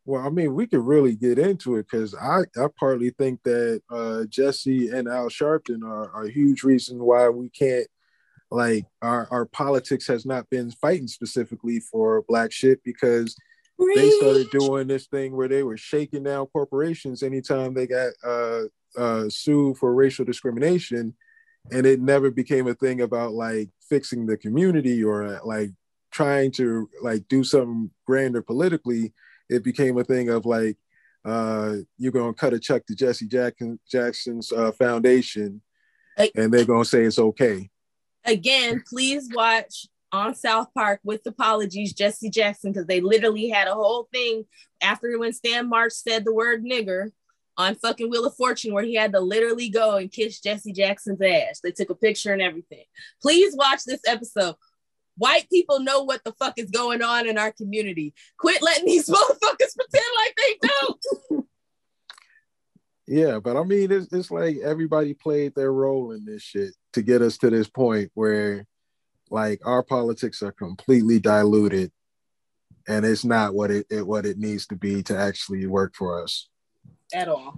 Well, 0.07 0.27
I 0.27 0.29
mean, 0.29 0.55
we 0.55 0.67
could 0.67 0.85
really 0.85 1.17
get 1.17 1.39
into 1.39 1.77
it 1.77 1.87
because 1.91 2.15
I, 2.15 2.41
I 2.57 2.67
partly 2.79 3.11
think 3.11 3.43
that 3.45 3.81
uh, 3.91 4.25
Jesse 4.29 4.89
and 4.89 5.09
Al 5.09 5.29
Sharpton 5.29 5.83
are, 5.83 6.11
are 6.13 6.25
a 6.25 6.31
huge 6.31 6.63
reason 6.63 7.03
why 7.03 7.29
we 7.31 7.49
can't, 7.49 7.87
like, 8.51 8.85
our, 9.01 9.27
our 9.31 9.47
politics 9.47 10.07
has 10.09 10.27
not 10.27 10.49
been 10.51 10.71
fighting 10.71 11.09
specifically 11.09 11.81
for 11.81 12.23
black 12.29 12.53
shit 12.53 12.85
because 12.85 13.35
they 13.79 14.11
started 14.11 14.51
doing 14.51 14.87
this 14.87 15.07
thing 15.07 15.35
where 15.35 15.49
they 15.49 15.63
were 15.63 15.79
shaking 15.79 16.23
down 16.25 16.47
corporations 16.47 17.23
anytime 17.23 17.73
they 17.73 17.87
got 17.87 18.13
uh, 18.25 18.61
uh, 18.97 19.29
sued 19.29 19.79
for 19.79 19.95
racial 19.95 20.25
discrimination. 20.25 21.15
And 21.73 21.87
it 21.87 21.99
never 21.99 22.31
became 22.31 22.69
a 22.69 22.75
thing 22.75 23.01
about 23.01 23.33
like 23.33 23.71
fixing 23.89 24.27
the 24.27 24.37
community 24.37 25.03
or 25.03 25.41
like 25.45 25.71
trying 26.13 26.53
to 26.53 26.89
like 27.03 27.27
do 27.29 27.43
something 27.43 27.91
grander 28.07 28.43
politically 28.43 29.15
it 29.49 29.65
became 29.65 29.99
a 29.99 30.05
thing 30.05 30.29
of 30.29 30.47
like 30.47 30.77
uh 31.25 31.77
you're 31.99 32.13
gonna 32.13 32.35
cut 32.35 32.53
a 32.53 32.59
check 32.59 32.85
to 32.87 32.95
jesse 32.95 33.27
Jackson, 33.27 33.79
jackson's 33.91 34.53
uh, 34.53 34.73
foundation 34.73 35.63
and 36.37 36.53
they're 36.53 36.65
gonna 36.65 36.85
say 36.85 37.03
it's 37.03 37.19
okay 37.19 37.71
Again, 38.25 38.83
please 38.89 39.29
watch 39.35 39.87
on 40.11 40.35
South 40.35 40.69
Park 40.75 41.01
with 41.05 41.27
apologies, 41.27 41.93
Jesse 41.93 42.31
Jackson, 42.31 42.73
because 42.73 42.87
they 42.87 43.01
literally 43.01 43.49
had 43.51 43.69
a 43.69 43.75
whole 43.75 44.09
thing 44.13 44.45
after 44.83 45.19
when 45.19 45.33
Stan 45.33 45.69
Marsh 45.69 45.95
said 45.95 46.25
the 46.25 46.33
word 46.33 46.65
nigger 46.65 47.11
on 47.57 47.75
fucking 47.75 48.09
Wheel 48.09 48.25
of 48.25 48.35
Fortune, 48.35 48.73
where 48.73 48.85
he 48.85 48.95
had 48.95 49.13
to 49.13 49.21
literally 49.21 49.69
go 49.69 49.97
and 49.97 50.11
kiss 50.11 50.41
Jesse 50.41 50.73
Jackson's 50.73 51.21
ass. 51.21 51.61
They 51.63 51.71
took 51.71 51.91
a 51.91 51.95
picture 51.95 52.33
and 52.33 52.41
everything. 52.41 52.85
Please 53.21 53.55
watch 53.57 53.85
this 53.85 54.01
episode. 54.07 54.55
White 55.17 55.49
people 55.49 55.81
know 55.81 56.03
what 56.03 56.23
the 56.25 56.33
fuck 56.33 56.55
is 56.59 56.71
going 56.71 57.03
on 57.03 57.29
in 57.29 57.39
our 57.39 57.53
community. 57.53 58.15
Quit 58.39 58.63
letting 58.63 58.87
these 58.87 59.09
motherfuckers 59.09 59.77
pretend 59.77 60.05
like 60.17 60.37
they 60.37 60.69
don't. 60.69 61.47
yeah 63.07 63.39
but 63.39 63.55
i 63.55 63.63
mean 63.63 63.93
it's, 63.93 64.11
it's 64.15 64.31
like 64.31 64.57
everybody 64.65 65.13
played 65.13 65.55
their 65.55 65.71
role 65.71 66.13
in 66.13 66.25
this 66.25 66.41
shit 66.41 66.73
to 66.95 67.03
get 67.03 67.21
us 67.21 67.37
to 67.37 67.51
this 67.51 67.69
point 67.69 68.11
where 68.15 68.65
like 69.29 69.61
our 69.67 69.83
politics 69.83 70.43
are 70.43 70.53
completely 70.53 71.21
diluted 71.21 71.93
and 72.89 73.05
it's 73.05 73.25
not 73.25 73.55
what 73.55 73.71
it, 73.71 73.87
it 73.91 74.07
what 74.07 74.25
it 74.25 74.39
needs 74.39 74.67
to 74.67 74.77
be 74.77 75.03
to 75.03 75.17
actually 75.17 75.67
work 75.67 75.95
for 75.95 76.23
us 76.23 76.49
At 77.13 77.29
all. 77.29 77.55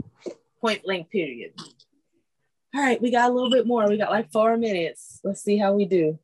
Point 0.61 0.83
blank, 0.83 1.11
period. 1.11 1.53
All 2.74 2.83
right, 2.83 3.01
we 3.01 3.11
got 3.11 3.31
a 3.31 3.33
little 3.33 3.51
bit 3.51 3.66
more. 3.66 3.89
We 3.89 3.97
got 3.97 4.11
like 4.11 4.31
four 4.31 4.57
minutes. 4.57 5.20
Let's 5.24 5.43
see 5.43 5.57
how 5.57 5.74
we 5.74 5.85
do. 5.87 6.19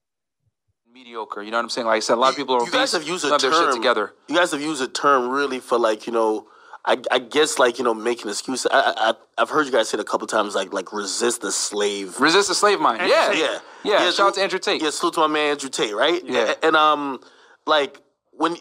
Mediocre. 0.93 1.43
You 1.43 1.51
know 1.51 1.59
what 1.59 1.65
I'm 1.65 1.71
saying? 1.71 1.87
Like 1.87 1.97
I 1.97 2.01
said, 2.01 2.15
a 2.15 2.21
lot 2.21 2.31
of 2.31 2.37
people 2.37 2.55
are 2.55 2.65
You 2.65 2.71
guys 2.71 2.93
have 2.93 3.07
used 3.07 3.25
a 3.25 3.29
don't 3.31 3.41
their 3.43 3.53
shit 3.53 3.65
term. 3.65 3.75
together. 3.75 4.13
You 4.29 4.37
guys 4.37 4.51
have 4.53 4.61
used 4.61 4.83
a 4.83 4.89
term 4.89 5.29
really 5.31 5.61
for 5.61 5.79
like 5.79 6.07
you 6.07 6.13
know, 6.13 6.47
I, 6.85 7.01
I 7.11 7.19
guess 7.19 7.59
like 7.59 7.79
you 7.79 7.85
know 7.85 7.95
making 7.95 8.29
excuses. 8.31 8.67
I, 8.71 8.93
I 8.97 9.15
I've 9.39 9.51
heard 9.51 9.67
you 9.67 9.73
guys 9.73 9.89
say 9.89 9.97
it 9.99 10.01
a 10.01 10.05
couple 10.05 10.27
times 10.27 10.55
like 10.55 10.73
like 10.73 10.93
resist 10.93 11.41
the 11.41 11.53
slave. 11.53 12.21
Resist 12.21 12.49
the 12.49 12.55
slave 12.55 12.81
mind. 12.81 13.01
Andrew 13.01 13.17
Yeah. 13.17 13.49
Tate. 13.53 13.61
Yeah. 13.85 14.11
Shout 14.11 14.29
out 14.29 14.35
to 14.35 14.43
Andrew 14.43 14.59
Tate. 14.59 14.83
Yeah, 14.83 14.91
salute 14.91 15.15
to 15.15 15.21
my 15.21 15.27
man 15.29 15.53
Andrew 15.53 15.71
Tate, 15.71 15.95
right? 15.95 16.23
Yeah. 16.25 16.55
And 16.63 16.77
um, 16.77 17.21
like 17.67 17.99
when 18.33 18.57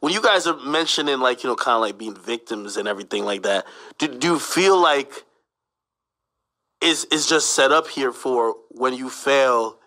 when 0.00 0.12
you 0.12 0.22
guys 0.22 0.46
are 0.46 0.56
mentioning 0.60 1.20
like 1.20 1.42
you 1.44 1.50
know 1.50 1.56
kind 1.56 1.74
of 1.76 1.80
like 1.82 1.98
being 1.98 2.16
victims 2.16 2.76
and 2.76 2.88
everything 2.88 3.24
like 3.24 3.42
that, 3.42 3.66
do, 3.98 4.08
do 4.08 4.28
you 4.34 4.38
feel 4.38 4.80
like 4.80 5.24
is 6.80 7.04
is 7.06 7.26
just 7.26 7.54
set 7.54 7.72
up 7.72 7.88
here 7.88 8.12
for 8.12 8.54
when 8.70 8.94
you 8.94 9.08
fail, 9.08 9.78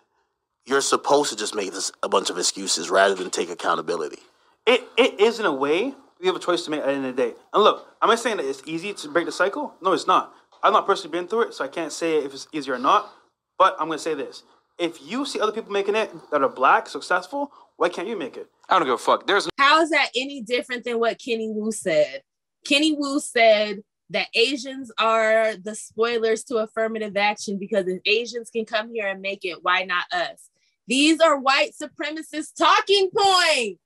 you're 0.68 0.82
supposed 0.82 1.30
to 1.32 1.36
just 1.36 1.56
make 1.56 1.72
this 1.72 1.92
a 2.04 2.10
bunch 2.10 2.30
of 2.30 2.38
excuses 2.38 2.90
rather 2.90 3.16
than 3.16 3.30
take 3.30 3.50
accountability? 3.50 4.20
It 4.66 4.84
it 4.98 5.20
is 5.20 5.40
in 5.40 5.46
a 5.46 5.54
way. 5.54 5.94
We 6.20 6.28
have 6.28 6.36
a 6.36 6.40
choice 6.40 6.66
to 6.66 6.72
make 6.72 6.82
at 6.82 6.88
the 6.88 6.94
end 6.94 7.06
of 7.06 7.16
the 7.16 7.22
day. 7.22 7.34
And 7.54 7.64
look, 7.64 7.88
I'm 8.02 8.10
not 8.10 8.20
saying 8.20 8.38
that 8.38 8.46
it's 8.46 8.64
easy 8.66 8.94
to 8.94 9.10
break 9.10 9.26
the 9.26 9.32
cycle? 9.32 9.74
No, 9.82 9.94
it's 9.94 10.08
not. 10.08 10.34
I've 10.64 10.74
not 10.74 10.88
personally 10.88 11.16
been 11.16 11.28
through 11.28 11.44
it, 11.44 11.54
so 11.54 11.64
I 11.64 11.68
can't 11.68 11.92
say 11.92 12.18
if 12.18 12.34
it's 12.34 12.48
easy 12.52 12.72
or 12.72 12.80
not. 12.80 13.12
But 13.58 13.76
I'm 13.80 13.88
gonna 13.88 14.00
say 14.00 14.14
this: 14.14 14.44
if 14.78 15.02
you 15.02 15.26
see 15.26 15.40
other 15.40 15.52
people 15.52 15.72
making 15.72 15.96
it 15.96 16.12
that 16.32 16.42
are 16.42 16.50
black, 16.50 16.88
successful, 16.90 17.52
why 17.78 17.90
can't 17.90 18.08
you 18.08 18.18
make 18.18 18.38
it? 18.38 18.48
I 18.70 18.78
don't 18.78 18.88
give 18.88 18.96
a 18.96 18.98
fuck. 18.98 19.28
There's 19.28 19.50
How 19.58 19.82
is 19.82 19.90
that 19.92 20.10
any 20.16 20.42
different 20.42 20.84
than 20.84 21.00
what 21.00 21.20
Kenny 21.24 21.50
Wu 21.50 21.72
said? 21.72 22.22
Kenny 22.66 22.94
Wu 22.94 23.20
said 23.20 23.82
that 24.10 24.28
Asians 24.34 24.92
are 24.98 25.56
the 25.56 25.76
spoilers 25.76 26.44
to 26.46 26.58
affirmative 26.58 27.16
action 27.18 27.58
because 27.58 27.88
if 27.88 28.00
Asians 28.06 28.50
can 28.50 28.66
come 28.66 28.94
here 28.94 29.08
and 29.08 29.22
make 29.22 29.46
it, 29.46 29.64
why 29.64 29.84
not 29.84 30.06
us? 30.12 30.50
These 30.88 31.20
are 31.20 31.38
white 31.38 31.72
supremacist 31.82 32.56
talking 32.58 33.10
points. 33.16 33.82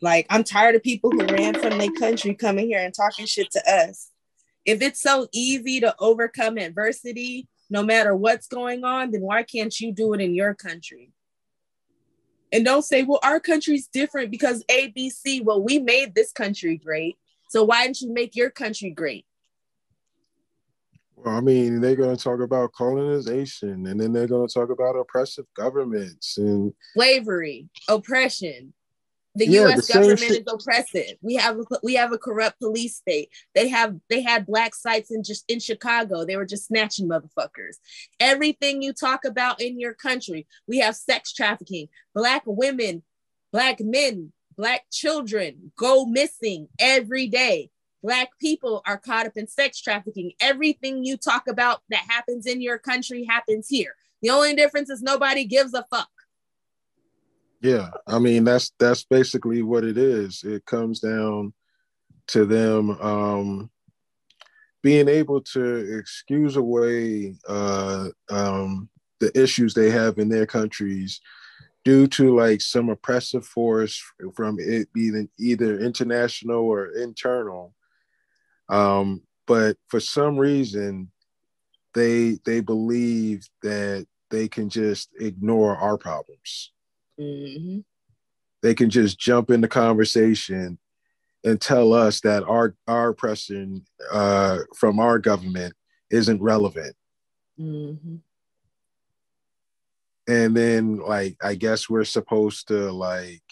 Like, 0.00 0.26
I'm 0.28 0.44
tired 0.44 0.74
of 0.74 0.82
people 0.82 1.10
who 1.10 1.24
ran 1.24 1.54
from 1.54 1.78
their 1.78 1.92
country 1.92 2.34
coming 2.34 2.66
here 2.66 2.80
and 2.80 2.92
talking 2.92 3.24
shit 3.24 3.50
to 3.52 3.62
us. 3.70 4.10
If 4.64 4.82
it's 4.82 5.00
so 5.00 5.28
easy 5.32 5.80
to 5.80 5.94
overcome 5.98 6.58
adversity, 6.58 7.48
no 7.70 7.82
matter 7.82 8.14
what's 8.14 8.48
going 8.48 8.84
on, 8.84 9.12
then 9.12 9.22
why 9.22 9.44
can't 9.44 9.78
you 9.80 9.92
do 9.92 10.12
it 10.12 10.20
in 10.20 10.34
your 10.34 10.54
country? 10.54 11.12
And 12.52 12.64
don't 12.64 12.82
say, 12.82 13.02
well, 13.02 13.20
our 13.22 13.40
country's 13.40 13.86
different 13.86 14.30
because 14.30 14.62
ABC. 14.70 15.42
Well, 15.42 15.62
we 15.62 15.78
made 15.78 16.14
this 16.14 16.32
country 16.32 16.76
great. 16.76 17.16
So 17.48 17.64
why 17.64 17.84
didn't 17.84 18.02
you 18.02 18.12
make 18.12 18.36
your 18.36 18.50
country 18.50 18.90
great? 18.90 19.24
Well 21.24 21.36
i 21.36 21.40
mean 21.40 21.80
they're 21.80 21.96
going 21.96 22.16
to 22.16 22.22
talk 22.22 22.40
about 22.40 22.72
colonization 22.72 23.86
and 23.86 24.00
then 24.00 24.12
they're 24.12 24.26
going 24.26 24.46
to 24.46 24.52
talk 24.52 24.70
about 24.70 24.96
oppressive 24.96 25.46
governments 25.54 26.38
and 26.38 26.72
Slavery, 26.94 27.68
oppression. 27.88 28.74
The 29.34 29.46
Yeah, 29.46 29.62
U.S. 29.62 29.86
the 29.86 29.94
government 29.94 30.22
is 30.22 30.42
oppressive. 30.46 31.16
We 31.22 31.36
have 31.36 31.58
a, 31.58 31.64
we 31.82 31.94
have 31.94 32.12
a 32.12 32.18
corrupt 32.18 32.60
police 32.60 32.96
state. 32.96 33.30
They 33.54 33.68
have 33.68 33.96
they 34.10 34.20
had 34.20 34.44
black 34.44 34.74
sites 34.74 35.10
in 35.10 35.22
just 35.22 35.44
in 35.48 35.58
Chicago. 35.58 36.26
They 36.26 36.36
were 36.36 36.44
just 36.44 36.66
snatching 36.66 37.08
motherfuckers. 37.08 37.76
Everything 38.20 38.82
you 38.82 38.92
talk 38.92 39.24
about 39.24 39.62
in 39.62 39.80
your 39.80 39.94
country, 39.94 40.46
we 40.68 40.80
have 40.80 40.94
sex 40.96 41.32
trafficking, 41.32 41.88
black 42.14 42.42
women, 42.44 43.02
black 43.52 43.80
men 43.80 44.32
Black 44.56 44.84
children 44.90 45.72
go 45.76 46.04
missing 46.04 46.68
every 46.78 47.26
day. 47.26 47.70
Black 48.02 48.30
people 48.40 48.82
are 48.86 48.98
caught 48.98 49.26
up 49.26 49.36
in 49.36 49.46
sex 49.46 49.80
trafficking. 49.80 50.32
Everything 50.40 51.04
you 51.04 51.16
talk 51.16 51.46
about 51.48 51.82
that 51.90 52.04
happens 52.08 52.46
in 52.46 52.60
your 52.60 52.78
country 52.78 53.24
happens 53.24 53.68
here. 53.68 53.94
The 54.22 54.30
only 54.30 54.54
difference 54.54 54.90
is 54.90 55.02
nobody 55.02 55.44
gives 55.44 55.74
a 55.74 55.84
fuck. 55.90 56.08
Yeah, 57.60 57.90
I 58.08 58.18
mean 58.18 58.42
that's 58.42 58.72
that's 58.78 59.04
basically 59.04 59.62
what 59.62 59.84
it 59.84 59.96
is. 59.96 60.42
It 60.42 60.66
comes 60.66 60.98
down 60.98 61.52
to 62.28 62.44
them 62.44 62.90
um, 63.00 63.70
being 64.82 65.08
able 65.08 65.40
to 65.40 65.96
excuse 65.98 66.56
away 66.56 67.36
uh, 67.48 68.08
um, 68.30 68.88
the 69.20 69.30
issues 69.40 69.74
they 69.74 69.90
have 69.90 70.18
in 70.18 70.28
their 70.28 70.46
countries 70.46 71.20
due 71.84 72.06
to 72.08 72.36
like 72.36 72.60
some 72.60 72.88
oppressive 72.88 73.46
force 73.46 74.02
from 74.34 74.56
it 74.58 74.92
being 74.92 75.28
either 75.38 75.78
international 75.78 76.60
or 76.60 76.86
internal. 76.96 77.74
Um, 78.72 79.22
but 79.46 79.76
for 79.88 80.00
some 80.00 80.38
reason, 80.38 81.12
they 81.94 82.38
they 82.46 82.60
believe 82.60 83.46
that 83.62 84.06
they 84.30 84.48
can 84.48 84.70
just 84.70 85.10
ignore 85.20 85.76
our 85.76 85.98
problems. 85.98 86.72
Mm-hmm. 87.20 87.80
They 88.62 88.74
can 88.74 88.88
just 88.88 89.18
jump 89.18 89.50
in 89.50 89.60
the 89.60 89.68
conversation 89.68 90.78
and 91.44 91.60
tell 91.60 91.92
us 91.92 92.20
that 92.22 92.44
our 92.44 92.74
our 92.88 93.10
oppression 93.10 93.84
uh, 94.10 94.60
from 94.74 94.98
our 94.98 95.18
government 95.18 95.74
isn't 96.10 96.40
relevant. 96.40 96.96
Mm-hmm. 97.60 98.16
And 100.28 100.56
then, 100.56 100.96
like, 100.96 101.36
I 101.42 101.56
guess 101.56 101.90
we're 101.90 102.04
supposed 102.04 102.68
to 102.68 102.90
like 102.90 103.42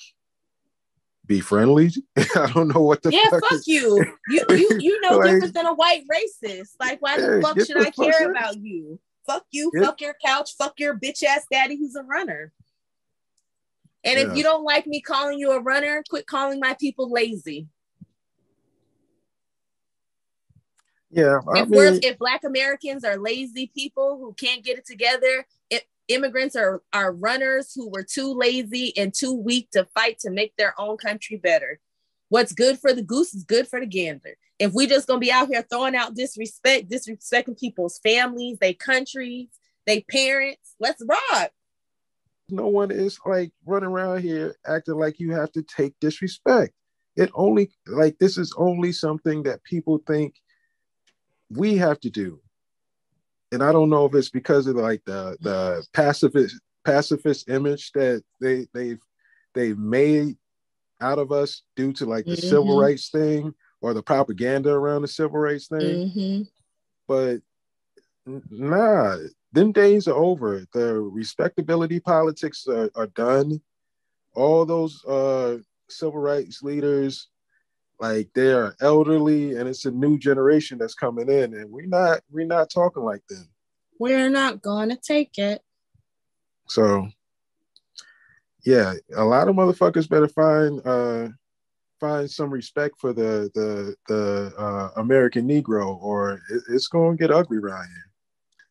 be 1.31 1.39
friendly. 1.40 1.90
I 2.16 2.51
don't 2.52 2.66
know 2.74 2.81
what 2.82 3.02
the 3.02 3.12
yeah, 3.12 3.31
fuck 3.31 3.44
fuck 3.48 3.61
you. 3.65 4.05
You 4.28 4.44
you 4.51 4.69
you 4.81 5.01
know 5.01 5.16
Like- 5.19 5.31
different 5.35 5.55
than 5.55 5.66
a 5.66 5.74
white 5.74 6.02
racist. 6.12 6.70
Like, 6.81 7.01
why 7.01 7.19
the 7.20 7.36
Yeah, 7.36 7.40
fuck 7.40 7.57
should 7.61 7.77
the 7.77 7.81
I 7.81 7.85
fuck 7.93 7.94
care 8.11 8.24
out. 8.24 8.31
about 8.31 8.57
you? 8.61 8.98
Fuck 9.27 9.47
you, 9.52 9.70
Get- 9.73 9.85
fuck 9.85 10.01
your 10.01 10.16
couch, 10.24 10.57
fuck 10.59 10.81
your 10.81 10.98
bitch 10.98 11.23
ass 11.23 11.47
daddy 11.51 11.77
who's 11.77 11.94
a 11.94 12.02
runner. 12.02 12.52
And 14.02 14.19
Yeah. 14.19 14.28
if 14.31 14.36
you 14.36 14.43
don't 14.43 14.65
like 14.65 14.89
me 14.89 15.01
calling 15.01 15.39
you 15.39 15.52
a 15.52 15.61
runner, 15.61 16.02
quit 16.11 16.27
calling 16.27 16.59
my 16.59 16.74
people 16.81 17.09
lazy. 17.12 17.69
Yeah, 21.12 21.40
I 21.55 21.62
if 21.62 21.69
we're 21.69 21.98
if 22.02 22.19
black 22.19 22.43
Americans 22.44 23.05
are 23.05 23.16
lazy 23.19 23.70
people 23.73 24.19
who 24.19 24.32
can't 24.35 24.65
get 24.65 24.78
it 24.78 24.86
together, 24.86 25.47
if 25.69 25.82
immigrants 26.11 26.57
are 26.57 26.82
are 26.93 27.12
runners 27.12 27.73
who 27.74 27.89
were 27.89 28.05
too 28.05 28.35
lazy 28.35 28.97
and 28.97 29.15
too 29.15 29.32
weak 29.32 29.70
to 29.73 29.87
fight 29.95 30.19
to 30.20 30.31
make 30.31 30.55
their 30.57 30.78
own 30.78 30.97
country 30.97 31.37
better. 31.37 31.81
What's 32.28 32.53
good 32.53 32.78
for 32.78 32.93
the 32.93 33.03
goose 33.03 33.35
is 33.35 33.45
good 33.45 33.69
for 33.69 33.81
the 33.81 33.87
gander. 33.87 34.37
If 34.59 34.73
we 34.74 34.87
just 34.87 35.07
gonna 35.07 35.20
be 35.20 35.32
out 35.32 35.49
here 35.49 35.65
throwing 35.70 35.97
out 35.97 36.15
disrespect, 36.15 36.91
disrespecting 36.91 37.59
people's 37.59 37.99
families, 38.01 38.59
their 38.59 38.74
countries, 38.74 39.49
their 39.87 40.03
parents, 40.11 40.74
let's 40.81 41.03
rock. 41.09 41.51
no 42.51 42.69
one 42.69 42.91
is 42.91 43.19
like 43.24 43.53
running 43.65 43.89
around 43.89 44.23
here 44.23 44.57
acting 44.66 44.95
like 44.97 45.20
you 45.20 45.32
have 45.32 45.53
to 45.53 45.62
take 45.62 45.95
disrespect. 46.01 46.73
It 47.16 47.31
only 47.35 47.70
like 47.87 48.19
this 48.19 48.39
is 48.39 48.53
only 48.57 48.93
something 48.93 49.45
that 49.45 49.65
people 49.65 50.01
think 50.07 50.35
we 51.51 51.77
have 51.77 52.01
to 52.01 52.11
do. 52.11 52.41
And 53.52 53.62
I 53.62 53.72
don't 53.72 53.90
know 53.90 54.05
if 54.05 54.14
it's 54.14 54.31
because 54.31 54.66
of 54.66 54.77
like 54.77 55.02
the 55.05 55.36
the 55.40 55.85
pacifist 55.93 56.60
pacifist 56.85 57.48
image 57.48 57.93
that 57.93 58.22
they 58.40 58.66
they've 58.72 59.01
they've 59.55 59.78
made 59.78 60.36
out 61.01 61.18
of 61.18 61.32
us 61.32 61.62
due 61.77 61.93
to 61.94 62.06
like 62.06 62.27
the 62.27 62.36
civil 62.36 62.74
Mhm. 62.74 62.81
rights 62.81 63.10
thing 63.10 63.55
or 63.81 63.94
the 63.94 64.02
propaganda 64.02 64.70
around 64.70 65.02
the 65.02 65.09
civil 65.09 65.39
rights 65.39 65.66
thing. 65.68 66.10
Mhm. 66.10 66.48
But 67.09 67.40
nah, 68.27 69.16
them 69.52 69.72
days 69.72 70.06
are 70.06 70.14
over. 70.16 70.64
The 70.72 71.01
respectability 71.01 72.01
politics 72.01 72.66
are, 72.68 72.90
are 72.94 73.09
done. 73.09 73.60
All 74.35 74.64
those 74.64 75.05
uh, 75.06 75.59
civil 75.89 76.20
rights 76.20 76.62
leaders, 76.62 77.28
like 78.01 78.31
they 78.35 78.52
are 78.52 78.74
elderly, 78.81 79.56
and 79.56 79.68
it's 79.68 79.85
a 79.85 79.90
new 79.90 80.18
generation 80.18 80.78
that's 80.78 80.94
coming 80.94 81.28
in, 81.28 81.55
and 81.55 81.70
we're 81.70 81.86
not 81.86 82.20
we're 82.31 82.47
not 82.47 82.70
talking 82.70 83.02
like 83.02 83.27
them. 83.28 83.48
We're 83.98 84.31
not 84.31 84.62
gonna 84.62 84.97
take 84.97 85.36
it. 85.39 85.62
So, 86.68 87.09
yeah, 88.64 88.94
a 89.14 89.24
lot 89.24 89.48
of 89.48 89.56
motherfuckers 89.56 90.09
better 90.09 90.28
find 90.28 90.81
uh, 90.86 91.28
find 92.01 92.31
some 92.31 92.51
respect 92.51 92.98
for 92.98 93.12
the 93.12 93.51
the 93.55 93.94
the 94.09 94.55
uh, 94.56 94.90
American 94.97 95.47
Negro, 95.47 96.01
or 96.01 96.40
it, 96.51 96.62
it's 96.70 96.89
gonna 96.89 97.16
get 97.16 97.31
ugly 97.31 97.59
around 97.59 97.86
here. 97.86 98.10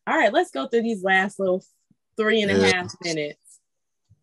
All 0.06 0.18
right, 0.18 0.32
let's 0.32 0.50
go 0.50 0.66
through 0.66 0.82
these 0.82 1.04
last 1.04 1.38
little 1.38 1.64
three 2.16 2.42
and 2.42 2.50
a 2.50 2.54
half 2.54 2.92
Yeah. 3.04 3.14
minutes. 3.14 3.49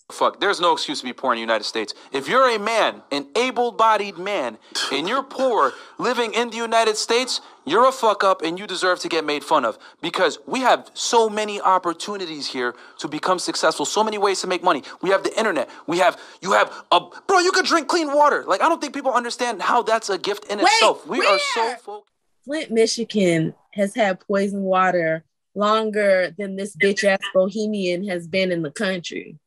Fuck, 0.10 0.40
there's 0.40 0.62
no 0.62 0.72
excuse 0.72 1.00
to 1.00 1.06
be 1.06 1.12
poor 1.12 1.34
in 1.34 1.36
the 1.36 1.42
United 1.42 1.66
States. 1.66 1.94
If 2.14 2.30
you're 2.30 2.50
a 2.50 2.58
man, 2.58 3.02
an 3.12 3.28
able 3.36 3.74
bodied 3.74 4.18
man, 4.18 4.58
and 4.90 5.06
you're 5.06 5.22
poor 5.22 5.74
living 6.00 6.34
in 6.34 6.50
the 6.50 6.56
United 6.56 6.96
States, 6.96 7.42
you're 7.66 7.86
a 7.86 7.92
fuck 7.92 8.24
up 8.24 8.42
and 8.42 8.58
you 8.58 8.66
deserve 8.68 9.00
to 9.00 9.10
get 9.10 9.26
made 9.26 9.44
fun 9.44 9.66
of 9.66 9.78
because 10.02 10.40
we 10.48 10.62
have 10.62 10.90
so 10.94 11.30
many 11.30 11.60
opportunities 11.60 12.48
here 12.48 12.74
to 13.00 13.10
become 13.10 13.38
successful, 13.38 13.86
so 13.86 14.02
many 14.02 14.18
ways 14.18 14.40
to 14.40 14.48
make 14.48 14.64
money. 14.64 14.82
We 15.02 15.10
have 15.10 15.24
the 15.24 15.38
internet. 15.38 15.70
We 15.88 15.98
have, 15.98 16.18
you 16.42 16.54
have, 16.54 16.72
a, 16.90 17.02
bro, 17.28 17.40
you 17.40 17.52
could 17.52 17.66
drink 17.66 17.90
clean 17.90 18.14
water. 18.14 18.46
Like, 18.48 18.62
I 18.62 18.70
don't 18.70 18.80
think 18.80 18.94
people 18.94 19.12
understand 19.12 19.62
how 19.62 19.84
that's 19.84 20.10
a 20.10 20.18
gift 20.18 20.46
in 20.46 20.60
Wait, 20.60 20.68
itself. 20.68 21.06
We 21.06 21.20
are 21.20 21.38
so 21.54 21.62
where? 21.62 21.78
focused. 21.78 22.14
Flint, 22.46 22.72
Michigan 22.72 23.54
has 23.74 23.94
had 23.94 24.22
poison 24.22 24.62
water 24.62 25.26
longer 25.54 26.34
than 26.38 26.56
this 26.56 26.78
bitch 26.78 27.04
ass 27.04 27.20
bohemian 27.34 28.08
has 28.08 28.26
been 28.26 28.54
in 28.54 28.62
the 28.62 28.72
country. 28.72 29.38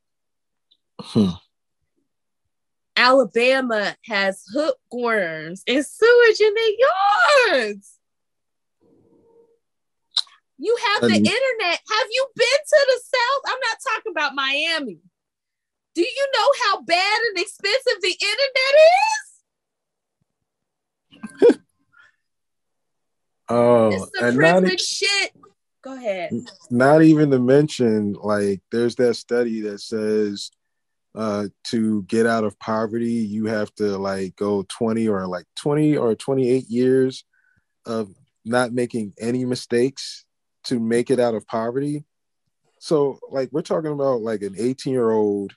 Hmm. 1.03 1.31
Alabama 2.97 3.97
has 4.05 4.45
hookworms 4.53 5.63
and 5.67 5.85
sewage 5.85 6.41
in 6.41 6.55
their 6.55 7.55
yards. 7.57 7.95
You 10.59 10.77
have 10.93 11.03
the 11.03 11.17
internet. 11.17 11.81
Have 11.91 12.07
you 12.11 12.27
been 12.37 12.47
to 12.47 12.87
the 12.87 13.01
South? 13.03 13.43
I'm 13.47 13.59
not 13.61 13.79
talking 13.95 14.13
about 14.13 14.35
Miami. 14.35 14.99
Do 15.95 16.03
you 16.03 16.29
know 16.37 16.49
how 16.65 16.83
bad 16.83 17.19
and 17.29 17.39
expensive 17.39 18.01
the 18.03 18.17
internet 18.21 18.75
is? 21.49 21.57
Oh, 23.53 23.89
It's 23.91 24.11
the 24.13 24.31
e- 24.31 24.37
privilege 24.37 24.81
shit. 24.81 25.33
Go 25.83 25.95
ahead. 25.97 26.31
not 26.71 27.03
even 27.03 27.33
to 27.33 27.41
mention, 27.41 28.13
like, 28.13 28.61
there's 28.71 28.95
that 28.97 29.15
study 29.15 29.63
that 29.63 29.81
says 29.81 30.53
uh, 31.15 31.49
to 31.65 32.03
get 32.05 32.27
out 32.27 32.45
of 32.45 32.59
poverty, 32.59 33.13
you 33.13 33.47
have 33.47 33.75
to 33.77 33.99
like 33.99 34.37
go 34.37 34.65
20 34.69 35.09
or 35.09 35.27
like 35.27 35.45
20 35.57 35.97
or 35.97 36.15
28 36.15 36.69
years 36.69 37.25
of 37.87 38.15
not 38.45 38.73
making 38.73 39.13
any 39.19 39.45
mistakes 39.45 40.25
to 40.65 40.79
make 40.79 41.11
it 41.11 41.19
out 41.19 41.35
of 41.35 41.47
poverty. 41.47 42.05
So, 42.79 43.19
like, 43.31 43.51
we're 43.53 43.63
talking 43.63 43.93
about 43.93 44.23
like 44.23 44.43
an 44.43 44.55
18 44.57 44.93
year 44.93 45.11
old, 45.11 45.55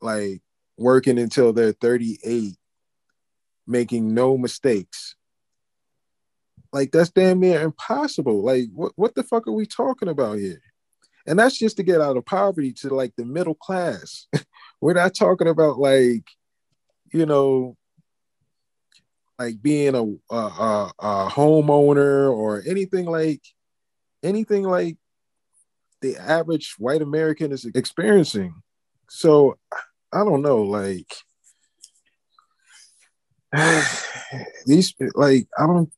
like, 0.00 0.42
working 0.76 1.18
until 1.18 1.52
they're 1.52 1.72
38, 1.72 2.56
making 3.66 4.14
no 4.14 4.36
mistakes 4.36 5.16
like 6.72 6.90
that's 6.90 7.10
damn 7.10 7.40
near 7.40 7.60
impossible. 7.60 8.42
Like 8.42 8.64
what 8.72 8.92
what 8.96 9.14
the 9.14 9.22
fuck 9.22 9.46
are 9.46 9.52
we 9.52 9.66
talking 9.66 10.08
about 10.08 10.38
here? 10.38 10.62
And 11.26 11.38
that's 11.38 11.58
just 11.58 11.76
to 11.76 11.82
get 11.82 12.00
out 12.00 12.16
of 12.16 12.26
poverty 12.26 12.72
to 12.74 12.94
like 12.94 13.14
the 13.16 13.24
middle 13.24 13.54
class. 13.54 14.26
We're 14.80 14.94
not 14.94 15.14
talking 15.14 15.48
about 15.48 15.78
like, 15.78 16.24
you 17.12 17.26
know, 17.26 17.76
like 19.38 19.62
being 19.62 19.94
a 19.94 20.34
a, 20.34 20.36
a, 20.36 20.92
a 20.98 21.28
homeowner 21.30 22.30
or 22.30 22.62
anything 22.66 23.06
like 23.06 23.42
anything 24.22 24.64
like 24.64 24.96
the 26.00 26.16
average 26.16 26.74
white 26.78 27.02
American 27.02 27.52
is 27.52 27.64
experiencing. 27.64 28.54
So 29.08 29.56
I 30.12 30.24
don't 30.24 30.42
know, 30.42 30.62
like 30.62 31.12
these 34.66 34.94
like 35.14 35.46
I 35.58 35.66
don't 35.66 35.92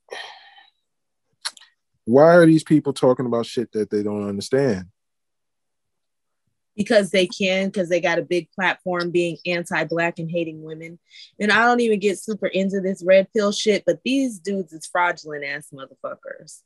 why 2.06 2.34
are 2.34 2.46
these 2.46 2.64
people 2.64 2.92
talking 2.92 3.26
about 3.26 3.46
shit 3.46 3.72
that 3.72 3.90
they 3.90 4.02
don't 4.02 4.28
understand? 4.28 4.86
Because 6.76 7.10
they 7.10 7.26
can 7.26 7.68
because 7.68 7.88
they 7.88 8.00
got 8.00 8.18
a 8.18 8.22
big 8.22 8.50
platform 8.52 9.10
being 9.10 9.36
anti-black 9.46 10.18
and 10.18 10.30
hating 10.30 10.62
women 10.62 10.98
and 11.38 11.52
i 11.52 11.60
don't 11.60 11.80
even 11.80 11.98
get 11.98 12.18
super 12.18 12.46
into 12.46 12.80
this 12.80 13.02
red 13.04 13.28
pill 13.32 13.52
shit 13.52 13.84
but 13.86 14.00
these 14.04 14.38
dudes 14.38 14.72
is 14.72 14.86
fraudulent 14.86 15.44
ass 15.44 15.68
motherfuckers 15.72 16.62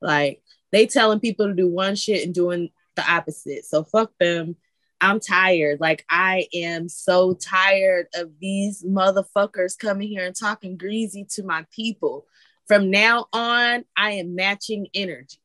like 0.00 0.42
they 0.72 0.86
telling 0.86 1.20
people 1.20 1.46
to 1.46 1.54
do 1.54 1.68
one 1.68 1.94
shit 1.94 2.24
and 2.24 2.34
doing 2.34 2.70
the 2.96 3.10
opposite 3.10 3.64
so 3.64 3.84
fuck 3.84 4.12
them 4.18 4.56
I'm 5.00 5.18
tired. 5.18 5.80
Like 5.80 6.04
I 6.10 6.46
am 6.52 6.88
so 6.88 7.34
tired 7.34 8.08
of 8.14 8.32
these 8.38 8.84
motherfuckers 8.84 9.78
coming 9.78 10.08
here 10.08 10.26
and 10.26 10.36
talking 10.36 10.76
greasy 10.76 11.26
to 11.30 11.42
my 11.42 11.64
people. 11.74 12.26
From 12.66 12.90
now 12.90 13.26
on, 13.32 13.84
I 13.96 14.12
am 14.12 14.34
matching 14.34 14.88
energy. 14.94 15.38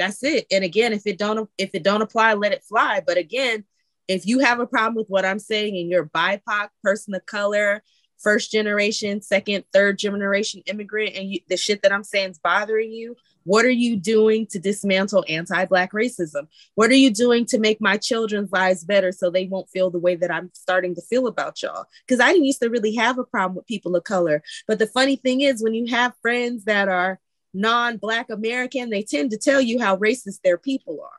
That's 0.00 0.24
it. 0.24 0.46
And 0.50 0.64
again, 0.64 0.94
if 0.94 1.06
it 1.06 1.18
don't 1.18 1.50
if 1.58 1.74
it 1.74 1.82
don't 1.82 2.00
apply, 2.00 2.32
let 2.32 2.52
it 2.52 2.64
fly. 2.64 3.02
But 3.06 3.18
again, 3.18 3.64
if 4.08 4.26
you 4.26 4.38
have 4.38 4.58
a 4.58 4.66
problem 4.66 4.94
with 4.94 5.08
what 5.08 5.26
I'm 5.26 5.38
saying 5.38 5.76
and 5.76 5.90
you're 5.90 6.06
BIPOC, 6.06 6.68
person 6.82 7.14
of 7.14 7.26
color, 7.26 7.82
first 8.18 8.50
generation, 8.50 9.20
second, 9.20 9.64
third 9.74 9.98
generation 9.98 10.62
immigrant, 10.64 11.16
and 11.16 11.28
you, 11.28 11.40
the 11.50 11.58
shit 11.58 11.82
that 11.82 11.92
I'm 11.92 12.02
saying 12.02 12.30
is 12.30 12.38
bothering 12.38 12.90
you, 12.90 13.14
what 13.44 13.66
are 13.66 13.70
you 13.70 13.94
doing 13.94 14.46
to 14.52 14.58
dismantle 14.58 15.26
anti 15.28 15.66
Black 15.66 15.92
racism? 15.92 16.48
What 16.76 16.88
are 16.88 16.94
you 16.94 17.10
doing 17.10 17.44
to 17.46 17.58
make 17.58 17.78
my 17.78 17.98
children's 17.98 18.50
lives 18.52 18.84
better 18.84 19.12
so 19.12 19.28
they 19.28 19.48
won't 19.48 19.68
feel 19.68 19.90
the 19.90 19.98
way 19.98 20.16
that 20.16 20.30
I'm 20.30 20.50
starting 20.54 20.94
to 20.94 21.02
feel 21.02 21.26
about 21.26 21.62
y'all? 21.62 21.84
Because 22.06 22.20
I 22.20 22.32
didn't 22.32 22.46
used 22.46 22.62
to 22.62 22.70
really 22.70 22.94
have 22.94 23.18
a 23.18 23.24
problem 23.24 23.54
with 23.54 23.66
people 23.66 23.94
of 23.94 24.04
color. 24.04 24.42
But 24.66 24.78
the 24.78 24.86
funny 24.86 25.16
thing 25.16 25.42
is, 25.42 25.62
when 25.62 25.74
you 25.74 25.88
have 25.90 26.14
friends 26.22 26.64
that 26.64 26.88
are 26.88 27.20
non 27.52 27.96
Black 27.96 28.30
American, 28.30 28.90
they 28.90 29.02
tend 29.02 29.30
to 29.30 29.38
tell 29.38 29.60
you 29.60 29.80
how 29.80 29.96
racist 29.96 30.40
their 30.42 30.58
people 30.58 31.00
are. 31.02 31.10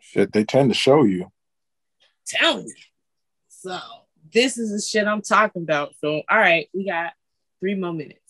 Shit, 0.00 0.32
they 0.32 0.44
tend 0.44 0.70
to 0.70 0.74
show 0.74 1.04
you. 1.04 1.30
Tell 2.26 2.62
me. 2.62 2.72
So 3.48 3.78
this 4.32 4.58
is 4.58 4.70
the 4.70 4.80
shit 4.80 5.06
I'm 5.06 5.22
talking 5.22 5.62
about. 5.62 5.94
So 6.00 6.22
all 6.28 6.38
right, 6.38 6.68
we 6.74 6.86
got 6.86 7.12
three 7.60 7.74
more 7.74 7.92
minutes. 7.92 8.23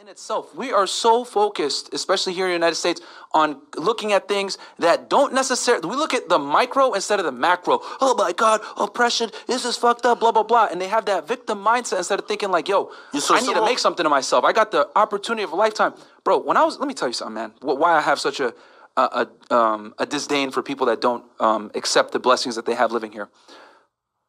In 0.00 0.08
itself. 0.08 0.54
We 0.54 0.72
are 0.72 0.86
so 0.86 1.24
focused, 1.24 1.92
especially 1.92 2.32
here 2.32 2.46
in 2.46 2.50
the 2.50 2.54
United 2.54 2.76
States, 2.76 3.02
on 3.32 3.60
looking 3.76 4.14
at 4.14 4.28
things 4.28 4.56
that 4.78 5.10
don't 5.10 5.34
necessarily. 5.34 5.86
We 5.86 5.94
look 5.94 6.14
at 6.14 6.30
the 6.30 6.38
micro 6.38 6.94
instead 6.94 7.18
of 7.18 7.26
the 7.26 7.32
macro. 7.32 7.80
Oh 8.00 8.14
my 8.16 8.32
God, 8.32 8.62
oppression. 8.78 9.30
This 9.46 9.66
is 9.66 9.76
fucked 9.76 10.06
up. 10.06 10.20
Blah 10.20 10.32
blah 10.32 10.42
blah. 10.42 10.68
And 10.70 10.80
they 10.80 10.88
have 10.88 11.04
that 11.04 11.28
victim 11.28 11.62
mindset 11.62 11.98
instead 11.98 12.18
of 12.18 12.26
thinking 12.26 12.50
like, 12.50 12.66
"Yo, 12.66 12.90
so 13.18 13.34
I 13.34 13.40
need 13.40 13.54
to 13.54 13.64
make 13.64 13.78
something 13.78 14.06
of 14.06 14.10
myself. 14.10 14.42
I 14.42 14.52
got 14.52 14.70
the 14.70 14.88
opportunity 14.96 15.42
of 15.42 15.52
a 15.52 15.56
lifetime, 15.56 15.92
bro." 16.24 16.38
When 16.38 16.56
I 16.56 16.64
was, 16.64 16.78
let 16.78 16.88
me 16.88 16.94
tell 16.94 17.08
you 17.08 17.12
something, 17.12 17.34
man. 17.34 17.52
Why 17.60 17.92
I 17.92 18.00
have 18.00 18.18
such 18.18 18.40
a 18.40 18.54
a, 18.96 19.26
a, 19.50 19.54
um, 19.54 19.94
a 19.98 20.06
disdain 20.06 20.50
for 20.50 20.62
people 20.62 20.86
that 20.86 21.02
don't 21.02 21.24
um, 21.40 21.70
accept 21.74 22.12
the 22.12 22.18
blessings 22.18 22.56
that 22.56 22.64
they 22.64 22.74
have 22.74 22.90
living 22.90 23.12
here. 23.12 23.28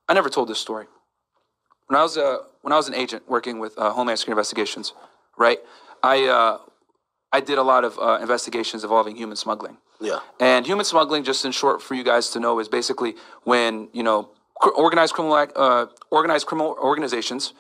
I 0.10 0.14
never 0.14 0.30
told 0.30 0.50
this 0.50 0.60
story. 0.60 0.88
When 1.88 1.98
I 1.98 2.04
was 2.04 2.18
a 2.18 2.40
when 2.62 2.74
I 2.74 2.76
was 2.76 2.90
an 2.90 2.94
agent 2.94 3.24
working 3.30 3.60
with 3.60 3.78
uh, 3.78 3.92
Homeland 3.92 4.20
Security 4.20 4.38
Investigations, 4.38 4.94
right? 5.42 5.60
I 6.04 6.28
uh, 6.28 6.58
I 7.34 7.40
did 7.42 7.58
a 7.58 7.64
lot 7.64 7.84
of 7.84 7.98
uh, 8.00 8.20
investigations 8.22 8.84
involving 8.84 9.16
human 9.16 9.38
smuggling. 9.38 9.78
Yeah. 10.00 10.20
And 10.40 10.66
human 10.66 10.86
smuggling, 10.86 11.24
just 11.24 11.46
in 11.46 11.52
short, 11.52 11.82
for 11.82 11.94
you 11.96 12.04
guys 12.04 12.30
to 12.32 12.40
know, 12.40 12.60
is 12.60 12.68
basically 12.68 13.16
when 13.44 13.90
you 13.94 14.04
know 14.04 14.30
organized 14.76 15.14
criminal 15.14 15.48
uh, 15.56 15.86
organized 16.10 16.46
criminal 16.48 16.78
organizations 16.80 17.54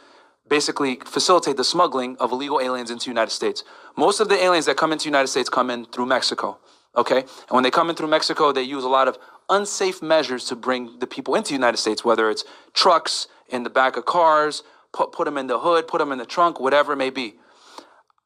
basically 0.47 0.99
facilitate 1.05 1.55
the 1.55 1.63
smuggling 1.63 2.17
of 2.17 2.31
illegal 2.31 2.59
aliens 2.59 2.91
into 2.91 3.05
the 3.05 3.11
United 3.11 3.31
States. 3.31 3.63
Most 3.95 4.19
of 4.19 4.27
the 4.27 4.35
aliens 4.35 4.65
that 4.65 4.75
come 4.75 4.91
into 4.91 5.03
the 5.03 5.09
United 5.09 5.27
States 5.27 5.49
come 5.49 5.69
in 5.69 5.85
through 5.85 6.07
Mexico. 6.07 6.57
Okay, 6.93 7.19
and 7.19 7.51
when 7.51 7.63
they 7.63 7.71
come 7.71 7.89
in 7.89 7.95
through 7.95 8.09
Mexico, 8.09 8.51
they 8.51 8.63
use 8.63 8.83
a 8.83 8.89
lot 8.89 9.07
of 9.07 9.17
unsafe 9.49 10.01
measures 10.01 10.43
to 10.45 10.57
bring 10.57 10.99
the 10.99 11.07
people 11.07 11.35
into 11.35 11.49
the 11.49 11.53
United 11.53 11.77
States, 11.77 12.03
whether 12.03 12.29
it's 12.29 12.43
trucks 12.73 13.27
in 13.47 13.63
the 13.63 13.69
back 13.69 13.95
of 13.95 14.03
cars, 14.05 14.63
put 14.91 15.13
put 15.13 15.25
them 15.25 15.37
in 15.37 15.47
the 15.47 15.59
hood, 15.59 15.87
put 15.87 15.99
them 15.99 16.11
in 16.11 16.17
the 16.17 16.25
trunk, 16.25 16.59
whatever 16.59 16.91
it 16.93 16.97
may 16.97 17.09
be. 17.09 17.35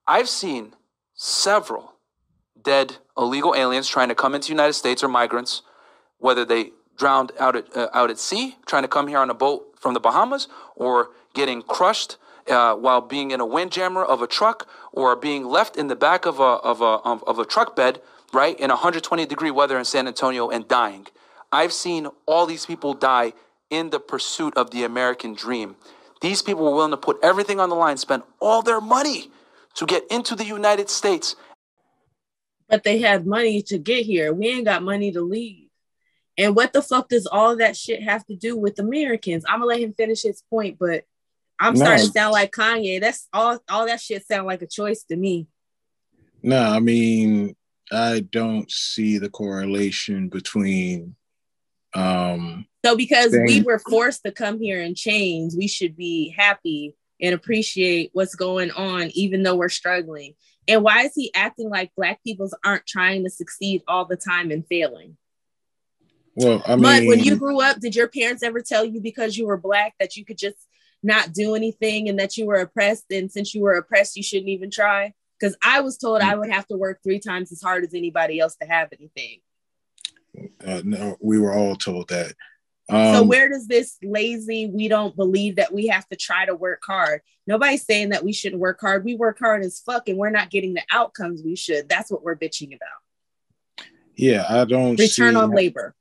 I've 0.08 0.30
seen 0.30 0.74
several 1.16 1.94
dead 2.62 2.98
illegal 3.18 3.56
aliens 3.56 3.88
trying 3.88 4.10
to 4.10 4.16
come 4.16 4.36
into 4.36 4.48
the 4.48 4.54
United 4.54 4.74
States 4.74 5.04
or 5.04 5.08
migrants, 5.08 5.64
whether 6.20 6.46
they 6.46 6.72
drowned 6.96 7.32
out 7.40 7.56
at 7.56 7.76
uh, 7.76 7.90
out 7.94 8.10
at 8.10 8.20
sea 8.20 8.58
trying 8.66 8.84
to 8.84 8.88
come 8.88 9.08
here 9.08 9.18
on 9.18 9.30
a 9.30 9.34
boat 9.34 9.76
from 9.80 9.94
the 9.94 10.00
Bahamas, 10.00 10.48
or 10.76 11.10
getting 11.34 11.62
crushed 11.62 12.18
uh, 12.48 12.76
while 12.76 13.02
being 13.02 13.32
in 13.32 13.40
a 13.40 13.46
windjammer 13.46 14.04
of 14.04 14.22
a 14.22 14.28
truck, 14.28 14.68
or 14.92 15.16
being 15.16 15.46
left 15.46 15.76
in 15.76 15.88
the 15.88 15.96
back 15.96 16.26
of 16.26 16.40
a 16.40 16.44
of 16.44 16.82
a 16.82 17.00
of, 17.04 17.40
a 17.40 17.46
truck 17.46 17.76
bed, 17.76 18.00
right, 18.32 18.60
in 18.60 18.70
120 18.70 19.26
degree 19.26 19.52
weather 19.52 19.78
in 19.78 19.86
San 19.86 20.08
Antonio 20.08 20.50
and 20.50 20.68
dying. 20.68 21.08
I've 21.52 21.74
seen 21.74 22.08
all 22.26 22.46
these 22.46 22.66
people 22.66 22.94
die 22.94 23.34
in 23.70 23.90
the 23.90 24.00
pursuit 24.00 24.56
of 24.56 24.70
the 24.70 24.84
American 24.84 25.34
dream. 25.34 25.78
These 26.22 26.42
people 26.42 26.66
were 26.66 26.76
willing 26.76 26.92
to 26.92 26.98
put 26.98 27.18
everything 27.24 27.60
on 27.60 27.70
the 27.70 27.76
line, 27.76 27.98
spend 27.98 28.24
all 28.40 28.62
their 28.62 28.82
money 28.82 29.32
to 29.76 29.86
get 29.86 30.04
into 30.10 30.36
the 30.36 30.46
United 30.46 30.90
States. 30.90 31.36
But 32.68 32.84
they 32.84 33.00
had 33.00 33.28
money 33.28 33.62
to 33.64 33.78
get 33.78 34.06
here. 34.06 34.34
We 34.34 34.48
ain't 34.48 34.66
got 34.66 34.84
money 34.84 35.12
to 35.12 35.22
leave. 35.22 35.70
And 36.38 36.56
what 36.56 36.74
the 36.74 36.82
fuck 36.82 37.10
does 37.10 37.28
all 37.28 37.58
that 37.58 37.78
shit 37.78 38.04
have 38.04 38.26
to 38.26 38.36
do 38.36 38.58
with 38.58 38.80
Americans? 38.80 39.46
I'm 39.48 39.60
gonna 39.60 39.70
let 39.70 39.80
him 39.80 39.94
finish 39.94 40.24
his 40.24 40.44
point, 40.50 40.78
but 40.80 41.04
I'm 41.60 41.76
starting 41.76 42.08
to 42.08 42.12
sound 42.12 42.34
like 42.34 42.52
Kanye. 42.52 43.00
That's 43.00 43.30
all 43.32 43.60
all 43.70 43.86
that 43.86 44.02
shit 44.02 44.26
sound 44.28 44.46
like 44.46 44.62
a 44.62 44.68
choice 44.68 45.04
to 45.04 45.16
me. 45.16 45.48
No, 46.44 46.62
I 46.62 46.80
mean, 46.80 47.56
I 47.92 48.20
don't 48.20 48.70
see 48.70 49.18
the 49.18 49.30
correlation 49.30 50.28
between 50.28 51.16
um 51.94 52.66
So 52.84 52.98
because 52.98 53.32
we 53.32 53.62
were 53.62 53.80
forced 53.80 54.24
to 54.26 54.32
come 54.32 54.60
here 54.60 54.82
in 54.82 54.96
chains, 54.96 55.56
we 55.56 55.68
should 55.68 55.96
be 55.96 56.36
happy 56.38 56.96
and 57.22 57.34
appreciate 57.34 58.10
what's 58.14 58.36
going 58.36 58.72
on, 58.72 59.10
even 59.14 59.44
though 59.44 59.56
we're 59.56 59.70
struggling. 59.70 60.34
And 60.68 60.84
why 60.84 61.04
is 61.04 61.14
he 61.16 61.32
acting 61.36 61.70
like 61.70 61.92
black 61.96 62.24
peoples 62.24 62.56
aren't 62.64 62.88
trying 62.88 63.24
to 63.24 63.30
succeed 63.30 63.84
all 63.88 64.06
the 64.06 64.18
time 64.18 64.52
and 64.52 64.66
failing? 64.68 65.18
well, 66.36 66.62
I 66.66 66.76
mean 66.76 67.08
when 67.08 67.20
you 67.20 67.38
grew 67.38 67.62
up, 67.62 67.80
did 67.80 67.96
your 67.96 68.10
parents 68.10 68.44
ever 68.44 68.62
tell 68.62 68.84
you 68.84 69.00
because 69.00 69.38
you 69.38 69.46
were 69.46 69.58
black 69.58 69.94
that 70.00 70.18
you 70.18 70.26
could 70.26 70.38
just 70.38 70.58
not 71.02 71.34
do 71.34 71.56
anything 71.56 72.10
and 72.10 72.20
that 72.20 72.36
you 72.36 72.46
were 72.46 72.56
oppressed? 72.56 73.06
And 73.12 73.32
since 73.32 73.54
you 73.54 73.62
were 73.62 73.76
oppressed, 73.76 74.18
you 74.18 74.24
shouldn't 74.24 74.50
even 74.50 74.70
try? 74.70 75.14
Because 75.40 75.56
I 75.64 75.82
was 75.82 75.98
told 75.98 76.22
I 76.22 76.36
would 76.36 76.50
have 76.50 76.68
to 76.68 76.78
work 76.78 77.00
three 77.04 77.20
times 77.20 77.52
as 77.52 77.62
hard 77.62 77.84
as 77.84 77.94
anybody 77.94 78.40
else 78.40 78.56
to 78.62 78.68
have 78.68 78.90
anything. 78.98 79.40
uh, 80.66 80.82
no, 80.84 81.16
we 81.22 81.40
were 81.40 81.54
all 81.54 81.76
told 81.76 82.10
that. 82.10 82.34
Um, 82.90 83.16
so 83.16 83.24
where 83.24 83.50
does 83.50 83.68
this 83.68 83.98
lazy 84.04 84.68
we 84.68 84.88
don't 84.88 85.16
believe 85.16 85.56
that 85.56 85.74
we 85.74 85.88
have 85.88 86.08
to 86.10 86.16
try 86.16 86.46
to 86.46 86.56
work 86.56 86.82
hard? 86.86 87.22
Nobody's 87.48 87.84
saying 87.86 88.10
that 88.10 88.24
we 88.24 88.32
shouldn't 88.32 88.62
work 88.62 88.80
hard. 88.80 89.04
We 89.04 89.16
work 89.16 89.40
hard 89.40 89.64
as 89.64 89.80
fuck 89.80 90.08
and 90.08 90.18
we're 90.18 90.30
not 90.30 90.52
getting 90.52 90.74
the 90.74 90.84
outcomes 90.92 91.42
we 91.44 91.56
should. 91.56 91.90
That's 91.90 92.12
what 92.12 92.24
we're 92.24 92.36
bitching 92.36 92.76
about. 92.76 93.88
Yeah, 94.16 94.46
I 94.48 94.66
don't 94.66 95.00
return 95.00 95.34
see 95.34 95.40
on 95.40 95.52
labor. 95.52 95.96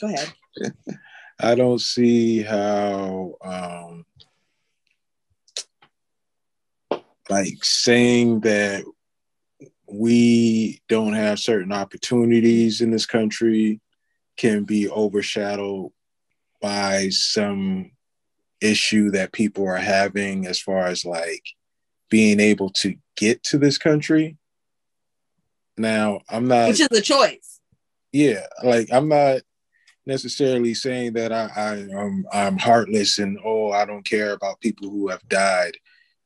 Go 0.00 0.08
ahead. 0.08 0.32
I 1.40 1.54
don't 1.54 1.80
see 1.80 2.42
how 2.42 3.34
um 3.42 4.06
like 7.28 7.62
saying 7.64 8.40
that 8.40 8.84
we 9.88 10.80
don't 10.88 11.12
have 11.12 11.38
certain 11.38 11.72
opportunities 11.72 12.80
in 12.80 12.90
this 12.90 13.06
country 13.06 13.80
can 14.36 14.64
be 14.64 14.88
overshadowed 14.88 15.92
by 16.66 17.08
some 17.10 17.92
issue 18.60 19.10
that 19.10 19.32
people 19.32 19.66
are 19.66 19.76
having 19.76 20.46
as 20.46 20.60
far 20.60 20.86
as 20.86 21.04
like 21.04 21.44
being 22.10 22.40
able 22.40 22.70
to 22.70 22.94
get 23.16 23.42
to 23.44 23.58
this 23.58 23.78
country. 23.78 24.36
Now, 25.76 26.20
I'm 26.28 26.48
not 26.48 26.68
which 26.68 26.80
is 26.80 26.88
a 26.90 27.02
choice 27.02 27.56
yeah 28.16 28.46
like 28.62 28.88
i'm 28.92 29.08
not 29.08 29.42
necessarily 30.06 30.72
saying 30.72 31.12
that 31.12 31.32
i, 31.32 31.50
I 31.54 31.72
am 32.00 32.24
i'm 32.32 32.56
heartless 32.56 33.18
and 33.18 33.38
oh 33.44 33.72
i 33.72 33.84
don't 33.84 34.04
care 34.04 34.32
about 34.32 34.60
people 34.60 34.88
who 34.88 35.08
have 35.08 35.26
died 35.28 35.76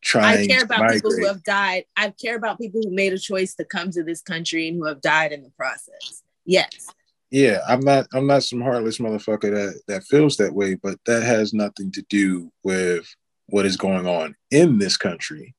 trying 0.02 0.38
i 0.38 0.46
care 0.46 0.62
about 0.62 0.80
migrate. 0.80 1.02
people 1.02 1.16
who 1.16 1.26
have 1.26 1.42
died 1.42 1.84
i 1.96 2.10
care 2.10 2.36
about 2.36 2.58
people 2.58 2.80
who 2.84 2.94
made 2.94 3.12
a 3.12 3.18
choice 3.18 3.54
to 3.54 3.64
come 3.64 3.90
to 3.90 4.04
this 4.04 4.22
country 4.22 4.68
and 4.68 4.76
who 4.76 4.86
have 4.86 5.00
died 5.00 5.32
in 5.32 5.42
the 5.42 5.50
process 5.50 6.22
yes 6.44 6.86
yeah 7.30 7.60
i'm 7.68 7.80
not 7.80 8.06
i'm 8.12 8.26
not 8.26 8.42
some 8.42 8.60
heartless 8.60 8.98
motherfucker 8.98 9.50
that 9.52 9.80
that 9.86 10.04
feels 10.04 10.36
that 10.36 10.52
way 10.52 10.74
but 10.74 10.98
that 11.06 11.22
has 11.22 11.54
nothing 11.54 11.90
to 11.92 12.02
do 12.08 12.50
with 12.64 13.06
what 13.50 13.66
is 13.66 13.76
going 13.76 14.06
on 14.06 14.34
in 14.50 14.78
this 14.78 14.96
country. 14.96 15.54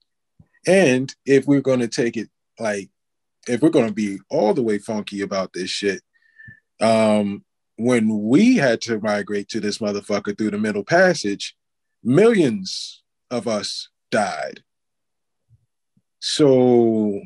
And 0.66 1.14
if 1.26 1.46
we're 1.46 1.62
going 1.62 1.80
to 1.80 1.88
take 1.88 2.18
it 2.18 2.30
like 2.60 2.90
if 3.48 3.62
we're 3.62 3.70
going 3.70 3.88
to 3.88 3.94
be 3.94 4.20
all 4.30 4.54
the 4.54 4.64
way 4.64 4.78
funky 4.78 5.22
about 5.22 5.52
this 5.54 5.70
shit 5.70 6.02
um 6.80 7.44
when 7.78 8.22
we 8.22 8.56
had 8.56 8.82
to 8.82 9.00
migrate 9.00 9.50
to 9.50 9.60
this 9.60 9.80
motherfucker 9.80 10.38
through 10.38 10.52
the 10.52 10.58
middle 10.58 10.84
passage 10.84 11.56
millions 12.04 13.04
of 13.30 13.48
us 13.48 13.90
died. 14.12 14.62
So 16.20 17.22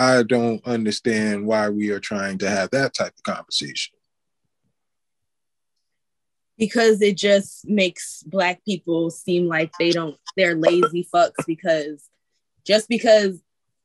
I 0.00 0.22
don't 0.22 0.64
understand 0.66 1.46
why 1.46 1.68
we 1.68 1.90
are 1.90 2.00
trying 2.00 2.38
to 2.38 2.50
have 2.50 2.70
that 2.70 2.94
type 2.94 3.12
of 3.16 3.22
conversation. 3.22 3.94
because 6.60 7.00
it 7.00 7.16
just 7.16 7.66
makes 7.66 8.22
black 8.24 8.62
people 8.66 9.10
seem 9.10 9.48
like 9.48 9.72
they 9.78 9.90
don't 9.90 10.16
they're 10.36 10.54
lazy 10.54 11.08
fucks 11.12 11.32
because 11.46 12.06
just 12.66 12.86
because 12.86 13.40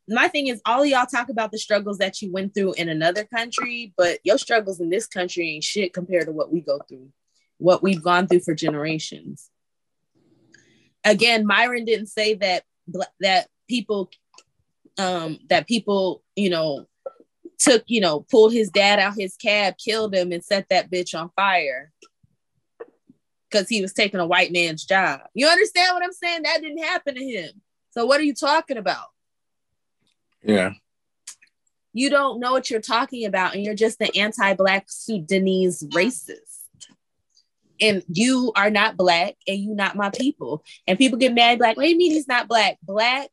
my 0.10 0.28
thing 0.28 0.48
is 0.48 0.62
all 0.66 0.86
y'all 0.86 1.06
talk 1.06 1.30
about 1.30 1.52
the 1.52 1.58
struggles 1.58 1.98
that 2.00 2.22
you 2.22 2.32
went 2.32 2.54
through 2.54 2.74
in 2.74 2.90
another 2.90 3.24
country, 3.24 3.94
but 3.98 4.20
your 4.24 4.38
struggles 4.38 4.80
in 4.80 4.90
this 4.90 5.08
country 5.08 5.50
ain't 5.52 5.64
shit 5.64 5.94
compared 5.94 6.26
to 6.26 6.32
what 6.32 6.52
we 6.52 6.60
go 6.62 6.80
through, 6.88 7.10
what 7.58 7.82
we've 7.82 8.04
gone 8.04 8.28
through 8.28 8.42
for 8.42 8.54
generations. 8.54 9.50
Again, 11.04 11.48
Myron 11.48 11.86
didn't 11.86 12.08
say 12.08 12.36
that 12.36 12.64
that 13.22 13.48
people 13.68 14.12
um 14.98 15.40
that 15.50 15.68
people, 15.68 16.24
you 16.36 16.50
know, 16.50 16.86
took, 17.58 17.84
you 17.88 18.02
know, 18.02 18.22
pulled 18.30 18.54
his 18.54 18.70
dad 18.70 19.00
out 19.00 19.16
his 19.18 19.36
cab, 19.38 19.76
killed 19.78 20.14
him, 20.14 20.32
and 20.32 20.44
set 20.44 20.68
that 20.70 20.92
bitch 20.92 21.18
on 21.18 21.30
fire 21.36 21.92
because 23.50 23.70
he 23.70 23.82
was 23.82 23.94
taking 23.94 24.20
a 24.20 24.28
white 24.28 24.52
man's 24.52 24.84
job. 24.84 25.22
You 25.34 25.48
understand 25.48 25.94
what 25.94 26.04
I'm 26.04 26.12
saying? 26.12 26.44
That 26.44 26.62
didn't 26.62 26.84
happen 26.84 27.16
to 27.16 27.24
him. 27.24 27.50
So 27.92 28.06
what 28.06 28.20
are 28.20 28.24
you 28.24 28.34
talking 28.34 28.78
about? 28.78 29.06
Yeah. 30.44 30.74
You 31.94 32.10
don't 32.10 32.42
know 32.42 32.52
what 32.52 32.70
you're 32.70 32.82
talking 32.82 33.26
about, 33.26 33.56
and 33.56 33.64
you're 33.64 33.74
just 33.74 34.00
the 34.00 34.14
anti-black 34.18 34.88
Sudanese 34.90 35.82
racist. 35.94 36.42
And 37.80 38.04
you 38.10 38.52
are 38.56 38.70
not 38.70 38.98
black, 38.98 39.36
and 39.48 39.58
you 39.58 39.74
not 39.74 39.96
my 39.96 40.10
people. 40.10 40.64
And 40.88 40.98
people 40.98 41.18
get 41.18 41.34
mad, 41.34 41.62
like, 41.62 41.78
what 41.78 41.84
do 41.84 41.90
you 41.90 41.98
mean 41.98 42.12
he's 42.12 42.28
not 42.28 42.50
black? 42.50 42.78
Black 42.84 43.30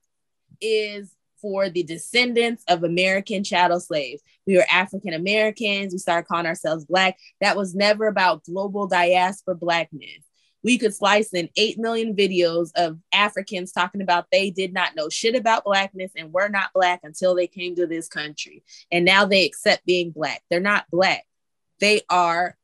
is 0.61 1.13
for 1.43 1.69
the 1.69 1.83
descendants 1.83 2.65
of 2.69 2.85
American 2.85 3.45
chattel 3.45 3.81
slaves. 3.81 4.23
We 4.47 4.57
were 4.57 4.65
African 4.71 5.13
Americans. 5.13 5.93
We 5.93 5.99
started 5.99 6.29
calling 6.29 6.47
ourselves 6.47 6.87
black. 6.87 7.19
That 7.41 7.57
was 7.57 7.75
never 7.75 8.07
about 8.07 8.45
global 8.45 8.87
diaspora 8.87 9.57
blackness. 9.57 10.25
We 10.65 10.79
could 10.79 10.95
slice 10.95 11.35
in 11.35 11.49
8 11.57 11.79
million 11.79 12.15
videos 12.15 12.71
of 12.77 12.99
Africans 13.13 13.73
talking 13.73 14.01
about 14.01 14.27
they 14.31 14.51
did 14.51 14.73
not 14.73 14.95
know 14.95 15.09
shit 15.09 15.35
about 15.35 15.65
blackness 15.65 16.13
and 16.17 16.33
were 16.33 16.49
not 16.49 16.73
black 16.73 17.01
until 17.03 17.35
they 17.35 17.49
came 17.49 17.75
to 17.75 17.87
this 17.87 18.09
country. 18.09 18.63
And 18.93 19.05
now 19.05 19.25
they 19.25 19.45
accept 19.45 19.85
being 19.85 20.13
black. 20.13 20.43
They're 20.49 20.61
not 20.61 20.87
black. 20.91 21.25
They 21.81 22.03
are 22.09 22.57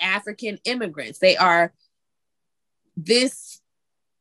African 0.00 0.58
immigrants. 0.64 1.18
They 1.18 1.36
are 1.36 1.74
this 2.96 3.60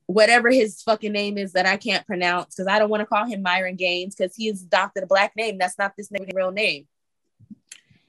whatever 0.08 0.50
his 0.52 0.82
fucking 0.82 1.12
name 1.12 1.38
is 1.38 1.54
that 1.54 1.66
I 1.66 1.78
can't 1.78 2.06
pronounce 2.06 2.56
because 2.56 2.68
I 2.68 2.80
don't 2.80 2.90
want 2.90 3.02
to 3.02 3.06
call 3.08 3.26
him 3.26 3.42
Myron 3.42 3.76
Gaines 3.76 4.16
because 4.16 4.36
he's 4.36 4.64
adopted 4.64 5.04
a 5.04 5.08
black 5.08 5.34
name. 5.36 5.58
That's 5.58 5.78
not 5.78 5.94
this 5.98 6.10
nigga's 6.10 6.36
real 6.36 6.52
name. 6.52 6.88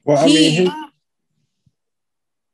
Well, 0.03 0.17
I 0.17 0.25
mean, 0.27 0.51
he, 0.51 0.71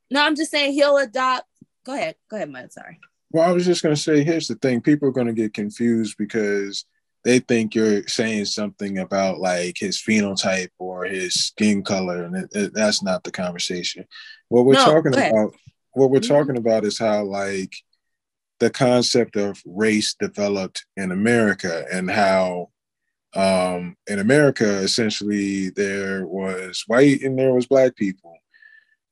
No, 0.09 0.23
I'm 0.23 0.35
just 0.35 0.51
saying 0.51 0.73
he'll 0.73 0.97
adopt. 0.97 1.45
Go 1.85 1.93
ahead. 1.93 2.15
Go 2.29 2.37
ahead, 2.37 2.49
Mud. 2.49 2.71
Sorry. 2.71 2.99
well, 3.31 3.47
I 3.47 3.51
was 3.51 3.65
just 3.65 3.83
gonna 3.83 3.95
say, 3.95 4.23
here's 4.23 4.47
the 4.47 4.55
thing: 4.55 4.81
people 4.81 5.09
are 5.09 5.13
gonna 5.13 5.33
get 5.33 5.53
confused 5.53 6.15
because 6.17 6.85
they 7.23 7.39
think 7.39 7.73
you're 7.75 8.07
saying 8.07 8.45
something 8.45 8.97
about 8.99 9.39
like 9.39 9.77
his 9.77 9.97
phenotype 10.01 10.69
or 10.79 11.05
his 11.05 11.33
skin 11.33 11.83
color, 11.83 12.23
and 12.23 12.35
it, 12.35 12.49
it- 12.53 12.73
that's 12.73 13.03
not 13.03 13.23
the 13.23 13.31
conversation. 13.31 14.05
What 14.49 14.65
we're 14.65 14.73
No, 14.73 14.85
talking 14.85 15.13
about, 15.13 15.53
what 15.93 16.09
we're 16.11 16.19
mm-hmm. 16.19 16.33
talking 16.33 16.57
about, 16.57 16.85
is 16.85 16.97
how 16.99 17.23
like 17.23 17.73
the 18.63 18.69
concept 18.69 19.35
of 19.35 19.61
race 19.65 20.15
developed 20.17 20.85
in 20.95 21.11
America 21.11 21.85
and 21.91 22.09
how 22.09 22.69
um, 23.35 23.97
in 24.07 24.19
America 24.19 24.77
essentially 24.77 25.69
there 25.71 26.25
was 26.25 26.85
white 26.87 27.21
and 27.23 27.37
there 27.37 27.53
was 27.53 27.65
black 27.65 27.97
people. 27.97 28.37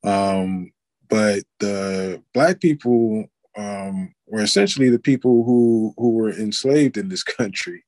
Um, 0.04 0.72
but 1.10 1.42
the 1.60 2.22
black 2.32 2.62
people 2.62 3.26
um, 3.58 4.14
were 4.26 4.40
essentially 4.40 4.88
the 4.88 4.98
people 4.98 5.44
who 5.44 5.92
who 5.98 6.12
were 6.12 6.32
enslaved 6.32 6.96
in 6.96 7.10
this 7.10 7.22
country. 7.38 7.84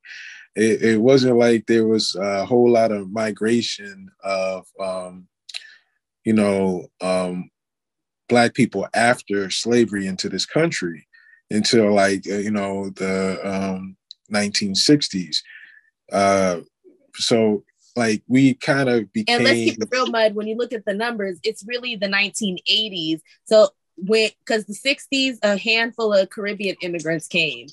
It, 0.55 0.83
it 0.83 1.01
wasn't 1.01 1.37
like 1.37 1.65
there 1.65 1.87
was 1.87 2.13
a 2.13 2.45
whole 2.45 2.69
lot 2.69 2.91
of 2.91 3.11
migration 3.11 4.11
of 4.23 4.67
um, 4.79 5.27
you 6.25 6.33
know 6.33 6.85
um, 7.01 7.49
black 8.29 8.53
people 8.53 8.87
after 8.93 9.49
slavery 9.49 10.05
into 10.05 10.29
this 10.29 10.45
country 10.45 11.07
until 11.49 11.93
like 11.93 12.25
uh, 12.29 12.37
you 12.37 12.51
know 12.51 12.89
the 12.89 13.39
um, 13.43 13.95
1960s. 14.33 15.37
Uh, 16.11 16.61
so 17.15 17.63
like 17.95 18.23
we 18.27 18.53
kind 18.55 18.89
of 18.89 19.11
became 19.13 19.35
And 19.37 19.43
let's 19.45 19.59
keep 19.59 19.81
it 19.81 19.89
real, 19.91 20.07
Mud. 20.07 20.35
When 20.35 20.47
you 20.47 20.55
look 20.55 20.73
at 20.73 20.85
the 20.85 20.93
numbers, 20.93 21.39
it's 21.43 21.63
really 21.65 21.95
the 21.95 22.07
1980s. 22.07 23.21
So 23.45 23.69
when 23.97 24.29
because 24.39 24.65
the 24.65 24.73
60s, 24.73 25.37
a 25.43 25.57
handful 25.57 26.13
of 26.13 26.29
Caribbean 26.29 26.75
immigrants 26.81 27.27
came. 27.27 27.67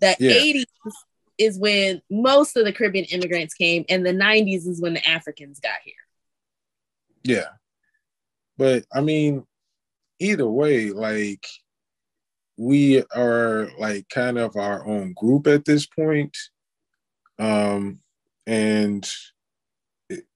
The 0.00 0.16
Yeah. 0.18 0.32
80s 0.32 0.66
is 1.38 1.58
when 1.58 2.02
most 2.10 2.56
of 2.56 2.64
the 2.64 2.72
Caribbean 2.72 3.04
immigrants 3.06 3.54
came, 3.54 3.84
and 3.88 4.04
the 4.04 4.12
90s 4.12 4.66
is 4.66 4.80
when 4.80 4.94
the 4.94 5.08
Africans 5.08 5.60
got 5.60 5.76
here. 5.84 5.94
Yeah. 7.22 7.48
But 8.56 8.86
I 8.92 9.00
mean, 9.00 9.44
either 10.18 10.48
way, 10.48 10.90
like 10.90 11.46
we 12.58 13.04
are 13.14 13.70
like 13.78 14.08
kind 14.08 14.36
of 14.36 14.56
our 14.56 14.84
own 14.84 15.14
group 15.14 15.46
at 15.46 15.64
this 15.64 15.86
point. 15.86 16.36
Um, 17.38 18.00
and 18.46 19.08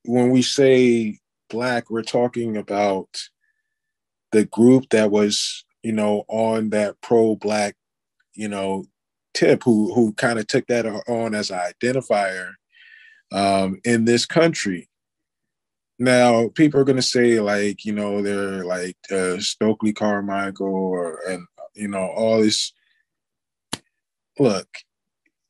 when 0.05 0.31
we 0.31 0.43
say 0.43 1.19
black, 1.51 1.91
we're 1.91 2.03
talking 2.03 2.57
about 2.57 3.09
the 4.31 4.45
group 4.45 4.89
that 4.91 5.11
was, 5.11 5.65
you 5.83 5.93
know, 5.93 6.25
on 6.29 6.71
that 6.71 7.01
pro-black, 7.01 7.75
you 8.35 8.49
know, 8.49 8.85
tip 9.35 9.65
who 9.65 9.93
who 9.93 10.13
kind 10.13 10.39
of 10.39 10.47
took 10.47 10.67
that 10.69 10.87
on 10.87 11.35
as 11.35 11.51
an 11.51 11.59
identifier 11.59 12.53
um, 13.33 13.81
in 13.85 14.05
this 14.05 14.27
country. 14.27 14.89
Now, 15.99 16.49
people 16.55 16.81
are 16.81 16.85
going 16.85 16.97
to 16.97 17.03
say, 17.03 17.41
like, 17.41 17.85
you 17.85 17.93
know, 17.93 18.23
they're 18.23 18.65
like 18.65 18.97
uh, 19.11 19.39
Stokely 19.39 19.93
Carmichael 19.93 20.67
or, 20.67 21.21
and, 21.29 21.47
you 21.75 21.89
know, 21.89 22.07
all 22.07 22.43
this. 22.43 22.73
Look, 24.39 24.69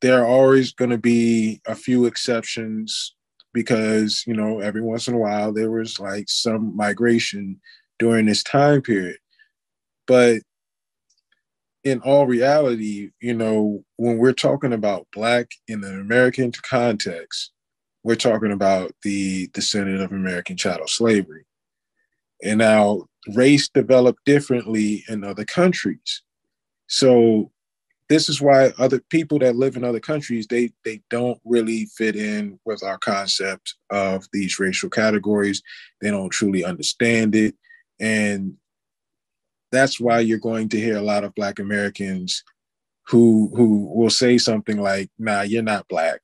there 0.00 0.20
are 0.20 0.26
always 0.26 0.72
going 0.72 0.90
to 0.90 0.98
be 0.98 1.60
a 1.66 1.74
few 1.74 2.06
exceptions 2.06 3.14
because, 3.54 4.24
you 4.26 4.34
know, 4.34 4.60
every 4.60 4.82
once 4.82 5.08
in 5.08 5.14
a 5.14 5.18
while 5.18 5.52
there 5.52 5.70
was 5.70 6.00
like 6.00 6.28
some 6.28 6.76
migration 6.76 7.60
during 7.98 8.26
this 8.26 8.42
time 8.42 8.82
period. 8.82 9.18
But 10.06 10.42
in 11.84 12.00
all 12.00 12.26
reality, 12.26 13.10
you 13.20 13.34
know, 13.34 13.84
when 13.96 14.18
we're 14.18 14.32
talking 14.32 14.72
about 14.72 15.06
Black 15.12 15.50
in 15.68 15.84
an 15.84 16.00
American 16.00 16.52
context, 16.62 17.52
we're 18.04 18.14
talking 18.16 18.52
about 18.52 18.92
the 19.02 19.48
descendant 19.48 20.00
of 20.00 20.12
American 20.12 20.56
chattel 20.56 20.88
slavery. 20.88 21.44
And 22.42 22.58
now 22.58 23.08
race 23.34 23.68
developed 23.68 24.24
differently 24.24 25.04
in 25.08 25.24
other 25.24 25.44
countries. 25.44 26.22
So 26.88 27.50
this 28.08 28.28
is 28.28 28.42
why 28.42 28.72
other 28.78 29.00
people 29.08 29.38
that 29.38 29.56
live 29.56 29.76
in 29.76 29.84
other 29.84 30.00
countries, 30.00 30.46
they 30.46 30.70
they 30.84 31.00
don't 31.08 31.40
really 31.44 31.86
fit 31.96 32.16
in 32.16 32.58
with 32.64 32.82
our 32.82 32.98
concept 32.98 33.74
of 33.90 34.26
these 34.32 34.58
racial 34.58 34.90
categories. 34.90 35.62
They 36.00 36.10
don't 36.10 36.30
truly 36.30 36.64
understand 36.64 37.34
it. 37.34 37.54
And 38.00 38.54
that's 39.70 39.98
why 39.98 40.20
you're 40.20 40.38
going 40.38 40.68
to 40.70 40.80
hear 40.80 40.96
a 40.96 41.02
lot 41.02 41.24
of 41.24 41.34
black 41.34 41.58
Americans 41.58 42.42
who 43.06 43.50
who 43.56 43.90
will 43.94 44.10
say 44.10 44.36
something 44.36 44.78
like, 44.78 45.10
nah, 45.18 45.42
you're 45.42 45.62
not 45.62 45.88
black 45.88 46.20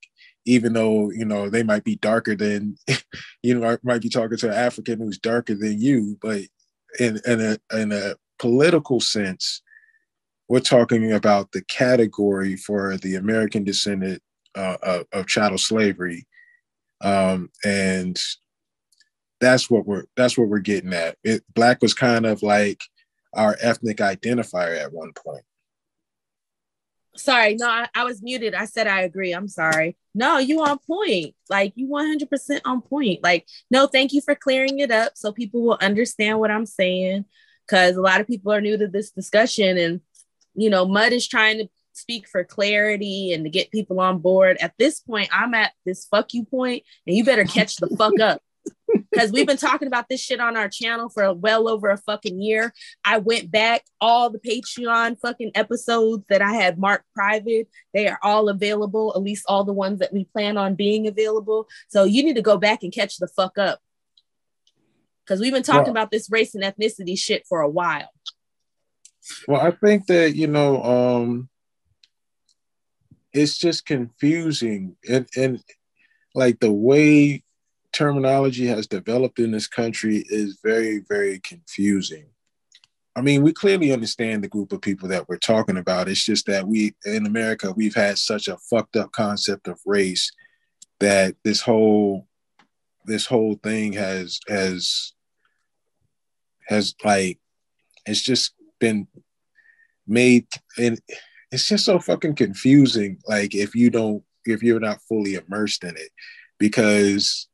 even 0.48 0.72
though 0.72 1.10
you 1.10 1.26
know 1.26 1.50
they 1.50 1.62
might 1.62 1.84
be 1.84 1.96
darker 1.96 2.34
than 2.34 2.76
you 3.42 3.58
know 3.58 3.76
might 3.82 4.00
be 4.00 4.08
talking 4.08 4.38
to 4.38 4.48
an 4.48 4.54
African 4.54 4.98
who's 4.98 5.18
darker 5.18 5.54
than 5.54 5.80
you, 5.80 6.18
but 6.22 6.40
in 6.98 7.20
in 7.26 7.40
a 7.40 7.78
in 7.78 7.92
a 7.92 8.14
political 8.38 8.98
sense, 8.98 9.60
we're 10.48 10.60
talking 10.60 11.12
about 11.12 11.52
the 11.52 11.62
category 11.64 12.56
for 12.56 12.96
the 12.96 13.16
American 13.16 13.62
descendant 13.62 14.22
uh, 14.54 14.78
of, 14.82 15.06
of 15.12 15.26
chattel 15.26 15.58
slavery, 15.58 16.26
um, 17.02 17.50
and 17.64 18.18
that's 19.40 19.70
what 19.70 19.86
we're 19.86 20.04
that's 20.16 20.38
what 20.38 20.48
we're 20.48 20.60
getting 20.60 20.94
at. 20.94 21.16
It, 21.24 21.42
black 21.54 21.82
was 21.82 21.92
kind 21.92 22.24
of 22.24 22.42
like 22.42 22.80
our 23.34 23.56
ethnic 23.60 23.98
identifier 23.98 24.82
at 24.82 24.94
one 24.94 25.12
point. 25.12 25.44
Sorry, 27.18 27.56
no, 27.56 27.68
I, 27.68 27.88
I 27.94 28.04
was 28.04 28.22
muted. 28.22 28.54
I 28.54 28.64
said 28.64 28.86
I 28.86 29.02
agree. 29.02 29.32
I'm 29.32 29.48
sorry. 29.48 29.96
No, 30.14 30.38
you 30.38 30.62
on 30.62 30.78
point. 30.78 31.34
Like 31.50 31.72
you 31.76 31.88
100% 31.88 32.60
on 32.64 32.82
point. 32.82 33.22
Like, 33.22 33.46
no, 33.70 33.86
thank 33.86 34.12
you 34.12 34.20
for 34.20 34.34
clearing 34.34 34.78
it 34.78 34.90
up 34.90 35.12
so 35.16 35.32
people 35.32 35.62
will 35.62 35.78
understand 35.80 36.38
what 36.38 36.50
I'm 36.50 36.66
saying. 36.66 37.24
Because 37.66 37.96
a 37.96 38.00
lot 38.00 38.20
of 38.20 38.26
people 38.26 38.52
are 38.52 38.60
new 38.60 38.78
to 38.78 38.88
this 38.88 39.10
discussion, 39.10 39.76
and 39.76 40.00
you 40.54 40.70
know, 40.70 40.86
Mud 40.86 41.12
is 41.12 41.28
trying 41.28 41.58
to 41.58 41.68
speak 41.92 42.26
for 42.26 42.42
clarity 42.42 43.34
and 43.34 43.44
to 43.44 43.50
get 43.50 43.70
people 43.70 44.00
on 44.00 44.20
board. 44.20 44.56
At 44.60 44.72
this 44.78 45.00
point, 45.00 45.28
I'm 45.32 45.52
at 45.52 45.72
this 45.84 46.06
fuck 46.06 46.32
you 46.32 46.44
point, 46.44 46.84
and 47.06 47.14
you 47.14 47.24
better 47.24 47.44
catch 47.44 47.76
the 47.76 47.88
fuck 47.98 48.18
up 48.20 48.40
Because 49.10 49.32
we've 49.32 49.46
been 49.46 49.56
talking 49.56 49.88
about 49.88 50.08
this 50.08 50.20
shit 50.20 50.40
on 50.40 50.56
our 50.56 50.68
channel 50.68 51.08
for 51.08 51.32
well 51.34 51.68
over 51.68 51.90
a 51.90 51.98
fucking 51.98 52.40
year. 52.40 52.72
I 53.04 53.18
went 53.18 53.50
back 53.50 53.84
all 54.00 54.30
the 54.30 54.38
Patreon 54.38 55.18
fucking 55.20 55.52
episodes 55.54 56.24
that 56.28 56.42
I 56.42 56.52
had 56.54 56.78
marked 56.78 57.04
private. 57.14 57.68
They 57.92 58.08
are 58.08 58.18
all 58.22 58.48
available, 58.48 59.12
at 59.14 59.22
least 59.22 59.44
all 59.48 59.64
the 59.64 59.72
ones 59.72 59.98
that 59.98 60.12
we 60.12 60.24
plan 60.24 60.56
on 60.56 60.74
being 60.74 61.06
available. 61.06 61.68
So 61.88 62.04
you 62.04 62.22
need 62.22 62.36
to 62.36 62.42
go 62.42 62.56
back 62.56 62.82
and 62.82 62.92
catch 62.92 63.18
the 63.18 63.28
fuck 63.28 63.58
up. 63.58 63.80
Because 65.24 65.40
we've 65.40 65.52
been 65.52 65.62
talking 65.62 65.82
Well- 65.82 65.90
about 66.02 66.10
this 66.10 66.30
race 66.30 66.54
and 66.54 66.64
ethnicity 66.64 67.18
shit 67.18 67.46
for 67.46 67.60
a 67.60 67.68
while. 67.68 68.10
Well, 69.46 69.60
I 69.60 69.72
think 69.72 70.06
that 70.06 70.34
you 70.36 70.46
know, 70.46 70.82
um, 70.82 71.48
it's 73.32 73.58
just 73.58 73.84
confusing, 73.84 74.96
and 75.08 75.26
and 75.36 75.62
like 76.34 76.60
the 76.60 76.72
way 76.72 77.42
terminology 77.98 78.66
has 78.66 78.86
developed 78.86 79.40
in 79.40 79.50
this 79.50 79.66
country 79.66 80.24
is 80.28 80.60
very, 80.62 81.00
very 81.08 81.40
confusing. 81.40 82.26
I 83.16 83.22
mean, 83.22 83.42
we 83.42 83.52
clearly 83.52 83.92
understand 83.92 84.44
the 84.44 84.48
group 84.48 84.70
of 84.72 84.80
people 84.80 85.08
that 85.08 85.28
we're 85.28 85.38
talking 85.38 85.76
about. 85.76 86.08
It's 86.08 86.24
just 86.24 86.46
that 86.46 86.68
we 86.68 86.94
in 87.04 87.26
America 87.26 87.72
we've 87.72 87.96
had 87.96 88.16
such 88.16 88.46
a 88.46 88.56
fucked 88.70 88.94
up 88.94 89.10
concept 89.10 89.66
of 89.66 89.80
race 89.84 90.30
that 91.00 91.34
this 91.42 91.60
whole 91.60 92.28
this 93.04 93.26
whole 93.26 93.56
thing 93.64 93.94
has 93.94 94.38
has 94.46 95.12
has 96.68 96.94
like 97.02 97.40
it's 98.06 98.22
just 98.22 98.54
been 98.78 99.08
made 100.06 100.46
and 100.78 101.00
it's 101.50 101.66
just 101.66 101.84
so 101.84 101.98
fucking 101.98 102.36
confusing 102.36 103.18
like 103.26 103.56
if 103.56 103.74
you 103.74 103.90
don't 103.90 104.22
if 104.44 104.62
you're 104.62 104.78
not 104.78 105.02
fully 105.08 105.34
immersed 105.34 105.82
in 105.82 105.96
it 105.96 106.10
because 106.58 107.48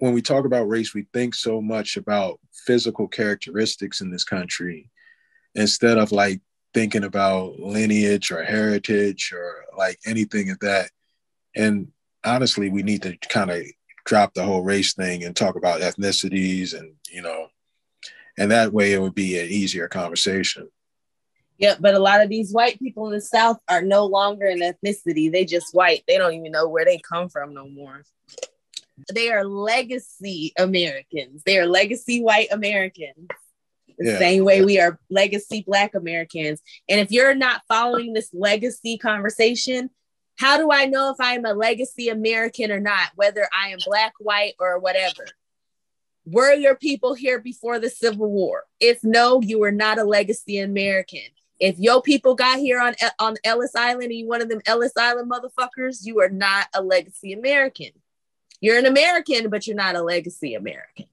when 0.00 0.12
we 0.12 0.22
talk 0.22 0.44
about 0.44 0.68
race 0.68 0.94
we 0.94 1.06
think 1.12 1.34
so 1.34 1.60
much 1.60 1.96
about 1.96 2.38
physical 2.52 3.08
characteristics 3.08 4.00
in 4.00 4.10
this 4.10 4.24
country 4.24 4.90
instead 5.54 5.98
of 5.98 6.12
like 6.12 6.40
thinking 6.74 7.04
about 7.04 7.58
lineage 7.58 8.30
or 8.30 8.42
heritage 8.44 9.32
or 9.34 9.64
like 9.76 9.98
anything 10.06 10.50
of 10.50 10.58
that 10.60 10.90
and 11.56 11.88
honestly 12.24 12.70
we 12.70 12.82
need 12.82 13.02
to 13.02 13.16
kind 13.28 13.50
of 13.50 13.62
drop 14.04 14.32
the 14.34 14.42
whole 14.42 14.62
race 14.62 14.94
thing 14.94 15.24
and 15.24 15.36
talk 15.36 15.56
about 15.56 15.80
ethnicities 15.80 16.78
and 16.78 16.94
you 17.10 17.22
know 17.22 17.48
and 18.38 18.50
that 18.50 18.72
way 18.72 18.92
it 18.92 19.00
would 19.00 19.14
be 19.14 19.38
an 19.38 19.46
easier 19.46 19.88
conversation 19.88 20.68
Yep, 21.58 21.78
but 21.80 21.94
a 21.94 21.98
lot 21.98 22.22
of 22.22 22.28
these 22.28 22.52
white 22.52 22.78
people 22.78 23.06
in 23.06 23.12
the 23.12 23.20
South 23.20 23.58
are 23.68 23.82
no 23.82 24.06
longer 24.06 24.46
an 24.46 24.60
ethnicity. 24.60 25.30
They 25.30 25.44
just 25.44 25.74
white. 25.74 26.04
They 26.06 26.16
don't 26.16 26.34
even 26.34 26.52
know 26.52 26.68
where 26.68 26.84
they 26.84 26.98
come 26.98 27.28
from 27.28 27.52
no 27.52 27.68
more. 27.68 28.04
They 29.12 29.30
are 29.30 29.44
legacy 29.44 30.52
Americans. 30.58 31.42
They 31.44 31.58
are 31.58 31.66
legacy 31.66 32.22
white 32.22 32.48
Americans. 32.50 33.28
The 33.98 34.12
Yeah. 34.12 34.18
same 34.18 34.44
way 34.44 34.64
we 34.64 34.78
are 34.78 35.00
legacy 35.10 35.62
black 35.66 35.94
Americans. 35.94 36.62
And 36.88 37.00
if 37.00 37.10
you're 37.10 37.34
not 37.34 37.62
following 37.68 38.12
this 38.12 38.32
legacy 38.32 38.96
conversation, 38.96 39.90
how 40.36 40.56
do 40.56 40.70
I 40.70 40.86
know 40.86 41.10
if 41.10 41.16
I'm 41.18 41.44
a 41.44 41.52
legacy 41.52 42.08
American 42.08 42.70
or 42.70 42.78
not, 42.78 43.10
whether 43.16 43.48
I 43.52 43.70
am 43.70 43.78
black, 43.84 44.12
white, 44.20 44.54
or 44.60 44.78
whatever? 44.78 45.26
Were 46.24 46.52
your 46.52 46.76
people 46.76 47.14
here 47.14 47.40
before 47.40 47.78
the 47.80 47.90
Civil 47.90 48.30
War? 48.30 48.64
If 48.78 49.02
no, 49.02 49.40
you 49.42 49.62
are 49.64 49.72
not 49.72 49.98
a 49.98 50.04
legacy 50.04 50.58
American. 50.58 51.22
If 51.58 51.78
your 51.78 52.02
people 52.02 52.36
got 52.36 52.58
here 52.58 52.78
on 52.78 52.94
on 53.18 53.36
Ellis 53.42 53.74
Island 53.74 54.04
and 54.04 54.12
you 54.12 54.28
one 54.28 54.42
of 54.42 54.48
them 54.48 54.60
Ellis 54.66 54.92
Island 54.96 55.30
motherfuckers, 55.30 56.04
you 56.04 56.20
are 56.20 56.28
not 56.28 56.68
a 56.74 56.82
legacy 56.82 57.32
American. 57.32 57.90
You're 58.60 58.78
an 58.78 58.86
American, 58.86 59.50
but 59.50 59.66
you're 59.66 59.76
not 59.76 59.96
a 59.96 60.02
legacy 60.02 60.54
American. 60.54 61.06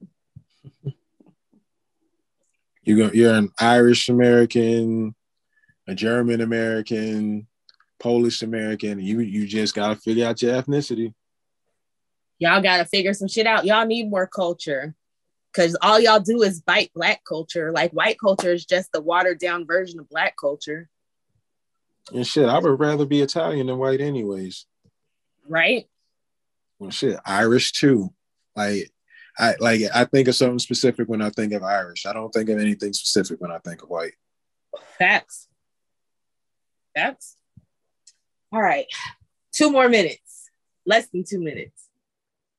you 2.82 2.96
go 2.96 3.10
you're 3.12 3.34
an 3.34 3.50
irish 3.58 4.08
american 4.08 5.12
a 5.88 5.94
german 5.94 6.40
american 6.40 7.44
polish 7.98 8.42
american 8.42 9.00
you 9.00 9.18
you 9.18 9.44
just 9.44 9.74
got 9.74 9.88
to 9.88 9.96
figure 9.96 10.24
out 10.24 10.40
your 10.40 10.54
ethnicity 10.54 11.12
Y'all 12.38 12.62
gotta 12.62 12.84
figure 12.84 13.14
some 13.14 13.28
shit 13.28 13.46
out. 13.46 13.64
Y'all 13.64 13.86
need 13.86 14.10
more 14.10 14.26
culture. 14.26 14.94
Cause 15.54 15.74
all 15.80 15.98
y'all 15.98 16.20
do 16.20 16.42
is 16.42 16.60
bite 16.60 16.90
black 16.94 17.22
culture. 17.26 17.72
Like 17.72 17.92
white 17.92 18.18
culture 18.20 18.52
is 18.52 18.66
just 18.66 18.92
the 18.92 19.00
watered 19.00 19.38
down 19.38 19.66
version 19.66 19.98
of 19.98 20.08
black 20.10 20.34
culture, 20.38 20.90
and 22.14 22.26
shit 22.26 22.48
i 22.48 22.58
would 22.58 22.78
rather 22.78 23.06
be 23.06 23.22
italian 23.22 23.66
than 23.66 23.78
white 23.78 24.00
anyways 24.00 24.66
right? 25.48 25.86
Well 26.78 26.90
shit 26.90 27.18
irish 27.24 27.72
too 27.72 28.12
like 28.54 28.90
i 29.38 29.54
like 29.60 29.80
i 29.94 30.04
think 30.04 30.28
of 30.28 30.34
something 30.34 30.58
specific 30.58 31.08
when 31.08 31.22
i 31.22 31.30
think 31.30 31.52
of 31.52 31.62
irish 31.62 32.06
i 32.06 32.12
don't 32.12 32.30
think 32.32 32.48
of 32.48 32.58
anything 32.58 32.92
specific 32.92 33.40
when 33.40 33.50
i 33.50 33.58
think 33.58 33.82
of 33.82 33.88
white 33.88 34.14
Facts. 34.98 35.48
Facts. 36.94 37.36
All 38.52 38.60
right. 38.60 38.86
Two 39.52 39.70
more 39.70 39.88
minutes. 39.88 40.50
Less 40.84 41.08
than 41.08 41.24
two 41.24 41.38
minutes. 41.40 41.88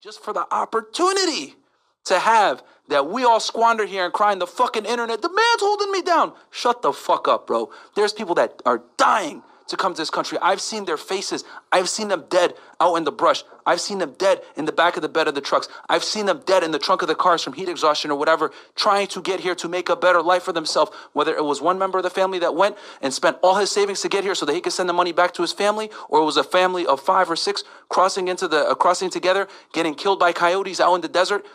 just 0.03 0.23
for 0.23 0.33
the 0.33 0.45
opportunity 0.53 1.55
to 2.05 2.17
have 2.19 2.63
that 2.89 3.07
we 3.09 3.23
all 3.23 3.39
squander 3.39 3.85
here 3.85 4.05
and 4.05 4.13
cry 4.13 4.31
in 4.31 4.39
the 4.39 4.47
fucking 4.47 4.85
internet. 4.85 5.21
The 5.21 5.29
man's 5.29 5.61
holding 5.61 5.91
me 5.91 6.01
down. 6.01 6.33
Shut 6.51 6.81
the 6.81 6.93
fuck 6.93 7.27
up, 7.27 7.47
bro. 7.47 7.69
There's 7.95 8.13
people 8.13 8.35
that 8.35 8.61
are 8.65 8.83
dying 8.97 9.43
to 9.67 9.77
come 9.77 9.93
to 9.93 10.01
this 10.01 10.09
country. 10.09 10.37
I've 10.41 10.61
seen 10.61 10.85
their 10.85 10.97
faces. 10.97 11.43
I've 11.71 11.89
seen 11.89 12.07
them 12.07 12.25
dead 12.29 12.53
out 12.79 12.95
in 12.95 13.03
the 13.03 13.11
brush. 13.11 13.43
I've 13.65 13.81
seen 13.81 13.99
them 13.99 14.15
dead 14.17 14.41
in 14.55 14.65
the 14.65 14.71
back 14.71 14.95
of 14.95 15.01
the 15.01 15.09
bed 15.09 15.27
of 15.27 15.35
the 15.35 15.41
trucks. 15.41 15.67
I've 15.89 16.03
seen 16.03 16.25
them 16.25 16.41
dead 16.45 16.63
in 16.63 16.71
the 16.71 16.79
trunk 16.79 17.01
of 17.01 17.07
the 17.07 17.15
cars 17.15 17.43
from 17.43 17.53
heat 17.53 17.69
exhaustion 17.69 18.11
or 18.11 18.17
whatever, 18.17 18.51
trying 18.75 19.07
to 19.07 19.21
get 19.21 19.41
here 19.41 19.55
to 19.55 19.67
make 19.67 19.89
a 19.89 19.95
better 19.95 20.21
life 20.21 20.43
for 20.43 20.53
themselves. 20.53 20.91
Whether 21.13 21.35
it 21.35 21.43
was 21.43 21.61
one 21.61 21.77
member 21.77 21.97
of 21.97 22.03
the 22.03 22.09
family 22.09 22.39
that 22.39 22.55
went 22.55 22.77
and 23.01 23.13
spent 23.13 23.37
all 23.43 23.55
his 23.55 23.71
savings 23.71 24.01
to 24.01 24.09
get 24.09 24.23
here 24.23 24.35
so 24.35 24.45
that 24.45 24.53
he 24.53 24.61
could 24.61 24.73
send 24.73 24.87
the 24.87 24.93
money 24.93 25.11
back 25.11 25.33
to 25.35 25.41
his 25.41 25.53
family, 25.53 25.89
or 26.09 26.21
it 26.21 26.25
was 26.25 26.37
a 26.37 26.43
family 26.43 26.85
of 26.85 27.01
five 27.01 27.29
or 27.29 27.35
six 27.35 27.63
crossing 27.89 28.27
into 28.27 28.47
the 28.47 28.69
uh, 28.69 28.75
crossing 28.75 29.09
together, 29.09 29.47
getting 29.73 29.95
killed 29.95 30.19
by 30.19 30.31
coyotes 30.31 30.79
out 30.79 30.95
in 30.95 31.01
the 31.01 31.07
desert 31.07 31.45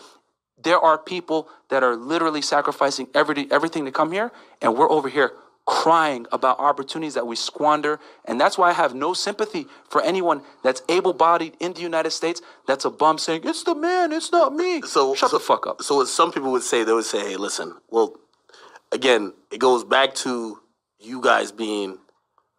there 0.63 0.79
are 0.79 0.97
people 0.97 1.49
that 1.71 1.83
are 1.83 1.97
literally 1.97 2.41
sacrificing 2.41 3.09
every, 3.15 3.51
everything 3.51 3.85
to 3.85 3.91
come 3.91 4.13
here, 4.13 4.31
and 4.61 4.77
we're 4.77 4.89
over 4.89 5.09
here 5.09 5.33
crying 5.65 6.27
about 6.33 6.59
opportunities 6.59 7.15
that 7.15 7.27
we 7.27 7.37
squander. 7.37 8.01
And 8.25 8.41
that's 8.41 8.59
why 8.59 8.71
I 8.71 8.73
have 8.73 8.95
no 8.95 9.15
sympathy 9.15 9.67
for 9.89 10.03
anyone 10.03 10.43
that's 10.63 10.83
able 10.89 11.13
bodied 11.13 11.57
in 11.61 11.73
the 11.73 11.81
United 11.81 12.11
States 12.11 12.43
that's 12.67 12.85
a 12.85 12.91
bum 12.91 13.19
saying, 13.19 13.43
it's 13.45 13.63
the 13.63 13.75
man, 13.75 14.13
it's 14.13 14.33
not 14.33 14.55
me. 14.55 14.83
So 14.83 15.15
shut 15.15 15.31
the 15.31 15.41
fuck 15.41 15.67
up. 15.67 15.83
So 15.83 15.97
what 15.97 16.09
some 16.09 16.33
people 16.33 16.51
would 16.53 16.63
say, 16.63 16.85
they 16.85 16.93
would 16.93 17.05
say, 17.05 17.21
hey, 17.21 17.37
listen, 17.37 17.75
well, 17.91 18.15
again, 18.91 19.33
it 19.51 19.59
goes 19.59 19.85
back 19.85 20.15
to 20.17 20.59
you 20.99 21.21
guys 21.21 21.53
being, 21.53 21.99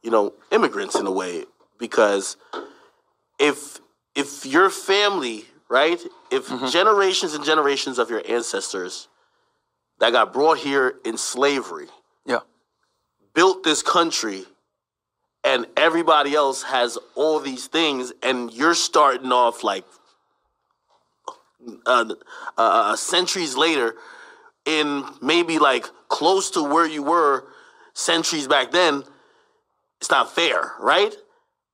you 0.01 0.11
know, 0.11 0.33
immigrants 0.51 0.95
in 0.95 1.05
a 1.05 1.11
way, 1.11 1.45
because 1.79 2.37
if 3.39 3.79
if 4.15 4.45
your 4.45 4.69
family, 4.69 5.45
right, 5.69 5.99
if 6.31 6.47
Mm-hmm. 6.47 6.67
generations 6.67 7.33
and 7.33 7.43
generations 7.45 7.99
of 7.99 8.09
your 8.09 8.21
ancestors 8.27 9.07
that 9.99 10.11
got 10.11 10.33
brought 10.33 10.57
here 10.57 10.95
in 11.05 11.17
slavery, 11.17 11.87
yeah, 12.25 12.39
built 13.33 13.63
this 13.63 13.81
country, 13.81 14.45
and 15.43 15.65
everybody 15.75 16.35
else 16.35 16.63
has 16.63 16.97
all 17.15 17.39
these 17.39 17.67
things, 17.67 18.13
and 18.21 18.51
you're 18.53 18.75
starting 18.75 19.31
off 19.31 19.63
like 19.63 19.85
uh, 21.85 22.13
uh, 22.57 22.95
centuries 22.95 23.55
later, 23.55 23.95
in 24.65 25.03
maybe 25.21 25.59
like 25.59 25.85
close 26.07 26.51
to 26.51 26.63
where 26.63 26.85
you 26.85 27.03
were 27.03 27.45
centuries 27.93 28.47
back 28.47 28.71
then, 28.71 29.03
it's 29.99 30.09
not 30.09 30.33
fair, 30.33 30.73
right? 30.79 31.15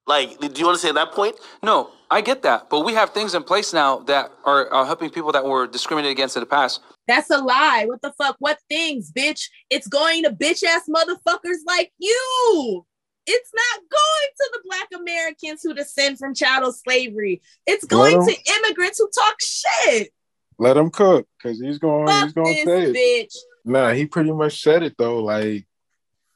Like, 0.10 0.40
do 0.40 0.60
you 0.60 0.68
understand 0.68 0.98
that 0.98 1.12
point? 1.12 1.36
No, 1.62 1.92
I 2.10 2.22
get 2.22 2.42
that. 2.42 2.68
But 2.72 2.80
we 2.84 2.96
have 2.96 3.12
things 3.12 3.36
in 3.36 3.44
place 3.44 3.74
now 3.74 4.00
that 4.00 4.32
are, 4.44 4.68
are 4.74 4.84
helping 4.84 5.12
people 5.12 5.32
that 5.34 5.46
were 5.46 5.68
discriminated 5.68 6.18
against 6.18 6.36
in 6.36 6.40
the 6.40 6.48
past. 6.48 6.82
That's 7.08 7.30
a 7.30 7.38
lie. 7.38 7.86
What 7.88 8.02
the 8.02 8.12
fuck? 8.18 8.36
What 8.40 8.58
things, 8.70 9.12
bitch? 9.12 9.44
It's 9.70 9.88
going 9.88 10.24
to 10.24 10.32
bitch 10.32 10.64
ass 10.64 10.90
motherfuckers 10.90 11.58
like 11.68 11.92
you. 12.00 12.86
It's 13.28 13.52
not 13.54 13.82
going 13.82 14.30
to 14.38 14.50
the 14.54 14.60
black 14.66 14.88
Americans 15.00 15.62
who 15.62 15.76
descend 15.76 16.18
from 16.18 16.34
chattel 16.34 16.74
slavery. 16.74 17.44
It's 17.68 17.86
going 17.86 18.18
Well- 18.18 18.26
to 18.26 18.36
immigrants 18.58 18.98
who 18.98 19.08
talk 19.16 19.36
shit. 19.40 20.12
let 20.58 20.76
him 20.76 20.90
cook 20.90 21.28
because 21.38 21.62
he's 21.62 21.78
going 21.78 22.08
he's 22.24 22.34
going 22.34 22.48
this 22.56 22.66
to 22.66 22.94
say 22.94 23.22
it 23.22 23.28
bitch. 23.28 23.36
Nah, 23.64 23.92
he 23.92 24.08
pretty 24.08 24.32
much 24.32 24.64
said 24.64 24.82
it 24.82 24.96
though. 24.98 25.20
Like 25.24 25.68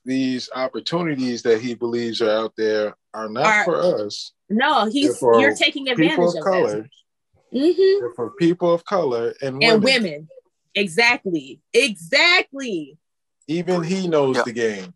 these 0.06 0.48
opportunities 0.54 1.42
that 1.42 1.60
he 1.60 1.74
believes 1.74 2.22
are 2.22 2.30
out 2.30 2.54
there 2.56 2.96
are 3.14 3.30
not 3.30 3.46
Are- 3.46 3.64
for 3.66 3.82
us. 4.06 4.32
No, 4.50 4.86
he's 4.86 5.18
for 5.18 5.40
you're 5.40 5.56
taking 5.56 5.88
advantage 5.90 6.12
people 6.12 6.30
of 6.30 6.36
of 6.38 6.44
color. 6.44 6.82
that. 6.82 7.58
Mhm. 7.58 8.00
They're 8.00 8.14
for 8.16 8.32
people 8.32 8.74
of 8.74 8.84
color 8.86 9.34
and 9.42 9.56
women. 9.60 9.70
And 9.76 9.84
women. 9.84 10.30
Exactly. 10.76 11.62
Exactly. 11.74 12.98
Even 13.48 13.84
he 13.84 14.08
knows 14.08 14.42
the 14.44 14.52
game. 14.52 14.94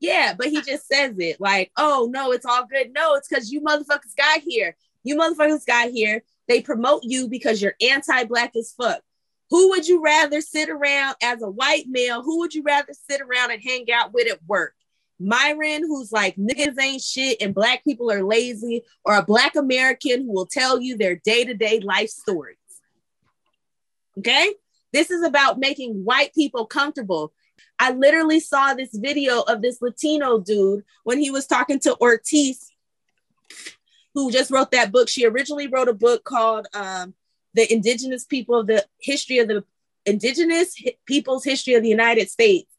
Yeah, 0.00 0.34
but 0.36 0.48
he 0.48 0.60
just 0.62 0.86
says 0.86 1.14
it 1.18 1.40
like, 1.40 1.70
oh 1.76 2.08
no, 2.12 2.32
it's 2.32 2.44
all 2.46 2.66
good. 2.66 2.92
No, 2.92 3.14
it's 3.14 3.28
because 3.28 3.50
you 3.52 3.60
motherfuckers 3.60 4.16
got 4.16 4.40
here. 4.40 4.76
You 5.04 5.16
motherfuckers 5.16 5.64
got 5.66 5.90
here. 5.90 6.22
They 6.48 6.60
promote 6.60 7.02
you 7.04 7.28
because 7.28 7.60
you're 7.62 7.74
anti-black 7.80 8.54
as 8.56 8.72
fuck. 8.76 9.00
Who 9.50 9.70
would 9.70 9.86
you 9.86 10.02
rather 10.02 10.40
sit 10.40 10.68
around 10.68 11.16
as 11.22 11.40
a 11.42 11.50
white 11.50 11.86
male? 11.88 12.22
Who 12.22 12.38
would 12.40 12.54
you 12.54 12.62
rather 12.62 12.92
sit 13.08 13.20
around 13.20 13.52
and 13.52 13.62
hang 13.62 13.90
out 13.92 14.12
with 14.12 14.30
at 14.30 14.40
work? 14.46 14.74
Myron, 15.18 15.82
who's 15.82 16.12
like 16.12 16.36
niggas 16.36 16.80
ain't 16.80 17.02
shit 17.02 17.40
and 17.40 17.54
black 17.54 17.84
people 17.84 18.10
are 18.10 18.24
lazy, 18.24 18.82
or 19.04 19.16
a 19.16 19.24
black 19.24 19.56
American 19.56 20.22
who 20.22 20.32
will 20.32 20.46
tell 20.46 20.80
you 20.80 20.96
their 20.96 21.16
day-to-day 21.16 21.80
life 21.80 22.10
stories. 22.10 22.56
Okay? 24.18 24.54
This 24.92 25.10
is 25.10 25.22
about 25.22 25.58
making 25.58 26.04
white 26.04 26.34
people 26.34 26.66
comfortable. 26.66 27.32
I 27.78 27.92
literally 27.92 28.40
saw 28.40 28.74
this 28.74 28.90
video 28.94 29.42
of 29.42 29.62
this 29.62 29.80
Latino 29.82 30.38
dude 30.38 30.84
when 31.04 31.18
he 31.18 31.30
was 31.30 31.46
talking 31.46 31.78
to 31.80 31.96
Ortiz, 31.98 32.72
who 34.14 34.30
just 34.30 34.50
wrote 34.50 34.70
that 34.70 34.92
book. 34.92 35.08
She 35.08 35.26
originally 35.26 35.66
wrote 35.66 35.88
a 35.88 35.94
book 35.94 36.24
called 36.24 36.66
um, 36.72 37.14
The 37.54 37.70
Indigenous 37.70 38.24
People 38.24 38.64
the 38.64 38.84
History 39.00 39.38
of 39.38 39.48
the 39.48 39.64
Indigenous 40.06 40.74
People's 41.06 41.44
History 41.44 41.74
of 41.74 41.82
the 41.82 41.88
United 41.88 42.30
States. 42.30 42.70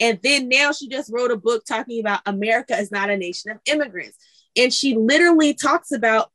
And 0.00 0.18
then 0.22 0.48
now 0.48 0.72
she 0.72 0.88
just 0.88 1.10
wrote 1.12 1.30
a 1.30 1.36
book 1.36 1.64
talking 1.64 2.00
about 2.00 2.20
America 2.26 2.76
is 2.76 2.90
not 2.90 3.10
a 3.10 3.16
nation 3.16 3.50
of 3.50 3.58
immigrants. 3.66 4.18
And 4.56 4.72
she 4.72 4.96
literally 4.96 5.54
talks 5.54 5.92
about 5.92 6.30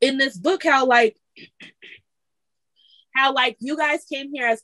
in 0.00 0.18
this 0.18 0.36
book 0.36 0.64
how, 0.64 0.86
like, 0.86 1.16
how 3.14 3.32
like 3.32 3.56
you 3.60 3.76
guys 3.76 4.04
came 4.04 4.32
here 4.32 4.46
as 4.46 4.60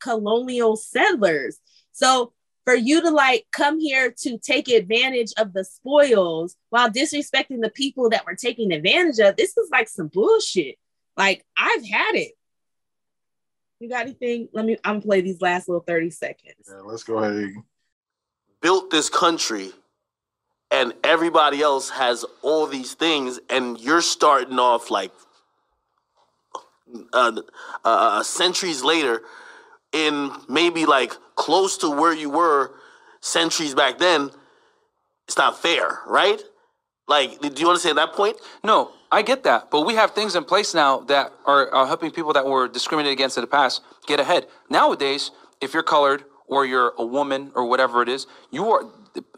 colonial 0.00 0.76
settlers. 0.76 1.58
So 1.92 2.32
for 2.64 2.74
you 2.74 3.02
to 3.02 3.10
like 3.10 3.46
come 3.52 3.78
here 3.80 4.14
to 4.22 4.38
take 4.38 4.68
advantage 4.68 5.32
of 5.36 5.52
the 5.52 5.64
spoils 5.64 6.56
while 6.70 6.90
disrespecting 6.90 7.60
the 7.60 7.72
people 7.74 8.10
that 8.10 8.26
were 8.26 8.36
taking 8.36 8.72
advantage 8.72 9.18
of, 9.18 9.36
this 9.36 9.56
is 9.56 9.68
like 9.72 9.88
some 9.88 10.08
bullshit. 10.08 10.76
Like 11.16 11.44
I've 11.56 11.84
had 11.84 12.14
it. 12.14 12.32
You 13.80 13.88
got 13.88 14.02
anything? 14.02 14.48
Let 14.52 14.66
me. 14.66 14.76
I'm 14.84 14.96
gonna 14.96 15.06
play 15.06 15.22
these 15.22 15.40
last 15.40 15.66
little 15.66 15.82
thirty 15.82 16.10
seconds. 16.10 16.68
Yeah, 16.68 16.82
let's 16.84 17.02
go 17.02 17.18
ahead. 17.18 17.54
Built 18.60 18.90
this 18.90 19.08
country, 19.08 19.72
and 20.70 20.92
everybody 21.02 21.62
else 21.62 21.88
has 21.88 22.26
all 22.42 22.66
these 22.66 22.92
things, 22.92 23.40
and 23.48 23.80
you're 23.80 24.02
starting 24.02 24.58
off 24.58 24.90
like 24.90 25.12
uh, 27.14 27.40
uh, 27.82 28.22
centuries 28.22 28.84
later, 28.84 29.22
in 29.92 30.30
maybe 30.46 30.84
like 30.84 31.14
close 31.34 31.78
to 31.78 31.88
where 31.88 32.12
you 32.12 32.28
were 32.28 32.72
centuries 33.22 33.74
back 33.74 33.96
then. 33.98 34.30
It's 35.26 35.38
not 35.38 35.58
fair, 35.58 36.00
right? 36.06 36.42
Like, 37.10 37.40
do 37.40 37.60
you 37.60 37.68
understand 37.68 37.98
that 37.98 38.12
point? 38.12 38.36
No, 38.62 38.92
I 39.10 39.22
get 39.22 39.42
that, 39.42 39.68
but 39.72 39.80
we 39.80 39.96
have 39.96 40.12
things 40.12 40.36
in 40.36 40.44
place 40.44 40.74
now 40.74 41.00
that 41.00 41.32
are, 41.44 41.68
are 41.74 41.84
helping 41.88 42.12
people 42.12 42.32
that 42.34 42.46
were 42.46 42.68
discriminated 42.68 43.18
against 43.18 43.36
in 43.36 43.40
the 43.40 43.48
past 43.48 43.82
get 44.06 44.20
ahead. 44.20 44.46
Nowadays, 44.70 45.32
if 45.60 45.74
you're 45.74 45.82
colored 45.82 46.22
or 46.46 46.64
you're 46.64 46.92
a 46.98 47.04
woman 47.04 47.50
or 47.56 47.66
whatever 47.66 48.00
it 48.00 48.08
is, 48.08 48.28
you 48.52 48.70
are 48.70 48.84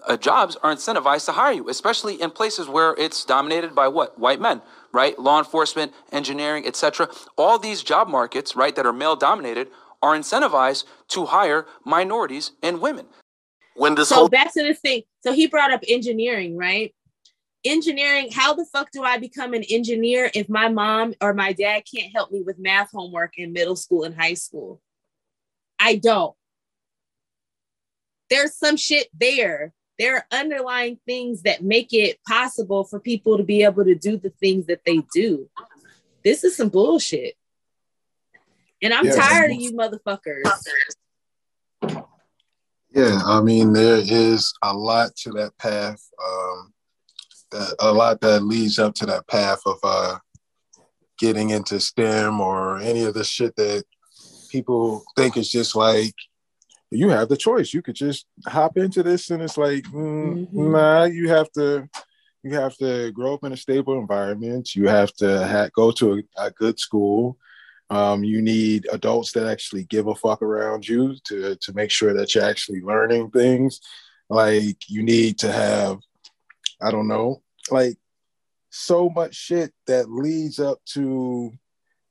uh, 0.07 0.19
jobs 0.19 0.55
are 0.62 0.74
incentivized 0.74 1.24
to 1.24 1.32
hire 1.32 1.53
you, 1.53 1.70
especially 1.70 2.20
in 2.20 2.31
places 2.31 2.69
where 2.69 2.94
it's 2.99 3.24
dominated 3.24 3.74
by 3.74 3.89
what 3.89 4.19
white 4.19 4.39
men, 4.39 4.61
right? 4.93 5.19
Law 5.19 5.39
enforcement, 5.39 5.94
engineering, 6.12 6.66
etc. 6.66 7.09
All 7.39 7.59
these 7.59 7.82
job 7.82 8.07
markets, 8.07 8.55
right, 8.55 8.77
that 8.77 8.85
are 8.85 8.93
male 8.93 9.16
dominated, 9.16 9.69
are 10.03 10.15
incentivized 10.15 10.85
to 11.09 11.24
hire 11.24 11.65
minorities 11.86 12.53
and 12.62 12.82
women. 12.82 13.07
When 13.77 13.94
this 13.94 14.11
so 14.11 14.16
whole 14.16 14.28
back 14.28 14.53
to 14.53 14.62
this 14.62 14.81
thing. 14.81 15.05
So 15.23 15.32
he 15.32 15.47
brought 15.47 15.73
up 15.73 15.81
engineering, 15.89 16.59
right? 16.59 16.94
Engineering 17.65 18.29
how 18.33 18.55
the 18.55 18.65
fuck 18.67 18.91
do 18.91 19.03
i 19.05 19.19
become 19.19 19.55
an 19.55 19.63
engineer 19.71 20.31
if 20.35 20.49
my 20.49 20.69
mom 20.69 21.15
or 21.21 21.33
my 21.33 21.53
dad 21.53 21.83
can't 21.93 22.13
help 22.13 22.31
me 22.33 22.43
with 22.43 22.59
math 22.59 22.91
homework 22.91 23.39
in 23.39 23.53
middle 23.53 23.77
school 23.77 24.03
and 24.05 24.15
high 24.15 24.35
school? 24.35 24.81
I 25.79 25.97
don't. 25.97 26.35
There's 28.31 28.55
some 28.57 28.77
shit 28.77 29.09
there. 29.13 29.73
There 29.99 30.17
are 30.17 30.27
underlying 30.33 30.99
things 31.07 31.43
that 31.43 31.63
make 31.63 31.93
it 31.93 32.19
possible 32.27 32.85
for 32.85 32.99
people 32.99 33.37
to 33.37 33.45
be 33.45 33.63
able 33.65 33.85
to 33.85 33.95
do 33.95 34.17
the 34.17 34.31
things 34.31 34.67
that 34.67 34.81
they 34.87 35.03
do. 35.13 35.49
This 36.25 36.45
is 36.45 36.57
some 36.57 36.69
bullshit. 36.69 37.35
And 38.81 38.93
i'm 38.95 39.07
Yeah. 39.07 39.15
tired 39.17 39.51
of 39.53 39.61
you 39.61 39.73
motherfuckers. 39.73 40.49
Yeah, 42.95 43.21
I 43.25 43.41
mean 43.41 43.73
there 43.73 44.03
is 44.05 44.53
a 44.63 44.73
lot 44.75 45.17
to 45.17 45.33
that 45.33 45.57
path. 45.59 46.03
Um, 46.23 46.73
that 47.53 47.77
a 47.79 47.93
lot 47.93 48.20
that 48.20 48.43
leads 48.43 48.79
up 48.79 48.95
to 48.97 49.07
that 49.07 49.27
path 49.29 49.61
of 49.65 49.79
uh, 49.83 50.19
getting 51.19 51.51
into 51.51 51.79
STEM 51.79 52.41
or 52.41 52.79
any 52.79 53.05
of 53.05 53.15
the 53.15 53.24
shit 53.24 53.55
that 53.57 53.85
people 54.51 55.03
think 55.16 55.37
is 55.37 55.51
just 55.51 55.74
like 55.77 56.15
you 56.91 57.09
have 57.09 57.29
the 57.29 57.37
choice. 57.37 57.73
You 57.73 57.83
could 57.83 57.95
just 57.95 58.27
hop 58.47 58.77
into 58.77 59.03
this, 59.03 59.31
and 59.31 59.43
it's 59.43 59.57
like, 59.57 59.85
mm, 59.85 60.47
nah, 60.53 61.05
you 61.05 61.29
have 61.29 61.51
to. 61.53 61.89
You 62.45 62.57
have 62.57 62.77
to 62.79 63.12
grow 63.12 63.35
up 63.35 63.45
in 63.45 63.53
a 63.53 63.57
stable 63.57 63.97
environment. 63.97 64.74
You 64.74 64.89
have 64.89 65.15
to 65.19 65.47
ha- 65.47 65.70
go 65.77 65.93
to 65.93 66.15
a, 66.15 66.47
a 66.47 66.51
good 66.51 66.77
school. 66.81 67.39
Um, 67.89 68.24
you 68.24 68.43
need 68.43 68.89
adults 68.91 69.31
that 69.33 69.47
actually 69.47 69.85
give 69.85 70.09
a 70.09 70.15
fuck 70.16 70.43
around 70.43 70.89
you 70.89 71.15
to 71.29 71.55
to 71.55 71.73
make 71.73 71.93
sure 71.93 72.12
that 72.15 72.35
you're 72.35 72.43
actually 72.43 72.81
learning 72.81 73.31
things. 73.31 73.81
Like 74.29 74.89
you 74.89 75.05
need 75.05 75.39
to 75.39 75.53
have, 75.53 75.99
I 76.83 76.91
don't 76.91 77.09
know, 77.09 77.43
like 77.71 77.97
so 78.71 79.11
much 79.11 79.35
shit 79.35 79.73
that 79.87 80.11
leads 80.11 80.59
up 80.59 80.79
to 80.95 81.53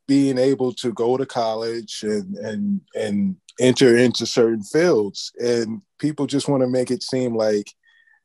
being 0.08 0.38
able 0.38 0.74
to 0.74 0.92
go 0.94 1.18
to 1.18 1.26
college 1.26 2.04
and 2.04 2.36
and 2.38 2.82
and 2.96 3.36
enter 3.60 3.98
into 3.98 4.26
certain 4.26 4.64
fields. 4.64 5.32
And 5.40 5.82
people 6.00 6.28
just 6.28 6.48
want 6.48 6.64
to 6.64 6.70
make 6.70 6.92
it 6.92 7.04
seem 7.04 7.36
like 7.36 7.72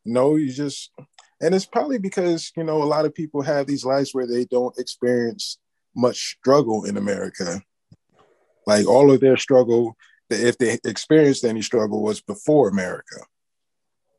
no, 0.04 0.36
you 0.36 0.52
just 0.52 0.90
and 1.40 1.54
it's 1.54 1.66
probably 1.66 1.98
because 1.98 2.52
you 2.56 2.64
know 2.64 2.82
a 2.82 2.84
lot 2.84 3.04
of 3.04 3.14
people 3.14 3.42
have 3.42 3.66
these 3.66 3.84
lives 3.84 4.10
where 4.12 4.26
they 4.26 4.44
don't 4.44 4.78
experience 4.78 5.58
much 5.94 6.36
struggle 6.38 6.84
in 6.84 6.96
America. 6.96 7.62
Like 8.66 8.86
all 8.86 9.10
of 9.12 9.20
their 9.20 9.36
struggle, 9.36 9.96
if 10.28 10.58
they 10.58 10.78
experienced 10.84 11.44
any 11.44 11.62
struggle, 11.62 12.02
was 12.02 12.20
before 12.20 12.68
America. 12.68 13.16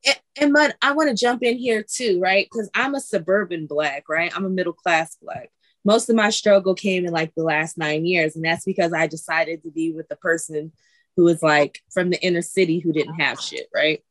And, 0.06 0.19
and 0.40 0.53
Mud, 0.53 0.76
I 0.82 0.91
want 0.94 1.10
to 1.10 1.15
jump 1.15 1.44
in 1.44 1.57
here 1.57 1.84
too, 1.84 2.19
right? 2.22 2.48
Because 2.52 2.69
I'm 2.76 2.95
a 2.95 3.02
suburban 3.02 3.65
black, 3.68 4.06
right? 4.10 4.32
I'm 4.36 4.45
a 4.45 4.49
middle 4.49 4.74
class 4.74 5.18
black. 5.22 5.52
Most 5.86 6.10
of 6.10 6.15
my 6.15 6.30
struggle 6.30 6.76
came 6.76 7.06
in 7.06 7.14
like 7.14 7.34
the 7.36 7.44
last 7.44 7.78
nine 7.78 8.06
years, 8.06 8.36
and 8.36 8.44
that's 8.44 8.65
because 8.65 8.94
I 8.94 9.07
decided 9.07 9.64
to 9.64 9.72
be 9.72 9.91
with 9.91 10.10
the 10.10 10.15
person 10.18 10.72
who 11.15 11.24
was 11.24 11.41
like 11.41 11.82
from 11.91 12.10
the 12.10 12.22
inner 12.22 12.41
city 12.41 12.80
who 12.80 12.94
didn't 12.94 13.19
have 13.19 13.40
shit, 13.40 13.68
right? 13.74 14.03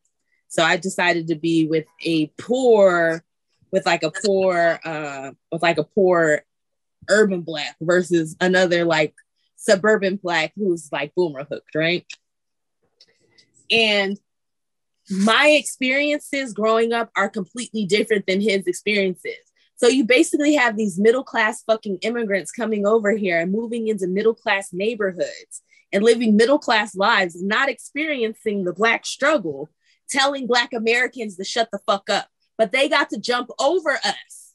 So 0.49 0.63
I 0.63 0.77
decided 0.77 1.29
to 1.29 1.35
be 1.35 1.67
with 1.67 1.85
a 2.05 2.27
poor, 2.39 3.23
with 3.71 3.87
like 3.87 4.03
a 4.03 4.11
poor, 4.11 4.81
uh, 4.85 5.33
with 5.53 5.63
like 5.63 5.79
a 5.79 5.85
poor 5.85 6.43
urban 7.09 7.43
black 7.43 7.77
versus 7.81 8.37
another 8.41 8.85
like 8.85 9.15
suburban 9.57 10.17
black 10.17 10.53
who's 10.57 10.91
like 10.91 11.15
boomer 11.15 11.45
hooked, 11.45 11.75
right? 11.75 12.07
And 13.71 14.19
my 15.11 15.49
experiences 15.49 16.53
growing 16.53 16.93
up 16.93 17.11
are 17.17 17.29
completely 17.29 17.85
different 17.85 18.27
than 18.27 18.41
his 18.41 18.67
experiences. 18.67 19.37
So 19.77 19.89
you 19.89 20.05
basically 20.05 20.55
have 20.55 20.77
these 20.77 20.99
middle 20.99 21.23
class 21.23 21.63
fucking 21.63 21.99
immigrants 22.03 22.51
coming 22.51 22.87
over 22.87 23.13
here 23.13 23.39
and 23.39 23.53
moving 23.53 23.89
into 23.89 24.09
middle 24.09 24.35
class 24.35 24.73
neighborhoods 24.73 25.63
and 25.93 26.03
living 26.03 26.37
middle 26.37 26.59
class 26.59 26.97
lives, 26.97 27.43
not 27.43 27.69
experiencing 27.69 28.65
the 28.65 28.73
black 28.73 29.05
struggle, 29.05 29.69
telling 30.09 30.47
black 30.47 30.73
Americans 30.73 31.37
to 31.37 31.45
shut 31.45 31.69
the 31.71 31.79
fuck 31.87 32.09
up. 32.09 32.29
But 32.57 32.73
they 32.73 32.89
got 32.89 33.11
to 33.11 33.21
jump 33.21 33.51
over 33.61 33.93
us. 33.93 34.55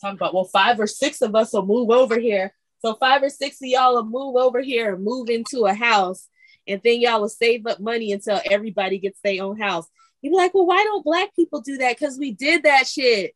Talking 0.00 0.18
about, 0.18 0.34
well, 0.34 0.44
five 0.44 0.78
or 0.78 0.86
six 0.86 1.22
of 1.22 1.34
us 1.34 1.54
will 1.54 1.66
move 1.66 1.90
over 1.90 2.18
here. 2.18 2.52
So 2.80 2.94
five 2.94 3.22
or 3.22 3.30
six 3.30 3.56
of 3.56 3.68
y'all 3.68 3.94
will 3.94 4.04
move 4.04 4.36
over 4.36 4.60
here 4.60 4.94
and 4.94 5.02
move 5.02 5.28
into 5.28 5.64
a 5.64 5.74
house 5.74 6.28
and 6.68 6.80
then 6.84 7.00
y'all 7.00 7.20
will 7.20 7.28
save 7.28 7.66
up 7.66 7.80
money 7.80 8.12
until 8.12 8.40
everybody 8.50 8.98
gets 8.98 9.18
their 9.24 9.42
own 9.42 9.58
house. 9.58 9.86
You'd 10.22 10.30
be 10.30 10.36
like, 10.36 10.54
well, 10.54 10.66
why 10.66 10.84
don't 10.84 11.04
black 11.04 11.34
people 11.34 11.60
do 11.60 11.78
that? 11.78 11.98
Because 11.98 12.18
we 12.18 12.32
did 12.32 12.64
that 12.64 12.86
shit. 12.86 13.34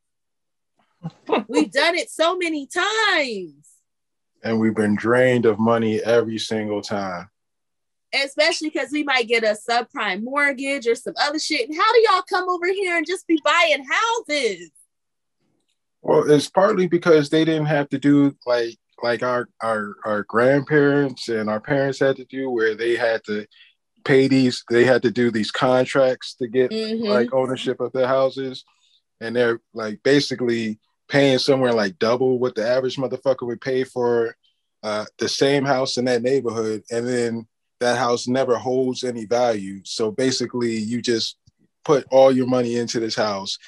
We've 1.49 1.71
done 1.73 1.95
it 1.97 2.11
so 2.11 2.37
many 2.37 2.67
times, 2.67 3.67
And 4.43 4.61
we've 4.61 4.75
been 4.75 4.95
drained 4.97 5.47
of 5.47 5.59
money 5.59 6.01
every 6.03 6.39
single 6.39 6.83
time. 6.83 7.29
especially 8.15 8.69
because 8.69 8.91
we 8.93 9.03
might 9.05 9.27
get 9.29 9.43
a 9.45 9.57
subprime 9.69 10.23
mortgage 10.23 10.87
or 10.87 10.95
some 10.95 11.15
other 11.21 11.39
shit. 11.39 11.69
And 11.69 11.77
how 11.79 11.93
do 11.93 12.05
y'all 12.11 12.23
come 12.29 12.49
over 12.49 12.67
here 12.67 12.97
and 12.97 13.07
just 13.07 13.27
be 13.27 13.41
buying 13.45 13.85
houses? 13.85 14.71
Well, 16.03 16.31
it's 16.31 16.51
partly 16.51 16.89
because 16.89 17.31
they 17.31 17.45
didn't 17.45 17.67
have 17.67 17.89
to 17.91 17.99
do 17.99 18.37
like 18.45 18.77
like 19.03 19.23
our 19.23 19.49
our 19.63 19.97
our 20.05 20.23
grandparents 20.25 21.29
and 21.29 21.49
our 21.49 21.61
parents 21.61 22.01
had 22.01 22.17
to 22.17 22.25
do, 22.25 22.51
where 22.51 22.75
they 22.75 22.97
had 22.97 23.23
to 23.25 23.47
pay 24.05 24.27
these, 24.29 24.65
they 24.71 24.85
had 24.85 25.03
to 25.03 25.11
do 25.11 25.31
these 25.31 25.51
contracts 25.51 26.35
to 26.35 26.49
get 26.49 26.71
Mhm. 26.71 27.09
like 27.09 27.33
ownership 27.33 27.81
of 27.81 27.93
their 27.93 28.09
houses, 28.09 28.65
and 29.21 29.35
they're 29.37 29.61
like 29.75 30.03
basically 30.03 30.79
paying 31.09 31.39
somewhere 31.39 31.73
like 31.73 31.99
double 31.99 32.39
what 32.39 32.55
the 32.55 32.67
average 32.67 32.97
motherfucker 32.97 33.47
would 33.47 33.61
pay 33.61 33.85
for 33.85 34.37
uh, 34.83 35.05
the 35.19 35.29
same 35.29 35.65
house 35.65 35.97
in 35.97 36.05
that 36.07 36.23
neighborhood, 36.23 36.83
and 36.91 37.07
then 37.07 37.47
that 37.79 37.99
house 37.99 38.27
never 38.27 38.57
holds 38.57 39.05
any 39.05 39.25
value. 39.27 39.81
So 39.85 40.11
basically, 40.11 40.77
you 40.77 41.01
just 41.01 41.37
put 41.85 42.05
all 42.11 42.33
your 42.33 42.47
money 42.47 42.77
into 42.77 42.99
this 42.99 43.15
house, 43.15 43.59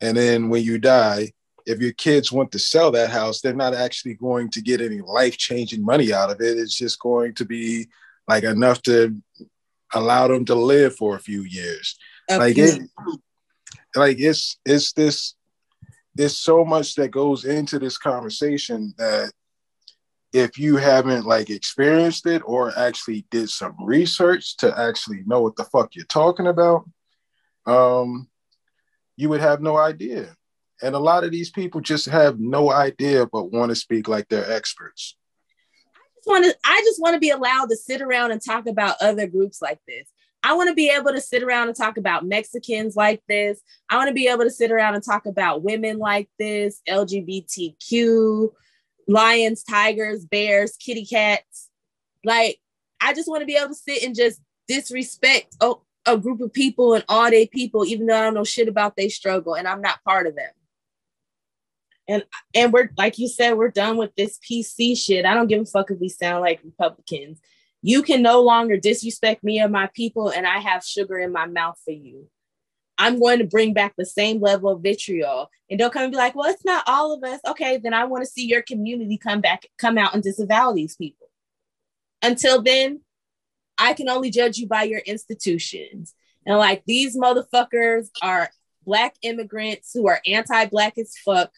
and 0.00 0.16
then 0.16 0.48
when 0.48 0.62
you 0.62 0.78
die, 0.78 1.32
if 1.66 1.80
your 1.80 1.92
kids 1.92 2.30
want 2.30 2.52
to 2.52 2.58
sell 2.58 2.90
that 2.92 3.10
house, 3.10 3.40
they're 3.40 3.54
not 3.54 3.74
actually 3.74 4.14
going 4.14 4.50
to 4.50 4.60
get 4.60 4.80
any 4.80 5.00
life 5.00 5.36
changing 5.36 5.84
money 5.84 6.12
out 6.12 6.30
of 6.30 6.40
it. 6.40 6.58
It's 6.58 6.76
just 6.76 6.98
going 6.98 7.34
to 7.34 7.44
be 7.44 7.88
like 8.28 8.44
enough 8.44 8.82
to 8.82 9.16
allow 9.94 10.28
them 10.28 10.44
to 10.46 10.54
live 10.54 10.96
for 10.96 11.16
a 11.16 11.20
few 11.20 11.42
years. 11.42 11.96
Like 12.30 12.58
it, 12.58 12.82
like 13.94 14.18
it's 14.18 14.58
it's 14.64 14.92
this 14.92 15.34
there's 16.14 16.38
so 16.38 16.64
much 16.64 16.94
that 16.94 17.10
goes 17.10 17.44
into 17.44 17.78
this 17.78 17.98
conversation 17.98 18.94
that 18.98 19.32
if 20.32 20.58
you 20.58 20.76
haven't 20.76 21.26
like 21.26 21.48
experienced 21.50 22.26
it 22.26 22.42
or 22.44 22.76
actually 22.76 23.24
did 23.30 23.48
some 23.48 23.74
research 23.80 24.56
to 24.58 24.78
actually 24.78 25.22
know 25.26 25.40
what 25.40 25.56
the 25.56 25.64
fuck 25.64 25.94
you're 25.94 26.04
talking 26.06 26.48
about, 26.48 26.84
um, 27.66 28.28
you 29.16 29.28
would 29.28 29.40
have 29.40 29.60
no 29.60 29.76
idea. 29.76 30.34
And 30.82 30.94
a 30.94 30.98
lot 30.98 31.24
of 31.24 31.30
these 31.30 31.50
people 31.50 31.80
just 31.80 32.06
have 32.06 32.38
no 32.38 32.70
idea 32.70 33.26
but 33.26 33.52
want 33.52 33.70
to 33.70 33.76
speak 33.76 34.08
like 34.08 34.28
they're 34.28 34.50
experts. 34.50 35.16
I 35.94 35.98
just 36.16 36.26
want 36.26 36.44
to 36.44 36.56
I 36.64 36.82
just 36.84 37.00
want 37.00 37.14
to 37.14 37.20
be 37.20 37.30
allowed 37.30 37.66
to 37.70 37.76
sit 37.76 38.02
around 38.02 38.32
and 38.32 38.40
talk 38.44 38.66
about 38.66 38.96
other 39.00 39.26
groups 39.26 39.62
like 39.62 39.80
this. 39.86 40.08
I 40.42 40.52
want 40.54 40.68
to 40.68 40.74
be 40.74 40.90
able 40.90 41.12
to 41.12 41.20
sit 41.22 41.42
around 41.42 41.68
and 41.68 41.76
talk 41.76 41.96
about 41.96 42.26
Mexicans 42.26 42.96
like 42.96 43.22
this. 43.28 43.60
I 43.88 43.96
want 43.96 44.08
to 44.08 44.14
be 44.14 44.28
able 44.28 44.44
to 44.44 44.50
sit 44.50 44.70
around 44.70 44.94
and 44.94 45.02
talk 45.02 45.24
about 45.24 45.62
women 45.62 45.98
like 45.98 46.28
this, 46.38 46.82
LGBTQ, 46.86 48.50
lions, 49.08 49.64
tigers, 49.64 50.26
bears, 50.26 50.76
kitty 50.76 51.06
cats. 51.06 51.70
Like 52.24 52.58
I 53.00 53.14
just 53.14 53.28
want 53.28 53.40
to 53.40 53.46
be 53.46 53.56
able 53.56 53.68
to 53.68 53.74
sit 53.74 54.02
and 54.02 54.14
just 54.14 54.40
disrespect 54.68 55.56
a, 55.60 55.74
a 56.06 56.18
group 56.18 56.40
of 56.40 56.52
people 56.52 56.94
and 56.94 57.04
all 57.08 57.30
they 57.30 57.46
people, 57.46 57.84
even 57.84 58.06
though 58.06 58.16
I 58.16 58.22
don't 58.22 58.34
know 58.34 58.44
shit 58.44 58.68
about 58.68 58.96
their 58.96 59.10
struggle 59.10 59.54
and 59.54 59.68
I'm 59.68 59.80
not 59.80 60.02
part 60.04 60.26
of 60.26 60.36
them. 60.36 60.50
And 62.06 62.24
and 62.54 62.72
we're 62.72 62.90
like 62.98 63.18
you 63.18 63.28
said, 63.28 63.54
we're 63.54 63.70
done 63.70 63.96
with 63.96 64.14
this 64.14 64.38
PC 64.38 64.96
shit. 64.98 65.24
I 65.24 65.34
don't 65.34 65.46
give 65.46 65.62
a 65.62 65.64
fuck 65.64 65.90
if 65.90 65.98
we 65.98 66.08
sound 66.08 66.42
like 66.42 66.60
Republicans. 66.64 67.40
You 67.82 68.02
can 68.02 68.22
no 68.22 68.42
longer 68.42 68.76
disrespect 68.76 69.44
me 69.44 69.62
or 69.62 69.68
my 69.68 69.88
people, 69.94 70.30
and 70.30 70.46
I 70.46 70.58
have 70.58 70.84
sugar 70.84 71.18
in 71.18 71.32
my 71.32 71.46
mouth 71.46 71.78
for 71.84 71.92
you. 71.92 72.28
I'm 72.96 73.18
going 73.18 73.40
to 73.40 73.44
bring 73.44 73.74
back 73.74 73.94
the 73.96 74.06
same 74.06 74.40
level 74.40 74.70
of 74.70 74.82
vitriol. 74.82 75.50
And 75.68 75.78
don't 75.78 75.92
come 75.92 76.04
and 76.04 76.12
be 76.12 76.16
like, 76.16 76.34
well, 76.34 76.50
it's 76.50 76.64
not 76.64 76.84
all 76.86 77.12
of 77.12 77.24
us. 77.24 77.40
Okay, 77.46 77.78
then 77.78 77.92
I 77.92 78.04
want 78.04 78.24
to 78.24 78.30
see 78.30 78.46
your 78.46 78.62
community 78.62 79.18
come 79.18 79.40
back, 79.40 79.66
come 79.78 79.98
out 79.98 80.14
and 80.14 80.22
disavow 80.22 80.72
these 80.72 80.96
people. 80.96 81.28
Until 82.22 82.62
then, 82.62 83.00
I 83.78 83.92
can 83.94 84.08
only 84.08 84.30
judge 84.30 84.58
you 84.58 84.66
by 84.68 84.84
your 84.84 85.00
institutions. 85.00 86.14
And 86.46 86.56
like 86.58 86.84
these 86.86 87.16
motherfuckers 87.16 88.08
are 88.22 88.50
black 88.86 89.14
immigrants 89.22 89.90
who 89.92 90.06
are 90.06 90.20
anti-black 90.26 90.96
as 90.98 91.14
fuck, 91.24 91.50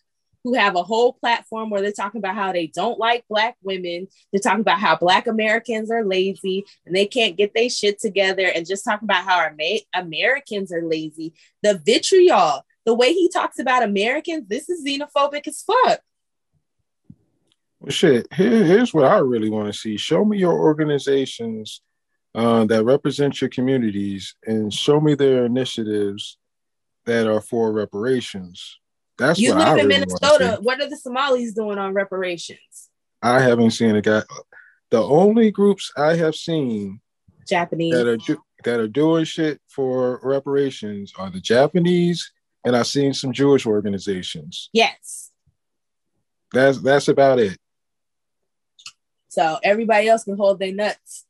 who 0.46 0.54
have 0.54 0.76
a 0.76 0.82
whole 0.84 1.12
platform 1.12 1.70
where 1.70 1.82
they're 1.82 1.90
talking 1.90 2.20
about 2.20 2.36
how 2.36 2.52
they 2.52 2.68
don't 2.68 3.00
like 3.00 3.24
black 3.28 3.56
women. 3.64 4.06
They're 4.30 4.40
talking 4.40 4.60
about 4.60 4.78
how 4.78 4.94
black 4.94 5.26
Americans 5.26 5.90
are 5.90 6.04
lazy 6.04 6.64
and 6.86 6.94
they 6.94 7.04
can't 7.04 7.36
get 7.36 7.52
their 7.52 7.68
shit 7.68 7.98
together, 7.98 8.46
and 8.46 8.64
just 8.64 8.84
talking 8.84 9.06
about 9.06 9.24
how 9.24 9.40
Ama- 9.40 9.80
Americans 9.92 10.72
are 10.72 10.84
lazy. 10.84 11.34
The 11.64 11.82
vitriol, 11.84 12.64
the 12.84 12.94
way 12.94 13.12
he 13.12 13.28
talks 13.28 13.58
about 13.58 13.82
Americans, 13.82 14.46
this 14.46 14.68
is 14.68 14.86
xenophobic 14.86 15.48
as 15.48 15.62
fuck. 15.62 15.98
Well, 17.80 17.90
shit, 17.90 18.28
here, 18.32 18.62
here's 18.62 18.94
what 18.94 19.06
I 19.06 19.18
really 19.18 19.50
want 19.50 19.66
to 19.66 19.76
see. 19.76 19.96
Show 19.96 20.24
me 20.24 20.38
your 20.38 20.56
organizations 20.56 21.82
uh, 22.36 22.66
that 22.66 22.84
represent 22.84 23.40
your 23.40 23.50
communities 23.50 24.36
and 24.46 24.72
show 24.72 25.00
me 25.00 25.16
their 25.16 25.44
initiatives 25.44 26.38
that 27.04 27.26
are 27.26 27.40
for 27.40 27.72
reparations. 27.72 28.78
That's 29.18 29.38
you 29.38 29.54
what 29.54 29.62
I 29.62 29.74
live 29.74 29.80
in 29.80 29.86
really 29.88 30.00
Minnesota. 30.00 30.58
What 30.60 30.80
are 30.80 30.88
the 30.88 30.96
Somalis 30.96 31.54
doing 31.54 31.78
on 31.78 31.94
reparations? 31.94 32.90
I 33.22 33.40
haven't 33.40 33.70
seen 33.72 33.96
a 33.96 34.02
guy. 34.02 34.22
The 34.90 35.02
only 35.02 35.50
groups 35.50 35.92
I 35.96 36.14
have 36.16 36.34
seen 36.34 37.00
Japanese. 37.48 37.94
that 37.94 38.06
are 38.06 38.16
do, 38.16 38.38
that 38.64 38.80
are 38.80 38.88
doing 38.88 39.24
shit 39.24 39.60
for 39.68 40.20
reparations 40.22 41.12
are 41.16 41.30
the 41.30 41.40
Japanese, 41.40 42.30
and 42.64 42.76
I've 42.76 42.86
seen 42.86 43.14
some 43.14 43.32
Jewish 43.32 43.66
organizations. 43.66 44.68
Yes. 44.72 45.30
That's 46.52 46.80
that's 46.80 47.08
about 47.08 47.38
it. 47.38 47.58
So 49.28 49.58
everybody 49.62 50.08
else 50.08 50.24
can 50.24 50.36
hold 50.36 50.58
their 50.58 50.72
nuts. 50.72 51.25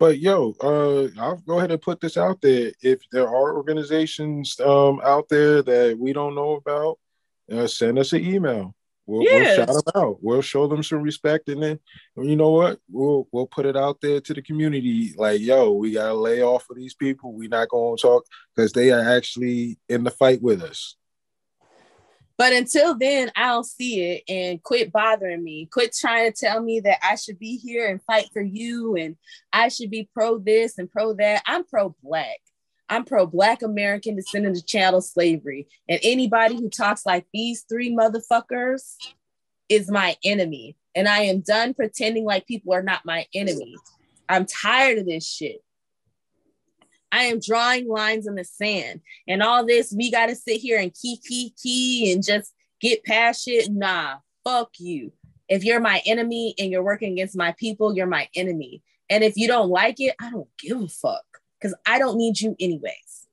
But 0.00 0.18
yo, 0.18 0.54
uh, 0.62 1.08
I'll 1.20 1.36
go 1.46 1.58
ahead 1.58 1.70
and 1.70 1.80
put 1.80 2.00
this 2.00 2.16
out 2.16 2.40
there. 2.40 2.72
If 2.80 3.02
there 3.12 3.28
are 3.28 3.54
organizations 3.54 4.58
um, 4.58 4.98
out 5.04 5.28
there 5.28 5.62
that 5.62 5.98
we 5.98 6.14
don't 6.14 6.34
know 6.34 6.54
about, 6.54 6.98
uh, 7.52 7.66
send 7.66 7.98
us 7.98 8.14
an 8.14 8.24
email. 8.24 8.74
We'll, 9.04 9.20
we'll 9.20 9.56
shout 9.56 9.66
them 9.68 9.82
out. 9.94 10.16
We'll 10.22 10.40
show 10.40 10.66
them 10.68 10.82
some 10.82 11.02
respect, 11.02 11.50
and 11.50 11.62
then 11.62 11.80
you 12.16 12.34
know 12.34 12.50
what? 12.50 12.78
We'll 12.88 13.28
we'll 13.30 13.46
put 13.46 13.66
it 13.66 13.76
out 13.76 14.00
there 14.00 14.22
to 14.22 14.32
the 14.32 14.40
community. 14.40 15.12
Like, 15.18 15.42
yo, 15.42 15.72
we 15.72 15.92
gotta 15.92 16.14
lay 16.14 16.42
off 16.42 16.70
of 16.70 16.76
these 16.76 16.94
people. 16.94 17.34
We're 17.34 17.50
not 17.50 17.68
going 17.68 17.98
to 17.98 18.00
talk 18.00 18.24
because 18.56 18.72
they 18.72 18.92
are 18.92 19.06
actually 19.06 19.78
in 19.90 20.04
the 20.04 20.10
fight 20.10 20.40
with 20.40 20.62
us. 20.62 20.96
But 22.40 22.54
until 22.54 22.96
then, 22.96 23.30
I 23.36 23.48
don't 23.48 23.66
see 23.66 24.00
it 24.00 24.22
and 24.26 24.62
quit 24.62 24.90
bothering 24.90 25.44
me. 25.44 25.66
Quit 25.66 25.94
trying 25.94 26.32
to 26.32 26.34
tell 26.34 26.62
me 26.62 26.80
that 26.80 26.96
I 27.02 27.16
should 27.16 27.38
be 27.38 27.58
here 27.58 27.86
and 27.86 28.02
fight 28.04 28.30
for 28.32 28.40
you 28.40 28.96
and 28.96 29.16
I 29.52 29.68
should 29.68 29.90
be 29.90 30.08
pro 30.14 30.38
this 30.38 30.78
and 30.78 30.90
pro 30.90 31.12
that. 31.16 31.42
I'm 31.46 31.64
pro 31.64 31.94
black. 32.02 32.38
I'm 32.88 33.04
pro 33.04 33.26
black 33.26 33.60
American 33.60 34.16
descendant 34.16 34.56
of 34.56 34.64
chattel 34.64 35.02
slavery. 35.02 35.68
And 35.86 36.00
anybody 36.02 36.56
who 36.56 36.70
talks 36.70 37.04
like 37.04 37.26
these 37.30 37.66
three 37.68 37.94
motherfuckers 37.94 38.96
is 39.68 39.90
my 39.90 40.16
enemy. 40.24 40.78
And 40.94 41.08
I 41.08 41.24
am 41.24 41.40
done 41.40 41.74
pretending 41.74 42.24
like 42.24 42.46
people 42.46 42.72
are 42.72 42.82
not 42.82 43.04
my 43.04 43.26
enemy. 43.34 43.76
I'm 44.30 44.46
tired 44.46 44.96
of 44.96 45.04
this 45.04 45.28
shit. 45.28 45.62
I 47.12 47.24
am 47.24 47.40
drawing 47.40 47.88
lines 47.88 48.26
in 48.26 48.34
the 48.34 48.44
sand. 48.44 49.00
And 49.26 49.42
all 49.42 49.66
this, 49.66 49.92
we 49.96 50.10
got 50.10 50.26
to 50.26 50.36
sit 50.36 50.60
here 50.60 50.78
and 50.78 50.94
key, 50.94 51.18
key, 51.18 51.54
key 51.60 52.12
and 52.12 52.24
just 52.24 52.52
get 52.80 53.04
past 53.04 53.44
shit. 53.44 53.70
Nah, 53.70 54.16
fuck 54.44 54.70
you. 54.78 55.12
If 55.48 55.64
you're 55.64 55.80
my 55.80 56.00
enemy 56.06 56.54
and 56.58 56.70
you're 56.70 56.84
working 56.84 57.12
against 57.12 57.36
my 57.36 57.52
people, 57.58 57.96
you're 57.96 58.06
my 58.06 58.28
enemy. 58.36 58.82
And 59.08 59.24
if 59.24 59.36
you 59.36 59.48
don't 59.48 59.68
like 59.68 59.96
it, 59.98 60.14
I 60.20 60.30
don't 60.30 60.48
give 60.58 60.80
a 60.80 60.88
fuck 60.88 61.24
because 61.60 61.76
I 61.84 61.98
don't 61.98 62.16
need 62.16 62.40
you 62.40 62.54
anyways. 62.60 63.26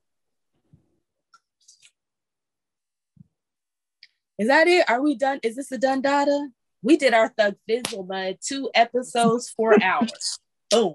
Is 4.38 4.48
that 4.48 4.68
it? 4.68 4.88
Are 4.88 5.02
we 5.02 5.16
done? 5.16 5.40
Is 5.42 5.56
this 5.56 5.72
a 5.72 5.78
done 5.78 6.00
data? 6.00 6.48
We 6.82 6.96
did 6.96 7.12
our 7.12 7.28
Thug 7.28 7.56
Fizzle, 7.68 8.04
bud. 8.04 8.38
Two 8.40 8.70
episodes, 8.74 9.50
four 9.50 9.76
hours. 9.82 10.38
Boom. 10.70 10.94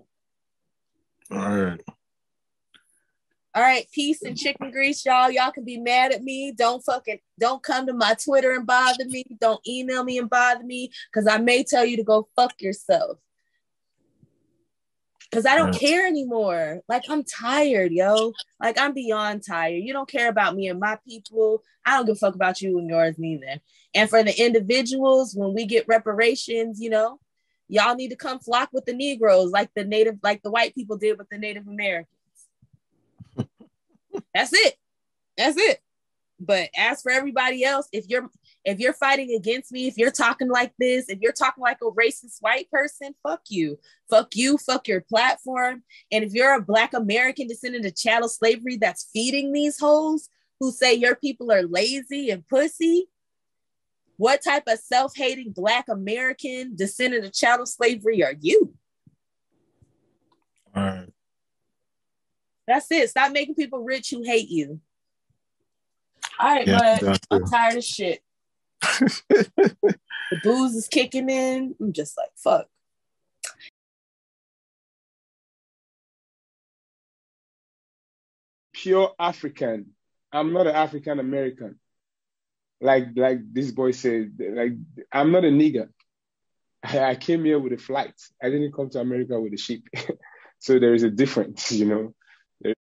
All 1.32 1.38
right. 1.38 1.82
All 3.56 3.62
right, 3.62 3.86
peace 3.92 4.24
and 4.24 4.36
chicken 4.36 4.72
grease, 4.72 5.06
y'all. 5.06 5.30
Y'all 5.30 5.52
can 5.52 5.64
be 5.64 5.78
mad 5.78 6.12
at 6.12 6.24
me. 6.24 6.52
Don't 6.52 6.84
fucking 6.84 7.20
don't 7.40 7.62
come 7.62 7.86
to 7.86 7.94
my 7.94 8.16
Twitter 8.16 8.52
and 8.52 8.66
bother 8.66 9.06
me. 9.06 9.24
Don't 9.40 9.62
email 9.68 10.04
me 10.04 10.18
and 10.18 10.30
bother 10.30 10.64
me 10.64 10.90
because 11.12 11.28
I 11.28 11.38
may 11.38 11.64
tell 11.64 11.86
you 11.86 11.98
to 11.98 12.04
go 12.04 12.28
fuck 12.36 12.60
yourself. 12.62 13.20
Cause 15.32 15.46
I 15.48 15.56
don't 15.56 15.74
care 15.74 16.06
anymore. 16.08 16.82
Like 16.88 17.04
I'm 17.10 17.24
tired, 17.24 17.92
yo. 17.92 18.34
Like 18.60 18.80
I'm 18.80 18.94
beyond 18.94 19.44
tired. 19.46 19.84
You 19.84 19.94
don't 19.94 20.10
care 20.10 20.30
about 20.30 20.56
me 20.56 20.68
and 20.68 20.80
my 20.80 20.98
people. 21.08 21.64
I 21.86 21.98
don't 21.98 22.06
give 22.06 22.16
a 22.16 22.20
fuck 22.20 22.36
about 22.36 22.62
you 22.62 22.78
and 22.80 22.88
yours 22.88 23.16
neither. 23.18 23.60
And 23.94 24.10
for 24.10 24.24
the 24.24 24.40
individuals, 24.40 25.36
when 25.36 25.54
we 25.54 25.66
get 25.66 25.88
reparations, 25.88 26.80
you 26.80 26.90
know, 26.90 27.20
y'all 27.68 27.96
need 27.96 28.10
to 28.10 28.16
come 28.16 28.40
flock 28.40 28.70
with 28.74 28.86
the 28.86 28.94
Negroes, 28.94 29.52
like 29.52 29.70
the 29.76 29.84
native, 29.84 30.18
like 30.24 30.42
the 30.44 30.52
white 30.52 30.76
people 30.76 30.98
did 30.98 31.18
with 31.18 31.30
the 31.30 31.38
Native 31.38 31.68
Americans. 31.68 32.10
That's 34.34 34.52
it. 34.54 34.76
That's 35.38 35.58
it. 35.58 35.80
But 36.40 36.70
as 36.78 37.02
for 37.02 37.12
everybody 37.12 37.64
else, 37.64 37.88
if 37.92 38.06
you're 38.10 38.30
if 38.66 38.80
you're 38.80 38.94
fighting 38.94 39.34
against 39.36 39.72
me, 39.72 39.88
if 39.88 39.98
you're 39.98 40.12
talking 40.12 40.50
like 40.50 40.74
this, 40.80 41.10
if 41.10 41.20
you're 41.22 41.32
talking 41.32 41.62
like 41.62 41.80
a 41.82 41.92
racist 41.92 42.38
white 42.42 42.70
person, 42.72 43.14
fuck 43.22 43.42
you. 43.50 43.80
Fuck 44.10 44.36
you, 44.36 44.58
fuck 44.58 44.88
your 44.88 45.02
platform. 45.02 45.84
And 46.12 46.24
if 46.24 46.34
you're 46.34 46.54
a 46.54 46.62
black 46.62 46.94
American 46.94 47.48
descendant 47.48 47.86
of 47.86 47.96
chattel 47.96 48.30
slavery 48.30 48.78
that's 48.78 49.10
feeding 49.14 49.52
these 49.52 49.80
hoes 49.80 50.30
who 50.60 50.72
say 50.72 50.94
your 50.94 51.16
people 51.16 51.52
are 51.52 51.64
lazy 51.64 52.30
and 52.30 52.48
pussy, 52.48 53.08
what 54.18 54.44
type 54.44 54.64
of 54.68 54.80
self-hating 54.80 55.52
black 55.52 55.90
American 55.90 56.76
descendant 56.76 57.26
of 57.26 57.34
chattel 57.34 57.66
slavery 57.66 58.24
are 58.24 58.36
you? 58.40 58.74
All 60.76 60.84
right. 60.84 61.14
That's 62.68 62.92
it. 62.92 63.10
Stop 63.10 63.32
making 63.32 63.56
people 63.56 63.80
rich 63.84 64.10
who 64.12 64.24
hate 64.24 64.50
you. 64.50 64.80
All 66.40 66.56
right, 66.56 66.68
Yeah, 66.68 67.00
but 67.02 67.20
I'm 67.30 67.46
tired 67.46 67.78
of 67.78 67.84
shit. 67.84 68.22
the 68.82 69.98
booze 70.42 70.76
is 70.76 70.88
kicking 70.88 71.30
in. 71.30 71.76
I'm 71.80 71.94
just 71.94 72.18
like, 72.18 72.32
fuck. 72.36 72.68
pure 78.74 79.14
African. 79.18 79.92
I'm 80.32 80.52
not 80.52 80.68
an 80.68 80.76
African 80.76 81.20
American. 81.20 81.80
Like 82.82 83.10
like 83.16 83.40
this 83.54 83.72
boy 83.72 83.92
said, 83.92 84.34
like 84.40 84.74
I'm 85.12 85.32
not 85.32 85.46
a 85.46 85.50
nigger. 85.50 85.88
I, 86.84 87.12
I 87.12 87.16
came 87.16 87.46
here 87.46 87.60
with 87.60 87.72
a 87.72 87.78
flight. 87.78 88.16
I 88.42 88.50
didn't 88.50 88.74
come 88.74 88.90
to 88.90 89.00
America 89.00 89.40
with 89.40 89.54
a 89.54 89.58
ship. 89.58 89.84
so 90.60 90.80
there 90.80 90.94
is 90.94 91.04
a 91.04 91.10
difference, 91.10 91.72
you 91.72 91.86
know. 91.86 92.14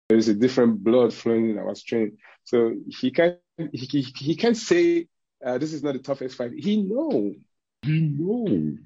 There, 0.09 0.19
is 0.19 0.29
a 0.29 0.35
different 0.35 0.85
blood 0.85 1.15
flowing 1.15 1.51
in 1.51 1.59
our 1.59 1.75
stream. 1.75 2.19
So 2.45 2.75
he 2.89 3.11
can't 3.11 3.39
he, 3.57 3.79
he, 3.79 4.01
he 4.03 4.37
can't 4.37 4.57
say 4.57 5.09
uh, 5.45 5.59
this 5.59 5.73
is 5.73 5.83
not 5.83 5.93
the 5.93 5.99
toughest 5.99 6.37
fight. 6.37 6.53
He 6.57 6.83
know. 6.83 7.35
He 7.83 8.01
know. 8.01 8.77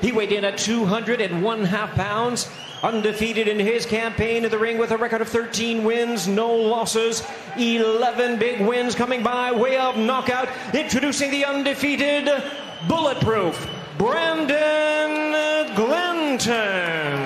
He 0.00 0.12
weighed 0.12 0.32
in 0.32 0.44
at 0.44 0.58
201 0.58 1.64
half 1.64 1.94
pounds, 1.94 2.48
undefeated 2.82 3.48
in 3.48 3.58
his 3.58 3.84
campaign 3.84 4.44
in 4.44 4.50
the 4.50 4.58
ring 4.58 4.78
with 4.78 4.92
a 4.92 4.96
record 4.96 5.20
of 5.20 5.28
13 5.28 5.82
wins, 5.82 6.28
no 6.28 6.54
losses, 6.54 7.22
11 7.56 8.38
big 8.38 8.60
wins 8.60 8.94
coming 8.94 9.22
by 9.22 9.50
way 9.52 9.76
of 9.76 9.96
knockout. 9.96 10.48
Introducing 10.72 11.32
the 11.32 11.44
undefeated, 11.44 12.30
bulletproof, 12.88 13.68
Brandon 13.98 15.74
Glanton. 15.74 17.21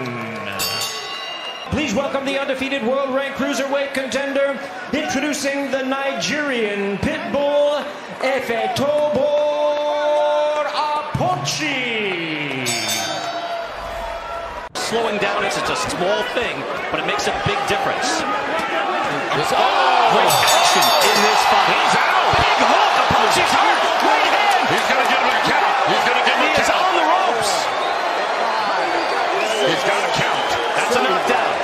Please 1.97 2.13
welcome 2.13 2.27
the 2.27 2.39
undefeated 2.39 2.85
world 2.85 3.15
ranked 3.15 3.39
cruiserweight 3.39 3.95
contender, 3.95 4.61
introducing 4.93 5.71
the 5.71 5.81
Nigerian 5.81 6.99
pitbull, 6.99 7.81
Efetobor 8.21 9.17
Apochi. 10.77 12.69
Slowing 14.77 15.17
down 15.25 15.41
is 15.49 15.57
it's 15.57 15.71
a 15.73 15.77
small 15.89 16.21
thing, 16.37 16.61
but 16.93 17.01
it 17.01 17.07
makes 17.09 17.29
a 17.29 17.35
big 17.49 17.57
difference. 17.65 18.21
It's 19.41 19.57
oh, 19.57 20.13
Great 20.13 20.37
action 20.53 20.85
in 21.01 21.17
this 21.25 21.41
fight. 21.49 21.81
He's 21.81 21.97
out. 21.97 22.29
Big 22.45 22.61
hook. 22.61 22.93
Apochi's 23.09 23.53
hurt. 23.57 23.81
Right 24.05 24.29
hand. 24.37 24.69
He's 24.69 24.85
gonna 24.85 25.09
give 25.09 25.17
him 25.17 25.33
a 25.33 25.41
count. 25.49 25.73
He's 25.89 26.05
gonna 26.05 26.25
give 26.29 26.37
him 26.37 26.45
He 26.45 26.53
a 26.53 26.61
is 26.61 26.69
count. 26.69 26.77
on 26.77 26.93
the 26.93 27.09
ropes. 27.09 27.53
He's 29.65 29.85
got 29.89 29.97
a 30.05 30.13
count. 30.13 30.45
That's 30.77 30.93
a 30.93 31.01
knockdown. 31.01 31.57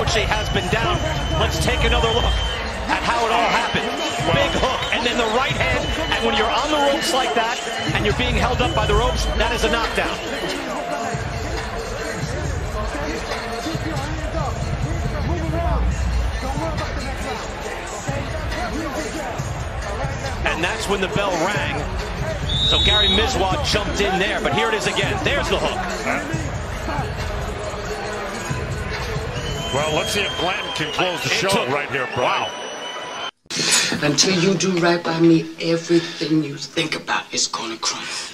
Apochi 0.00 0.24
has 0.26 0.39
been 0.54 0.68
down. 0.70 0.98
Let's 1.38 1.64
take 1.64 1.84
another 1.84 2.08
look 2.08 2.24
at 2.24 3.02
how 3.02 3.24
it 3.24 3.30
all 3.30 3.50
happened. 3.54 3.86
Big 4.34 4.50
hook 4.58 4.94
and 4.94 5.06
then 5.06 5.16
the 5.16 5.30
right 5.36 5.52
hand. 5.52 5.84
And 6.12 6.26
when 6.26 6.36
you're 6.36 6.50
on 6.50 6.70
the 6.70 6.92
ropes 6.92 7.14
like 7.14 7.34
that 7.34 7.56
and 7.94 8.04
you're 8.04 8.18
being 8.18 8.34
held 8.34 8.60
up 8.60 8.74
by 8.74 8.86
the 8.86 8.94
ropes, 8.94 9.24
that 9.38 9.52
is 9.54 9.64
a 9.64 9.70
knockdown. 9.70 10.16
And 20.46 20.64
that's 20.64 20.88
when 20.88 21.00
the 21.00 21.08
bell 21.08 21.30
rang. 21.46 21.78
So 22.66 22.78
Gary 22.84 23.08
Mizwa 23.08 23.64
jumped 23.64 24.00
in 24.00 24.18
there, 24.18 24.40
but 24.40 24.54
here 24.54 24.68
it 24.68 24.74
is 24.74 24.86
again. 24.86 25.18
There's 25.24 25.48
the 25.48 25.58
hook. 25.58 26.39
Well, 29.72 29.94
let's 29.94 30.10
see 30.10 30.22
if 30.22 30.40
Glenn 30.40 30.74
can 30.74 30.92
close 30.92 31.22
the 31.22 31.28
show 31.28 31.64
right 31.68 31.88
here, 31.92 32.08
Brian. 32.16 32.50
Until 34.02 34.34
you 34.42 34.54
do 34.54 34.76
right 34.80 35.02
by 35.02 35.20
me, 35.20 35.48
everything 35.60 36.42
you 36.42 36.56
think 36.56 36.96
about 36.96 37.32
is 37.32 37.46
gonna 37.46 37.76
crumble. 37.76 38.29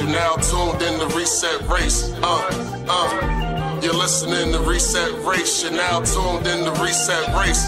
Reset 0.00 0.08
Race, 0.08 0.08
you 0.08 0.08
now 0.08 0.36
tuned 0.36 0.82
in 0.82 1.00
to 1.00 1.16
Reset 1.16 1.68
Race. 1.68 2.12
Uh, 2.22 2.86
uh. 2.88 3.80
You're 3.82 3.94
listening 3.94 4.52
to 4.52 4.60
Reset 4.60 5.12
Race, 5.24 5.62
you're 5.62 5.72
now 5.72 6.00
tuned 6.00 6.46
in 6.46 6.64
to 6.64 6.82
Reset 6.82 7.28
Race. 7.34 7.64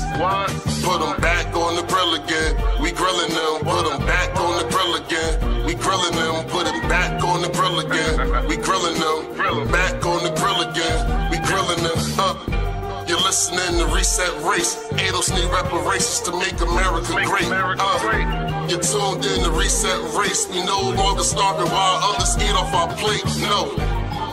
Put 0.82 1.00
them 1.00 1.20
back 1.20 1.54
on 1.54 1.76
the 1.76 1.82
grill 1.82 2.14
again. 2.14 2.56
We 2.80 2.92
grilling 2.92 3.30
them, 3.30 3.60
put 3.64 3.88
them 3.88 4.06
back 4.06 4.36
on 4.38 4.62
the 4.62 4.68
grill 4.70 4.96
again. 4.96 5.64
We 5.66 5.74
grilling 5.74 6.14
them, 6.16 6.44
put 6.48 6.64
them 6.64 6.80
back 6.88 7.22
on 7.22 7.42
the 7.42 7.48
grill 7.48 7.80
again. 7.80 8.48
We 8.48 8.56
grilling 8.56 8.98
them, 8.98 9.70
back 9.70 10.04
on 10.04 10.24
the 10.24 10.32
grill 10.36 10.60
again. 10.68 11.30
We 11.30 11.38
grilling 11.38 11.82
them, 11.82 11.98
uh. 12.18 13.04
You're 13.08 13.20
listening 13.20 13.78
to 13.78 13.94
Reset 13.94 14.32
Race. 14.42 14.88
ADOS 14.92 15.34
need 15.34 15.50
reparations 15.52 16.20
to 16.22 16.32
make 16.38 16.60
America 16.60 17.12
great. 17.24 17.50
Uh, 17.50 18.61
you're 18.72 18.80
tuned 18.80 19.22
in 19.26 19.44
to 19.44 19.50
Reset 19.50 20.00
Race. 20.16 20.48
We 20.48 20.64
no 20.64 20.80
longer 20.96 21.22
starving 21.22 21.70
while 21.70 22.00
others 22.08 22.36
eat 22.40 22.56
off 22.56 22.72
our 22.72 22.88
plate. 22.96 23.22
No. 23.44 23.68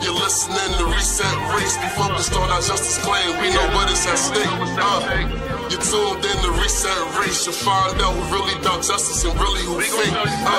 You're 0.00 0.14
listening 0.14 0.78
to 0.78 0.84
Reset 0.86 1.36
Race. 1.52 1.76
We 1.76 1.88
focused 1.92 2.32
on 2.32 2.48
our 2.48 2.62
justice 2.62 2.96
claim. 3.04 3.36
We 3.42 3.52
know 3.52 3.68
what 3.76 3.90
is 3.90 4.06
at 4.06 4.16
stake. 4.16 4.46
Uh, 4.46 5.59
you're 5.70 5.80
tuned 5.80 6.24
in 6.24 6.36
to 6.42 6.50
Reset 6.60 7.18
Race. 7.18 7.46
You'll 7.46 7.54
find 7.54 7.94
out 8.02 8.12
who 8.12 8.22
really 8.34 8.58
about 8.60 8.82
justice 8.82 9.24
and 9.24 9.34
really 9.38 9.62
who 9.62 9.80
fake. 9.80 10.10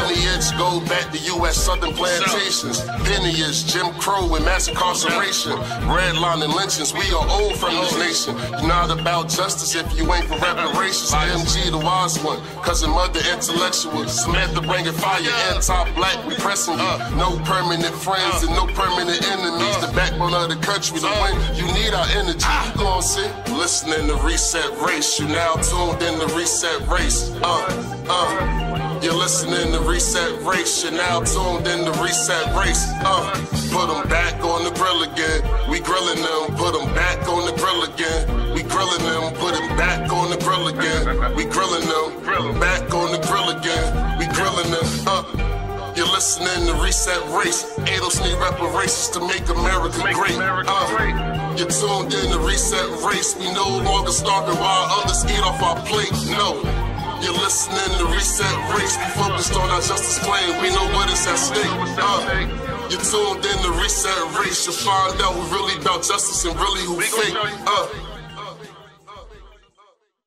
Lineage 0.08 0.48
go 0.58 0.80
back 0.88 1.12
to 1.12 1.20
U.S. 1.36 1.58
Southern 1.58 1.94
plantations. 1.94 2.80
Lineage, 3.04 3.66
Jim 3.68 3.92
Crow 4.00 4.34
and 4.36 4.46
mass 4.46 4.68
incarceration. 4.68 5.52
Redline 5.92 6.44
and 6.44 6.54
lynchings. 6.54 6.94
We 6.94 7.04
are 7.12 7.28
old 7.28 7.58
from 7.58 7.76
this 7.76 7.98
nation. 8.00 8.38
You're 8.60 8.72
not 8.72 8.90
about 8.92 9.28
justice 9.30 9.76
if 9.76 9.86
you 9.98 10.08
ain't 10.14 10.26
for 10.26 10.38
reparations. 10.40 11.12
MG 11.12 11.72
the 11.72 11.78
wise 11.78 12.18
one. 12.24 12.40
Cousin 12.64 12.92
mother 12.92 13.20
intellectual. 13.34 14.08
Samantha 14.08 14.62
bringing 14.62 14.94
fire. 14.94 15.20
Anti-black. 15.52 16.26
We 16.26 16.36
pressing 16.36 16.80
you. 16.80 16.96
No 17.20 17.38
permanent 17.44 17.94
friends 17.96 18.44
and 18.44 18.52
no 18.56 18.66
permanent 18.68 19.20
enemies. 19.28 19.76
The 19.84 19.92
backbone 19.94 20.34
of 20.34 20.48
the 20.50 20.56
country. 20.64 21.00
To 21.02 21.12
win, 21.22 21.36
you 21.56 21.66
need 21.74 21.94
our 21.94 22.08
energy. 22.16 22.46
You 22.46 22.80
gon' 22.80 23.02
see. 23.02 23.28
Listening 23.52 24.08
to 24.08 24.16
Reset 24.24 24.70
Race. 24.86 25.01
You 25.02 25.26
now 25.26 25.56
tuned 25.56 26.00
in 26.04 26.20
to 26.20 26.36
Reset 26.36 26.88
Race. 26.88 27.32
Uh, 27.42 28.06
uh. 28.08 29.00
You're 29.02 29.16
listening 29.16 29.74
to 29.74 29.80
Reset 29.80 30.44
Race. 30.44 30.84
You're 30.84 30.94
now 30.94 31.22
tuned 31.22 31.66
in 31.66 31.86
to 31.86 32.04
Reset 32.04 32.56
Race. 32.56 32.86
Uh, 33.04 33.34
put 33.74 33.88
them 33.88 34.08
back 34.10 34.40
on 34.44 34.64
the 34.64 34.70
grill 34.70 35.02
again. 35.02 35.42
We 35.72 35.80
grilling 35.80 36.22
them. 36.22 36.56
Put 36.56 36.74
them 36.78 36.94
back 36.94 37.28
on 37.28 37.48
the 37.48 37.58
grill 37.58 37.82
again. 37.82 38.54
We 38.54 38.62
grilling 38.62 39.02
them. 39.02 39.34
Put 39.42 39.56
them 39.56 39.76
back 39.76 40.14
on 40.14 40.30
the 40.30 40.38
grill 40.38 40.68
again. 40.68 41.36
We 41.36 41.46
grilling 41.46 41.88
them. 41.90 42.60
Back 42.60 42.94
on 42.94 43.12
the 43.12 43.26
grill 43.26 43.50
again. 43.50 44.20
We 44.20 44.28
grilling 44.28 44.70
them. 44.70 44.86
Uh. 45.08 45.61
You're 46.02 46.10
listening 46.10 46.66
to 46.66 46.74
Reset 46.82 47.22
Race. 47.30 47.62
ADOS 47.86 48.26
need 48.26 48.34
reparations 48.42 49.10
to 49.14 49.20
make 49.22 49.46
America 49.54 50.02
great. 50.18 50.34
Uh, 50.34 51.54
you're 51.54 51.70
tuned 51.70 52.12
in 52.12 52.32
to 52.34 52.40
Reset 52.40 52.90
Race. 53.06 53.38
We 53.38 53.54
no 53.54 53.70
longer 53.86 54.10
starving 54.10 54.58
while 54.58 54.98
others 54.98 55.22
eat 55.30 55.46
off 55.46 55.62
our 55.62 55.78
plate. 55.86 56.10
No. 56.34 56.58
You're 57.22 57.38
listening 57.38 57.86
to 58.02 58.06
Reset 58.18 58.50
Race. 58.74 58.98
We 58.98 59.06
focused 59.14 59.54
on 59.54 59.70
our 59.70 59.82
justice 59.86 60.18
claim. 60.26 60.60
We 60.64 60.74
know 60.74 60.90
what 60.98 61.14
is 61.14 61.22
at 61.28 61.38
stake. 61.38 61.70
Uh, 61.70 62.50
you're 62.90 63.06
tuned 63.06 63.46
in 63.46 63.58
to 63.62 63.72
Reset 63.78 64.42
Race. 64.42 64.66
You'll 64.66 64.82
find 64.82 65.22
out 65.22 65.38
who 65.38 65.54
really 65.54 65.80
about 65.80 66.02
justice 66.02 66.44
and 66.46 66.58
really 66.58 66.82
who 66.82 67.00
fake. 67.00 67.38
Uh, 67.38 68.11